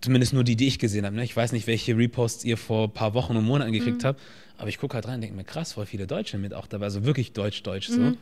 zumindest 0.03 0.33
nur 0.33 0.43
die, 0.43 0.55
die 0.55 0.67
ich 0.67 0.79
gesehen 0.79 1.05
habe. 1.05 1.15
Ne? 1.15 1.23
Ich 1.23 1.35
weiß 1.35 1.53
nicht, 1.53 1.65
welche 1.65 1.97
Reposts 1.97 2.43
ihr 2.43 2.57
vor 2.57 2.87
ein 2.87 2.91
paar 2.91 3.13
Wochen 3.13 3.37
und 3.37 3.45
Monaten 3.45 3.71
gekriegt 3.71 4.03
mhm. 4.03 4.07
habt, 4.07 4.21
aber 4.57 4.69
ich 4.69 4.77
gucke 4.77 4.95
halt 4.95 5.07
rein 5.07 5.15
und 5.15 5.21
denke 5.21 5.35
mir, 5.35 5.43
krass, 5.43 5.73
voll 5.73 5.85
viele 5.85 6.07
Deutsche 6.07 6.37
mit 6.37 6.53
auch 6.53 6.67
dabei, 6.67 6.85
also 6.85 7.05
wirklich 7.05 7.33
deutsch-deutsch 7.33 7.89
mhm. 7.89 7.93
so. 7.93 8.17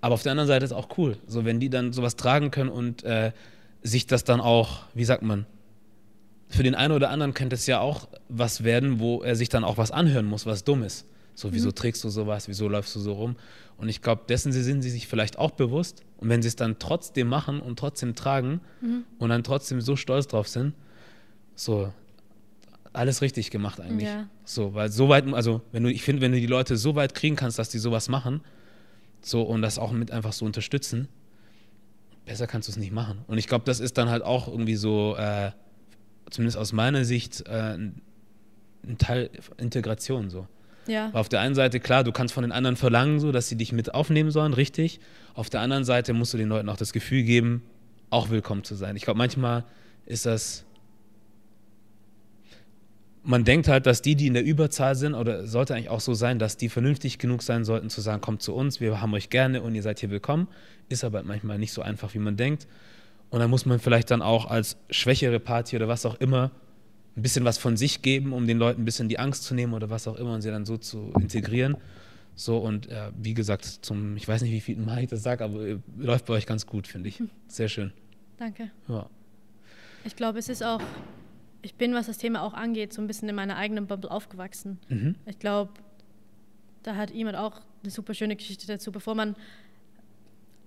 Aber 0.00 0.14
auf 0.14 0.22
der 0.22 0.32
anderen 0.32 0.48
Seite 0.48 0.64
ist 0.64 0.72
auch 0.72 0.96
cool, 0.96 1.16
so 1.26 1.44
wenn 1.44 1.60
die 1.60 1.70
dann 1.70 1.92
sowas 1.92 2.16
tragen 2.16 2.50
können 2.50 2.70
und 2.70 3.02
äh, 3.02 3.32
sich 3.82 4.06
das 4.06 4.24
dann 4.24 4.40
auch, 4.40 4.82
wie 4.94 5.04
sagt 5.04 5.22
man, 5.22 5.44
für 6.48 6.62
den 6.62 6.74
einen 6.74 6.94
oder 6.94 7.10
anderen 7.10 7.34
könnte 7.34 7.54
es 7.54 7.66
ja 7.66 7.80
auch 7.80 8.08
was 8.28 8.64
werden, 8.64 9.00
wo 9.00 9.22
er 9.22 9.36
sich 9.36 9.48
dann 9.48 9.64
auch 9.64 9.76
was 9.76 9.90
anhören 9.90 10.24
muss, 10.24 10.46
was 10.46 10.64
dumm 10.64 10.82
ist. 10.82 11.04
So, 11.34 11.52
wieso 11.52 11.68
mhm. 11.68 11.74
trägst 11.74 12.02
du 12.02 12.08
sowas, 12.08 12.48
wieso 12.48 12.68
läufst 12.68 12.96
du 12.96 13.00
so 13.00 13.12
rum? 13.12 13.36
Und 13.76 13.88
ich 13.88 14.02
glaube, 14.02 14.22
dessen 14.28 14.52
sind 14.52 14.82
sie 14.82 14.90
sich 14.90 15.06
vielleicht 15.06 15.38
auch 15.38 15.52
bewusst. 15.52 16.02
Und 16.16 16.28
wenn 16.30 16.42
sie 16.42 16.48
es 16.48 16.56
dann 16.56 16.78
trotzdem 16.80 17.28
machen 17.28 17.60
und 17.60 17.78
trotzdem 17.78 18.14
tragen 18.16 18.60
mhm. 18.80 19.04
und 19.18 19.28
dann 19.28 19.44
trotzdem 19.44 19.80
so 19.80 19.94
stolz 19.94 20.26
drauf 20.26 20.48
sind, 20.48 20.74
so, 21.58 21.92
alles 22.92 23.20
richtig 23.20 23.50
gemacht 23.50 23.80
eigentlich. 23.80 24.08
Ja. 24.08 24.28
So, 24.44 24.74
weil 24.74 24.90
so 24.90 25.08
weit, 25.08 25.32
also 25.34 25.60
wenn 25.72 25.82
du, 25.82 25.90
ich 25.90 26.02
finde, 26.02 26.22
wenn 26.22 26.32
du 26.32 26.40
die 26.40 26.46
Leute 26.46 26.76
so 26.76 26.94
weit 26.94 27.14
kriegen 27.14 27.36
kannst, 27.36 27.58
dass 27.58 27.68
die 27.68 27.78
sowas 27.78 28.08
machen, 28.08 28.42
so 29.20 29.42
und 29.42 29.62
das 29.62 29.78
auch 29.78 29.92
mit 29.92 30.10
einfach 30.10 30.32
so 30.32 30.44
unterstützen, 30.44 31.08
besser 32.24 32.46
kannst 32.46 32.68
du 32.68 32.72
es 32.72 32.76
nicht 32.76 32.92
machen. 32.92 33.18
Und 33.26 33.38
ich 33.38 33.48
glaube, 33.48 33.64
das 33.64 33.80
ist 33.80 33.98
dann 33.98 34.08
halt 34.08 34.22
auch 34.22 34.46
irgendwie 34.46 34.76
so, 34.76 35.16
äh, 35.16 35.50
zumindest 36.30 36.56
aus 36.56 36.72
meiner 36.72 37.04
Sicht, 37.04 37.46
äh, 37.48 37.74
ein 37.74 38.98
Teil 38.98 39.30
Integration 39.56 40.30
so. 40.30 40.46
Ja. 40.86 41.12
Weil 41.12 41.20
auf 41.20 41.28
der 41.28 41.40
einen 41.40 41.54
Seite, 41.54 41.80
klar, 41.80 42.04
du 42.04 42.12
kannst 42.12 42.32
von 42.32 42.42
den 42.42 42.52
anderen 42.52 42.76
verlangen, 42.76 43.18
so, 43.18 43.32
dass 43.32 43.48
sie 43.48 43.56
dich 43.56 43.72
mit 43.72 43.94
aufnehmen 43.94 44.30
sollen, 44.30 44.54
richtig. 44.54 45.00
Auf 45.34 45.50
der 45.50 45.60
anderen 45.60 45.84
Seite 45.84 46.12
musst 46.12 46.32
du 46.34 46.38
den 46.38 46.48
Leuten 46.48 46.68
auch 46.68 46.76
das 46.76 46.92
Gefühl 46.92 47.24
geben, 47.24 47.64
auch 48.10 48.30
willkommen 48.30 48.62
zu 48.64 48.76
sein. 48.76 48.94
Ich 48.96 49.02
glaube, 49.02 49.18
manchmal 49.18 49.64
ist 50.06 50.24
das 50.24 50.64
man 53.28 53.44
denkt 53.44 53.68
halt, 53.68 53.84
dass 53.84 54.00
die, 54.00 54.16
die 54.16 54.26
in 54.26 54.32
der 54.32 54.42
Überzahl 54.42 54.94
sind, 54.94 55.12
oder 55.12 55.46
sollte 55.46 55.74
eigentlich 55.74 55.90
auch 55.90 56.00
so 56.00 56.14
sein, 56.14 56.38
dass 56.38 56.56
die 56.56 56.70
vernünftig 56.70 57.18
genug 57.18 57.42
sein 57.42 57.62
sollten, 57.62 57.90
zu 57.90 58.00
sagen, 58.00 58.22
kommt 58.22 58.40
zu 58.40 58.54
uns, 58.54 58.80
wir 58.80 59.02
haben 59.02 59.12
euch 59.12 59.28
gerne 59.28 59.60
und 59.60 59.74
ihr 59.74 59.82
seid 59.82 60.00
hier 60.00 60.08
willkommen. 60.08 60.48
Ist 60.88 61.04
aber 61.04 61.22
manchmal 61.22 61.58
nicht 61.58 61.74
so 61.74 61.82
einfach, 61.82 62.14
wie 62.14 62.20
man 62.20 62.38
denkt. 62.38 62.66
Und 63.28 63.40
dann 63.40 63.50
muss 63.50 63.66
man 63.66 63.80
vielleicht 63.80 64.10
dann 64.10 64.22
auch 64.22 64.46
als 64.46 64.78
schwächere 64.88 65.40
Party 65.40 65.76
oder 65.76 65.88
was 65.88 66.06
auch 66.06 66.14
immer 66.14 66.52
ein 67.18 67.22
bisschen 67.22 67.44
was 67.44 67.58
von 67.58 67.76
sich 67.76 68.00
geben, 68.00 68.32
um 68.32 68.46
den 68.46 68.56
Leuten 68.56 68.80
ein 68.80 68.84
bisschen 68.86 69.10
die 69.10 69.18
Angst 69.18 69.44
zu 69.44 69.54
nehmen 69.54 69.74
oder 69.74 69.90
was 69.90 70.08
auch 70.08 70.16
immer 70.16 70.32
und 70.32 70.40
sie 70.40 70.50
dann 70.50 70.64
so 70.64 70.78
zu 70.78 71.12
integrieren. 71.20 71.76
So 72.34 72.56
und 72.56 72.88
äh, 72.88 73.10
wie 73.20 73.34
gesagt, 73.34 73.66
zum, 73.66 74.16
ich 74.16 74.26
weiß 74.26 74.40
nicht, 74.40 74.52
wie 74.52 74.60
viel 74.60 74.78
Mal 74.78 75.02
ich 75.02 75.10
das 75.10 75.22
sage, 75.22 75.44
aber 75.44 75.66
äh, 75.66 75.78
läuft 75.98 76.24
bei 76.24 76.32
euch 76.32 76.46
ganz 76.46 76.64
gut, 76.64 76.86
finde 76.86 77.10
ich. 77.10 77.18
Hm. 77.18 77.28
Sehr 77.46 77.68
schön. 77.68 77.92
Danke. 78.38 78.70
Ja. 78.88 79.10
Ich 80.04 80.16
glaube, 80.16 80.38
es 80.38 80.48
ist 80.48 80.64
auch 80.64 80.80
ich 81.62 81.74
bin, 81.74 81.94
was 81.94 82.06
das 82.06 82.18
Thema 82.18 82.42
auch 82.42 82.54
angeht, 82.54 82.92
so 82.92 83.02
ein 83.02 83.06
bisschen 83.06 83.28
in 83.28 83.34
meiner 83.34 83.56
eigenen 83.56 83.86
Bubble 83.86 84.10
aufgewachsen. 84.10 84.78
Mhm. 84.88 85.16
Ich 85.26 85.38
glaube, 85.38 85.72
da 86.82 86.96
hat 86.96 87.10
jemand 87.10 87.36
auch 87.36 87.60
eine 87.82 87.90
super 87.90 88.14
schöne 88.14 88.36
Geschichte 88.36 88.66
dazu. 88.66 88.92
Bevor 88.92 89.14
man 89.14 89.36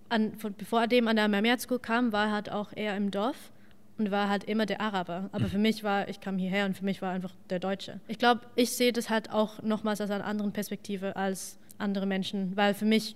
an, 0.10 0.36
von, 0.36 0.54
bevor 0.54 0.88
dem 0.88 1.08
an 1.08 1.16
der 1.16 1.28
Mermiat 1.28 1.62
School 1.62 1.80
kam, 1.80 2.12
war 2.12 2.28
er 2.28 2.32
halt 2.34 2.52
auch 2.52 2.74
eher 2.76 2.96
im 2.98 3.12
Dorf 3.12 3.52
und 3.98 4.12
war 4.12 4.30
halt 4.30 4.44
immer 4.44 4.66
der 4.66 4.82
Araber. 4.82 5.30
Aber 5.32 5.46
mhm. 5.46 5.50
für 5.50 5.58
mich 5.58 5.84
war, 5.84 6.10
ich 6.10 6.20
kam 6.20 6.38
hierher 6.38 6.66
und 6.66 6.78
für 6.78 6.86
mich 6.86 7.02
war 7.02 7.12
einfach 7.12 7.34
der 7.50 7.60
Deutsche. 7.60 8.00
Ich 8.08 8.18
glaube, 8.18 8.42
ich 8.56 8.72
sehe 8.72 8.92
das 8.92 9.10
halt 9.10 9.32
auch 9.32 9.62
nochmals 9.62 10.02
aus 10.02 10.12
einer 10.12 10.26
anderen 10.26 10.52
Perspektive 10.52 11.16
als 11.16 11.60
andere 11.78 12.06
Menschen, 12.06 12.56
weil 12.58 12.74
für 12.74 12.86
mich, 12.86 13.16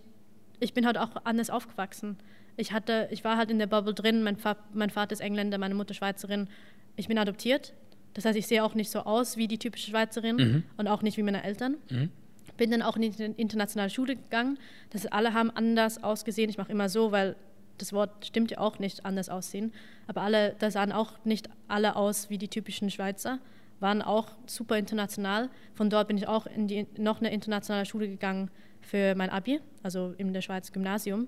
ich 0.59 0.73
bin 0.73 0.85
halt 0.85 0.97
auch 0.97 1.09
anders 1.25 1.49
aufgewachsen. 1.49 2.17
Ich, 2.57 2.71
hatte, 2.71 3.09
ich 3.11 3.23
war 3.23 3.37
halt 3.37 3.51
in 3.51 3.59
der 3.59 3.67
Bubble 3.67 3.93
drin, 3.93 4.23
mein, 4.23 4.37
Fa 4.37 4.55
mein 4.73 4.89
Vater 4.89 5.13
ist 5.13 5.19
Engländer, 5.19 5.57
meine 5.57 5.75
Mutter 5.75 5.93
Schweizerin. 5.93 6.47
Ich 6.95 7.07
bin 7.07 7.17
adoptiert, 7.17 7.73
das 8.15 8.23
heißt, 8.25 8.37
ich 8.37 8.47
sehe 8.47 8.63
auch 8.63 8.75
nicht 8.75 8.89
so 8.89 8.99
aus 9.01 9.37
wie 9.37 9.47
die 9.47 9.59
typische 9.59 9.91
Schweizerin 9.91 10.35
mhm. 10.37 10.63
und 10.77 10.87
auch 10.87 11.01
nicht 11.01 11.17
wie 11.17 11.23
meine 11.23 11.43
Eltern. 11.43 11.75
Mhm. 11.89 12.09
Bin 12.57 12.71
dann 12.71 12.81
auch 12.81 12.95
in 12.95 13.11
die 13.11 13.23
internationale 13.35 13.89
Schule 13.89 14.15
gegangen. 14.15 14.57
Das 14.91 15.05
alle 15.05 15.33
haben 15.33 15.51
anders 15.51 16.01
ausgesehen. 16.01 16.49
Ich 16.49 16.57
mache 16.57 16.71
immer 16.71 16.87
so, 16.87 17.11
weil 17.11 17.35
das 17.77 17.91
Wort 17.91 18.25
stimmt 18.25 18.51
ja 18.51 18.59
auch 18.59 18.79
nicht 18.79 19.05
anders 19.05 19.27
aussehen. 19.27 19.73
Aber 20.07 20.21
alle, 20.21 20.55
da 20.59 20.71
sahen 20.71 20.93
auch 20.93 21.11
nicht 21.25 21.49
alle 21.67 21.97
aus 21.97 22.29
wie 22.29 22.37
die 22.37 22.47
typischen 22.47 22.89
Schweizer, 22.89 23.39
waren 23.81 24.01
auch 24.01 24.29
super 24.45 24.77
international. 24.77 25.49
Von 25.73 25.89
dort 25.89 26.07
bin 26.07 26.17
ich 26.17 26.29
auch 26.29 26.47
in 26.47 26.69
die, 26.69 26.87
noch 26.97 27.19
eine 27.19 27.33
internationale 27.33 27.85
Schule 27.85 28.07
gegangen 28.07 28.49
für 28.79 29.15
mein 29.15 29.29
Abi, 29.29 29.59
also 29.83 30.13
in 30.17 30.31
der 30.31 30.41
Schweiz 30.41 30.71
Gymnasium. 30.71 31.27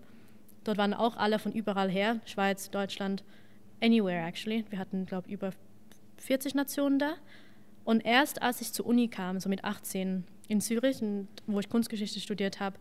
Dort 0.64 0.78
waren 0.78 0.94
auch 0.94 1.18
alle 1.18 1.40
von 1.40 1.52
überall 1.52 1.90
her, 1.90 2.22
Schweiz, 2.26 2.70
Deutschland, 2.70 3.26
anywhere 3.82 4.26
actually. 4.26 4.66
Wir 4.70 4.80
hatten, 4.80 5.06
glaube 5.06 5.28
ich, 5.28 5.34
über 5.34 5.52
40 6.18 6.56
Nationen 6.56 7.00
da. 7.00 7.16
Und 7.84 8.06
erst 8.06 8.42
als 8.42 8.62
ich 8.62 8.74
zur 8.74 8.86
Uni 8.86 9.08
kam, 9.08 9.40
so 9.40 9.50
mit 9.50 9.64
18 9.64 10.26
in 10.48 10.62
Zürich, 10.62 10.98
wo 11.46 11.60
ich 11.60 11.70
Kunstgeschichte 11.70 12.20
studiert 12.20 12.60
habe, 12.60 12.78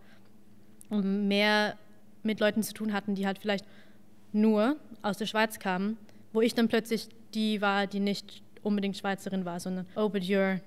und 0.89 1.29
mehr 1.29 1.77
mit 2.23 2.41
Leuten 2.41 2.63
zu 2.63 2.73
tun 2.73 2.93
hatten, 2.93 3.15
die 3.15 3.27
halt 3.27 3.39
vielleicht 3.39 3.65
nur 4.33 4.77
aus 5.03 5.19
der 5.19 5.27
Schweiz 5.27 5.59
kamen, 5.59 5.97
wo 6.33 6.41
ich 6.41 6.55
dann 6.55 6.69
plötzlich 6.69 7.09
die 7.35 7.61
war, 7.61 7.87
die 7.87 8.01
nicht 8.01 8.43
unbedingt 8.63 8.97
Schweizerin 8.97 9.45
war, 9.45 9.61
sondern 9.61 9.87
oh, 9.97 10.09
but 10.09 10.23
you're 10.23 10.61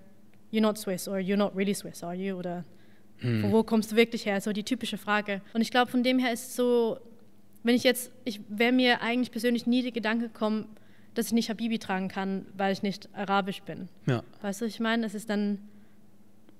you're 0.51 0.61
not 0.61 0.77
Swiss 0.77 1.07
or 1.07 1.17
you're 1.17 1.37
not 1.37 1.55
really 1.55 1.73
Swiss, 1.73 2.03
are 2.03 2.15
you? 2.15 2.35
Oder 2.35 2.63
hm. 3.19 3.51
wo, 3.51 3.63
kommst 3.63 3.91
du 3.91 3.95
wirklich 3.95 4.25
her? 4.25 4.41
So 4.41 4.53
die 4.53 4.63
typische 4.63 4.97
Frage. 4.97 5.41
Und 5.53 5.61
ich 5.61 5.71
glaube, 5.71 5.91
von 5.91 6.03
dem 6.03 6.19
her 6.19 6.33
ist 6.33 6.55
so, 6.55 6.99
wenn 7.69 7.75
ich 7.75 7.83
jetzt, 7.83 8.11
ich 8.25 8.41
wäre 8.49 8.71
mir 8.71 8.99
eigentlich 9.03 9.29
persönlich 9.29 9.67
nie 9.67 9.83
der 9.83 9.91
Gedanke 9.91 10.29
gekommen, 10.29 10.65
dass 11.13 11.27
ich 11.27 11.33
nicht 11.33 11.51
Habibi 11.51 11.77
tragen 11.77 12.07
kann, 12.07 12.47
weil 12.57 12.73
ich 12.73 12.81
nicht 12.81 13.07
arabisch 13.13 13.61
bin. 13.61 13.89
Ja. 14.07 14.23
Weißt 14.41 14.61
du, 14.61 14.65
ich 14.65 14.79
meine, 14.79 15.05
es 15.05 15.13
ist 15.13 15.29
dann, 15.29 15.59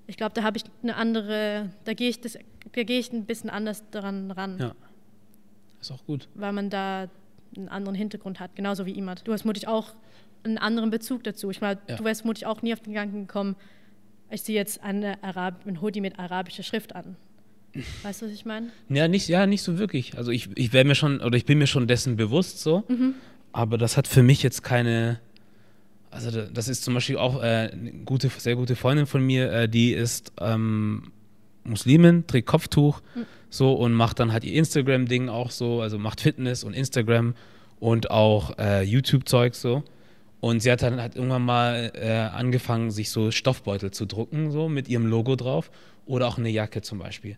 ich 0.06 0.16
glaube, 0.16 0.34
da 0.34 0.44
habe 0.44 0.56
ich 0.56 0.62
eine 0.84 0.94
andere, 0.94 1.70
da 1.82 1.94
gehe 1.94 2.08
ich, 2.08 2.20
da 2.20 2.30
gehe 2.84 3.00
ich 3.00 3.12
ein 3.12 3.24
bisschen 3.24 3.50
anders 3.50 3.82
daran 3.90 4.30
ran. 4.30 4.58
Ja. 4.60 4.74
Ist 5.80 5.90
auch 5.90 6.06
gut. 6.06 6.28
Weil 6.36 6.52
man 6.52 6.70
da 6.70 7.08
einen 7.56 7.68
anderen 7.68 7.96
Hintergrund 7.96 8.38
hat, 8.38 8.54
genauso 8.54 8.86
wie 8.86 8.92
Imad. 8.92 9.26
Du 9.26 9.32
hast 9.32 9.44
mutig 9.44 9.66
auch 9.66 9.94
einen 10.44 10.58
anderen 10.58 10.90
Bezug 10.90 11.24
dazu. 11.24 11.50
Ich 11.50 11.60
meine, 11.60 11.80
ja. 11.88 11.96
du 11.96 12.04
wärst 12.04 12.24
mutig 12.24 12.46
auch 12.46 12.62
nie 12.62 12.72
auf 12.72 12.78
den 12.82 12.92
Gedanken 12.92 13.26
gekommen, 13.26 13.56
ich 14.30 14.44
ziehe 14.44 14.56
jetzt 14.56 14.80
eine 14.84 15.20
Arab 15.24 15.66
ein 15.66 15.80
Hoodie 15.82 16.02
mit 16.02 16.20
arabischer 16.20 16.62
Schrift 16.62 16.94
an. 16.94 17.16
Weißt 18.02 18.22
du, 18.22 18.26
was 18.26 18.32
ich 18.32 18.44
meine? 18.44 18.70
Ja, 18.88 19.08
nicht, 19.08 19.28
ja, 19.28 19.46
nicht 19.46 19.62
so 19.62 19.78
wirklich. 19.78 20.18
Also 20.18 20.32
ich, 20.32 20.48
ich 20.56 20.72
wäre 20.72 20.84
mir 20.84 20.94
schon, 20.94 21.20
oder 21.20 21.36
ich 21.36 21.44
bin 21.44 21.58
mir 21.58 21.66
schon 21.66 21.86
dessen 21.86 22.16
bewusst 22.16 22.60
so. 22.60 22.84
Mhm. 22.88 23.14
Aber 23.52 23.78
das 23.78 23.96
hat 23.96 24.06
für 24.06 24.22
mich 24.22 24.42
jetzt 24.42 24.62
keine. 24.62 25.20
Also 26.10 26.30
das 26.30 26.66
ist 26.66 26.82
zum 26.82 26.94
Beispiel 26.94 27.16
auch 27.16 27.40
äh, 27.40 27.70
eine 27.72 27.92
gute, 28.04 28.28
sehr 28.28 28.56
gute 28.56 28.74
Freundin 28.74 29.06
von 29.06 29.24
mir, 29.24 29.52
äh, 29.52 29.68
die 29.68 29.92
ist 29.92 30.32
ähm, 30.40 31.12
Muslimin, 31.62 32.26
trägt 32.26 32.48
Kopftuch 32.48 33.00
mhm. 33.14 33.26
so 33.48 33.74
und 33.74 33.92
macht 33.92 34.18
dann 34.18 34.32
halt 34.32 34.42
ihr 34.42 34.54
Instagram-Ding 34.54 35.28
auch 35.28 35.52
so, 35.52 35.80
also 35.80 35.98
macht 35.98 36.20
Fitness 36.20 36.64
und 36.64 36.74
Instagram 36.74 37.34
und 37.78 38.10
auch 38.10 38.58
äh, 38.58 38.82
YouTube-Zeug 38.82 39.54
so. 39.54 39.84
Und 40.40 40.60
sie 40.60 40.72
hat 40.72 40.82
dann 40.82 41.00
halt 41.00 41.16
irgendwann 41.16 41.42
mal 41.42 41.92
äh, 41.94 42.12
angefangen, 42.12 42.90
sich 42.90 43.10
so 43.10 43.30
Stoffbeutel 43.30 43.90
zu 43.90 44.06
drucken, 44.06 44.50
so 44.50 44.68
mit 44.68 44.88
ihrem 44.88 45.06
Logo 45.06 45.36
drauf. 45.36 45.70
Oder 46.06 46.26
auch 46.26 46.38
eine 46.38 46.48
Jacke 46.48 46.82
zum 46.82 46.98
Beispiel. 46.98 47.36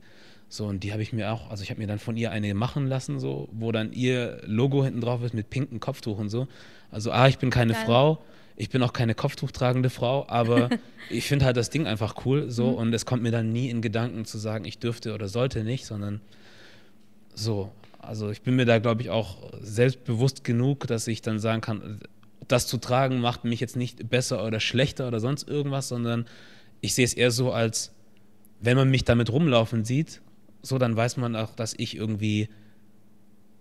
So, 0.53 0.67
und 0.67 0.85
die 0.85 0.93
habe 0.93 1.03
ich 1.03 1.15
mir 1.15 1.33
auch, 1.33 1.51
also 1.51 1.63
ich 1.63 1.71
habe 1.71 1.81
mir 1.81 1.87
dann 1.87 1.99
von 1.99 2.15
ihr 2.15 2.31
eine 2.31 2.53
machen 2.53 2.87
lassen, 2.87 3.19
so, 3.19 3.49
wo 3.53 3.73
dann 3.73 3.93
ihr 3.93 4.43
Logo 4.45 4.85
hinten 4.85 5.01
drauf 5.01 5.23
ist 5.23 5.33
mit 5.33 5.49
pinkem 5.49 5.81
Kopftuch 5.81 6.19
und 6.19 6.29
so. 6.29 6.47
Also, 6.91 7.11
ah, 7.11 7.27
ich 7.27 7.39
bin 7.39 7.49
keine 7.49 7.73
Geil. 7.73 7.83
Frau, 7.87 8.23
ich 8.55 8.69
bin 8.69 8.83
auch 8.83 8.93
keine 8.93 9.15
Kopftuchtragende 9.15 9.89
Frau, 9.89 10.27
aber 10.29 10.69
ich 11.11 11.27
finde 11.27 11.47
halt 11.47 11.57
das 11.57 11.71
Ding 11.71 11.87
einfach 11.87 12.27
cool, 12.27 12.51
so, 12.51 12.73
mhm. 12.73 12.77
und 12.77 12.93
es 12.93 13.07
kommt 13.07 13.23
mir 13.23 13.31
dann 13.31 13.51
nie 13.51 13.71
in 13.71 13.81
Gedanken 13.81 14.27
zu 14.27 14.37
sagen, 14.37 14.67
ich 14.67 14.79
dürfte 14.79 15.15
oder 15.15 15.27
sollte 15.29 15.65
nicht, 15.65 15.87
sondern 15.87 16.21
so. 17.35 17.73
Also, 17.99 18.31
ich 18.31 18.43
bin 18.43 18.55
mir 18.55 18.67
da, 18.67 18.79
glaube 18.79 19.01
ich, 19.01 19.09
auch 19.09 19.39
selbstbewusst 19.63 20.45
genug, 20.45 20.87
dass 20.87 21.07
ich 21.07 21.23
dann 21.23 21.39
sagen 21.39 21.63
kann, 21.63 22.01
das 22.49 22.67
zu 22.67 22.79
tragen 22.79 23.21
macht 23.21 23.45
mich 23.45 23.61
jetzt 23.61 23.77
nicht 23.77 24.11
besser 24.11 24.45
oder 24.45 24.61
schlechter 24.61 25.09
oder 25.09 25.21
sonst 25.21 25.49
irgendwas, 25.49 25.89
sondern 25.89 26.27
ich 26.81 26.95
sehe 26.95 27.05
es 27.05 27.15
eher 27.15 27.31
so 27.31 27.53
als, 27.53 27.93
wenn 28.61 28.77
man 28.77 28.91
mich 28.91 29.05
damit 29.05 29.31
rumlaufen 29.31 29.85
sieht 29.85 30.21
so, 30.63 30.79
dann 30.79 30.97
weiß 30.97 31.17
man 31.17 31.37
auch, 31.37 31.55
dass 31.55 31.75
ich 31.77 31.97
irgendwie 31.97 32.49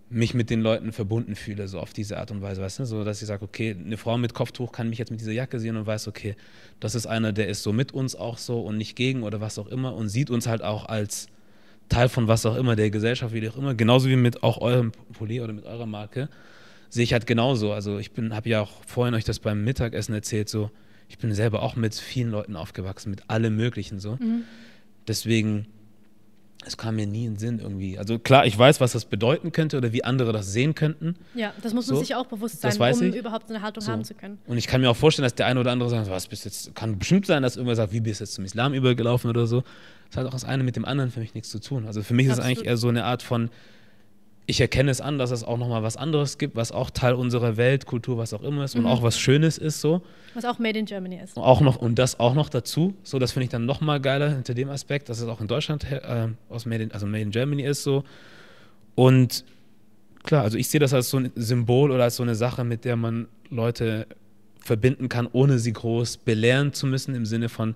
mich 0.08 0.34
mit 0.34 0.50
den 0.50 0.60
Leuten 0.60 0.92
verbunden 0.92 1.34
fühle, 1.34 1.68
so 1.68 1.80
auf 1.80 1.92
diese 1.92 2.18
Art 2.18 2.30
und 2.30 2.42
Weise, 2.42 2.60
weißt 2.62 2.80
du, 2.80 2.84
so 2.84 3.02
dass 3.02 3.22
ich 3.22 3.28
sage, 3.28 3.44
okay, 3.44 3.74
eine 3.78 3.96
Frau 3.96 4.18
mit 4.18 4.34
Kopftuch 4.34 4.70
kann 4.70 4.88
mich 4.88 4.98
jetzt 4.98 5.10
mit 5.10 5.20
dieser 5.20 5.32
Jacke 5.32 5.58
sehen 5.58 5.76
und 5.76 5.86
weiß, 5.86 6.06
okay, 6.06 6.36
das 6.80 6.94
ist 6.94 7.06
einer, 7.06 7.32
der 7.32 7.48
ist 7.48 7.62
so 7.62 7.72
mit 7.72 7.92
uns 7.92 8.14
auch 8.14 8.38
so 8.38 8.60
und 8.60 8.76
nicht 8.76 8.94
gegen 8.94 9.22
oder 9.22 9.40
was 9.40 9.58
auch 9.58 9.66
immer 9.68 9.94
und 9.94 10.10
sieht 10.10 10.30
uns 10.30 10.46
halt 10.46 10.62
auch 10.62 10.86
als 10.86 11.28
Teil 11.88 12.08
von 12.08 12.28
was 12.28 12.46
auch 12.46 12.56
immer, 12.56 12.76
der 12.76 12.90
Gesellschaft, 12.90 13.34
wie 13.34 13.48
auch 13.48 13.56
immer, 13.56 13.74
genauso 13.74 14.08
wie 14.08 14.16
mit 14.16 14.42
auch 14.42 14.58
eurem 14.58 14.92
Pulli 15.14 15.40
oder 15.40 15.54
mit 15.54 15.64
eurer 15.64 15.86
Marke, 15.86 16.28
sehe 16.92 17.04
ich 17.04 17.14
halt 17.14 17.26
genauso. 17.26 17.72
Also 17.72 17.98
ich 17.98 18.12
bin, 18.12 18.34
habe 18.34 18.50
ja 18.50 18.60
auch 18.60 18.84
vorhin 18.86 19.14
euch 19.14 19.24
das 19.24 19.38
beim 19.38 19.64
Mittagessen 19.64 20.14
erzählt, 20.14 20.50
so, 20.50 20.70
ich 21.08 21.16
bin 21.16 21.32
selber 21.34 21.62
auch 21.62 21.74
mit 21.74 21.94
vielen 21.94 22.30
Leuten 22.30 22.54
aufgewachsen, 22.54 23.10
mit 23.10 23.30
allem 23.30 23.56
Möglichen 23.56 23.98
so. 23.98 24.16
Mhm. 24.16 24.44
Deswegen 25.08 25.66
es 26.64 26.76
kam 26.76 26.96
mir 26.96 27.06
nie 27.06 27.24
in 27.24 27.32
den 27.32 27.38
Sinn 27.38 27.58
irgendwie. 27.58 27.98
Also 27.98 28.18
klar, 28.18 28.46
ich 28.46 28.56
weiß, 28.56 28.80
was 28.80 28.92
das 28.92 29.06
bedeuten 29.06 29.50
könnte 29.50 29.78
oder 29.78 29.92
wie 29.92 30.04
andere 30.04 30.32
das 30.32 30.52
sehen 30.52 30.74
könnten. 30.74 31.16
Ja, 31.34 31.52
das 31.60 31.74
muss 31.74 31.88
man 31.88 31.96
so, 31.96 32.02
sich 32.02 32.14
auch 32.14 32.26
bewusst 32.26 32.60
sein, 32.60 32.76
um 32.78 33.02
ich. 33.02 33.16
überhaupt 33.16 33.48
so 33.48 33.54
eine 33.54 33.64
Haltung 33.64 33.82
so. 33.82 33.90
haben 33.90 34.04
zu 34.04 34.14
können. 34.14 34.38
Und 34.46 34.58
ich 34.58 34.68
kann 34.68 34.80
mir 34.80 34.90
auch 34.90 34.96
vorstellen, 34.96 35.24
dass 35.24 35.34
der 35.34 35.46
eine 35.46 35.58
oder 35.58 35.72
andere 35.72 35.88
sagt, 35.88 36.08
was 36.08 36.28
bist 36.28 36.44
jetzt, 36.44 36.74
kann 36.76 36.98
bestimmt 36.98 37.26
sein, 37.26 37.42
dass 37.42 37.56
irgendwer 37.56 37.74
sagt, 37.74 37.92
wie 37.92 38.00
bist 38.00 38.20
du 38.20 38.24
jetzt 38.24 38.34
zum 38.34 38.44
Islam 38.44 38.74
übergelaufen 38.74 39.28
oder 39.28 39.46
so. 39.46 39.64
Das 40.10 40.18
hat 40.18 40.26
auch 40.26 40.32
das 40.32 40.44
eine 40.44 40.62
mit 40.62 40.76
dem 40.76 40.84
anderen 40.84 41.10
für 41.10 41.20
mich 41.20 41.34
nichts 41.34 41.50
zu 41.50 41.58
tun. 41.58 41.86
Also 41.86 42.02
für 42.02 42.14
mich 42.14 42.28
Absolut. 42.28 42.38
ist 42.38 42.44
es 42.44 42.58
eigentlich 42.58 42.68
eher 42.68 42.76
so 42.76 42.88
eine 42.88 43.04
Art 43.04 43.22
von, 43.22 43.50
ich 44.52 44.60
erkenne 44.60 44.90
es 44.90 45.00
an, 45.00 45.16
dass 45.16 45.30
es 45.30 45.44
auch 45.44 45.56
nochmal 45.56 45.82
was 45.82 45.96
anderes 45.96 46.36
gibt, 46.36 46.56
was 46.56 46.72
auch 46.72 46.90
Teil 46.90 47.14
unserer 47.14 47.56
Welt, 47.56 47.86
Kultur, 47.86 48.18
was 48.18 48.34
auch 48.34 48.42
immer 48.42 48.64
ist 48.64 48.74
mhm. 48.74 48.84
und 48.84 48.90
auch 48.90 49.02
was 49.02 49.18
Schönes 49.18 49.56
ist 49.56 49.80
so. 49.80 50.02
Was 50.34 50.44
auch 50.44 50.58
Made 50.58 50.78
in 50.78 50.84
Germany 50.84 51.18
ist. 51.24 51.38
Und, 51.38 51.42
auch 51.42 51.62
noch, 51.62 51.76
und 51.76 51.98
das 51.98 52.20
auch 52.20 52.34
noch 52.34 52.50
dazu. 52.50 52.92
So, 53.02 53.18
das 53.18 53.32
finde 53.32 53.44
ich 53.44 53.50
dann 53.50 53.64
nochmal 53.64 53.98
geiler 53.98 54.28
hinter 54.28 54.52
dem 54.52 54.68
Aspekt, 54.68 55.08
dass 55.08 55.20
es 55.20 55.26
auch 55.26 55.40
in 55.40 55.46
Deutschland 55.46 55.90
äh, 55.90 56.28
aus 56.50 56.66
Made 56.66 56.82
in, 56.82 56.92
also 56.92 57.06
Made 57.06 57.22
in 57.22 57.30
Germany 57.30 57.62
ist 57.62 57.82
so. 57.82 58.04
Und 58.94 59.46
klar, 60.22 60.42
also 60.42 60.58
ich 60.58 60.68
sehe 60.68 60.80
das 60.80 60.92
als 60.92 61.08
so 61.08 61.16
ein 61.16 61.32
Symbol 61.34 61.90
oder 61.90 62.04
als 62.04 62.16
so 62.16 62.22
eine 62.22 62.34
Sache, 62.34 62.62
mit 62.62 62.84
der 62.84 62.96
man 62.96 63.28
Leute 63.48 64.06
verbinden 64.60 65.08
kann, 65.08 65.30
ohne 65.32 65.58
sie 65.60 65.72
groß 65.72 66.18
belehren 66.18 66.74
zu 66.74 66.86
müssen, 66.86 67.14
im 67.14 67.24
Sinne 67.24 67.48
von, 67.48 67.74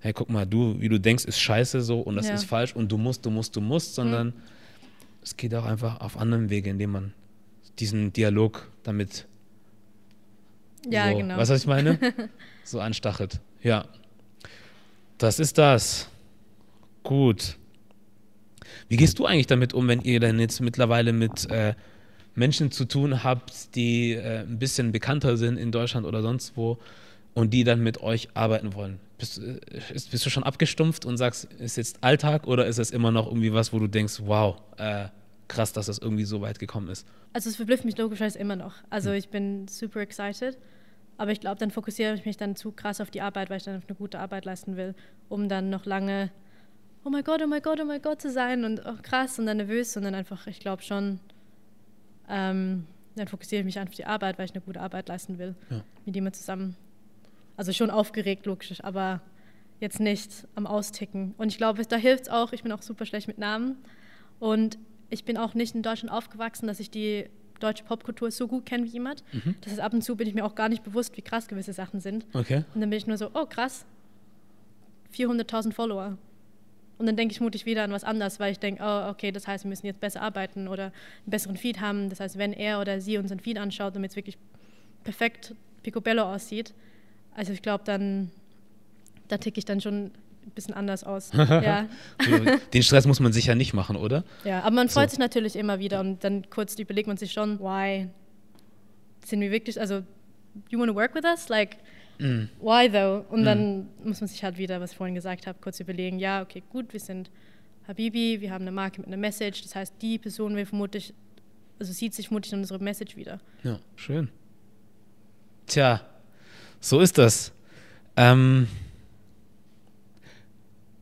hey, 0.00 0.12
guck 0.12 0.28
mal, 0.28 0.44
du, 0.44 0.74
wie 0.80 0.88
du 0.88 0.98
denkst, 0.98 1.24
ist 1.24 1.38
scheiße 1.38 1.82
so 1.82 2.00
und 2.00 2.16
das 2.16 2.26
ja. 2.26 2.34
ist 2.34 2.46
falsch 2.46 2.74
und 2.74 2.90
du 2.90 2.98
musst, 2.98 3.24
du 3.24 3.30
musst, 3.30 3.54
du 3.54 3.60
musst, 3.60 3.94
sondern 3.94 4.28
mhm 4.28 4.32
es 5.22 5.36
geht 5.36 5.54
auch 5.54 5.64
einfach 5.64 6.00
auf 6.00 6.16
anderen 6.16 6.50
Wege, 6.50 6.70
indem 6.70 6.92
man 6.92 7.14
diesen 7.78 8.12
Dialog 8.12 8.68
damit. 8.82 9.26
Ja, 10.88 11.10
so, 11.10 11.16
genau. 11.18 11.36
Weißt 11.36 11.50
du, 11.50 11.54
was 11.54 11.60
ich 11.62 11.66
meine? 11.66 11.98
so 12.64 12.80
anstachelt. 12.80 13.40
Ja. 13.62 13.86
Das 15.18 15.38
ist 15.38 15.58
das. 15.58 16.08
Gut. 17.02 17.56
Wie 18.88 18.96
gehst 18.96 19.18
du 19.18 19.26
eigentlich 19.26 19.46
damit 19.46 19.74
um, 19.74 19.88
wenn 19.88 20.00
ihr 20.00 20.20
denn 20.20 20.38
jetzt 20.40 20.60
mittlerweile 20.60 21.12
mit 21.12 21.50
äh, 21.50 21.74
Menschen 22.34 22.70
zu 22.70 22.86
tun 22.86 23.22
habt, 23.22 23.74
die 23.74 24.12
äh, 24.12 24.40
ein 24.40 24.58
bisschen 24.58 24.92
bekannter 24.92 25.36
sind 25.36 25.56
in 25.56 25.72
Deutschland 25.72 26.06
oder 26.06 26.22
sonst 26.22 26.56
wo 26.56 26.78
und 27.34 27.52
die 27.52 27.64
dann 27.64 27.82
mit 27.82 28.02
euch 28.02 28.28
arbeiten 28.34 28.74
wollen? 28.74 29.00
Bist, 29.18 29.38
äh, 29.38 29.60
bist, 29.90 30.24
du 30.24 30.30
schon 30.30 30.42
abgestumpft 30.42 31.04
und 31.04 31.16
sagst, 31.16 31.44
ist 31.58 31.76
jetzt 31.76 32.02
Alltag 32.02 32.46
oder 32.46 32.66
ist 32.66 32.78
es 32.78 32.90
immer 32.90 33.10
noch 33.10 33.26
irgendwie 33.26 33.52
was, 33.52 33.72
wo 33.72 33.78
du 33.78 33.86
denkst, 33.86 34.20
wow, 34.24 34.60
äh, 34.76 35.08
krass, 35.48 35.72
dass 35.72 35.86
das 35.86 35.98
irgendwie 35.98 36.24
so 36.24 36.40
weit 36.40 36.58
gekommen 36.58 36.88
ist? 36.88 37.06
Also 37.32 37.50
es 37.50 37.56
verblüfft 37.56 37.84
mich 37.84 37.96
logischerweise 37.98 38.38
immer 38.38 38.56
noch. 38.56 38.74
Also 38.88 39.10
hm. 39.10 39.16
ich 39.16 39.28
bin 39.28 39.68
super 39.68 40.00
excited, 40.00 40.58
aber 41.18 41.32
ich 41.32 41.40
glaube, 41.40 41.58
dann 41.58 41.70
fokussiere 41.70 42.14
ich 42.14 42.24
mich 42.24 42.36
dann 42.36 42.56
zu 42.56 42.72
krass 42.72 43.00
auf 43.00 43.10
die 43.10 43.20
Arbeit, 43.20 43.50
weil 43.50 43.58
ich 43.58 43.64
dann 43.64 43.82
eine 43.86 43.96
gute 43.96 44.18
Arbeit 44.18 44.44
leisten 44.44 44.76
will, 44.76 44.94
um 45.28 45.48
dann 45.48 45.70
noch 45.70 45.84
lange 45.84 46.30
oh 47.04 47.10
mein 47.10 47.24
Gott, 47.24 47.40
oh 47.42 47.46
mein 47.46 47.62
Gott, 47.62 47.80
oh 47.80 47.84
mein 47.84 48.02
Gott 48.02 48.20
zu 48.20 48.30
sein 48.30 48.64
und 48.64 48.82
oh, 48.84 48.94
krass 49.02 49.38
und 49.38 49.46
dann 49.46 49.58
nervös 49.58 49.96
und 49.96 50.04
dann 50.04 50.14
einfach, 50.14 50.46
ich 50.46 50.60
glaube 50.60 50.82
schon, 50.82 51.20
ähm, 52.28 52.86
dann 53.16 53.28
fokussiere 53.28 53.60
ich 53.60 53.64
mich 53.64 53.78
einfach 53.78 53.92
auf 53.92 53.96
die 53.96 54.06
Arbeit, 54.06 54.38
weil 54.38 54.44
ich 54.46 54.52
eine 54.52 54.60
gute 54.60 54.80
Arbeit 54.80 55.08
leisten 55.08 55.38
will, 55.38 55.54
ja. 55.70 55.82
mit 56.04 56.14
jemand 56.14 56.36
zusammen. 56.36 56.76
Also 57.60 57.74
schon 57.74 57.90
aufgeregt, 57.90 58.46
logisch, 58.46 58.82
aber 58.82 59.20
jetzt 59.80 60.00
nicht 60.00 60.48
am 60.54 60.66
Austicken. 60.66 61.34
Und 61.36 61.48
ich 61.48 61.58
glaube, 61.58 61.84
da 61.84 61.96
hilft 61.96 62.22
es 62.22 62.28
auch, 62.30 62.54
ich 62.54 62.62
bin 62.62 62.72
auch 62.72 62.80
super 62.80 63.04
schlecht 63.04 63.28
mit 63.28 63.36
Namen. 63.36 63.76
Und 64.38 64.78
ich 65.10 65.26
bin 65.26 65.36
auch 65.36 65.52
nicht 65.52 65.74
in 65.74 65.82
Deutschland 65.82 66.10
aufgewachsen, 66.10 66.66
dass 66.68 66.80
ich 66.80 66.90
die 66.90 67.26
deutsche 67.58 67.84
Popkultur 67.84 68.30
so 68.30 68.48
gut 68.48 68.64
kenne 68.64 68.84
wie 68.84 68.88
jemand. 68.88 69.22
Mhm. 69.34 69.56
Das 69.60 69.72
heißt, 69.72 69.80
ab 69.82 69.92
und 69.92 70.00
zu 70.00 70.16
bin 70.16 70.26
ich 70.26 70.32
mir 70.32 70.46
auch 70.46 70.54
gar 70.54 70.70
nicht 70.70 70.82
bewusst, 70.82 71.14
wie 71.18 71.20
krass 71.20 71.48
gewisse 71.48 71.74
Sachen 71.74 72.00
sind. 72.00 72.24
Okay. 72.32 72.64
Und 72.74 72.80
dann 72.80 72.88
bin 72.88 72.96
ich 72.96 73.06
nur 73.06 73.18
so, 73.18 73.30
oh 73.34 73.44
krass, 73.44 73.84
400.000 75.14 75.74
Follower. 75.74 76.16
Und 76.96 77.04
dann 77.04 77.16
denke 77.16 77.32
ich 77.32 77.42
mutig 77.42 77.66
wieder 77.66 77.84
an 77.84 77.92
was 77.92 78.04
anderes, 78.04 78.40
weil 78.40 78.52
ich 78.52 78.58
denke, 78.58 78.82
oh, 78.82 79.10
okay, 79.10 79.32
das 79.32 79.46
heißt, 79.46 79.64
wir 79.64 79.68
müssen 79.68 79.84
jetzt 79.84 80.00
besser 80.00 80.22
arbeiten 80.22 80.66
oder 80.66 80.84
einen 80.84 80.92
besseren 81.26 81.58
Feed 81.58 81.82
haben. 81.82 82.08
Das 82.08 82.20
heißt, 82.20 82.38
wenn 82.38 82.54
er 82.54 82.80
oder 82.80 83.02
sie 83.02 83.18
unseren 83.18 83.38
Feed 83.38 83.58
anschaut, 83.58 83.94
damit 83.94 84.12
es 84.12 84.16
wirklich 84.16 84.38
perfekt 85.04 85.54
picobello 85.82 86.22
aussieht, 86.22 86.72
also 87.34 87.52
ich 87.52 87.62
glaube, 87.62 87.84
dann 87.84 88.30
da 89.30 89.38
ticke 89.38 89.58
ich 89.58 89.64
dann 89.64 89.80
schon 89.80 90.10
ein 90.46 90.50
bisschen 90.54 90.74
anders 90.74 91.04
aus. 91.04 91.30
ja. 91.34 91.88
Den 92.72 92.82
Stress 92.82 93.06
muss 93.06 93.20
man 93.20 93.32
sicher 93.32 93.54
nicht 93.54 93.72
machen, 93.72 93.96
oder? 93.96 94.24
Ja, 94.44 94.60
aber 94.60 94.74
man 94.74 94.88
freut 94.88 95.10
so. 95.10 95.14
sich 95.14 95.18
natürlich 95.18 95.56
immer 95.56 95.78
wieder 95.78 96.00
und 96.00 96.24
dann 96.24 96.48
kurz 96.50 96.78
überlegt 96.78 97.06
man 97.06 97.16
sich 97.16 97.32
schon, 97.32 97.58
why 97.60 98.08
sind 99.24 99.40
wir 99.40 99.50
wirklich, 99.50 99.80
also, 99.80 100.02
you 100.68 100.78
want 100.78 100.90
to 100.90 100.94
work 100.94 101.14
with 101.14 101.24
us? 101.24 101.48
Like, 101.48 101.76
mm. 102.18 102.44
why 102.60 102.90
though? 102.90 103.24
Und 103.28 103.42
mm. 103.42 103.44
dann 103.44 103.88
muss 104.02 104.20
man 104.20 104.28
sich 104.28 104.42
halt 104.42 104.58
wieder, 104.58 104.80
was 104.80 104.92
ich 104.92 104.96
vorhin 104.96 105.14
gesagt 105.14 105.46
habe, 105.46 105.58
kurz 105.60 105.78
überlegen, 105.78 106.18
ja, 106.18 106.42
okay, 106.42 106.62
gut, 106.70 106.92
wir 106.92 107.00
sind 107.00 107.30
Habibi, 107.86 108.40
wir 108.40 108.50
haben 108.50 108.62
eine 108.62 108.72
Marke 108.72 109.00
mit 109.00 109.08
einer 109.08 109.16
Message, 109.16 109.62
das 109.62 109.76
heißt, 109.76 109.94
die 110.00 110.18
Person 110.18 110.56
will 110.56 110.66
vermutlich, 110.66 111.12
also 111.78 111.92
sieht 111.92 112.14
sich 112.14 112.28
vermutlich 112.28 112.52
in 112.52 112.60
unserer 112.60 112.82
Message 112.82 113.16
wieder. 113.16 113.40
Ja, 113.62 113.78
schön. 113.94 114.28
Tja, 115.66 116.00
so 116.80 117.00
ist 117.00 117.18
das. 117.18 117.52
Ähm, 118.16 118.68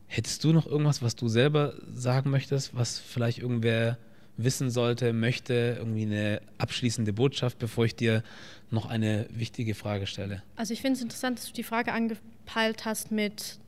hättest 0.07 0.43
du 0.43 0.51
noch 0.51 0.67
irgendwas, 0.67 1.01
was 1.01 1.15
du 1.15 1.27
selber 1.27 1.73
sagen 1.93 2.29
möchtest, 2.29 2.75
was 2.75 2.99
vielleicht 2.99 3.39
irgendwer 3.39 3.97
wissen 4.43 4.69
sollte, 4.69 5.11
möchte, 5.11 5.75
irgendwie 5.77 6.03
eine 6.03 6.41
abschließende 6.57 7.11
Botschaft, 7.13 7.59
bevor 7.59 7.85
ich 7.85 7.95
dir 7.95 8.23
noch 8.71 8.85
eine 8.85 9.27
wichtige 9.31 9.75
Frage 9.75 10.07
stelle? 10.07 10.43
Also 10.55 10.73
ich 10.73 10.81
finde 10.81 10.97
es 10.97 11.01
interessant, 11.01 11.39
dass 11.39 11.47
du 11.47 11.53
die 11.53 11.63
Frage 11.63 11.91
angepeilt 11.91 12.85
hast 12.85 13.11
mit, 13.11 13.59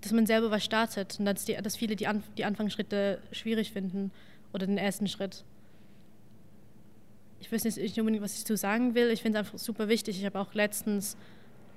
dass 0.00 0.12
man 0.12 0.26
selber 0.26 0.50
was 0.50 0.64
startet 0.64 1.16
und 1.18 1.26
dass, 1.26 1.44
die, 1.44 1.54
dass 1.54 1.76
viele 1.76 1.96
die, 1.96 2.06
An 2.06 2.22
die 2.36 2.44
Anfangsschritte 2.44 3.18
schwierig 3.32 3.72
finden 3.72 4.12
oder 4.52 4.66
den 4.66 4.78
ersten 4.78 5.08
Schritt. 5.08 5.44
Ich 7.42 7.50
weiß 7.50 7.64
nicht 7.64 7.98
unbedingt, 7.98 8.22
was 8.22 8.36
ich 8.36 8.44
zu 8.44 8.56
sagen 8.56 8.94
will. 8.94 9.10
Ich 9.10 9.20
finde 9.20 9.38
es 9.38 9.46
einfach 9.46 9.58
super 9.58 9.88
wichtig. 9.88 10.18
Ich 10.18 10.24
habe 10.24 10.38
auch 10.38 10.54
letztens 10.54 11.16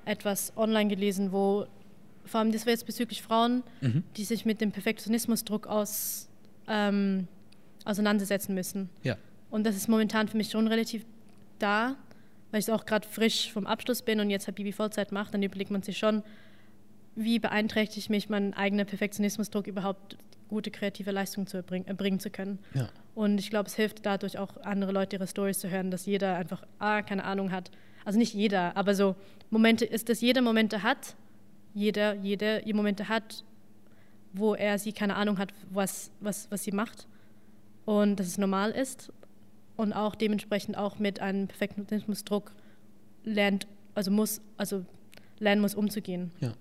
etwas 0.06 0.54
online 0.56 0.90
gelesen, 0.90 1.32
wo 1.32 1.66
vor 2.24 2.40
allem 2.40 2.52
das 2.52 2.66
wäre 2.66 2.74
jetzt 2.74 2.86
bezüglich 2.86 3.22
Frauen, 3.22 3.64
mhm. 3.82 4.04
die 4.16 4.24
sich 4.24 4.46
mit 4.46 4.62
dem 4.62 4.72
Perfektionismusdruck 4.72 5.68
aus, 5.68 6.30
ähm, 6.68 7.28
auseinandersetzen 7.84 8.54
müssen. 8.54 8.90
Ja. 9.04 9.18
Und 9.50 9.66
das 9.66 9.76
ist 9.76 9.88
momentan 9.88 10.28
für 10.28 10.38
mich 10.38 10.52
schon 10.52 10.68
relativ 10.68 11.04
da, 11.60 11.96
weil 12.52 12.60
ich 12.60 12.72
auch 12.72 12.86
gerade 12.86 13.08
frisch 13.08 13.52
vom 13.52 13.66
Abschluss 13.66 14.02
bin 14.02 14.20
und 14.20 14.30
jetzt 14.30 14.48
halt 14.48 14.56
Bibi 14.56 14.72
Vollzeit 14.72 15.12
macht, 15.12 15.34
dann 15.34 15.44
überlegt 15.44 15.72
man 15.72 15.82
sich 15.82 15.98
schon, 15.98 16.24
wie 17.16 17.40
beeinträchtigt 17.40 18.10
mich 18.10 18.30
mein 18.30 18.54
eigener 18.54 18.86
Perfektionismusdruck 18.86 19.68
überhaupt 19.68 20.18
gute 20.48 20.70
kreative 20.70 21.12
Leistung 21.12 21.48
zu 21.48 21.58
erbringen, 21.58 21.88
erbringen 21.88 22.20
zu 22.20 22.30
können. 22.30 22.60
Ja. 22.74 22.90
Und 23.16 23.40
ich 23.40 23.50
glaube, 23.50 23.68
es 23.68 23.76
hilft 23.76 24.06
dadurch 24.06 24.38
auch 24.38 24.58
andere 24.58 24.92
Leute 24.92 25.16
ihre 25.16 25.26
Stories 25.26 25.60
zu 25.60 25.70
hören, 25.70 25.90
dass 25.90 26.06
jeder 26.06 26.36
einfach 26.36 26.64
ah, 26.80 27.02
keine 27.02 27.24
Ahnung 27.24 27.52
hat. 27.52 27.72
Also 28.04 28.20
nicht 28.20 28.34
jeder, 28.34 28.76
aber 28.76 28.94
so 28.94 29.16
Momente 29.50 29.86
ist, 29.86 30.10
dass 30.10 30.22
jeder 30.22 30.42
Momente 30.42 30.84
hat, 30.84 31.16
jeder, 31.74 32.14
jede 32.16 32.62
Momente 32.74 33.10
hat, 33.10 33.44
wo 34.34 34.54
er 34.54 34.78
sie 34.78 34.92
keine 34.92 35.16
Ahnung 35.16 35.38
hat, 35.38 35.54
was, 35.72 36.12
was, 36.20 36.52
was 36.52 36.64
sie 36.64 36.72
macht 36.72 37.08
und 37.86 38.20
dass 38.20 38.28
es 38.28 38.38
normal 38.38 38.72
ist 38.72 39.12
und 39.78 39.94
auch 39.94 40.16
dementsprechend 40.16 40.78
auch 40.78 41.00
mit 41.00 41.22
einem 41.22 41.48
Perfektionismusdruck 41.48 42.52
lernt, 43.24 43.66
also 43.94 44.12
muss, 44.12 44.42
also 44.58 44.86
lernen 45.40 45.62
muss 45.62 45.74
umzugehen. 45.74 46.32
Ja. 46.42 46.54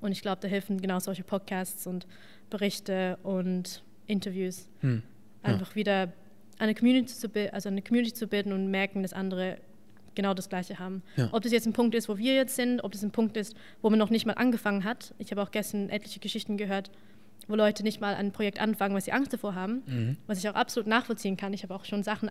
Und 0.00 0.12
ich 0.12 0.22
glaube, 0.22 0.40
da 0.40 0.48
helfen 0.48 0.80
genau 0.80 1.00
solche 1.00 1.24
Podcasts 1.24 1.86
und 1.86 2.06
Berichte 2.50 3.18
und 3.22 3.82
Interviews. 4.06 4.68
Hm. 4.80 5.02
Ja. 5.48 5.54
Einfach 5.54 5.74
wieder 5.74 6.12
eine 6.58 6.74
Community 6.74 7.14
zu, 7.14 7.28
also 7.52 7.68
eine 7.68 7.82
Community 7.82 8.14
zu 8.14 8.26
bilden 8.26 8.52
und 8.52 8.70
merken, 8.70 9.02
dass 9.02 9.12
andere 9.12 9.58
genau 10.14 10.34
das 10.34 10.48
Gleiche 10.48 10.78
haben. 10.78 11.02
Ja. 11.16 11.28
Ob 11.32 11.42
das 11.42 11.52
jetzt 11.52 11.66
ein 11.66 11.72
Punkt 11.72 11.94
ist, 11.94 12.08
wo 12.08 12.18
wir 12.18 12.34
jetzt 12.34 12.56
sind, 12.56 12.82
ob 12.82 12.92
das 12.92 13.02
ein 13.02 13.12
Punkt 13.12 13.36
ist, 13.36 13.54
wo 13.82 13.90
man 13.90 13.98
noch 13.98 14.10
nicht 14.10 14.26
mal 14.26 14.32
angefangen 14.32 14.82
hat. 14.84 15.14
Ich 15.18 15.30
habe 15.30 15.42
auch 15.42 15.52
gestern 15.52 15.88
etliche 15.90 16.18
Geschichten 16.18 16.56
gehört, 16.56 16.90
wo 17.46 17.54
Leute 17.54 17.84
nicht 17.84 18.00
mal 18.00 18.14
ein 18.14 18.32
Projekt 18.32 18.60
anfangen, 18.60 18.94
weil 18.94 19.00
sie 19.00 19.12
Angst 19.12 19.32
davor 19.32 19.54
haben, 19.54 19.82
mhm. 19.86 20.16
was 20.26 20.38
ich 20.38 20.48
auch 20.48 20.54
absolut 20.54 20.88
nachvollziehen 20.88 21.36
kann. 21.36 21.52
Ich 21.52 21.62
habe 21.62 21.74
auch 21.74 21.84
schon 21.84 22.02
Sachen 22.02 22.30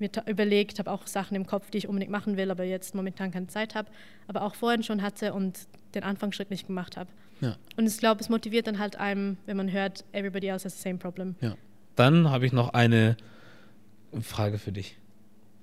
mir 0.00 0.10
überlegt, 0.26 0.78
habe 0.78 0.90
auch 0.90 1.06
Sachen 1.06 1.36
im 1.36 1.46
Kopf, 1.46 1.70
die 1.70 1.78
ich 1.78 1.88
unbedingt 1.88 2.10
machen 2.10 2.36
will, 2.36 2.50
aber 2.50 2.64
jetzt 2.64 2.94
momentan 2.94 3.30
keine 3.30 3.46
Zeit 3.46 3.74
habe, 3.74 3.90
aber 4.26 4.42
auch 4.42 4.54
vorhin 4.54 4.82
schon 4.82 5.02
hatte 5.02 5.34
und 5.34 5.68
den 5.94 6.02
Anfangsschritt 6.02 6.50
nicht 6.50 6.66
gemacht 6.66 6.96
habe. 6.96 7.10
Ja. 7.40 7.56
Und 7.76 7.86
ich 7.86 7.98
glaube, 7.98 8.20
es 8.20 8.28
motiviert 8.28 8.66
dann 8.66 8.78
halt 8.78 8.96
einem, 8.96 9.36
wenn 9.46 9.56
man 9.56 9.70
hört, 9.70 10.04
everybody 10.12 10.48
else 10.48 10.64
has 10.64 10.76
the 10.76 10.82
same 10.82 10.98
problem. 10.98 11.36
Ja. 11.40 11.54
Dann 12.00 12.30
habe 12.30 12.46
ich 12.46 12.52
noch 12.52 12.72
eine 12.72 13.18
Frage 14.22 14.56
für 14.56 14.72
dich. 14.72 14.96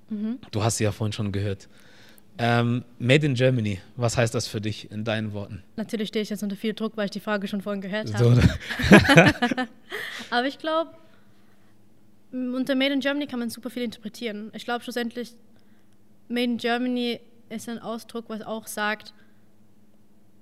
Mhm. 0.08 0.38
Du 0.52 0.62
hast 0.62 0.76
sie 0.76 0.84
ja 0.84 0.92
vorhin 0.92 1.12
schon 1.12 1.32
gehört. 1.32 1.68
Ähm, 2.38 2.84
Made 3.00 3.26
in 3.26 3.34
Germany, 3.34 3.80
was 3.96 4.16
heißt 4.16 4.32
das 4.32 4.46
für 4.46 4.60
dich 4.60 4.92
in 4.92 5.02
deinen 5.02 5.32
Worten? 5.32 5.64
Natürlich 5.74 6.08
stehe 6.08 6.22
ich 6.22 6.30
jetzt 6.30 6.44
unter 6.44 6.54
viel 6.54 6.74
Druck, 6.74 6.96
weil 6.96 7.06
ich 7.06 7.10
die 7.10 7.18
Frage 7.18 7.48
schon 7.48 7.60
vorhin 7.60 7.80
gehört 7.80 8.14
habe. 8.14 8.36
So. 8.36 8.40
Aber 10.30 10.46
ich 10.46 10.60
glaube, 10.60 10.92
unter 12.30 12.76
Made 12.76 12.94
in 12.94 13.00
Germany 13.00 13.26
kann 13.26 13.40
man 13.40 13.50
super 13.50 13.70
viel 13.70 13.82
interpretieren. 13.82 14.52
Ich 14.54 14.64
glaube 14.64 14.84
schlussendlich, 14.84 15.34
Made 16.28 16.44
in 16.44 16.58
Germany 16.58 17.18
ist 17.48 17.68
ein 17.68 17.80
Ausdruck, 17.80 18.26
was 18.28 18.42
auch 18.42 18.68
sagt, 18.68 19.12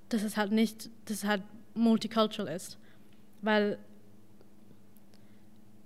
dass 0.09 0.21
es 0.21 0.37
halt 0.37 0.51
nicht, 0.51 0.91
dass 1.05 1.17
es 1.17 1.23
halt 1.23 1.41
multicultural 1.73 2.53
ist. 2.53 2.77
Weil, 3.41 3.79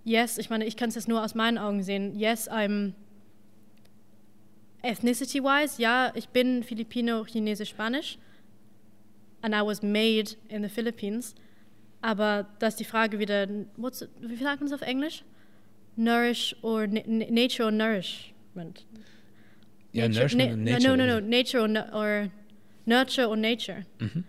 yes, 0.04 0.38
ich 0.38 0.50
meine, 0.50 0.66
ich 0.66 0.78
kann 0.78 0.90
es 0.90 0.96
jetzt 0.96 1.08
nur 1.08 1.24
aus 1.24 1.36
meinen 1.36 1.58
Augen 1.58 1.84
sehen. 1.84 2.16
Yes, 2.18 2.50
I'm 2.50 2.94
ethnicity-wise, 4.84 5.82
ja, 5.82 6.12
ich 6.16 6.30
bin 6.30 6.64
Filipino, 6.64 7.26
Chinesisch, 7.26 7.70
Spanisch. 7.70 8.18
And 9.42 9.56
I 9.56 9.62
was 9.62 9.82
made 9.82 10.36
in 10.50 10.64
the 10.64 10.70
Philippines. 10.70 11.36
Aber 12.02 12.48
da 12.60 12.68
ist 12.68 12.80
die 12.80 12.84
Frage 12.86 13.20
wieder, 13.20 13.48
wie 13.48 14.36
sagt 14.36 14.62
man 14.62 14.68
es 14.68 14.74
auf 14.74 14.82
Englisch? 14.82 15.24
Nourish 15.96 16.56
or 16.62 16.88
nature 16.88 17.66
or 17.66 17.72
nourishment? 17.72 18.86
Ja, 19.92 20.08
nature, 20.08 20.20
nourishment 20.20 20.58
na, 20.58 20.72
nature. 20.72 20.96
No, 20.98 21.06
no, 21.06 21.20
no, 21.20 21.28
nature 21.28 21.62
or, 21.62 21.94
or 21.94 22.32
nurture 22.86 23.28
or 23.28 23.36
nature. 23.36 23.84
Mhm. 24.00 24.24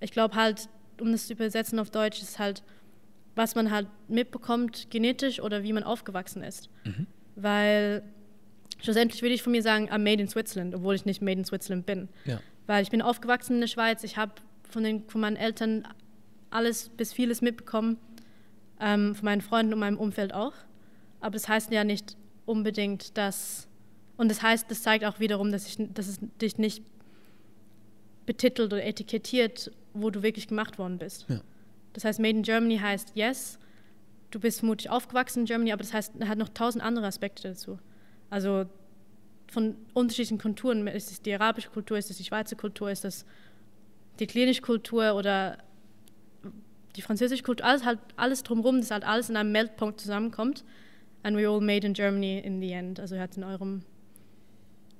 Ich 0.00 0.10
glaube 0.12 0.34
halt, 0.34 0.68
um 1.00 1.12
das 1.12 1.26
zu 1.26 1.32
übersetzen 1.32 1.78
auf 1.78 1.90
Deutsch, 1.90 2.20
ist 2.20 2.38
halt, 2.38 2.62
was 3.34 3.54
man 3.54 3.70
halt 3.70 3.88
mitbekommt, 4.08 4.88
genetisch 4.90 5.40
oder 5.40 5.62
wie 5.62 5.72
man 5.72 5.82
aufgewachsen 5.82 6.42
ist. 6.42 6.68
Mhm. 6.84 7.06
Weil 7.36 8.02
schlussendlich 8.80 9.22
würde 9.22 9.34
ich 9.34 9.42
von 9.42 9.52
mir 9.52 9.62
sagen, 9.62 9.90
I'm 9.90 9.98
made 9.98 10.20
in 10.20 10.28
Switzerland, 10.28 10.74
obwohl 10.74 10.94
ich 10.94 11.04
nicht 11.04 11.22
made 11.22 11.38
in 11.38 11.44
Switzerland 11.44 11.86
bin. 11.86 12.08
Ja. 12.24 12.40
Weil 12.66 12.82
ich 12.82 12.90
bin 12.90 13.02
aufgewachsen 13.02 13.54
in 13.54 13.60
der 13.60 13.68
Schweiz, 13.68 14.04
ich 14.04 14.16
habe 14.16 14.32
von, 14.68 15.04
von 15.08 15.20
meinen 15.20 15.36
Eltern 15.36 15.88
alles 16.50 16.90
bis 16.90 17.12
vieles 17.12 17.40
mitbekommen, 17.40 17.98
ähm, 18.80 19.14
von 19.14 19.24
meinen 19.24 19.40
Freunden 19.40 19.72
und 19.72 19.80
meinem 19.80 19.98
Umfeld 19.98 20.34
auch. 20.34 20.54
Aber 21.20 21.32
das 21.32 21.48
heißt 21.48 21.70
ja 21.72 21.84
nicht 21.84 22.16
unbedingt, 22.44 23.16
dass, 23.16 23.68
und 24.16 24.28
das 24.28 24.42
heißt, 24.42 24.70
das 24.70 24.82
zeigt 24.82 25.04
auch 25.04 25.20
wiederum, 25.20 25.52
dass, 25.52 25.66
ich, 25.66 25.76
dass 25.94 26.08
es 26.08 26.18
dich 26.40 26.58
nicht 26.58 26.82
betitelt 28.26 28.72
oder 28.72 28.84
etikettiert, 28.84 29.72
wo 29.94 30.10
du 30.10 30.22
wirklich 30.22 30.48
gemacht 30.48 30.78
worden 30.78 30.98
bist. 30.98 31.26
Ja. 31.28 31.40
Das 31.92 32.04
heißt, 32.04 32.20
Made 32.20 32.38
in 32.38 32.42
Germany 32.42 32.78
heißt, 32.78 33.12
yes, 33.14 33.58
du 34.30 34.40
bist 34.40 34.60
vermutlich 34.60 34.90
aufgewachsen 34.90 35.40
in 35.40 35.44
Germany, 35.46 35.72
aber 35.72 35.82
das 35.82 35.92
heißt, 35.92 36.14
hat 36.24 36.38
noch 36.38 36.48
tausend 36.48 36.84
andere 36.84 37.06
Aspekte 37.06 37.48
dazu. 37.48 37.78
Also 38.30 38.66
von 39.50 39.76
unterschiedlichen 39.92 40.38
Kulturen, 40.38 40.86
ist 40.86 41.10
es 41.10 41.20
die 41.20 41.34
arabische 41.34 41.68
Kultur, 41.68 41.98
ist 41.98 42.10
es 42.10 42.16
die 42.16 42.24
Schweizer 42.24 42.56
Kultur, 42.56 42.90
ist 42.90 43.04
es 43.04 43.26
die 44.18 44.26
klinische 44.26 44.62
Kultur 44.62 45.14
oder 45.14 45.58
die 46.96 47.02
französische 47.02 47.42
Kultur, 47.42 47.66
alles, 47.66 47.84
halt, 47.84 47.98
alles 48.16 48.42
drumherum, 48.42 48.80
das 48.80 48.90
halt 48.90 49.04
alles 49.04 49.30
in 49.30 49.36
einem 49.36 49.52
Meldpunkt 49.52 50.00
zusammenkommt. 50.00 50.64
And 51.22 51.36
we're 51.36 51.50
all 51.50 51.60
made 51.60 51.86
in 51.86 51.92
Germany 51.92 52.38
in 52.38 52.60
the 52.60 52.72
end. 52.72 52.98
Also 52.98 53.18
hat 53.18 53.36
in 53.36 53.44
eurem, 53.44 53.82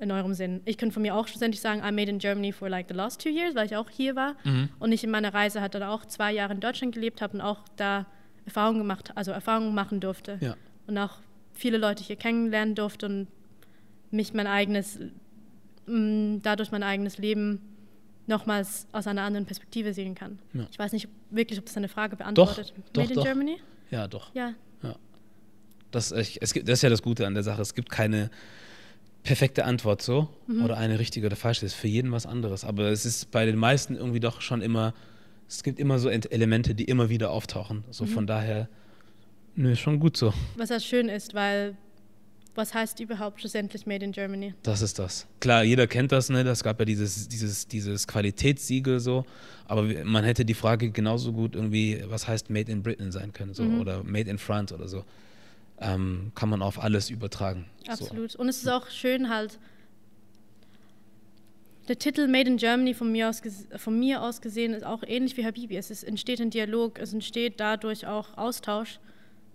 in 0.03 0.11
eurem 0.11 0.35
Sinn. 0.35 0.61
Ich 0.65 0.77
kann 0.77 0.91
von 0.91 1.03
mir 1.03 1.15
auch 1.15 1.29
schlussendlich 1.29 1.61
sagen, 1.61 1.81
I'm 1.81 1.93
made 1.93 2.11
in 2.11 2.19
Germany 2.19 2.53
for 2.53 2.69
like 2.69 2.87
the 2.89 2.95
last 2.95 3.23
two 3.23 3.29
years, 3.29 3.55
weil 3.55 3.67
ich 3.67 3.77
auch 3.77 3.89
hier 3.89 4.17
war 4.17 4.35
mhm. 4.45 4.69
und 4.81 4.93
ich 4.93 5.05
in 5.05 5.11
meiner 5.11 5.33
Reise 5.33 5.61
hatte 5.61 5.79
dann 5.79 5.89
auch 5.89 6.05
zwei 6.05 6.33
Jahre 6.33 6.53
in 6.53 6.61
Deutschland 6.61 6.95
gelebt 6.95 7.23
habe 7.23 7.35
und 7.35 7.41
auch 7.41 7.61
da 7.77 8.07
Erfahrungen 8.45 8.79
gemacht, 8.79 9.13
also 9.15 9.31
Erfahrungen 9.31 9.75
machen 9.75 10.01
durfte. 10.01 10.39
Ja. 10.41 10.57
Und 10.89 10.99
auch 10.99 11.19
viele 11.55 11.79
Leute 11.79 12.03
hier 12.03 12.17
kennenlernen 12.17 12.75
durfte 12.75 13.07
und 13.07 13.29
mich 14.11 14.35
mein 14.35 14.49
eigenes, 14.49 14.99
mm, 15.87 16.39
dadurch 16.43 16.73
mein 16.73 16.83
eigenes 16.83 17.19
Leben 17.19 17.61
nochmals 18.27 18.89
aus 18.91 19.07
einer 19.07 19.23
anderen 19.23 19.47
Perspektive 19.47 19.95
sehen 19.95 20.17
kann. 20.17 20.41
Ja. 20.53 20.67
Ich 20.71 20.79
weiß 20.79 20.93
nicht 20.93 21.09
wirklich, 21.31 21.59
ob 21.61 21.67
das 21.67 21.77
eine 21.77 21.89
Frage 21.89 22.17
beantwortet. 22.17 22.73
Doch, 22.93 23.03
Made 23.03 23.15
doch, 23.15 23.25
in 23.25 23.29
Germany? 23.29 23.59
Ja, 23.91 24.09
doch. 24.09 24.35
Ja. 24.35 24.55
ja. 24.83 24.97
Das, 25.93 26.11
ich, 26.11 26.43
es 26.43 26.53
gibt, 26.53 26.69
das 26.69 26.79
ist 26.79 26.83
ja 26.83 26.91
das 26.91 27.03
Gute 27.03 27.27
an 27.27 27.35
der 27.35 27.43
Sache. 27.45 27.63
Es 27.63 27.75
gibt 27.75 27.91
keine 27.91 28.31
perfekte 29.23 29.65
Antwort 29.65 30.03
so 30.03 30.29
mhm. 30.47 30.65
oder 30.65 30.77
eine 30.77 30.99
richtige 30.99 31.27
oder 31.27 31.37
falsche. 31.37 31.67
Ist 31.67 31.75
für 31.75 31.89
jeden 31.89 32.13
was 32.13 32.27
anderes. 32.27 32.65
Aber 32.65 32.85
es 32.91 33.07
ist 33.07 33.31
bei 33.31 33.47
den 33.47 33.57
meisten 33.57 33.97
irgendwie 33.97 34.21
doch 34.21 34.41
schon 34.41 34.63
immer 34.63 34.95
es 35.53 35.63
gibt 35.63 35.79
immer 35.79 35.99
so 35.99 36.09
Elemente, 36.09 36.75
die 36.75 36.85
immer 36.85 37.11
wieder 37.11 37.31
auftauchen. 37.31 37.85
So 37.91 38.05
mhm. 38.05 38.09
von 38.09 38.27
daher, 38.27 38.69
nö, 39.55 39.73
ist 39.73 39.81
schon 39.81 40.01
gut 40.01 40.17
so. 40.17 40.33
Was 40.57 40.71
halt 40.71 40.83
schön 40.83 41.09
ist, 41.09 41.35
weil 41.35 41.77
was 42.55 42.75
heißt 42.75 43.01
überhaupt 43.01 43.41
schlussendlich 43.41 43.87
Made 43.87 44.05
in 44.05 44.13
Germany? 44.13 44.55
Das 44.63 44.83
ist 44.83 44.99
das. 44.99 45.27
Klar, 45.41 45.65
jeder 45.65 45.87
kennt 45.87 46.13
das, 46.13 46.29
ne? 46.29 46.45
Das 46.45 46.63
gab 46.63 46.79
ja 46.79 46.85
dieses, 46.85 47.29
dieses, 47.29 47.67
dieses 47.67 48.07
Qualitätssiegel 48.07 49.01
so, 49.01 49.25
aber 49.67 49.85
man 50.05 50.25
hätte 50.25 50.45
die 50.45 50.55
Frage 50.55 50.91
genauso 50.91 51.33
gut 51.33 51.55
irgendwie, 51.55 52.03
was 52.07 52.29
heißt 52.29 52.51
Made 52.51 52.71
in 52.71 52.83
Britain 52.83 53.13
sein 53.13 53.33
können, 53.33 53.55
so 53.55 53.63
mhm. 53.63 53.81
oder 53.81 54.03
Made 54.05 54.31
in 54.31 54.39
France 54.39 54.75
oder 54.75 54.89
so. 54.89 55.05
Ähm, 55.83 56.33
kann 56.35 56.49
man 56.49 56.63
auf 56.63 56.83
alles 56.83 57.11
übertragen. 57.11 57.67
Absolut. 57.89 58.33
So. 58.33 58.39
Und 58.39 58.49
es 58.49 58.59
ist 58.59 58.69
auch 58.69 58.89
schön 58.89 59.29
halt, 59.29 59.59
der 61.89 61.99
Titel 61.99 62.29
Made 62.29 62.49
in 62.49 62.57
Germany 62.57 62.95
von 62.95 63.11
mir, 63.11 63.29
aus, 63.29 63.43
von 63.77 63.99
mir 63.99 64.23
aus 64.23 64.41
gesehen 64.41 64.73
ist 64.73 64.85
auch 64.85 65.03
ähnlich 65.05 65.37
wie 65.37 65.45
Habibi. 65.45 65.77
Es 65.77 65.91
ist, 65.91 66.05
entsteht 66.05 66.41
ein 66.41 66.51
Dialog, 66.51 66.99
es 66.99 67.13
entsteht 67.13 67.59
dadurch 67.59 68.07
auch 68.07 68.39
Austausch 68.39 69.01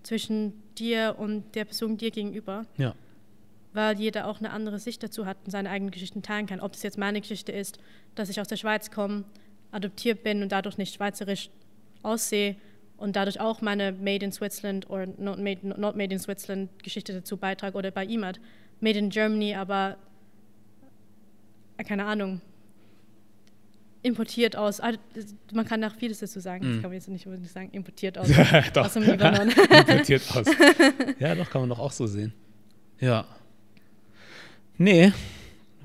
zwischen 0.04 0.54
dir 0.78 1.16
und 1.18 1.56
der 1.56 1.66
Person 1.66 1.98
dir 1.98 2.12
gegenüber. 2.12 2.66
Ja. 2.78 2.96
Weil 3.74 3.98
jeder 3.98 4.28
auch 4.28 4.40
eine 4.40 4.52
andere 4.52 4.80
Sicht 4.80 5.04
dazu 5.04 5.26
hat 5.26 5.38
und 5.46 5.52
seine 5.52 5.70
eigenen 5.70 5.92
Geschichten 5.92 6.22
teilen 6.22 6.48
kann. 6.48 6.60
Ob 6.60 6.74
es 6.74 6.84
jetzt 6.84 6.98
meine 6.98 7.22
Geschichte 7.22 7.52
ist, 7.52 7.80
dass 8.16 8.30
ich 8.30 8.42
aus 8.42 8.48
der 8.48 8.58
Schweiz 8.58 8.92
komme, 8.92 9.24
adoptiert 9.72 10.24
bin 10.24 10.42
und 10.44 10.52
dadurch 10.52 10.78
nicht 10.78 10.96
schweizerisch 10.96 11.50
aussehe 12.04 12.56
und 12.98 13.16
dadurch 13.16 13.40
auch 13.40 13.62
meine 13.62 13.92
Made 13.92 14.26
in 14.26 14.32
Switzerland 14.32 14.90
oder 14.90 15.08
not 15.18 15.40
made, 15.40 15.68
not 15.68 15.96
made 15.96 16.14
in 16.14 16.20
Switzerland 16.20 16.84
Geschichte 16.84 17.14
dazu 17.14 17.38
beitrage 17.38 17.78
oder 17.78 17.92
bei 17.92 18.06
ihm 18.06 18.26
hat. 18.26 18.40
Made 18.80 18.98
in 18.98 19.10
Germany, 19.10 19.56
aber 19.56 19.98
keine 21.84 22.06
Ahnung, 22.06 22.42
importiert 24.02 24.56
aus, 24.56 24.80
ah, 24.80 24.94
man 25.54 25.66
kann 25.66 25.80
nach 25.80 25.96
vieles 25.96 26.20
dazu 26.20 26.40
sagen, 26.40 26.64
das 26.64 26.76
mhm. 26.78 26.82
kann 26.82 26.90
man 26.90 26.94
jetzt 26.94 27.08
nicht 27.10 27.26
unbedingt 27.26 27.52
sagen, 27.52 27.70
importiert 27.72 28.18
aus, 28.18 28.30
aus 28.76 28.94
dem 28.94 29.04
Libanon. 29.04 29.50
importiert 29.70 30.24
aus. 30.36 30.48
Ja, 31.20 31.36
doch, 31.36 31.50
kann 31.50 31.62
man 31.62 31.70
doch 31.70 31.80
auch 31.80 31.92
so 31.92 32.08
sehen. 32.08 32.34
Ja. 33.00 33.26
Nee, 34.78 35.12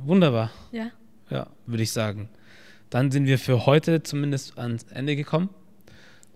wunderbar. 0.05 0.51
Ja. 0.71 0.91
Ja, 1.31 1.47
würde 1.67 1.83
ich 1.83 1.93
sagen. 1.93 2.29
Dann 2.91 3.11
sind 3.11 3.25
wir 3.27 3.39
für 3.39 3.65
heute 3.65 4.03
zumindest 4.03 4.59
ans 4.59 4.85
Ende 4.91 5.17
gekommen. 5.17 5.49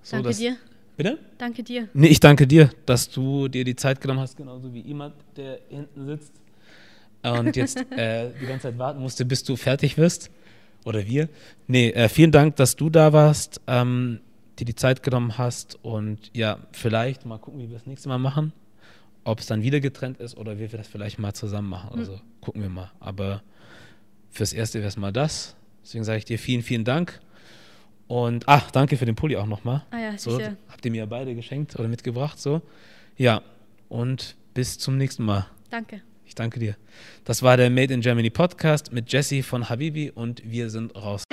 So, 0.07 0.15
danke 0.15 0.29
dass, 0.29 0.39
dir. 0.39 0.57
Bitte? 0.97 1.19
Danke 1.37 1.65
dir. 1.65 1.89
Nee, 1.93 2.07
ich 2.07 2.21
danke 2.21 2.47
dir, 2.47 2.71
dass 2.87 3.11
du 3.11 3.49
dir 3.49 3.65
die 3.65 3.75
Zeit 3.75 4.01
genommen 4.01 4.21
hast, 4.21 4.37
genauso 4.37 4.73
wie 4.73 4.79
jemand, 4.79 5.17
der 5.37 5.59
hinten 5.69 6.07
sitzt 6.07 6.33
und 7.25 7.57
jetzt 7.57 7.77
äh, 7.91 8.31
die 8.41 8.47
ganze 8.47 8.69
Zeit 8.69 8.79
warten 8.79 9.01
musste, 9.01 9.25
bis 9.25 9.43
du 9.43 9.57
fertig 9.57 9.99
wirst. 9.99 10.31
Oder 10.85 11.05
wir. 11.07 11.29
Nee, 11.67 11.91
äh, 11.91 12.09
vielen 12.09 12.31
Dank, 12.31 12.55
dass 12.55 12.77
du 12.77 12.89
da 12.89 13.13
warst, 13.13 13.61
ähm, 13.67 14.21
dir 14.61 14.65
die 14.65 14.77
Zeit 14.77 15.03
genommen 15.03 15.39
hast 15.39 15.77
und 15.83 16.31
ja, 16.33 16.61
vielleicht 16.71 17.27
mal 17.27 17.39
gucken, 17.39 17.59
wie 17.59 17.69
wir 17.69 17.77
das 17.77 17.87
nächste 17.87 18.09
Mal 18.09 18.19
machen. 18.19 18.53
Ob 19.25 19.41
es 19.41 19.47
dann 19.47 19.65
wieder 19.65 19.81
getrennt 19.81 20.21
ist 20.21 20.37
oder 20.37 20.61
wie 20.61 20.71
wir 20.71 20.79
das 20.79 20.87
vielleicht 20.87 21.19
mal 21.19 21.35
zusammen 21.35 21.69
machen. 21.69 21.99
Also 21.99 22.13
mhm. 22.13 22.21
gucken 22.41 22.63
wir 22.63 22.71
mal. 22.71 22.93
Aber 23.01 23.43
fürs 24.31 24.53
Erste 24.53 24.79
wäre 24.79 24.89
es 24.89 24.97
mal 24.97 25.13
das. 25.13 25.57
Deswegen 25.83 26.05
sage 26.05 26.19
ich 26.19 26.27
dir 26.27 26.39
vielen, 26.39 26.63
vielen 26.63 26.85
Dank. 26.85 27.21
Und 28.09 28.45
ach, 28.47 28.71
danke 28.71 28.97
für 28.97 29.05
den 29.05 29.17
Pulli 29.17 29.37
auch 29.37 29.47
nochmal. 29.47 29.85
Ah 29.91 29.99
ja, 29.99 30.19
so, 30.19 30.41
habt 30.41 30.85
ihr 30.85 30.91
mir 30.91 31.07
beide 31.07 31.35
geschenkt 31.35 31.77
oder 31.79 31.89
mitgebracht. 31.89 32.39
So. 32.39 32.63
Ja, 33.17 33.43
und 33.89 34.37
bis 34.55 34.79
zum 34.79 34.97
nächsten 34.97 35.25
Mal. 35.25 35.47
Danke. 35.71 36.03
Ich 36.25 36.35
danke 36.35 36.59
dir. 36.59 36.77
Das 37.25 37.43
war 37.43 37.57
der 37.57 37.71
Made 37.71 37.93
in 37.95 38.01
Germany 38.01 38.31
Podcast 38.31 38.93
mit 38.93 39.13
Jesse 39.13 39.43
von 39.43 39.69
Habibi 39.69 40.11
und 40.11 40.43
wir 40.45 40.71
sind 40.71 40.95
raus. 40.97 41.25